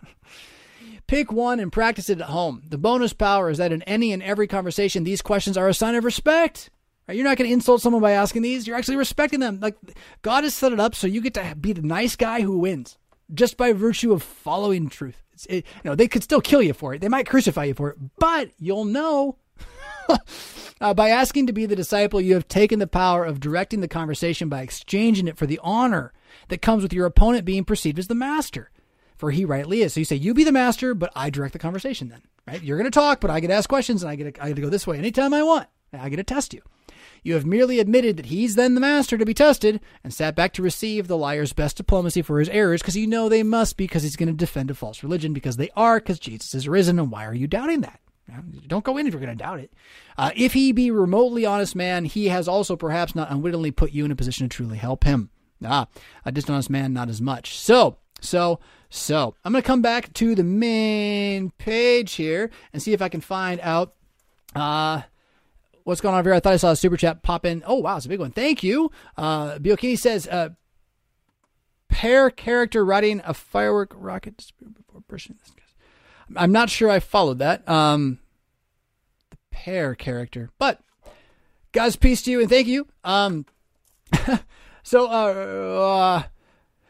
Pick 1.07 1.31
one 1.31 1.61
and 1.61 1.73
practice 1.73 2.09
it 2.09 2.21
at 2.21 2.29
home. 2.29 2.63
The 2.67 2.79
bonus 2.79 3.13
power 3.13 3.51
is 3.51 3.59
that 3.59 3.73
in 3.73 3.83
any 3.83 4.13
and 4.13 4.23
every 4.23 4.47
conversation, 4.47 5.05
these 5.05 5.21
questions 5.21 5.57
are 5.57 5.69
a 5.69 5.75
sign 5.75 5.95
of 5.95 6.05
respect. 6.05 6.71
Right? 7.07 7.17
You're 7.17 7.25
not 7.25 7.37
going 7.37 7.49
to 7.49 7.55
insult 7.55 7.83
someone 7.83 8.03
by 8.03 8.13
asking 8.13 8.43
these. 8.43 8.67
You're 8.67 8.77
actually 8.77 8.97
respecting 8.97 9.41
them. 9.41 9.61
Like 9.61 9.77
God 10.23 10.45
has 10.45 10.55
set 10.55 10.73
it 10.73 10.81
up 10.81 10.95
so 10.95 11.07
you 11.07 11.21
get 11.21 11.35
to 11.35 11.55
be 11.55 11.73
the 11.73 11.83
nice 11.83 12.17
guy 12.17 12.43
who 12.43 12.59
wins 12.59 12.99
just 13.33 13.57
by 13.57 13.73
virtue 13.73 14.13
of 14.13 14.23
following 14.23 14.89
truth. 14.89 15.23
It, 15.49 15.67
you 15.83 15.91
know, 15.91 15.95
they 15.95 16.09
could 16.09 16.23
still 16.23 16.41
kill 16.41 16.63
you 16.63 16.75
for 16.75 16.95
it. 16.95 17.01
They 17.01 17.09
might 17.09 17.27
crucify 17.27 17.65
you 17.65 17.75
for 17.75 17.91
it, 17.91 17.99
but 18.19 18.51
you'll 18.59 18.85
know. 18.85 19.37
uh, 20.81 20.95
by 20.95 21.09
asking 21.09 21.47
to 21.47 21.53
be 21.53 21.67
the 21.67 21.77
disciple, 21.77 22.21
you 22.21 22.35
have 22.35 22.49
taken 22.49 22.79
the 22.79 22.87
power 22.87 23.25
of 23.25 23.41
directing 23.41 23.81
the 23.81 23.89
conversation 23.89 24.49
by 24.49 24.63
exchanging 24.63 25.29
it 25.29 25.37
for 25.37 25.47
the 25.47 25.61
honor 25.63 26.13
that 26.49 26.63
comes 26.63 26.83
with 26.83 26.93
your 26.93 27.07
opponent 27.07 27.45
being 27.45 27.65
perceived 27.65 27.99
as 27.99 28.09
the 28.09 28.15
master. 28.15 28.71
For 29.17 29.31
he 29.31 29.45
rightly 29.45 29.83
is. 29.83 29.95
So 29.95 30.01
you 30.01 30.05
say, 30.05 30.17
you 30.17 30.35
be 30.35 30.45
the 30.45 30.53
master, 30.53 30.95
but 30.95 31.13
I 31.15 31.31
direct 31.31 31.53
the 31.53 31.59
conversation 31.59 32.09
then, 32.09 32.23
right? 32.47 32.63
You're 32.63 32.79
going 32.79 32.91
to 32.91 32.95
talk, 32.95 33.21
but 33.21 33.31
I 33.31 33.41
get 33.41 33.49
to 33.49 33.55
ask 33.55 33.69
questions 33.69 34.03
and 34.03 34.11
I 34.11 34.17
get 34.17 34.35
to, 34.35 34.43
I 34.43 34.49
get 34.49 34.57
to 34.57 34.63
go 34.63 34.69
this 34.69 34.87
way 34.87 34.99
anytime 34.99 35.33
I 35.33 35.43
want. 35.43 35.69
I 35.93 36.09
get 36.09 36.17
to 36.17 36.25
test 36.25 36.55
you. 36.55 36.63
You 37.23 37.35
have 37.35 37.47
merely 37.47 37.79
admitted 37.79 38.17
that 38.17 38.27
he's 38.27 38.57
then 38.57 38.75
the 38.75 38.81
master 38.81 39.17
to 39.17 39.25
be 39.25 39.35
tested 39.35 39.81
and 40.03 40.13
sat 40.13 40.35
back 40.35 40.53
to 40.55 40.63
receive 40.63 41.07
the 41.07 41.17
liar's 41.17 41.53
best 41.53 41.77
diplomacy 41.77 42.23
for 42.23 42.41
his 42.41 42.49
errors 42.49 42.83
because 42.83 42.97
you 42.97 43.07
know 43.07 43.29
they 43.29 43.43
must 43.43 43.77
be 43.77 43.85
because 43.85 44.03
he's 44.03 44.17
going 44.17 44.29
to 44.29 44.33
defend 44.33 44.71
a 44.71 44.75
false 44.75 45.03
religion 45.03 45.33
because 45.33 45.57
they 45.57 45.71
are 45.77 46.01
because 46.01 46.19
Jesus 46.19 46.55
is 46.55 46.69
risen. 46.69 46.99
And 46.99 47.13
why 47.13 47.25
are 47.25 47.35
you 47.35 47.47
doubting 47.47 47.83
that? 47.83 48.01
Don't 48.67 48.85
go 48.85 48.97
in 48.97 49.07
if 49.07 49.13
you're 49.13 49.21
going 49.21 49.37
to 49.37 49.43
doubt 49.45 49.61
it. 49.61 49.73
Uh, 50.17 50.31
if 50.35 50.53
he 50.53 50.73
be 50.73 50.91
remotely 50.91 51.45
honest 51.45 51.77
man, 51.77 52.05
he 52.05 52.29
has 52.29 52.49
also 52.49 52.77
perhaps 52.77 53.15
not 53.15 53.31
unwittingly 53.31 53.71
put 53.71 53.93
you 53.93 54.05
in 54.05 54.11
a 54.11 54.17
position 54.17 54.49
to 54.49 54.57
truly 54.57 54.79
help 54.79 55.05
him. 55.05 55.31
Ah, 55.65 55.87
a 56.25 56.33
dishonest 56.33 56.71
man, 56.71 56.93
not 56.93 57.09
as 57.09 57.21
much. 57.21 57.59
So, 57.59 57.99
so, 58.21 58.59
so, 58.91 59.35
I'm 59.45 59.53
going 59.53 59.63
to 59.63 59.67
come 59.67 59.83
back 59.83 60.13
to 60.15 60.35
the 60.35 60.45
main 60.45 61.51
page 61.53 62.15
here 62.15 62.51
and 62.73 62.83
see 62.83 62.93
if 62.93 63.03
I 63.03 63.09
can 63.09 63.21
find 63.21 63.61
out 63.61 63.95
uh, 64.55 65.03
what's 65.85 66.01
going 66.01 66.15
on 66.15 66.25
here? 66.25 66.35
I 66.35 66.41
thought 66.41 66.53
I 66.53 66.57
saw 66.57 66.71
a 66.71 66.77
super 66.77 66.97
chat 66.97 67.23
pop 67.23 67.45
in. 67.45 67.63
Oh, 67.67 67.77
wow, 67.77 67.97
it's 67.97 68.07
a 68.07 68.09
big 68.09 68.21
one. 68.21 68.31
Thank 68.31 68.63
you. 68.63 68.91
Uh, 69.17 69.59
Biokini 69.59 69.99
says, 69.99 70.27
uh, 70.29 70.51
pair 71.89 72.31
character 72.31 72.85
riding 72.85 73.21
a 73.25 73.35
firework 73.35 73.93
rocket 73.95 74.53
before 74.61 75.03
bursting. 75.07 75.37
This. 75.39 75.55
I'm 76.37 76.53
not 76.53 76.71
sure 76.71 76.91
I 76.91 77.01
followed 77.01 77.39
that. 77.39 77.69
Um, 77.69 78.19
the 79.31 79.37
pair 79.51 79.95
character, 79.95 80.51
but 80.59 80.81
guys, 81.73 81.97
peace 81.97 82.23
to 82.23 82.31
you 82.31 82.41
and 82.41 82.49
thank 82.49 82.67
you. 82.67 82.89
Um, 83.05 83.47
so, 84.83 85.07
uh, 85.07 85.11
uh, 85.11 86.23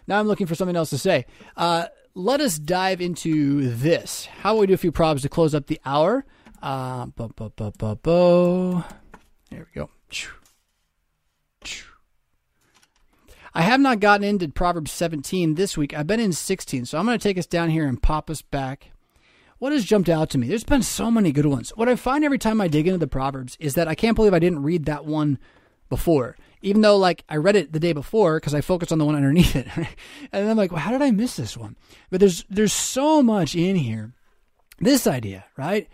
now 0.07 0.21
I'm 0.21 0.27
looking 0.27 0.47
for 0.47 0.55
something 0.55 0.77
else 0.77 0.91
to 0.91 0.99
say. 0.99 1.27
Uh, 1.57 1.87
let 2.15 2.41
us 2.41 2.59
dive 2.59 3.01
into 3.01 3.71
this. 3.71 4.27
How 4.27 4.55
will 4.55 4.61
we 4.61 4.67
do 4.67 4.75
a 4.75 4.79
few 4.79 4.93
probs 4.93 5.23
to 5.23 5.29
close 5.29 5.55
up 5.55 5.67
the 5.67 5.81
hour? 5.85 6.25
Uh, 6.63 7.07
bo, 7.07 7.29
bo, 7.29 7.51
bo, 7.51 7.95
bo. 7.97 8.85
There 9.51 9.67
we 9.75 9.81
go. 9.81 9.91
I 13.55 13.63
have 13.63 13.81
not 13.81 14.01
gotten 14.01 14.25
into 14.25 14.49
Proverbs 14.49 14.93
17 14.93 15.57
this 15.57 15.77
week. 15.77 15.93
I've 15.93 16.07
been 16.07 16.21
in 16.21 16.33
16, 16.33 16.87
so 16.87 16.99
I'm 16.99 17.05
going 17.05 17.19
to 17.19 17.23
take 17.23 17.37
us 17.37 17.47
down 17.47 17.69
here 17.69 17.87
and 17.87 18.01
pop 18.01 18.31
us 18.31 18.41
back. 18.41 18.93
What 19.59 19.73
has 19.73 19.85
jumped 19.85 20.09
out 20.09 20.31
to 20.31 20.39
me? 20.39 20.49
There's 20.49 20.65
been 20.65 20.83
so 20.83 21.11
many 21.11 21.33
good 21.33 21.47
ones. 21.47 21.71
What 21.71 21.89
I 21.89 21.97
find 21.97 22.25
every 22.25 22.39
time 22.39 22.61
I 22.61 22.69
dig 22.69 22.87
into 22.87 22.99
the 22.99 23.07
Proverbs 23.07 23.57
is 23.61 23.75
that 23.75 23.89
I 23.89 23.95
can't 23.95 24.17
believe 24.17 24.33
I 24.33 24.39
didn't 24.39 24.63
read 24.63 24.87
that 24.87 25.05
one 25.05 25.39
before, 25.89 26.37
even 26.63 26.81
though 26.81 26.97
like 26.97 27.25
I 27.29 27.37
read 27.37 27.57
it 27.57 27.73
the 27.73 27.79
day 27.79 27.93
before 27.93 28.41
because 28.41 28.55
I 28.55 28.61
focused 28.61 28.91
on 28.91 28.99
the 28.99 29.05
one 29.05 29.15
underneath 29.15 29.55
it, 29.55 29.69
and 30.33 30.49
I'm 30.49 30.57
like, 30.57 30.73
well, 30.73 30.81
how 30.81 30.91
did 30.91 31.03
I 31.03 31.11
miss 31.11 31.37
this 31.37 31.57
one? 31.57 31.77
But 32.11 32.21
there's 32.21 32.45
there's 32.49 32.73
so 32.73 33.23
much 33.23 33.55
in 33.55 33.77
here. 33.77 34.15
This 34.79 35.07
idea, 35.07 35.45
right? 35.57 35.89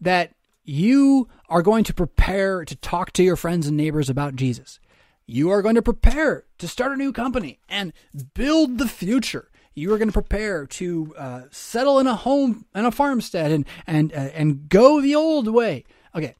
That 0.00 0.34
you 0.64 1.28
are 1.48 1.62
going 1.62 1.84
to 1.84 1.94
prepare 1.94 2.64
to 2.64 2.76
talk 2.76 3.12
to 3.12 3.22
your 3.22 3.36
friends 3.36 3.66
and 3.66 3.76
neighbors 3.76 4.08
about 4.08 4.36
Jesus. 4.36 4.78
You 5.26 5.50
are 5.50 5.62
going 5.62 5.74
to 5.76 5.82
prepare 5.82 6.44
to 6.58 6.68
start 6.68 6.92
a 6.92 6.96
new 6.96 7.12
company 7.12 7.60
and 7.68 7.92
build 8.34 8.78
the 8.78 8.88
future. 8.88 9.50
You 9.74 9.92
are 9.94 9.98
going 9.98 10.08
to 10.08 10.12
prepare 10.12 10.66
to 10.66 11.14
uh, 11.16 11.42
settle 11.50 11.98
in 12.00 12.06
a 12.06 12.16
home 12.16 12.66
and 12.74 12.86
a 12.86 12.90
farmstead 12.90 13.52
and 13.52 13.64
and 13.86 14.12
uh, 14.12 14.30
and 14.34 14.68
go 14.68 15.00
the 15.00 15.14
old 15.14 15.48
way. 15.48 15.84
Okay, 16.14 16.34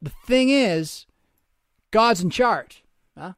the 0.00 0.12
thing 0.26 0.48
is, 0.48 1.06
God's 1.90 2.22
in 2.22 2.30
charge. 2.30 2.82
Huh? 3.16 3.34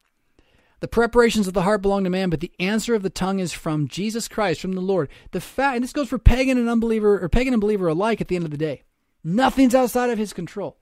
The 0.79 0.87
preparations 0.87 1.47
of 1.47 1.53
the 1.53 1.63
heart 1.63 1.81
belong 1.81 2.05
to 2.05 2.09
man, 2.09 2.29
but 2.29 2.39
the 2.39 2.53
answer 2.59 2.95
of 2.95 3.03
the 3.03 3.09
tongue 3.09 3.39
is 3.39 3.51
from 3.51 3.89
Jesus 3.89 4.29
Christ, 4.29 4.61
from 4.61 4.73
the 4.73 4.81
Lord. 4.81 5.09
The 5.31 5.41
fact, 5.41 5.75
and 5.75 5.83
this 5.83 5.93
goes 5.93 6.07
for 6.07 6.17
pagan 6.17 6.57
and 6.57 6.69
unbeliever, 6.69 7.21
or 7.21 7.27
pagan 7.27 7.53
and 7.53 7.61
believer 7.61 7.89
alike. 7.89 8.21
At 8.21 8.29
the 8.29 8.37
end 8.37 8.45
of 8.45 8.51
the 8.51 8.57
day, 8.57 8.83
Nothing's 9.23 9.75
outside 9.75 10.09
of 10.09 10.17
his 10.17 10.33
control. 10.33 10.77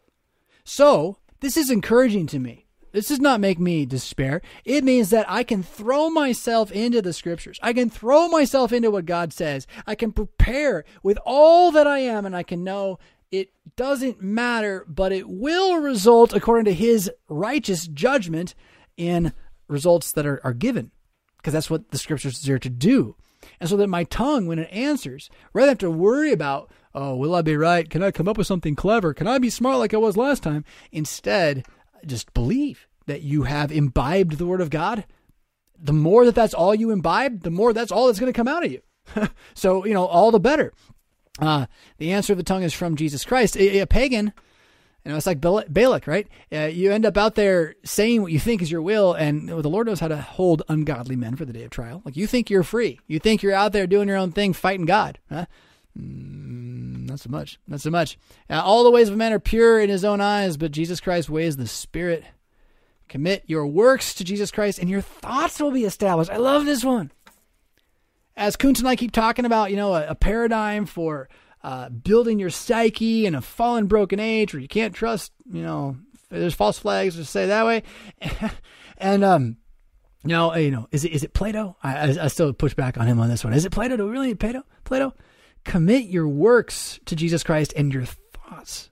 So, 0.64 1.18
this 1.40 1.58
is 1.58 1.70
encouraging 1.70 2.28
to 2.28 2.40
me. 2.40 2.68
This 2.92 3.10
does 3.10 3.20
not 3.20 3.40
make 3.40 3.60
me 3.60 3.86
despair. 3.86 4.42
It 4.66 4.84
means 4.84 5.10
that 5.12 5.30
I 5.30 5.44
can 5.44 5.62
throw 5.62 6.10
myself 6.10 6.72
into 6.72 7.02
the 7.02 7.14
scriptures. 7.14 7.60
I 7.62 7.74
can 7.74 7.90
throw 7.90 8.28
myself 8.28 8.74
into 8.74 8.90
what 8.90 9.06
God 9.06 9.34
says. 9.34 9.68
I 9.86 9.96
can 9.96 10.12
prepare 10.12 10.84
with 11.04 11.20
all 11.26 11.72
that 11.72 11.86
I 11.86 12.00
am, 12.00 12.26
and 12.26 12.36
I 12.36 12.44
can 12.44 12.64
know 12.64 12.98
it 13.32 13.50
doesn't 13.76 14.22
matter, 14.22 14.86
but 14.88 15.12
it 15.12 15.30
will 15.30 15.78
result, 15.78 16.34
according 16.34 16.66
to 16.66 16.74
his 16.74 17.12
righteous 17.28 17.88
judgment, 17.88 18.56
in 18.96 19.34
results 19.68 20.12
that 20.14 20.26
are, 20.26 20.42
are 20.44 20.54
given. 20.54 20.92
Because 21.38 21.54
that's 21.54 21.70
what 21.70 21.92
the 21.92 21.98
scriptures 21.98 22.48
are 22.50 22.60
to 22.60 22.70
do. 22.70 23.16
And 23.60 23.70
so 23.70 23.78
that 23.78 23.88
my 23.88 24.06
tongue, 24.06 24.48
when 24.48 24.60
it 24.60 24.70
answers, 24.72 25.30
rather 25.54 25.68
than 25.68 25.72
have 25.74 25.78
to 25.80 25.92
worry 25.92 26.32
about 26.32 26.72
oh, 26.98 27.16
will 27.16 27.36
I 27.36 27.44
be 27.44 27.56
right? 27.56 27.88
Can 27.88 28.02
I 28.02 28.12
come 28.12 28.28
up 28.28 28.38
with 28.38 28.48
something 28.48 28.76
clever? 28.76 29.14
Can 29.14 29.28
I 29.28 29.38
be 29.38 29.52
smart 29.52 29.78
like 29.78 29.94
I 29.94 29.98
was 29.98 30.18
last 30.18 30.42
time? 30.42 30.66
Instead, 30.92 31.66
just 32.06 32.34
believe 32.34 32.88
that 33.06 33.22
you 33.22 33.44
have 33.44 33.72
imbibed 33.72 34.34
the 34.34 34.48
Word 34.48 34.62
of 34.62 34.72
God. 34.72 35.06
The 35.80 35.94
more 35.94 36.26
that 36.26 36.36
that's 36.36 36.56
all 36.56 36.74
you 36.74 36.90
imbibe, 36.90 37.44
the 37.44 37.52
more 37.52 37.72
that's 37.72 37.92
all 37.92 38.08
that's 38.08 38.20
going 38.20 38.34
to 38.34 38.38
come 38.38 38.48
out 38.48 38.66
of 38.66 38.72
you. 38.72 38.82
so, 39.54 39.86
you 39.86 39.94
know, 39.94 40.06
all 40.06 40.32
the 40.32 40.40
better. 40.40 40.74
Uh, 41.40 41.68
the 42.00 42.12
answer 42.12 42.34
of 42.34 42.38
the 42.38 42.44
tongue 42.44 42.64
is 42.64 42.74
from 42.74 42.96
Jesus 42.96 43.24
Christ. 43.24 43.56
A, 43.58 43.80
a 43.80 43.88
pagan, 43.88 44.34
you 45.06 45.12
know, 45.12 45.18
it's 45.18 45.28
like 45.28 45.40
Balak, 45.40 46.08
right? 46.08 46.28
Uh, 46.52 46.66
you 46.66 46.92
end 46.92 47.06
up 47.06 47.16
out 47.16 47.36
there 47.36 47.76
saying 47.86 48.24
what 48.24 48.32
you 48.32 48.40
think 48.40 48.64
is 48.64 48.72
your 48.72 48.82
will, 48.82 49.14
and 49.14 49.48
the 49.48 49.70
Lord 49.70 49.86
knows 49.86 50.00
how 50.00 50.08
to 50.08 50.18
hold 50.18 50.64
ungodly 50.68 51.16
men 51.16 51.36
for 51.36 51.46
the 51.46 51.54
day 51.54 51.64
of 51.64 51.70
trial. 51.70 52.02
Like 52.04 52.18
you 52.18 52.26
think 52.26 52.50
you're 52.50 52.64
free, 52.64 53.00
you 53.06 53.20
think 53.20 53.44
you're 53.44 53.54
out 53.54 53.72
there 53.72 53.86
doing 53.86 54.08
your 54.08 54.18
own 54.18 54.32
thing, 54.32 54.54
fighting 54.54 54.88
God. 54.88 55.20
Huh? 55.30 55.46
Mm, 55.98 56.77
not 57.18 57.24
so 57.24 57.30
much. 57.30 57.60
Not 57.68 57.82
so 57.82 57.90
much. 57.90 58.18
Now, 58.50 58.62
all 58.64 58.84
the 58.84 58.92
ways 58.92 59.10
of 59.10 59.18
man 59.18 59.34
are 59.34 59.40
pure 59.40 59.80
in 59.80 59.90
his 59.90 60.06
own 60.06 60.22
eyes, 60.22 60.58
but 60.58 60.72
Jesus 60.72 61.00
Christ 61.00 61.30
weighs 61.30 61.58
the 61.58 61.68
Spirit. 61.68 62.24
Commit 63.08 63.44
your 63.48 63.66
works 63.66 64.14
to 64.16 64.24
Jesus 64.24 64.52
Christ, 64.52 64.80
and 64.80 64.90
your 64.90 65.02
thoughts 65.02 65.60
will 65.60 65.72
be 65.72 65.86
established. 65.86 66.30
I 66.30 66.38
love 66.38 66.66
this 66.66 66.84
one. 66.84 67.12
As 68.36 68.56
Kuntz 68.56 68.80
and 68.80 68.88
I 68.88 68.96
keep 68.96 69.12
talking 69.12 69.46
about, 69.46 69.72
you 69.72 69.78
know, 69.78 69.94
a, 69.94 70.08
a 70.10 70.16
paradigm 70.16 70.86
for 70.86 71.28
uh, 71.64 71.90
building 71.90 72.38
your 72.38 72.50
psyche 72.50 73.26
in 73.26 73.34
a 73.34 73.42
fallen, 73.42 73.88
broken 73.88 74.20
age 74.20 74.54
where 74.54 74.62
you 74.62 74.68
can't 74.68 74.94
trust, 74.94 75.32
you 75.52 75.64
know, 75.64 75.98
there's 76.30 76.54
false 76.54 76.78
flags 76.78 77.16
to 77.16 77.26
say 77.26 77.48
that 77.48 77.66
way. 77.66 77.84
and 78.98 79.24
um, 79.24 79.58
No, 80.24 80.54
you 80.56 80.72
know, 80.72 80.88
is 80.92 81.06
it 81.06 81.14
is 81.14 81.24
it 81.24 81.34
Plato? 81.34 81.78
I, 81.82 81.96
I, 81.96 82.26
I 82.26 82.28
still 82.28 82.52
push 82.54 82.74
back 82.74 82.98
on 82.98 83.08
him 83.08 83.20
on 83.20 83.30
this 83.30 83.44
one. 83.44 83.54
Is 83.54 83.66
it 83.66 83.72
Plato? 83.72 83.96
Do 83.98 84.06
we 84.06 84.12
really 84.12 84.28
need 84.28 84.40
Plato? 84.40 84.64
Plato? 84.84 85.14
Commit 85.68 86.06
your 86.06 86.30
works 86.30 86.98
to 87.04 87.14
Jesus 87.14 87.44
Christ, 87.44 87.74
and 87.76 87.94
your 87.94 88.06
thoughts 88.06 88.90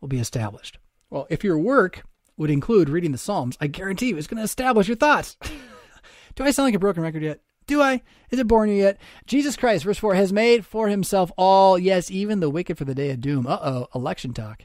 will 0.00 0.08
be 0.08 0.18
established. 0.18 0.78
Well, 1.10 1.26
if 1.28 1.44
your 1.44 1.58
work 1.58 2.04
would 2.38 2.50
include 2.50 2.88
reading 2.88 3.12
the 3.12 3.18
Psalms, 3.18 3.58
I 3.60 3.66
guarantee 3.66 4.08
you 4.08 4.16
it's 4.16 4.26
going 4.26 4.38
to 4.38 4.44
establish 4.44 4.88
your 4.88 4.96
thoughts. 4.96 5.36
Do 6.36 6.44
I 6.44 6.52
sound 6.52 6.68
like 6.68 6.74
a 6.74 6.78
broken 6.78 7.02
record 7.02 7.22
yet? 7.22 7.40
Do 7.66 7.82
I? 7.82 8.00
Is 8.30 8.38
it 8.38 8.46
boring 8.46 8.72
you 8.72 8.78
yet? 8.78 8.98
Jesus 9.26 9.58
Christ, 9.58 9.84
verse 9.84 9.98
4, 9.98 10.14
has 10.14 10.32
made 10.32 10.64
for 10.64 10.88
himself 10.88 11.30
all, 11.36 11.78
yes, 11.78 12.10
even 12.10 12.40
the 12.40 12.48
wicked 12.48 12.78
for 12.78 12.86
the 12.86 12.94
day 12.94 13.10
of 13.10 13.20
doom. 13.20 13.46
Uh 13.46 13.58
oh, 13.60 13.88
election 13.94 14.32
talk. 14.32 14.62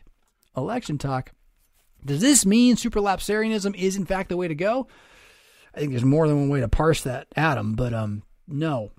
Election 0.56 0.98
talk. 0.98 1.34
Does 2.06 2.22
this 2.22 2.46
mean 2.46 2.78
supralapsarianism 2.78 3.76
is 3.76 3.98
in 3.98 4.06
fact 4.06 4.30
the 4.30 4.38
way 4.38 4.48
to 4.48 4.56
go? 4.56 4.88
I 5.74 5.80
think 5.80 5.92
there's 5.92 6.06
more 6.06 6.30
than 6.30 6.40
one 6.40 6.50
way 6.50 6.62
to 6.62 6.70
parse 6.70 7.02
that, 7.02 7.28
Adam, 7.36 7.74
but 7.74 7.94
um, 7.94 8.24
no. 8.48 8.92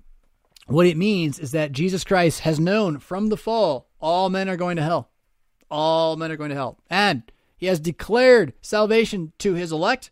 What 0.67 0.85
it 0.85 0.97
means 0.97 1.39
is 1.39 1.51
that 1.51 1.71
Jesus 1.71 2.03
Christ 2.03 2.41
has 2.41 2.59
known 2.59 2.99
from 2.99 3.27
the 3.27 3.37
fall 3.37 3.87
all 3.99 4.29
men 4.29 4.49
are 4.49 4.57
going 4.57 4.77
to 4.77 4.83
hell. 4.83 5.09
All 5.69 6.15
men 6.15 6.31
are 6.31 6.37
going 6.37 6.49
to 6.49 6.55
hell. 6.55 6.77
And 6.89 7.23
he 7.57 7.65
has 7.65 7.79
declared 7.79 8.53
salvation 8.61 9.33
to 9.39 9.53
his 9.53 9.71
elect. 9.71 10.11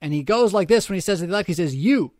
And 0.00 0.12
he 0.12 0.22
goes 0.22 0.52
like 0.52 0.68
this 0.68 0.88
when 0.88 0.94
he 0.94 1.00
says 1.00 1.20
to 1.20 1.26
the 1.26 1.32
elect, 1.32 1.46
he 1.46 1.54
says, 1.54 1.74
You, 1.74 2.12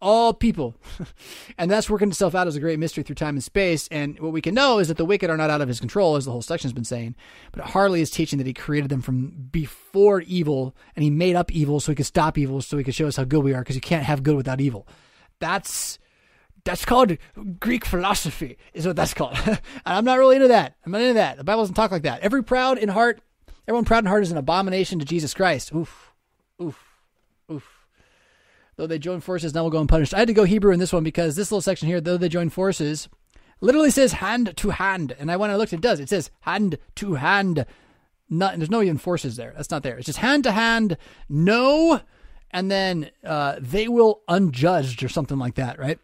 all 0.00 0.32
people. 0.32 0.76
and 1.58 1.70
that's 1.70 1.90
working 1.90 2.08
itself 2.08 2.34
out 2.34 2.46
as 2.46 2.56
a 2.56 2.60
great 2.60 2.78
mystery 2.78 3.02
through 3.02 3.16
time 3.16 3.34
and 3.34 3.44
space. 3.44 3.88
And 3.90 4.18
what 4.20 4.32
we 4.32 4.40
can 4.40 4.54
know 4.54 4.78
is 4.78 4.88
that 4.88 4.96
the 4.96 5.04
wicked 5.04 5.30
are 5.30 5.36
not 5.36 5.50
out 5.50 5.60
of 5.60 5.68
his 5.68 5.80
control, 5.80 6.16
as 6.16 6.24
the 6.24 6.30
whole 6.30 6.42
section 6.42 6.68
has 6.68 6.74
been 6.74 6.84
saying. 6.84 7.16
But 7.52 7.64
Harley 7.66 8.00
is 8.00 8.10
teaching 8.10 8.38
that 8.38 8.46
he 8.46 8.54
created 8.54 8.90
them 8.90 9.02
from 9.02 9.48
before 9.50 10.20
evil, 10.22 10.76
and 10.94 11.02
he 11.02 11.10
made 11.10 11.36
up 11.36 11.50
evil 11.50 11.80
so 11.80 11.92
he 11.92 11.96
could 11.96 12.06
stop 12.06 12.38
evil, 12.38 12.60
so 12.60 12.78
he 12.78 12.84
could 12.84 12.94
show 12.94 13.08
us 13.08 13.16
how 13.16 13.24
good 13.24 13.42
we 13.42 13.54
are, 13.54 13.60
because 13.60 13.76
you 13.76 13.80
can't 13.80 14.04
have 14.04 14.22
good 14.22 14.36
without 14.36 14.60
evil. 14.60 14.86
That's 15.40 15.98
that's 16.64 16.84
called 16.84 17.16
Greek 17.58 17.84
philosophy, 17.84 18.56
is 18.72 18.86
what 18.86 18.96
that's 18.96 19.14
called. 19.14 19.36
and 19.46 19.60
I'm 19.84 20.04
not 20.04 20.18
really 20.18 20.36
into 20.36 20.48
that. 20.48 20.76
I'm 20.84 20.92
not 20.92 21.00
into 21.00 21.14
that. 21.14 21.36
The 21.36 21.44
Bible 21.44 21.62
doesn't 21.62 21.74
talk 21.74 21.90
like 21.90 22.02
that. 22.02 22.20
Every 22.20 22.42
proud 22.42 22.78
in 22.78 22.88
heart, 22.88 23.20
everyone 23.66 23.84
proud 23.84 24.04
in 24.04 24.08
heart 24.08 24.22
is 24.22 24.30
an 24.30 24.38
abomination 24.38 24.98
to 24.98 25.04
Jesus 25.04 25.34
Christ. 25.34 25.72
Oof, 25.74 26.12
oof, 26.60 26.84
oof 27.50 27.82
though 28.76 28.86
they 28.86 28.98
join 28.98 29.20
forces, 29.20 29.54
now 29.54 29.62
we'll 29.62 29.70
go 29.70 29.80
unpunished. 29.80 30.14
I 30.14 30.18
had 30.18 30.28
to 30.28 30.34
go 30.34 30.44
Hebrew 30.44 30.72
in 30.72 30.80
this 30.80 30.92
one 30.92 31.04
because 31.04 31.36
this 31.36 31.50
little 31.50 31.60
section 31.60 31.88
here, 31.88 32.00
though 32.00 32.16
they 32.16 32.28
join 32.28 32.48
forces, 32.48 33.08
literally 33.60 33.90
says 33.90 34.14
hand 34.14 34.56
to 34.56 34.70
hand. 34.70 35.14
And 35.18 35.30
I 35.30 35.36
when 35.36 35.50
I 35.50 35.56
looked, 35.56 35.72
it 35.72 35.80
does. 35.80 36.00
It 36.00 36.08
says 36.08 36.30
hand 36.40 36.78
to 36.96 37.14
hand. 37.14 37.66
Not 38.28 38.56
there's 38.56 38.70
no 38.70 38.82
even 38.82 38.98
forces 38.98 39.36
there. 39.36 39.52
That's 39.56 39.70
not 39.70 39.82
there. 39.82 39.98
It's 39.98 40.06
just 40.06 40.18
hand 40.18 40.44
to 40.44 40.52
hand. 40.52 40.96
No, 41.28 42.00
and 42.50 42.70
then 42.70 43.10
uh, 43.24 43.56
they 43.60 43.88
will 43.88 44.22
unjudged 44.28 45.02
or 45.02 45.08
something 45.08 45.38
like 45.38 45.54
that, 45.56 45.78
right? 45.78 45.98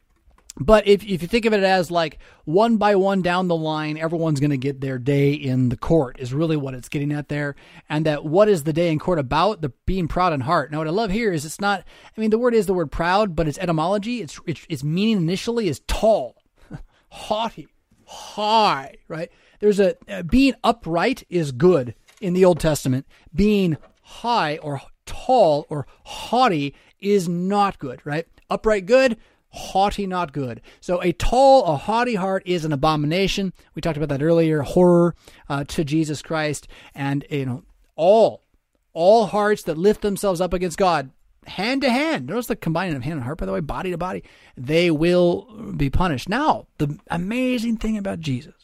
But 0.60 0.86
if, 0.86 1.04
if 1.04 1.22
you 1.22 1.28
think 1.28 1.44
of 1.44 1.52
it 1.52 1.62
as 1.62 1.90
like 1.90 2.18
one 2.44 2.76
by 2.76 2.96
one 2.96 3.22
down 3.22 3.48
the 3.48 3.56
line, 3.56 3.96
everyone's 3.96 4.40
going 4.40 4.50
to 4.50 4.56
get 4.56 4.80
their 4.80 4.98
day 4.98 5.32
in 5.32 5.68
the 5.68 5.76
court 5.76 6.18
is 6.18 6.34
really 6.34 6.56
what 6.56 6.74
it's 6.74 6.88
getting 6.88 7.12
at 7.12 7.28
there. 7.28 7.54
And 7.88 8.04
that 8.06 8.24
what 8.24 8.48
is 8.48 8.64
the 8.64 8.72
day 8.72 8.90
in 8.90 8.98
court 8.98 9.18
about? 9.18 9.62
The 9.62 9.72
being 9.86 10.08
proud 10.08 10.32
in 10.32 10.40
heart. 10.40 10.72
Now, 10.72 10.78
what 10.78 10.88
I 10.88 10.90
love 10.90 11.10
here 11.10 11.32
is 11.32 11.44
it's 11.44 11.60
not, 11.60 11.84
I 12.16 12.20
mean, 12.20 12.30
the 12.30 12.38
word 12.38 12.54
is 12.54 12.66
the 12.66 12.74
word 12.74 12.90
proud, 12.90 13.36
but 13.36 13.46
its 13.46 13.58
etymology, 13.58 14.20
its, 14.20 14.40
its, 14.46 14.66
its 14.68 14.84
meaning 14.84 15.18
initially 15.18 15.68
is 15.68 15.80
tall, 15.86 16.42
haughty, 17.10 17.68
high, 18.06 18.96
right? 19.06 19.30
There's 19.60 19.80
a, 19.80 19.96
uh, 20.08 20.22
being 20.22 20.54
upright 20.64 21.24
is 21.28 21.52
good 21.52 21.94
in 22.20 22.34
the 22.34 22.44
Old 22.44 22.58
Testament. 22.58 23.06
Being 23.34 23.76
high 24.02 24.56
or 24.58 24.80
tall 25.06 25.66
or 25.68 25.86
haughty 26.04 26.74
is 27.00 27.28
not 27.28 27.78
good, 27.78 28.04
right? 28.04 28.26
Upright 28.50 28.86
good, 28.86 29.18
haughty 29.50 30.06
not 30.06 30.32
good. 30.32 30.60
So 30.80 31.02
a 31.02 31.12
tall, 31.12 31.64
a 31.64 31.76
haughty 31.76 32.14
heart 32.14 32.42
is 32.46 32.64
an 32.64 32.72
abomination. 32.72 33.52
We 33.74 33.82
talked 33.82 33.96
about 33.96 34.08
that 34.10 34.22
earlier. 34.22 34.62
Horror 34.62 35.14
uh, 35.48 35.64
to 35.68 35.84
Jesus 35.84 36.22
Christ, 36.22 36.68
and 36.94 37.24
you 37.30 37.46
know 37.46 37.62
all 37.96 38.44
all 38.92 39.26
hearts 39.26 39.62
that 39.64 39.78
lift 39.78 40.02
themselves 40.02 40.40
up 40.40 40.52
against 40.52 40.78
God, 40.78 41.10
hand 41.46 41.82
to 41.82 41.90
hand. 41.90 42.26
Notice 42.26 42.46
the 42.46 42.56
combining 42.56 42.96
of 42.96 43.02
hand 43.02 43.14
and 43.14 43.22
heart, 43.22 43.38
by 43.38 43.46
the 43.46 43.52
way, 43.52 43.60
body 43.60 43.90
to 43.90 43.98
body. 43.98 44.24
They 44.56 44.90
will 44.90 45.72
be 45.76 45.90
punished. 45.90 46.28
Now, 46.28 46.66
the 46.78 46.98
amazing 47.10 47.76
thing 47.76 47.96
about 47.96 48.20
Jesus. 48.20 48.54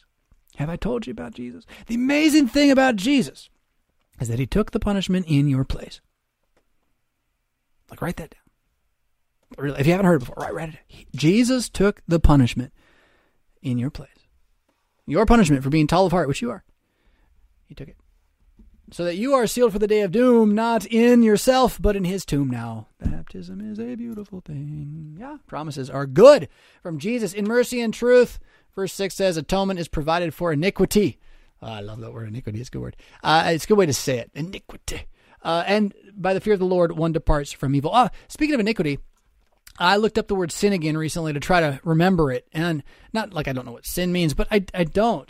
Have 0.57 0.69
I 0.69 0.75
told 0.77 1.05
you 1.05 1.11
about 1.11 1.33
Jesus? 1.33 1.65
The 1.87 1.95
amazing 1.95 2.47
thing 2.47 2.71
about 2.71 2.95
Jesus 2.95 3.49
is 4.19 4.27
that 4.29 4.39
he 4.39 4.45
took 4.45 4.71
the 4.71 4.79
punishment 4.79 5.25
in 5.27 5.47
your 5.47 5.65
place. 5.65 6.01
Like, 7.89 8.01
write 8.01 8.17
that 8.17 8.31
down 8.31 8.44
if 9.57 9.85
you 9.85 9.91
haven't 9.91 10.05
heard 10.05 10.21
it 10.21 10.25
before, 10.25 10.51
right, 10.51 10.69
it. 10.89 11.07
Jesus 11.15 11.69
took 11.69 12.01
the 12.07 12.19
punishment 12.19 12.73
in 13.61 13.77
your 13.77 13.89
place. 13.89 14.09
Your 15.07 15.25
punishment 15.25 15.63
for 15.63 15.69
being 15.69 15.87
tall 15.87 16.05
of 16.05 16.11
heart, 16.11 16.27
which 16.27 16.41
you 16.41 16.49
are. 16.51 16.63
He 17.67 17.75
took 17.75 17.87
it. 17.87 17.97
So 18.91 19.03
that 19.03 19.15
you 19.15 19.33
are 19.33 19.47
sealed 19.47 19.73
for 19.73 19.79
the 19.79 19.87
day 19.87 20.01
of 20.01 20.11
doom, 20.11 20.53
not 20.53 20.85
in 20.85 21.23
yourself, 21.23 21.81
but 21.81 21.95
in 21.95 22.05
his 22.05 22.23
tomb 22.23 22.49
now. 22.49 22.87
Baptism 22.99 23.59
is 23.59 23.79
a 23.79 23.95
beautiful 23.95 24.41
thing. 24.41 25.17
Yeah, 25.19 25.37
promises 25.47 25.89
are 25.89 26.05
good 26.05 26.47
from 26.83 26.99
Jesus 26.99 27.33
in 27.33 27.47
mercy 27.47 27.81
and 27.81 27.93
truth. 27.93 28.39
Verse 28.75 28.93
6 28.93 29.15
says, 29.15 29.37
Atonement 29.37 29.79
is 29.79 29.87
provided 29.87 30.33
for 30.33 30.53
iniquity. 30.53 31.17
Oh, 31.61 31.67
I 31.67 31.79
love 31.79 31.99
that 32.01 32.13
word, 32.13 32.27
iniquity. 32.27 32.59
It's 32.59 32.69
a 32.69 32.73
good 32.73 32.81
word. 32.81 32.95
Uh, 33.23 33.45
it's 33.47 33.63
a 33.63 33.67
good 33.67 33.77
way 33.77 33.87
to 33.87 33.93
say 33.93 34.19
it. 34.19 34.29
Iniquity. 34.35 35.07
Uh, 35.41 35.63
and 35.65 35.93
by 36.15 36.33
the 36.33 36.41
fear 36.41 36.53
of 36.53 36.59
the 36.59 36.65
Lord, 36.65 36.91
one 36.91 37.11
departs 37.11 37.51
from 37.51 37.73
evil. 37.73 37.91
Ah, 37.93 38.09
speaking 38.27 38.53
of 38.53 38.59
iniquity, 38.59 38.99
I 39.77 39.97
looked 39.97 40.17
up 40.17 40.27
the 40.27 40.35
word 40.35 40.51
sin 40.51 40.73
again 40.73 40.97
recently 40.97 41.33
to 41.33 41.39
try 41.39 41.59
to 41.59 41.79
remember 41.83 42.31
it. 42.31 42.47
And 42.53 42.83
not 43.13 43.33
like 43.33 43.47
I 43.47 43.53
don't 43.53 43.65
know 43.65 43.71
what 43.71 43.85
sin 43.85 44.11
means, 44.11 44.33
but 44.33 44.47
I, 44.51 44.65
I 44.73 44.83
don't. 44.83 45.29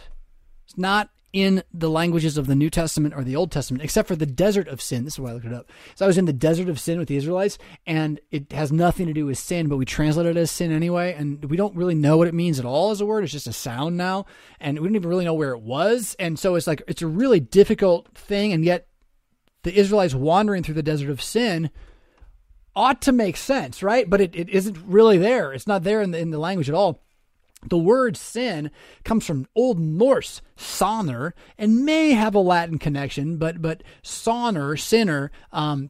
It's 0.65 0.77
not 0.77 1.09
in 1.35 1.61
the 1.73 1.89
languages 1.89 2.37
of 2.37 2.47
the 2.47 2.55
New 2.55 2.69
Testament 2.69 3.13
or 3.13 3.21
the 3.21 3.35
Old 3.35 3.51
Testament, 3.51 3.83
except 3.83 4.07
for 4.07 4.15
the 4.15 4.25
desert 4.25 4.69
of 4.69 4.81
sin. 4.81 5.03
This 5.03 5.15
is 5.15 5.19
why 5.19 5.31
I 5.31 5.33
looked 5.33 5.45
it 5.45 5.53
up. 5.53 5.69
So 5.95 6.05
I 6.05 6.07
was 6.07 6.17
in 6.17 6.23
the 6.23 6.31
desert 6.31 6.69
of 6.69 6.79
sin 6.79 6.97
with 6.97 7.09
the 7.09 7.17
Israelites, 7.17 7.57
and 7.85 8.21
it 8.31 8.53
has 8.53 8.71
nothing 8.71 9.07
to 9.07 9.13
do 9.13 9.25
with 9.25 9.37
sin, 9.37 9.67
but 9.67 9.75
we 9.75 9.83
translate 9.83 10.27
it 10.27 10.37
as 10.37 10.49
sin 10.49 10.71
anyway. 10.71 11.13
And 11.13 11.43
we 11.43 11.57
don't 11.57 11.75
really 11.75 11.93
know 11.93 12.15
what 12.15 12.29
it 12.29 12.33
means 12.33 12.57
at 12.57 12.65
all 12.65 12.91
as 12.91 13.01
a 13.01 13.05
word. 13.05 13.25
It's 13.25 13.33
just 13.33 13.47
a 13.47 13.53
sound 13.53 13.97
now. 13.97 14.27
And 14.61 14.79
we 14.79 14.87
don't 14.87 14.95
even 14.95 15.09
really 15.09 15.25
know 15.25 15.33
where 15.33 15.51
it 15.51 15.61
was. 15.61 16.15
And 16.19 16.39
so 16.39 16.55
it's 16.55 16.67
like, 16.67 16.81
it's 16.87 17.01
a 17.01 17.07
really 17.07 17.41
difficult 17.41 18.07
thing. 18.15 18.53
And 18.53 18.63
yet 18.63 18.87
the 19.63 19.77
Israelites 19.77 20.15
wandering 20.15 20.63
through 20.63 20.75
the 20.75 20.83
desert 20.83 21.09
of 21.09 21.21
sin 21.21 21.69
ought 22.75 23.01
to 23.03 23.11
make 23.11 23.37
sense, 23.37 23.81
right? 23.81 24.09
But 24.09 24.21
it, 24.21 24.35
it 24.35 24.49
isn't 24.49 24.77
really 24.85 25.17
there. 25.17 25.53
It's 25.53 25.67
not 25.67 25.83
there 25.83 26.01
in 26.01 26.11
the, 26.11 26.19
in 26.19 26.31
the 26.31 26.39
language 26.39 26.69
at 26.69 26.75
all. 26.75 26.99
The 27.67 27.77
word 27.77 28.15
sin 28.15 28.69
comes 29.03 29.25
from 29.25 29.47
Old 29.55 29.79
Norse 29.79 30.41
sonar 30.55 31.33
and 31.57 31.83
may 31.83 32.11
have 32.11 32.35
a 32.35 32.39
Latin 32.39 32.77
connection, 32.77 33.37
but 33.37 33.59
but 33.59 33.81
sonar, 34.03 34.77
sinner, 34.77 35.31
um, 35.51 35.89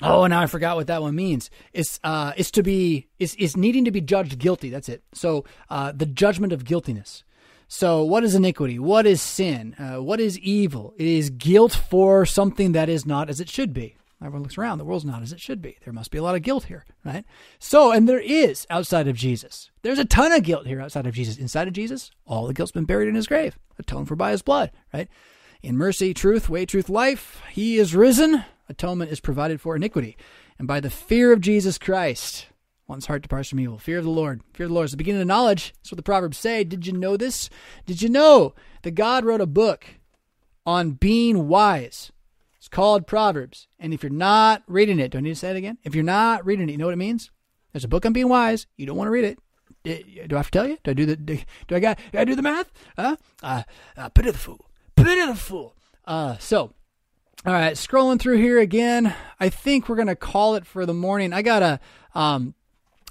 Oh, 0.00 0.26
now 0.28 0.40
I 0.40 0.46
forgot 0.46 0.76
what 0.76 0.86
that 0.86 1.02
one 1.02 1.16
means. 1.16 1.50
It's 1.72 1.98
uh, 2.04 2.32
it's 2.36 2.52
to 2.52 2.62
be 2.62 3.08
is 3.18 3.34
is 3.34 3.56
needing 3.56 3.84
to 3.84 3.90
be 3.90 4.00
judged 4.00 4.38
guilty. 4.38 4.70
That's 4.70 4.88
it. 4.88 5.02
So 5.12 5.44
uh, 5.70 5.92
the 5.92 6.06
judgment 6.06 6.52
of 6.52 6.64
guiltiness. 6.64 7.24
So 7.66 8.04
what 8.04 8.24
is 8.24 8.34
iniquity? 8.34 8.78
What 8.78 9.06
is 9.06 9.20
sin? 9.20 9.74
Uh, 9.78 10.02
what 10.02 10.20
is 10.20 10.38
evil? 10.38 10.94
It 10.96 11.06
is 11.06 11.30
guilt 11.30 11.72
for 11.72 12.24
something 12.24 12.72
that 12.72 12.88
is 12.88 13.04
not 13.04 13.28
as 13.28 13.40
it 13.40 13.48
should 13.48 13.74
be. 13.74 13.96
Everyone 14.20 14.42
looks 14.42 14.58
around. 14.58 14.78
The 14.78 14.84
world's 14.84 15.04
not 15.04 15.22
as 15.22 15.32
it 15.32 15.40
should 15.40 15.62
be. 15.62 15.76
There 15.84 15.92
must 15.92 16.10
be 16.10 16.18
a 16.18 16.22
lot 16.22 16.34
of 16.34 16.42
guilt 16.42 16.64
here, 16.64 16.84
right? 17.04 17.24
So, 17.60 17.92
and 17.92 18.08
there 18.08 18.20
is 18.20 18.66
outside 18.68 19.06
of 19.06 19.14
Jesus. 19.14 19.70
There's 19.82 20.00
a 20.00 20.04
ton 20.04 20.32
of 20.32 20.42
guilt 20.42 20.66
here 20.66 20.80
outside 20.80 21.06
of 21.06 21.14
Jesus. 21.14 21.38
Inside 21.38 21.68
of 21.68 21.74
Jesus, 21.74 22.10
all 22.26 22.46
the 22.46 22.54
guilt's 22.54 22.72
been 22.72 22.84
buried 22.84 23.08
in 23.08 23.14
his 23.14 23.28
grave, 23.28 23.56
atoned 23.78 24.08
for 24.08 24.16
by 24.16 24.32
his 24.32 24.42
blood, 24.42 24.72
right? 24.92 25.08
In 25.62 25.76
mercy, 25.76 26.14
truth, 26.14 26.48
way, 26.48 26.66
truth, 26.66 26.88
life, 26.88 27.40
he 27.50 27.78
is 27.78 27.94
risen. 27.94 28.44
Atonement 28.68 29.12
is 29.12 29.20
provided 29.20 29.60
for 29.60 29.76
iniquity. 29.76 30.16
And 30.58 30.66
by 30.66 30.80
the 30.80 30.90
fear 30.90 31.32
of 31.32 31.40
Jesus 31.40 31.78
Christ, 31.78 32.46
one's 32.88 33.06
heart 33.06 33.22
departs 33.22 33.50
from 33.50 33.60
evil. 33.60 33.78
Fear 33.78 33.98
of 33.98 34.04
the 34.04 34.10
Lord. 34.10 34.42
Fear 34.52 34.66
of 34.66 34.70
the 34.70 34.74
Lord 34.74 34.86
is 34.86 34.90
the 34.90 34.96
beginning 34.96 35.20
of 35.20 35.28
knowledge. 35.28 35.72
That's 35.76 35.92
what 35.92 35.96
the 35.96 36.02
Proverbs 36.02 36.38
say. 36.38 36.64
Did 36.64 36.88
you 36.88 36.92
know 36.92 37.16
this? 37.16 37.48
Did 37.86 38.02
you 38.02 38.08
know 38.08 38.54
that 38.82 38.92
God 38.92 39.24
wrote 39.24 39.40
a 39.40 39.46
book 39.46 39.86
on 40.66 40.92
being 40.92 41.46
wise? 41.46 42.10
It's 42.68 42.74
called 42.74 43.06
Proverbs. 43.06 43.66
And 43.78 43.94
if 43.94 44.02
you're 44.02 44.12
not 44.12 44.62
reading 44.66 44.98
it, 44.98 45.12
do 45.12 45.18
I 45.18 45.20
need 45.22 45.30
to 45.30 45.36
say 45.36 45.48
it 45.48 45.56
again? 45.56 45.78
If 45.84 45.94
you're 45.94 46.04
not 46.04 46.44
reading 46.44 46.68
it, 46.68 46.72
you 46.72 46.76
know 46.76 46.84
what 46.84 46.92
it 46.92 46.98
means? 46.98 47.30
There's 47.72 47.84
a 47.84 47.88
book 47.88 48.04
on 48.04 48.12
being 48.12 48.28
wise. 48.28 48.66
You 48.76 48.84
don't 48.84 48.96
want 48.98 49.06
to 49.06 49.10
read 49.10 49.24
it. 49.24 50.28
Do 50.28 50.36
I 50.36 50.38
have 50.38 50.50
to 50.50 50.58
tell 50.58 50.68
you? 50.68 50.76
Do 50.84 50.90
I 50.90 50.94
do 50.94 51.06
the? 51.06 51.16
Do, 51.16 51.38
I 51.70 51.80
got? 51.80 51.98
Do 52.12 52.18
I 52.18 52.26
do 52.26 52.34
the 52.34 52.42
math? 52.42 52.70
Huh? 52.98 53.16
Uh, 53.42 53.62
uh, 53.96 54.10
pity 54.10 54.32
the 54.32 54.36
fool. 54.36 54.68
Pity 54.96 55.24
the 55.24 55.34
fool. 55.34 55.76
Uh, 56.04 56.36
so, 56.36 56.74
all 57.46 57.54
right, 57.54 57.72
scrolling 57.72 58.20
through 58.20 58.36
here 58.36 58.58
again. 58.58 59.14
I 59.40 59.48
think 59.48 59.88
we're 59.88 59.96
gonna 59.96 60.14
call 60.14 60.54
it 60.54 60.66
for 60.66 60.84
the 60.84 60.92
morning. 60.92 61.32
I 61.32 61.40
got 61.40 61.62
a 61.62 61.80
um, 62.14 62.54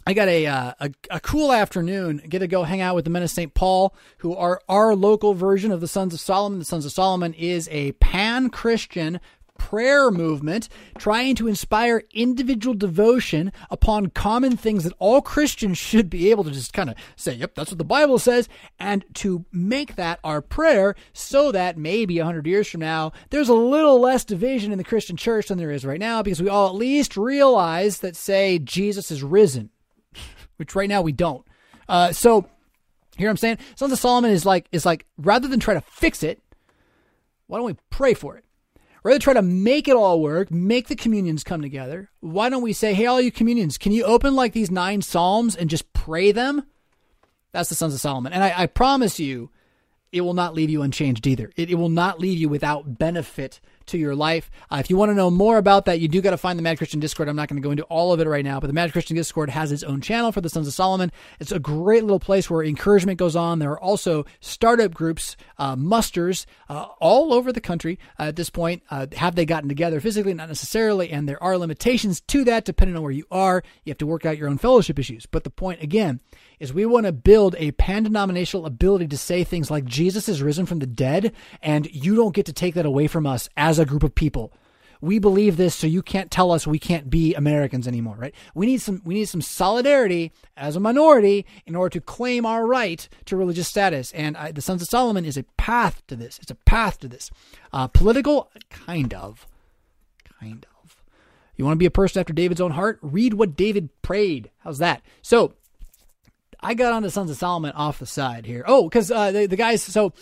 I 0.08 0.14
got 0.14 0.30
a, 0.30 0.46
uh, 0.46 0.74
a, 0.80 0.92
a 1.12 1.20
cool 1.20 1.52
afternoon. 1.52 2.22
Get 2.30 2.40
to 2.40 2.48
go 2.48 2.64
hang 2.64 2.80
out 2.80 2.96
with 2.96 3.04
the 3.04 3.12
men 3.12 3.24
of 3.24 3.30
St. 3.30 3.54
Paul, 3.54 3.94
who 4.20 4.34
are 4.34 4.62
our 4.70 4.96
local 4.96 5.34
version 5.34 5.70
of 5.70 5.82
the 5.82 5.88
Sons 5.88 6.14
of 6.14 6.22
Solomon. 6.22 6.60
The 6.60 6.66
Sons 6.66 6.86
of 6.86 6.94
Solomon 6.94 7.34
is 7.34 7.68
a 7.74 7.92
pan 7.92 8.50
Christian 8.50 9.20
prayer 9.58 10.12
movement 10.12 10.70
trying 10.98 11.36
to 11.36 11.48
inspire 11.48 12.04
individual 12.12 12.74
devotion 12.74 13.52
upon 13.70 14.08
common 14.08 14.58
things 14.58 14.84
that 14.84 14.94
all 15.00 15.22
Christians 15.22 15.78
should 15.78 16.10
be 16.10 16.32
able 16.32 16.44
to 16.44 16.52
just 16.52 16.74
kind 16.74 16.90
of 16.90 16.96
say, 17.16 17.34
yep, 17.34 17.56
that's 17.56 17.72
what 17.72 17.78
the 17.78 17.84
Bible 17.84 18.20
says, 18.20 18.48
and 18.80 19.04
to 19.16 19.46
make 19.52 19.96
that 19.96 20.20
our 20.24 20.42
prayer 20.42 20.96
so 21.14 21.52
that 21.52 21.78
maybe 21.78 22.18
100 22.18 22.46
years 22.46 22.68
from 22.68 22.82
now, 22.82 23.12
there's 23.30 23.50
a 23.50 23.54
little 23.54 24.00
less 24.00 24.24
division 24.24 24.72
in 24.72 24.78
the 24.78 24.84
Christian 24.84 25.18
church 25.18 25.48
than 25.48 25.58
there 25.58 25.72
is 25.72 25.86
right 25.86 26.00
now 26.00 26.22
because 26.22 26.42
we 26.42 26.50
all 26.50 26.68
at 26.68 26.76
least 26.76 27.18
realize 27.18 28.00
that, 28.00 28.16
say, 28.16 28.60
Jesus 28.60 29.12
is 29.12 29.24
risen, 29.24 29.70
which 30.58 30.76
right 30.76 30.90
now 30.90 31.02
we 31.02 31.12
don't. 31.12 31.46
Uh, 31.90 32.12
so, 32.12 32.46
what 33.26 33.30
I'm 33.30 33.38
saying? 33.38 33.58
Sons 33.76 33.92
of 33.92 34.00
Solomon 34.00 34.32
is 34.32 34.46
like 34.46 34.68
is 34.72 34.86
like 34.86 35.06
rather 35.18 35.48
than 35.48 35.60
try 35.60 35.74
to 35.74 35.82
fix 35.82 36.22
it, 36.22 36.42
why 37.48 37.58
don't 37.58 37.66
we 37.66 37.76
pray 37.90 38.14
for 38.14 38.38
it? 38.38 38.44
Rather 39.08 39.20
try 39.20 39.34
to 39.36 39.42
make 39.42 39.88
it 39.88 39.96
all 39.96 40.20
work, 40.20 40.52
make 40.52 40.90
the 40.90 40.96
communions 40.96 41.42
come 41.46 41.62
together. 41.62 42.10
Why 42.20 42.50
don't 42.50 42.62
we 42.62 42.74
say, 42.74 42.94
hey, 42.94 43.06
all 43.06 43.22
you 43.22 43.32
communions, 43.32 43.78
can 43.78 43.94
you 43.94 44.04
open 44.04 44.36
like 44.36 44.52
these 44.52 44.70
nine 44.70 45.02
psalms 45.02 45.56
and 45.56 45.70
just 45.70 45.94
pray 45.94 46.34
them? 46.34 46.66
That's 47.54 47.70
the 47.70 47.76
Sons 47.76 47.94
of 47.94 48.02
Solomon. 48.02 48.34
And 48.34 48.44
I, 48.44 48.64
I 48.64 48.66
promise 48.66 49.18
you, 49.18 49.50
it 50.12 50.20
will 50.20 50.34
not 50.34 50.54
leave 50.54 50.70
you 50.70 50.82
unchanged 50.82 51.26
either. 51.26 51.54
It, 51.56 51.70
it 51.70 51.76
will 51.76 51.88
not 51.88 52.20
leave 52.20 52.38
you 52.38 52.50
without 52.50 53.00
benefit 53.00 53.62
to 53.88 53.98
your 53.98 54.16
life. 54.16 54.50
Uh, 54.72 54.78
if 54.80 54.90
you 54.90 54.98
want 54.98 55.10
to 55.10 55.16
know 55.16 55.30
more 55.30 55.58
about 55.58 55.86
that, 55.86 56.00
you 56.00 56.08
do 56.08 56.22
got 56.22 56.32
to 56.32 56.38
find 56.38 56.58
the 56.58 56.64
Mad 56.64 56.78
Christian 56.78 57.00
Discord. 57.00 57.28
I'm 57.28 57.36
not 57.36 57.50
going 57.50 57.62
to 57.62 57.66
go 57.66 57.72
into 57.72 57.84
all 57.84 58.14
of 58.14 58.20
it 58.20 58.28
right 58.28 58.46
now, 58.46 58.60
but 58.60 58.68
the 58.68 58.74
Mad 58.74 58.92
Christian 58.92 59.16
Discord 59.16 59.50
has 59.50 59.72
its 59.72 59.84
own 59.84 60.02
channel 60.02 60.32
for 60.32 60.42
the 60.42 60.50
Sons 60.50 60.68
of 60.68 60.74
Solomon. 60.74 61.12
It's 61.40 61.52
a 61.52 61.60
great 61.60 62.04
little 62.04 62.20
place 62.20 62.50
where 62.50 62.64
encouragement 62.64 63.20
goes 63.20 63.36
on. 63.36 63.60
There 63.60 63.72
are 63.72 63.80
also 63.80 64.26
startup 64.40 64.94
groups, 64.94 65.36
uh, 65.58 65.76
musters, 65.76 66.46
uh, 66.70 66.88
all 67.00 67.34
over 67.34 67.52
the 67.52 67.62
country 67.62 68.00
at 68.20 68.36
this 68.36 68.50
point. 68.50 68.84
Uh, 68.90 69.08
have 69.16 69.36
they 69.36 69.46
gotten 69.46 69.70
together 69.70 70.00
physically? 70.00 70.34
Not 70.34 70.48
necessarily, 70.50 71.10
and 71.10 71.28
there 71.28 71.42
are 71.42 71.58
limitations 71.58 72.22
to 72.22 72.44
that 72.46 72.66
depending 72.66 72.96
on 72.96 73.04
where 73.04 73.12
you 73.12 73.26
are. 73.32 73.64
You 73.84 73.92
have 73.92 73.98
to 74.00 74.08
work 74.08 74.26
out 74.26 74.38
your 74.38 74.50
own 74.50 74.58
fellowship 74.58 75.00
issues. 75.00 75.26
But 75.26 75.44
the 75.44 75.50
point 75.50 75.82
again 75.82 76.20
is 76.60 76.74
we 76.74 76.86
want 76.86 77.06
to 77.06 77.12
build 77.12 77.56
a 77.60 77.72
pan-denominational 77.72 78.66
ability 78.66 79.08
to 79.08 79.18
say 79.18 79.44
things 79.44 79.70
like 79.70 79.86
Jesus 79.86 80.28
is 80.28 80.42
risen 80.42 80.66
from 80.66 80.80
the 80.80 80.88
dead, 80.88 81.34
and 81.62 81.88
you 81.94 82.16
don't 82.16 82.36
get 82.36 82.48
to 82.48 82.54
take 82.54 82.74
that 82.74 82.86
away 82.86 83.08
from 83.08 83.28
us 83.28 83.48
as 83.56 83.77
a 83.80 83.86
group 83.86 84.04
of 84.04 84.16
people. 84.16 84.54
We 85.00 85.20
believe 85.20 85.58
this, 85.58 85.76
so 85.76 85.86
you 85.86 86.02
can't 86.02 86.32
tell 86.32 86.52
us 86.52 86.66
we 86.66 86.80
can't 86.80 87.10
be 87.10 87.36
Americans 87.36 87.88
anymore, 87.88 88.16
right? 88.18 88.34
We 88.56 88.66
need 88.66 88.82
some 88.82 89.02
we 89.06 89.14
need 89.14 89.26
some 89.26 89.42
solidarity 89.42 90.32
as 90.56 90.76
a 90.76 90.80
minority 90.80 91.46
in 91.68 91.76
order 91.76 91.92
to 91.92 92.02
claim 92.02 92.46
our 92.46 92.66
right 92.66 93.08
to 93.26 93.38
religious 93.38 93.68
status. 93.68 94.12
And 94.14 94.36
I, 94.36 94.52
the 94.52 94.62
Sons 94.62 94.82
of 94.82 94.88
Solomon 94.88 95.24
is 95.24 95.38
a 95.38 95.44
path 95.58 96.02
to 96.08 96.16
this. 96.16 96.40
It's 96.42 96.52
a 96.52 96.56
path 96.56 97.00
to 97.00 97.08
this. 97.08 97.30
Uh, 97.72 97.88
political, 97.88 98.50
kind 98.70 99.14
of, 99.14 99.46
kind 100.40 100.66
of. 100.84 101.04
You 101.56 101.66
want 101.66 101.76
to 101.76 101.80
be 101.80 101.86
a 101.86 101.92
person 101.92 102.20
after 102.20 102.34
David's 102.34 102.62
own 102.62 102.72
heart? 102.72 103.00
Read 103.02 103.36
what 103.36 103.56
David 103.56 103.90
prayed. 104.02 104.50
How's 104.60 104.80
that? 104.80 105.04
So 105.22 105.54
I 106.60 106.74
got 106.74 106.94
on 106.94 107.04
the 107.04 107.12
Sons 107.12 107.30
of 107.30 107.38
Solomon 107.38 107.72
off 107.72 108.00
the 108.00 108.06
side 108.06 108.46
here. 108.46 108.64
Oh, 108.68 108.90
because 108.90 109.12
uh, 109.12 109.32
the, 109.32 109.46
the 109.46 109.56
guys, 109.56 109.84
so 109.84 110.14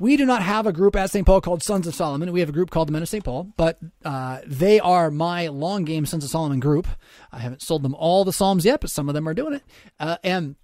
we 0.00 0.16
do 0.16 0.26
not 0.26 0.42
have 0.42 0.66
a 0.66 0.72
group 0.72 0.96
at 0.96 1.10
St. 1.10 1.24
Paul 1.24 1.40
called 1.40 1.62
Sons 1.62 1.86
of 1.86 1.94
Solomon. 1.94 2.32
We 2.32 2.40
have 2.40 2.48
a 2.48 2.52
group 2.52 2.70
called 2.70 2.88
the 2.88 2.92
Men 2.92 3.02
of 3.02 3.08
St. 3.08 3.24
Paul, 3.24 3.52
but 3.56 3.78
uh, 4.04 4.40
they 4.46 4.80
are 4.80 5.10
my 5.10 5.48
long 5.48 5.84
game 5.84 6.06
Sons 6.06 6.24
of 6.24 6.30
Solomon 6.30 6.60
group. 6.60 6.88
I 7.30 7.38
haven't 7.38 7.62
sold 7.62 7.82
them 7.82 7.94
all 7.94 8.24
the 8.24 8.32
Psalms 8.32 8.64
yet, 8.64 8.80
but 8.80 8.90
some 8.90 9.08
of 9.08 9.14
them 9.14 9.28
are 9.28 9.34
doing 9.34 9.54
it. 9.54 9.62
Uh, 10.00 10.16
and 10.24 10.56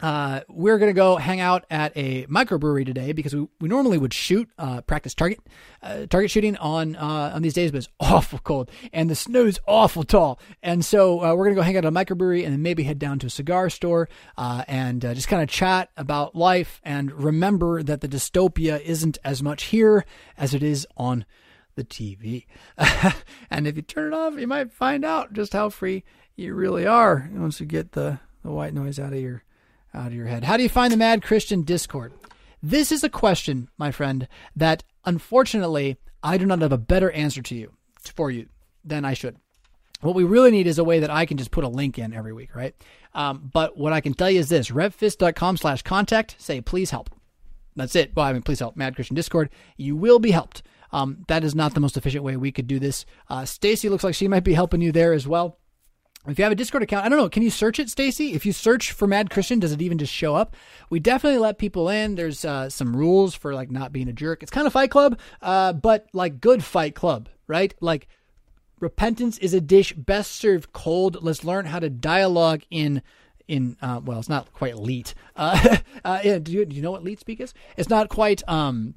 uh, 0.00 0.40
we're 0.48 0.78
going 0.78 0.90
to 0.90 0.94
go 0.94 1.16
hang 1.16 1.40
out 1.40 1.64
at 1.70 1.92
a 1.96 2.26
microbrewery 2.26 2.84
today 2.84 3.12
because 3.12 3.34
we, 3.34 3.46
we 3.60 3.68
normally 3.68 3.96
would 3.96 4.12
shoot, 4.12 4.48
uh, 4.58 4.80
practice 4.80 5.14
target, 5.14 5.38
uh, 5.82 6.06
target 6.06 6.30
shooting 6.30 6.56
on, 6.56 6.96
uh, 6.96 7.32
on 7.34 7.42
these 7.42 7.54
days, 7.54 7.70
but 7.70 7.78
it's 7.78 7.88
awful 8.00 8.40
cold 8.40 8.70
and 8.92 9.08
the 9.08 9.14
snow's 9.14 9.58
awful 9.66 10.02
tall. 10.02 10.40
And 10.62 10.84
so, 10.84 11.20
uh, 11.20 11.34
we're 11.34 11.44
going 11.44 11.54
to 11.54 11.60
go 11.60 11.62
hang 11.62 11.76
out 11.76 11.84
at 11.84 11.88
a 11.88 11.92
microbrewery 11.92 12.44
and 12.44 12.52
then 12.52 12.62
maybe 12.62 12.82
head 12.82 12.98
down 12.98 13.18
to 13.20 13.28
a 13.28 13.30
cigar 13.30 13.70
store, 13.70 14.08
uh, 14.36 14.64
and 14.66 15.00
just 15.00 15.28
kind 15.28 15.42
of 15.42 15.48
chat 15.48 15.90
about 15.96 16.34
life 16.34 16.80
and 16.82 17.12
remember 17.12 17.82
that 17.82 18.00
the 18.00 18.08
dystopia 18.08 18.80
isn't 18.80 19.18
as 19.24 19.42
much 19.42 19.64
here 19.64 20.04
as 20.36 20.54
it 20.54 20.62
is 20.62 20.86
on 20.96 21.24
the 21.76 21.84
TV. 21.84 22.46
and 23.50 23.66
if 23.66 23.76
you 23.76 23.82
turn 23.82 24.12
it 24.12 24.16
off, 24.16 24.38
you 24.38 24.46
might 24.46 24.72
find 24.72 25.04
out 25.04 25.32
just 25.32 25.52
how 25.52 25.68
free 25.68 26.04
you 26.36 26.54
really 26.54 26.86
are 26.86 27.30
once 27.32 27.60
you 27.60 27.66
get 27.66 27.92
the, 27.92 28.18
the 28.42 28.50
white 28.50 28.74
noise 28.74 28.98
out 28.98 29.12
of 29.12 29.20
your 29.20 29.43
out 29.94 30.08
of 30.08 30.14
your 30.14 30.26
head. 30.26 30.44
How 30.44 30.56
do 30.56 30.62
you 30.62 30.68
find 30.68 30.92
the 30.92 30.96
Mad 30.96 31.22
Christian 31.22 31.62
Discord? 31.62 32.12
This 32.62 32.90
is 32.90 33.04
a 33.04 33.08
question, 33.08 33.68
my 33.78 33.90
friend, 33.90 34.26
that 34.56 34.84
unfortunately 35.04 35.98
I 36.22 36.38
do 36.38 36.46
not 36.46 36.62
have 36.62 36.72
a 36.72 36.78
better 36.78 37.10
answer 37.10 37.42
to 37.42 37.54
you 37.54 37.72
for 38.00 38.30
you 38.30 38.48
than 38.84 39.04
I 39.04 39.14
should. 39.14 39.36
What 40.00 40.14
we 40.14 40.24
really 40.24 40.50
need 40.50 40.66
is 40.66 40.78
a 40.78 40.84
way 40.84 41.00
that 41.00 41.10
I 41.10 41.24
can 41.24 41.36
just 41.36 41.50
put 41.50 41.64
a 41.64 41.68
link 41.68 41.98
in 41.98 42.12
every 42.12 42.32
week, 42.32 42.54
right? 42.54 42.74
Um, 43.14 43.50
but 43.52 43.76
what 43.76 43.92
I 43.92 44.00
can 44.00 44.12
tell 44.12 44.30
you 44.30 44.40
is 44.40 44.48
this: 44.48 44.70
revfisk.com 44.70 45.56
slash 45.56 45.82
contact. 45.82 46.36
Say 46.38 46.60
please 46.60 46.90
help. 46.90 47.10
That's 47.76 47.96
it. 47.96 48.14
Well, 48.14 48.26
I 48.26 48.32
mean, 48.32 48.42
please 48.42 48.60
help. 48.60 48.76
Mad 48.76 48.94
Christian 48.94 49.16
Discord. 49.16 49.50
You 49.76 49.96
will 49.96 50.18
be 50.18 50.30
helped. 50.30 50.62
Um, 50.92 51.24
that 51.28 51.42
is 51.42 51.54
not 51.54 51.74
the 51.74 51.80
most 51.80 51.96
efficient 51.96 52.22
way 52.22 52.36
we 52.36 52.52
could 52.52 52.66
do 52.66 52.78
this. 52.78 53.04
Uh, 53.28 53.44
Stacy 53.44 53.88
looks 53.88 54.04
like 54.04 54.14
she 54.14 54.28
might 54.28 54.44
be 54.44 54.54
helping 54.54 54.80
you 54.80 54.92
there 54.92 55.12
as 55.12 55.26
well. 55.26 55.58
If 56.26 56.38
you 56.38 56.44
have 56.44 56.52
a 56.52 56.56
Discord 56.56 56.82
account, 56.82 57.04
I 57.04 57.10
don't 57.10 57.18
know, 57.18 57.28
can 57.28 57.42
you 57.42 57.50
search 57.50 57.78
it, 57.78 57.90
Stacy? 57.90 58.32
If 58.32 58.46
you 58.46 58.52
search 58.52 58.92
for 58.92 59.06
Mad 59.06 59.28
Christian, 59.28 59.60
does 59.60 59.72
it 59.72 59.82
even 59.82 59.98
just 59.98 60.12
show 60.12 60.34
up? 60.34 60.56
We 60.88 60.98
definitely 60.98 61.38
let 61.38 61.58
people 61.58 61.90
in. 61.90 62.14
There's 62.14 62.46
uh, 62.46 62.70
some 62.70 62.96
rules 62.96 63.34
for 63.34 63.54
like 63.54 63.70
not 63.70 63.92
being 63.92 64.08
a 64.08 64.12
jerk. 64.12 64.42
It's 64.42 64.50
kind 64.50 64.66
of 64.66 64.72
Fight 64.72 64.90
Club, 64.90 65.18
uh, 65.42 65.74
but 65.74 66.06
like 66.14 66.40
good 66.40 66.64
Fight 66.64 66.94
Club, 66.94 67.28
right? 67.46 67.74
Like 67.80 68.08
repentance 68.80 69.36
is 69.38 69.52
a 69.52 69.60
dish 69.60 69.92
best 69.92 70.32
served 70.32 70.72
cold. 70.72 71.18
Let's 71.22 71.44
learn 71.44 71.66
how 71.66 71.78
to 71.78 71.90
dialogue 71.90 72.62
in 72.70 73.02
in 73.46 73.76
uh, 73.82 74.00
well, 74.02 74.18
it's 74.18 74.28
not 74.28 74.50
quite 74.54 74.78
leet. 74.78 75.12
Uh, 75.36 75.76
uh, 76.04 76.20
yeah, 76.24 76.38
do 76.38 76.52
you, 76.52 76.64
do 76.64 76.74
you 76.74 76.80
know 76.80 76.90
what 76.90 77.04
leet 77.04 77.20
speak 77.20 77.40
is? 77.40 77.52
It's 77.76 77.90
not 77.90 78.08
quite 78.08 78.42
um, 78.48 78.94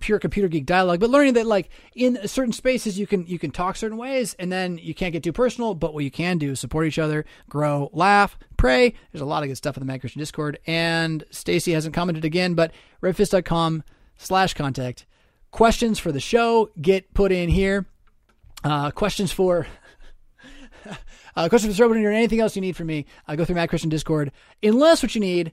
pure 0.00 0.18
computer 0.18 0.48
geek 0.48 0.66
dialogue, 0.66 1.00
but 1.00 1.10
learning 1.10 1.34
that 1.34 1.46
like 1.46 1.68
in 1.94 2.26
certain 2.26 2.52
spaces 2.52 2.98
you 2.98 3.06
can 3.06 3.26
you 3.26 3.38
can 3.38 3.50
talk 3.50 3.76
certain 3.76 3.98
ways 3.98 4.34
and 4.38 4.50
then 4.50 4.78
you 4.78 4.94
can't 4.94 5.12
get 5.12 5.22
too 5.22 5.32
personal, 5.32 5.74
but 5.74 5.94
what 5.94 6.04
you 6.04 6.10
can 6.10 6.38
do 6.38 6.52
is 6.52 6.60
support 6.60 6.86
each 6.86 6.98
other, 6.98 7.24
grow, 7.48 7.90
laugh, 7.92 8.38
pray. 8.56 8.94
There's 9.12 9.22
a 9.22 9.26
lot 9.26 9.42
of 9.42 9.48
good 9.48 9.56
stuff 9.56 9.76
in 9.76 9.80
the 9.80 9.86
Mad 9.86 10.00
Christian 10.00 10.20
Discord. 10.20 10.58
And 10.66 11.24
Stacy 11.30 11.72
hasn't 11.72 11.94
commented 11.94 12.24
again, 12.24 12.54
but 12.54 12.72
revfisk.com 13.02 13.84
slash 14.16 14.54
contact. 14.54 15.06
Questions 15.50 15.98
for 15.98 16.12
the 16.12 16.20
show 16.20 16.70
get 16.80 17.12
put 17.14 17.32
in 17.32 17.48
here. 17.48 17.86
Uh, 18.62 18.90
questions 18.90 19.32
for 19.32 19.66
uh, 21.36 21.48
questions 21.48 21.74
for 21.74 21.76
show, 21.76 21.90
or 21.90 22.12
anything 22.12 22.40
else 22.40 22.54
you 22.54 22.62
need 22.62 22.76
from 22.76 22.86
me, 22.86 23.06
uh, 23.26 23.36
go 23.36 23.44
through 23.44 23.54
Mad 23.54 23.68
Christian 23.68 23.90
Discord. 23.90 24.32
Unless 24.62 25.02
what 25.02 25.14
you 25.14 25.20
need 25.20 25.52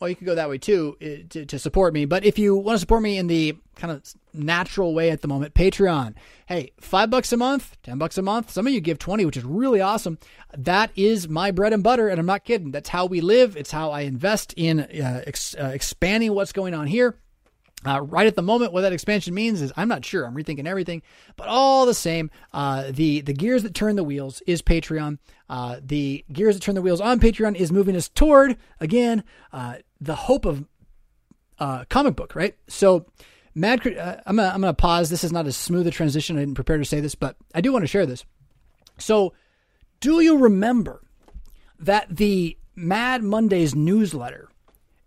well, 0.00 0.08
you 0.10 0.16
could 0.16 0.26
go 0.26 0.34
that 0.34 0.48
way 0.48 0.58
too 0.58 0.96
eh, 1.00 1.18
to, 1.30 1.46
to 1.46 1.58
support 1.58 1.94
me. 1.94 2.04
But 2.04 2.24
if 2.24 2.38
you 2.38 2.56
want 2.56 2.76
to 2.76 2.80
support 2.80 3.02
me 3.02 3.18
in 3.18 3.26
the 3.26 3.56
kind 3.76 3.92
of 3.92 4.02
natural 4.32 4.94
way 4.94 5.10
at 5.10 5.22
the 5.22 5.28
moment, 5.28 5.54
Patreon. 5.54 6.14
Hey, 6.46 6.72
five 6.80 7.10
bucks 7.10 7.32
a 7.32 7.36
month, 7.36 7.76
ten 7.82 7.98
bucks 7.98 8.18
a 8.18 8.22
month. 8.22 8.50
Some 8.50 8.66
of 8.66 8.72
you 8.72 8.80
give 8.80 8.98
twenty, 8.98 9.24
which 9.24 9.36
is 9.36 9.44
really 9.44 9.80
awesome. 9.80 10.18
That 10.56 10.90
is 10.96 11.28
my 11.28 11.50
bread 11.50 11.72
and 11.72 11.82
butter, 11.82 12.08
and 12.08 12.18
I'm 12.18 12.26
not 12.26 12.44
kidding. 12.44 12.70
That's 12.70 12.88
how 12.88 13.06
we 13.06 13.20
live. 13.20 13.56
It's 13.56 13.70
how 13.70 13.90
I 13.90 14.02
invest 14.02 14.54
in 14.56 14.80
uh, 14.80 15.22
ex- 15.26 15.54
uh, 15.54 15.70
expanding 15.74 16.34
what's 16.34 16.52
going 16.52 16.74
on 16.74 16.86
here. 16.86 17.18
Uh, 17.84 18.00
right 18.00 18.26
at 18.26 18.34
the 18.34 18.42
moment, 18.42 18.72
what 18.72 18.80
that 18.80 18.92
expansion 18.92 19.34
means 19.34 19.60
is 19.60 19.72
I'm 19.76 19.86
not 19.86 20.04
sure. 20.04 20.26
I'm 20.26 20.34
rethinking 20.34 20.66
everything, 20.66 21.02
but 21.36 21.46
all 21.46 21.86
the 21.86 21.94
same, 21.94 22.30
uh, 22.52 22.90
the 22.90 23.20
the 23.20 23.34
gears 23.34 23.62
that 23.62 23.74
turn 23.74 23.96
the 23.96 24.04
wheels 24.04 24.42
is 24.46 24.62
Patreon. 24.62 25.18
Uh, 25.48 25.78
the 25.82 26.24
gears 26.32 26.56
that 26.56 26.62
turn 26.62 26.74
the 26.74 26.82
wheels 26.82 27.00
on 27.00 27.20
Patreon 27.20 27.54
is 27.54 27.70
moving 27.70 27.94
us 27.94 28.08
toward 28.08 28.56
again 28.80 29.22
uh, 29.52 29.76
the 30.00 30.14
hope 30.14 30.44
of 30.44 30.64
uh, 31.58 31.84
comic 31.88 32.16
book, 32.16 32.34
right? 32.34 32.56
So, 32.68 33.06
Mad, 33.54 33.86
uh, 33.86 34.16
I'm 34.26 34.36
gonna 34.36 34.48
I'm 34.48 34.60
gonna 34.60 34.74
pause. 34.74 35.08
This 35.08 35.24
is 35.24 35.32
not 35.32 35.46
as 35.46 35.56
smooth 35.56 35.86
a 35.86 35.90
transition. 35.90 36.36
I 36.36 36.40
didn't 36.40 36.54
prepare 36.54 36.78
to 36.78 36.84
say 36.84 37.00
this, 37.00 37.14
but 37.14 37.36
I 37.54 37.60
do 37.60 37.72
want 37.72 37.82
to 37.82 37.88
share 37.88 38.06
this. 38.06 38.24
So, 38.98 39.32
do 40.00 40.20
you 40.20 40.38
remember 40.38 41.02
that 41.78 42.16
the 42.16 42.56
Mad 42.74 43.22
Mondays 43.22 43.74
newsletter 43.74 44.50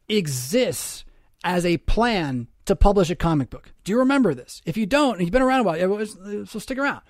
exists 0.08 1.06
as 1.44 1.66
a 1.66 1.78
plan 1.78 2.48
to 2.66 2.76
publish 2.76 3.10
a 3.10 3.16
comic 3.16 3.50
book. 3.50 3.72
Do 3.84 3.92
you 3.92 4.00
remember 4.00 4.34
this? 4.34 4.62
If 4.66 4.78
you 4.78 4.86
don't, 4.86 5.20
you've 5.20 5.32
been 5.32 5.42
around 5.42 5.62
a 5.62 5.64
while, 5.64 6.06
so 6.46 6.60
stick 6.60 6.78
around. 6.78 7.02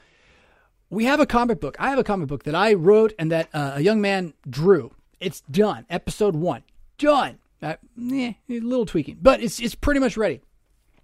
We 0.89 1.05
have 1.05 1.19
a 1.19 1.25
comic 1.25 1.59
book. 1.59 1.75
I 1.79 1.89
have 1.89 1.99
a 1.99 2.03
comic 2.03 2.27
book 2.27 2.43
that 2.43 2.55
I 2.55 2.73
wrote 2.73 3.13
and 3.19 3.31
that 3.31 3.49
uh, 3.53 3.73
a 3.75 3.81
young 3.81 4.01
man 4.01 4.33
drew. 4.49 4.93
It's 5.19 5.41
done. 5.41 5.85
Episode 5.89 6.35
one, 6.35 6.63
done. 6.97 7.39
Uh, 7.61 7.75
eh, 8.13 8.33
a 8.49 8.59
little 8.59 8.85
tweaking, 8.85 9.17
but 9.21 9.41
it's 9.41 9.59
it's 9.59 9.75
pretty 9.75 9.99
much 9.99 10.15
ready. 10.15 10.41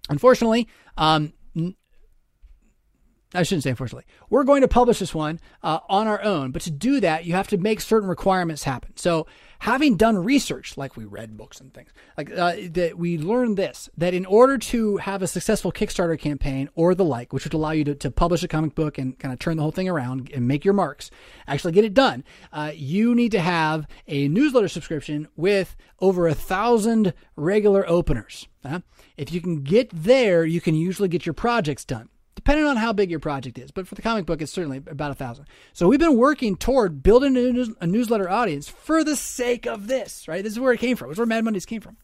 Unfortunately, 0.08 0.68
um, 0.96 1.32
I 3.36 3.42
shouldn't 3.42 3.64
say 3.64 3.70
unfortunately. 3.70 4.06
We're 4.30 4.44
going 4.44 4.62
to 4.62 4.68
publish 4.68 4.98
this 4.98 5.14
one 5.14 5.40
uh, 5.62 5.80
on 5.88 6.06
our 6.06 6.22
own, 6.22 6.50
but 6.50 6.62
to 6.62 6.70
do 6.70 7.00
that, 7.00 7.24
you 7.24 7.34
have 7.34 7.48
to 7.48 7.58
make 7.58 7.80
certain 7.80 8.08
requirements 8.08 8.64
happen. 8.64 8.96
So, 8.96 9.26
having 9.60 9.96
done 9.96 10.18
research, 10.18 10.76
like 10.76 10.96
we 10.96 11.04
read 11.04 11.36
books 11.36 11.60
and 11.60 11.72
things, 11.72 11.90
like 12.16 12.30
uh, 12.30 12.54
that, 12.70 12.98
we 12.98 13.18
learned 13.18 13.56
this 13.56 13.88
that 13.96 14.14
in 14.14 14.26
order 14.26 14.58
to 14.58 14.98
have 14.98 15.22
a 15.22 15.26
successful 15.26 15.72
Kickstarter 15.72 16.18
campaign 16.18 16.68
or 16.74 16.94
the 16.94 17.04
like, 17.04 17.32
which 17.32 17.44
would 17.44 17.54
allow 17.54 17.70
you 17.70 17.84
to, 17.84 17.94
to 17.94 18.10
publish 18.10 18.42
a 18.42 18.48
comic 18.48 18.74
book 18.74 18.98
and 18.98 19.18
kind 19.18 19.32
of 19.32 19.38
turn 19.38 19.56
the 19.56 19.62
whole 19.62 19.72
thing 19.72 19.88
around 19.88 20.30
and 20.34 20.48
make 20.48 20.64
your 20.64 20.74
marks, 20.74 21.10
actually 21.46 21.72
get 21.72 21.84
it 21.84 21.94
done, 21.94 22.24
uh, 22.52 22.72
you 22.74 23.14
need 23.14 23.32
to 23.32 23.40
have 23.40 23.86
a 24.06 24.28
newsletter 24.28 24.68
subscription 24.68 25.28
with 25.36 25.76
over 26.00 26.26
a 26.26 26.34
thousand 26.34 27.14
regular 27.36 27.88
openers. 27.88 28.48
Uh, 28.64 28.80
if 29.16 29.32
you 29.32 29.40
can 29.40 29.62
get 29.62 29.90
there, 29.90 30.44
you 30.44 30.60
can 30.60 30.74
usually 30.74 31.08
get 31.08 31.24
your 31.24 31.32
projects 31.32 31.84
done 31.84 32.08
depending 32.36 32.66
on 32.66 32.76
how 32.76 32.92
big 32.92 33.10
your 33.10 33.18
project 33.18 33.58
is. 33.58 33.72
But 33.72 33.88
for 33.88 33.96
the 33.96 34.02
comic 34.02 34.26
book, 34.26 34.40
it's 34.40 34.52
certainly 34.52 34.80
about 34.86 35.10
a 35.10 35.14
thousand. 35.14 35.46
So 35.72 35.88
we've 35.88 35.98
been 35.98 36.16
working 36.16 36.54
toward 36.54 37.02
building 37.02 37.36
a, 37.36 37.40
news, 37.40 37.70
a 37.80 37.86
newsletter 37.86 38.30
audience 38.30 38.68
for 38.68 39.02
the 39.02 39.16
sake 39.16 39.66
of 39.66 39.88
this, 39.88 40.28
right? 40.28 40.44
This 40.44 40.52
is 40.52 40.60
where 40.60 40.72
it 40.72 40.78
came 40.78 40.96
from. 40.96 41.10
It's 41.10 41.18
where 41.18 41.26
Mad 41.26 41.42
Mondays 41.42 41.66
came 41.66 41.80
from. 41.80 41.96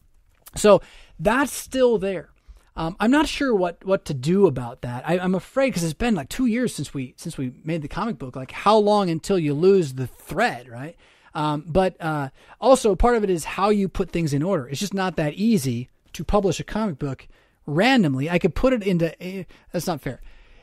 So 0.55 0.81
that's 1.17 1.53
still 1.53 1.97
there. 1.97 2.31
Um, 2.75 2.95
I'm 2.99 3.11
not 3.11 3.27
sure 3.27 3.53
what, 3.53 3.85
what 3.85 4.05
to 4.05 4.15
do 4.15 4.47
about 4.47 4.81
that. 4.81 5.07
I, 5.07 5.17
am 5.17 5.35
afraid 5.35 5.69
because 5.69 5.83
it's 5.83 5.93
been 5.93 6.15
like 6.15 6.29
two 6.29 6.47
years 6.47 6.73
since 6.73 6.93
we 6.93 7.13
since 7.17 7.37
we 7.37 7.53
made 7.63 7.83
the 7.83 7.87
comic 7.87 8.17
book. 8.17 8.35
Like 8.35 8.51
how 8.51 8.77
long 8.77 9.11
until 9.11 9.37
you 9.37 9.53
lose 9.53 9.93
the 9.93 10.07
thread, 10.07 10.67
right? 10.67 10.95
Um, 11.35 11.65
but 11.67 11.95
uh, 12.01 12.29
also 12.59 12.95
part 12.95 13.15
of 13.15 13.23
it 13.23 13.29
is 13.29 13.43
how 13.43 13.69
you 13.69 13.87
put 13.87 14.09
things 14.11 14.33
in 14.33 14.41
order. 14.41 14.67
It's 14.67 14.79
just 14.79 14.93
not 14.93 15.17
that 15.17 15.33
easy 15.35 15.89
to 16.13 16.23
publish 16.23 16.59
a 16.59 16.63
comic 16.63 16.97
book 16.97 17.27
randomly. 17.65 18.29
I 18.29 18.39
could 18.39 18.55
put 18.55 18.73
it 18.73 18.83
into. 18.83 19.21
Eh, 19.21 19.43
that's 19.71 19.87
not 19.87 20.01
fair. 20.01 20.21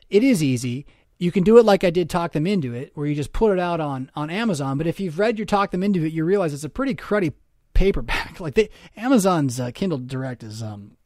It 0.09 0.23
is 0.23 0.43
easy. 0.43 0.87
You 1.19 1.31
can 1.31 1.43
do 1.45 1.59
it 1.59 1.65
like 1.65 1.85
I 1.85 1.91
did 1.91 2.09
Talk 2.09 2.33
Them 2.33 2.47
Into 2.47 2.73
It, 2.73 2.93
where 2.95 3.07
you 3.07 3.15
just 3.15 3.33
put 3.33 3.53
it 3.53 3.59
out 3.59 3.81
on 3.81 4.11
on 4.15 4.31
Amazon. 4.31 4.79
But 4.79 4.87
if 4.87 5.01
you've 5.01 5.19
read 5.19 5.39
your 5.39 5.47
Talk 5.47 5.71
Them 5.71 5.83
Into 5.83 6.05
It, 6.05 6.13
you 6.13 6.25
realize 6.25 6.55
it's 6.55 6.65
a 6.65 6.69
pretty 6.69 6.95
cruddy 6.95 7.33
paperback. 7.75 8.41
like 8.41 8.55
they, 8.55 8.71
Amazon's 8.97 9.61
uh, 9.61 9.71
Kindle 9.73 9.99
Direct 9.99 10.43
is 10.43 10.63
um, 10.63 10.97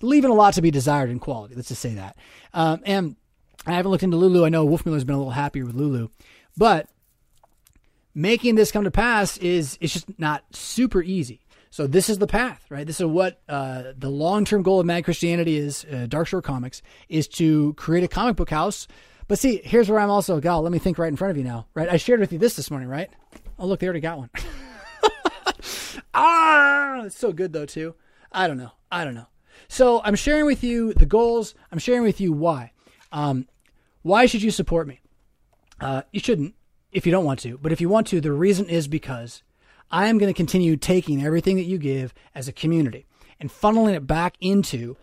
leaving 0.00 0.30
a 0.30 0.34
lot 0.34 0.54
to 0.54 0.62
be 0.62 0.70
desired 0.70 1.10
in 1.10 1.18
quality. 1.18 1.54
Let's 1.54 1.68
just 1.68 1.82
say 1.82 1.94
that. 1.94 2.16
Um, 2.52 2.80
and 2.84 3.16
I 3.66 3.72
haven't 3.72 3.90
looked 3.90 4.04
into 4.04 4.16
Lulu. 4.16 4.44
I 4.44 4.50
know 4.50 4.64
Wolfmueller's 4.64 5.04
been 5.04 5.14
a 5.14 5.18
little 5.18 5.32
happier 5.32 5.64
with 5.64 5.74
Lulu, 5.74 6.08
but 6.56 6.88
making 8.14 8.54
this 8.54 8.70
come 8.70 8.84
to 8.84 8.90
pass 8.90 9.36
is 9.38 9.78
it's 9.80 9.92
just 9.92 10.18
not 10.18 10.44
super 10.52 11.02
easy. 11.02 11.40
So 11.74 11.88
this 11.88 12.08
is 12.08 12.18
the 12.18 12.28
path, 12.28 12.64
right? 12.68 12.86
This 12.86 13.00
is 13.00 13.06
what 13.06 13.40
uh, 13.48 13.94
the 13.98 14.08
long-term 14.08 14.62
goal 14.62 14.78
of 14.78 14.86
Mad 14.86 15.02
Christianity 15.02 15.56
is. 15.56 15.84
Uh, 15.84 16.06
Dark 16.06 16.28
Shore 16.28 16.40
Comics 16.40 16.82
is 17.08 17.26
to 17.30 17.74
create 17.74 18.04
a 18.04 18.08
comic 18.08 18.36
book 18.36 18.50
house. 18.50 18.86
But 19.26 19.40
see, 19.40 19.60
here's 19.64 19.90
where 19.90 19.98
I'm 19.98 20.08
also, 20.08 20.38
gal. 20.38 20.62
Let 20.62 20.70
me 20.70 20.78
think 20.78 20.98
right 20.98 21.08
in 21.08 21.16
front 21.16 21.32
of 21.32 21.36
you 21.36 21.42
now, 21.42 21.66
right? 21.74 21.88
I 21.88 21.96
shared 21.96 22.20
with 22.20 22.32
you 22.32 22.38
this 22.38 22.54
this 22.54 22.70
morning, 22.70 22.88
right? 22.88 23.10
Oh, 23.58 23.66
look, 23.66 23.80
they 23.80 23.88
already 23.88 23.98
got 23.98 24.18
one. 24.18 24.30
ah, 26.14 27.02
it's 27.06 27.18
so 27.18 27.32
good 27.32 27.52
though 27.52 27.66
too. 27.66 27.96
I 28.30 28.46
don't 28.46 28.58
know. 28.58 28.70
I 28.92 29.02
don't 29.02 29.14
know. 29.14 29.26
So 29.66 30.00
I'm 30.04 30.14
sharing 30.14 30.46
with 30.46 30.62
you 30.62 30.94
the 30.94 31.06
goals. 31.06 31.56
I'm 31.72 31.80
sharing 31.80 32.04
with 32.04 32.20
you 32.20 32.32
why. 32.32 32.70
Um, 33.10 33.48
why 34.02 34.26
should 34.26 34.42
you 34.44 34.52
support 34.52 34.86
me? 34.86 35.00
Uh, 35.80 36.02
you 36.12 36.20
shouldn't 36.20 36.54
if 36.92 37.04
you 37.04 37.10
don't 37.10 37.24
want 37.24 37.40
to, 37.40 37.58
but 37.58 37.72
if 37.72 37.80
you 37.80 37.88
want 37.88 38.06
to, 38.06 38.20
the 38.20 38.30
reason 38.30 38.66
is 38.66 38.86
because 38.86 39.42
I 39.94 40.08
am 40.08 40.18
going 40.18 40.28
to 40.28 40.36
continue 40.36 40.76
taking 40.76 41.24
everything 41.24 41.54
that 41.54 41.66
you 41.66 41.78
give 41.78 42.12
as 42.34 42.48
a 42.48 42.52
community 42.52 43.06
and 43.38 43.48
funneling 43.48 43.94
it 43.94 44.08
back 44.08 44.34
into 44.40 44.96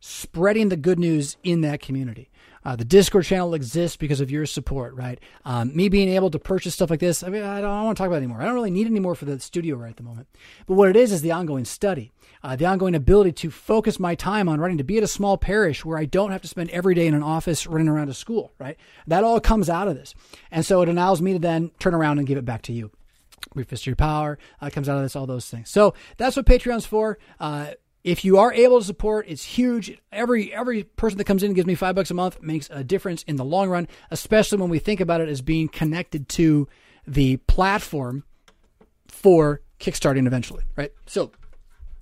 spreading 0.00 0.68
the 0.68 0.76
good 0.76 0.98
news 0.98 1.36
in 1.44 1.60
that 1.60 1.80
community. 1.80 2.28
Uh, 2.64 2.74
the 2.74 2.84
Discord 2.84 3.24
channel 3.24 3.54
exists 3.54 3.96
because 3.96 4.20
of 4.20 4.32
your 4.32 4.44
support, 4.44 4.96
right? 4.96 5.20
Um, 5.44 5.76
me 5.76 5.88
being 5.88 6.08
able 6.08 6.28
to 6.28 6.40
purchase 6.40 6.74
stuff 6.74 6.90
like 6.90 6.98
this, 6.98 7.22
I 7.22 7.28
mean, 7.28 7.44
I 7.44 7.60
don't, 7.60 7.70
don't, 7.70 7.84
want 7.84 7.96
to 7.96 8.00
talk 8.00 8.08
about 8.08 8.16
it 8.16 8.24
anymore. 8.24 8.42
I 8.42 8.46
don't 8.46 8.54
really 8.54 8.72
need 8.72 8.88
it 8.88 8.90
anymore 8.90 9.14
for 9.14 9.26
the 9.26 9.38
studio 9.38 9.76
right 9.76 9.90
at 9.90 9.96
the 9.96 10.02
moment. 10.02 10.26
But 10.66 10.74
what 10.74 10.88
it 10.88 10.96
is 10.96 11.12
is 11.12 11.22
the 11.22 11.30
ongoing 11.30 11.64
study, 11.64 12.10
uh, 12.42 12.56
the 12.56 12.66
ongoing 12.66 12.96
ability 12.96 13.30
to 13.34 13.50
focus 13.52 14.00
my 14.00 14.16
time 14.16 14.48
on 14.48 14.58
writing, 14.58 14.78
to 14.78 14.82
be 14.82 14.98
at 14.98 15.04
a 15.04 15.08
small 15.08 15.38
parish 15.38 15.84
where 15.84 15.98
I 15.98 16.04
don't 16.04 16.32
have 16.32 16.42
to 16.42 16.48
spend 16.48 16.70
every 16.70 16.96
day 16.96 17.06
in 17.06 17.14
an 17.14 17.22
office 17.22 17.68
running 17.68 17.86
around 17.86 18.08
a 18.08 18.14
school, 18.14 18.50
right? 18.58 18.76
That 19.06 19.22
all 19.22 19.38
comes 19.38 19.70
out 19.70 19.86
of 19.86 19.94
this. 19.94 20.16
And 20.50 20.66
so 20.66 20.82
it 20.82 20.88
allows 20.88 21.22
me 21.22 21.32
to 21.34 21.38
then 21.38 21.70
turn 21.78 21.94
around 21.94 22.18
and 22.18 22.26
give 22.26 22.38
it 22.38 22.44
back 22.44 22.62
to 22.62 22.72
you. 22.72 22.90
Refist 23.54 23.86
Your 23.86 23.96
Power 23.96 24.38
uh, 24.60 24.70
comes 24.70 24.88
out 24.88 24.96
of 24.96 25.02
this, 25.02 25.16
all 25.16 25.26
those 25.26 25.48
things. 25.48 25.70
So 25.70 25.94
that's 26.16 26.36
what 26.36 26.46
Patreon's 26.46 26.86
for. 26.86 27.18
Uh, 27.38 27.72
if 28.04 28.24
you 28.24 28.38
are 28.38 28.52
able 28.52 28.80
to 28.80 28.84
support, 28.84 29.26
it's 29.28 29.44
huge. 29.44 29.96
Every 30.10 30.52
every 30.52 30.82
person 30.84 31.18
that 31.18 31.24
comes 31.24 31.42
in 31.42 31.48
and 31.48 31.56
gives 31.56 31.66
me 31.66 31.74
five 31.74 31.94
bucks 31.94 32.10
a 32.10 32.14
month 32.14 32.42
makes 32.42 32.68
a 32.70 32.82
difference 32.82 33.22
in 33.24 33.36
the 33.36 33.44
long 33.44 33.68
run, 33.68 33.86
especially 34.10 34.58
when 34.58 34.70
we 34.70 34.80
think 34.80 35.00
about 35.00 35.20
it 35.20 35.28
as 35.28 35.40
being 35.40 35.68
connected 35.68 36.28
to 36.30 36.68
the 37.06 37.36
platform 37.36 38.24
for 39.06 39.60
kickstarting 39.78 40.26
eventually, 40.26 40.64
right? 40.76 40.92
So, 41.06 41.30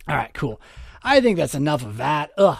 all 0.08 0.16
right, 0.16 0.32
cool. 0.32 0.60
I 1.02 1.20
think 1.20 1.36
that's 1.36 1.54
enough 1.54 1.84
of 1.84 1.98
that. 1.98 2.30
Ugh, 2.38 2.58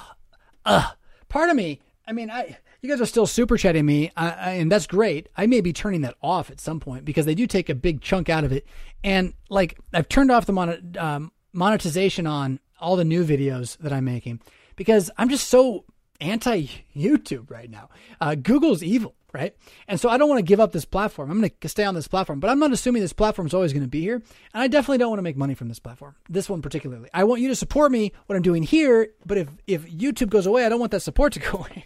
ugh. 0.67 0.97
Part 1.29 1.49
of 1.51 1.57
me, 1.57 1.81
I 2.07 2.13
mean, 2.13 2.31
I 2.31 2.59
you 2.81 2.89
guys 2.89 3.01
are 3.01 3.07
still 3.07 3.27
super 3.27 3.57
chatting 3.57 3.85
me, 3.85 4.11
uh, 4.17 4.33
and 4.39 4.71
that's 4.73 4.87
great. 4.87 5.29
I 5.37 5.47
may 5.47 5.61
be 5.61 5.73
turning 5.73 6.01
that 6.03 6.17
off 6.23 6.51
at 6.51 6.61
some 6.61 6.81
point 6.81 7.05
because 7.05 7.27
they 7.27 7.35
do 7.35 7.47
take 7.47 7.69
a 7.69 7.75
big 7.75 8.01
chunk 8.01 8.29
out 8.29 8.45
of 8.45 8.53
it. 8.53 8.67
And 9.05 9.35
like 9.49 9.79
I've 9.93 10.09
turned 10.09 10.31
off 10.31 10.47
the 10.47 10.53
mon- 10.53 10.97
um, 10.99 11.33
monetization 11.53 12.27
on 12.27 12.61
all 12.81 12.97
the 12.97 13.05
new 13.05 13.25
videos 13.25 13.77
that 13.79 13.93
I'm 13.93 14.05
making 14.05 14.41
because 14.77 15.11
I'm 15.19 15.29
just 15.29 15.49
so 15.49 15.85
anti 16.21 16.69
YouTube 16.97 17.51
right 17.51 17.71
now. 17.71 17.89
Uh, 18.21 18.35
Google's 18.35 18.83
evil, 18.83 19.15
right? 19.33 19.55
And 19.89 20.01
so 20.01 20.09
I 20.09 20.17
don't 20.17 20.29
want 20.29 20.39
to 20.39 20.45
give 20.45 20.61
up 20.61 20.73
this 20.73 20.85
platform. 20.85 21.31
I'm 21.31 21.39
going 21.39 21.53
to 21.61 21.69
stay 21.69 21.85
on 21.85 21.95
this 21.95 22.09
platform, 22.09 22.41
but 22.41 22.51
I'm 22.51 22.59
not 22.59 22.73
assuming 22.73 23.03
this 23.03 23.13
platform 23.13 23.47
is 23.47 23.55
always 23.55 23.73
going 23.73 23.83
to 23.83 23.89
be 23.89 24.01
here. 24.01 24.23
And 24.55 24.63
I 24.63 24.69
definitely 24.69 24.99
don't 24.99 25.11
want 25.11 25.19
to 25.19 25.23
make 25.23 25.37
money 25.37 25.55
from 25.55 25.69
this 25.69 25.79
platform, 25.79 26.15
this 26.29 26.49
one 26.49 26.63
particularly. 26.63 27.09
I 27.13 27.25
want 27.25 27.43
you 27.43 27.49
to 27.49 27.57
support 27.57 27.93
me 27.93 28.13
what 28.27 28.37
I'm 28.37 28.43
doing 28.43 28.63
here, 28.63 29.11
but 29.27 29.39
if 29.39 29.49
if 29.67 29.87
YouTube 29.87 30.31
goes 30.31 30.47
away, 30.47 30.65
I 30.65 30.69
don't 30.69 30.81
want 30.81 30.93
that 30.93 31.01
support 31.01 31.33
to 31.35 31.41
go 31.41 31.51
away. 31.59 31.85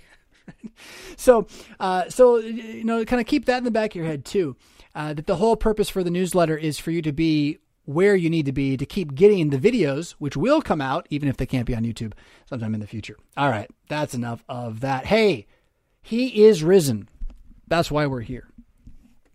so, 1.17 1.47
uh, 1.81 2.09
so 2.09 2.39
you 2.39 2.85
know, 2.85 3.05
kind 3.05 3.21
of 3.21 3.27
keep 3.27 3.47
that 3.47 3.59
in 3.59 3.65
the 3.65 3.71
back 3.71 3.93
of 3.93 3.97
your 3.97 4.07
head 4.07 4.25
too. 4.25 4.57
Uh, 4.95 5.13
that 5.13 5.27
the 5.27 5.37
whole 5.37 5.57
purpose 5.57 5.89
for 5.89 6.05
the 6.05 6.11
newsletter 6.11 6.57
is 6.57 6.79
for 6.79 6.93
you 6.93 7.03
to 7.03 7.13
be 7.13 7.59
where 7.85 8.15
you 8.15 8.31
need 8.31 8.47
to 8.47 8.53
be 8.53 8.77
to 8.77 8.87
keep 8.87 9.15
getting 9.15 9.51
the 9.51 9.59
videos, 9.59 10.13
which 10.13 10.37
will 10.37 10.63
come 10.63 10.81
out 10.81 11.07
even 11.11 11.29
if 11.29 11.37
they 11.37 11.47
can't 11.47 11.67
be 11.67 11.75
on 11.75 11.85
YouTube 11.85 12.13
sometime 12.49 12.75
in 12.75 12.81
the 12.81 12.87
future. 12.87 13.17
All 13.37 13.51
right, 13.51 13.71
that's 13.89 14.15
enough 14.15 14.45
of 14.49 14.81
that. 14.81 15.07
Hey, 15.07 15.47
he 16.01 16.45
is 16.45 16.63
risen. 16.63 17.09
That's 17.67 17.91
why 17.91 18.07
we're 18.07 18.21
here. 18.21 18.49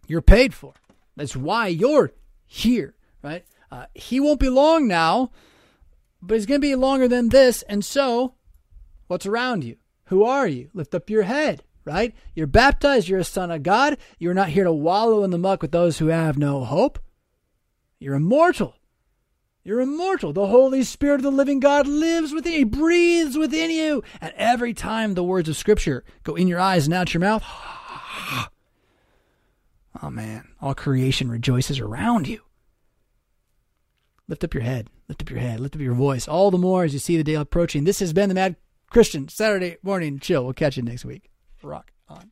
You're 0.08 0.22
paid 0.22 0.54
for. 0.54 0.74
That's 1.16 1.36
why 1.36 1.68
you're 1.68 2.14
here, 2.46 2.96
right? 3.22 3.44
Uh, 3.72 3.86
he 3.94 4.20
won't 4.20 4.40
be 4.40 4.50
long 4.50 4.88
now, 4.88 5.32
but 6.22 6.36
he's 6.36 6.46
going 6.46 6.62
to 6.62 6.68
be 6.68 6.76
longer 6.76 7.08
than 7.08 7.30
this. 7.30 7.62
And 7.64 7.84
so, 7.86 8.34
what's 9.08 9.26
around 9.26 9.64
you? 9.64 9.78
Who 10.10 10.24
are 10.24 10.48
you? 10.48 10.70
Lift 10.74 10.96
up 10.96 11.10
your 11.10 11.22
head, 11.24 11.64
right? 11.86 12.16
You're 12.34 12.48
baptized. 12.48 13.08
You're 13.08 13.20
a 13.20 13.24
son 13.24 13.52
of 13.52 13.62
God. 13.62 13.98
You're 14.18 14.34
not 14.34 14.50
here 14.50 14.64
to 14.64 14.74
wallow 14.74 15.24
in 15.24 15.30
the 15.30 15.38
muck 15.38 15.62
with 15.62 15.72
those 15.72 16.00
who 16.00 16.08
have 16.08 16.36
no 16.36 16.64
hope. 16.64 16.98
You're 18.00 18.16
immortal. 18.16 18.76
You're 19.64 19.82
immortal. 19.82 20.34
The 20.34 20.48
Holy 20.48 20.82
Spirit 20.84 21.18
of 21.18 21.24
the 21.24 21.32
living 21.32 21.60
God 21.60 21.86
lives 21.86 22.34
within 22.34 22.54
you. 22.54 22.60
He 22.60 22.64
breathes 22.64 23.38
within 23.38 23.70
you. 23.70 24.02
And 24.20 24.34
every 24.36 24.74
time 24.74 25.14
the 25.14 25.24
words 25.24 25.48
of 25.48 25.56
Scripture 25.56 26.04
go 26.24 26.34
in 26.34 26.48
your 26.48 26.60
eyes 26.60 26.86
and 26.88 26.94
out 26.94 27.14
your 27.14 27.22
mouth, 27.22 27.44
oh 30.02 30.10
man, 30.10 30.48
all 30.60 30.74
creation 30.74 31.30
rejoices 31.30 31.80
around 31.80 32.28
you. 32.28 32.42
Lift 34.28 34.44
up 34.44 34.56
your 34.56 34.64
head. 34.64 34.90
Lift 35.08 35.22
up 35.22 35.30
your 35.30 35.40
head. 35.40 35.60
Lift 35.60 35.76
up 35.76 35.82
your 35.82 35.94
voice. 35.94 36.28
All 36.28 36.50
the 36.50 36.58
more 36.58 36.84
as 36.84 36.94
you 36.94 37.00
see 37.00 37.16
the 37.16 37.24
day 37.24 37.36
approaching. 37.36 37.84
This 37.84 38.00
has 38.00 38.12
been 38.12 38.30
the 38.30 38.36
Mad 38.36 38.56
Christian 38.90 39.28
Saturday 39.28 39.78
morning 39.84 40.20
chill. 40.20 40.44
We'll 40.44 40.54
catch 40.54 40.78
you 40.78 40.84
next 40.84 41.06
week. 41.06 41.30
Rock 41.62 41.92
on. 42.08 42.32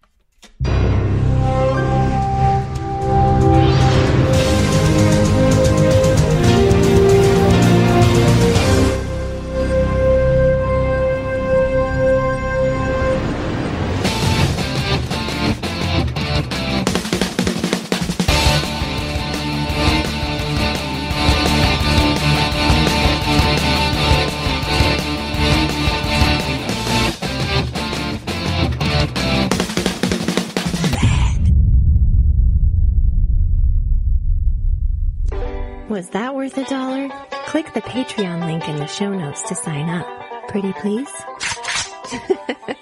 Was 35.97 36.09
that 36.09 36.35
worth 36.35 36.55
a 36.59 36.63
dollar? 36.65 37.09
Click 37.47 37.73
the 37.73 37.81
Patreon 37.81 38.45
link 38.45 38.69
in 38.69 38.75
the 38.75 38.85
show 38.85 39.11
notes 39.11 39.41
to 39.49 39.55
sign 39.55 39.89
up. 39.89 40.05
Pretty 40.47 40.71
please? 40.73 41.09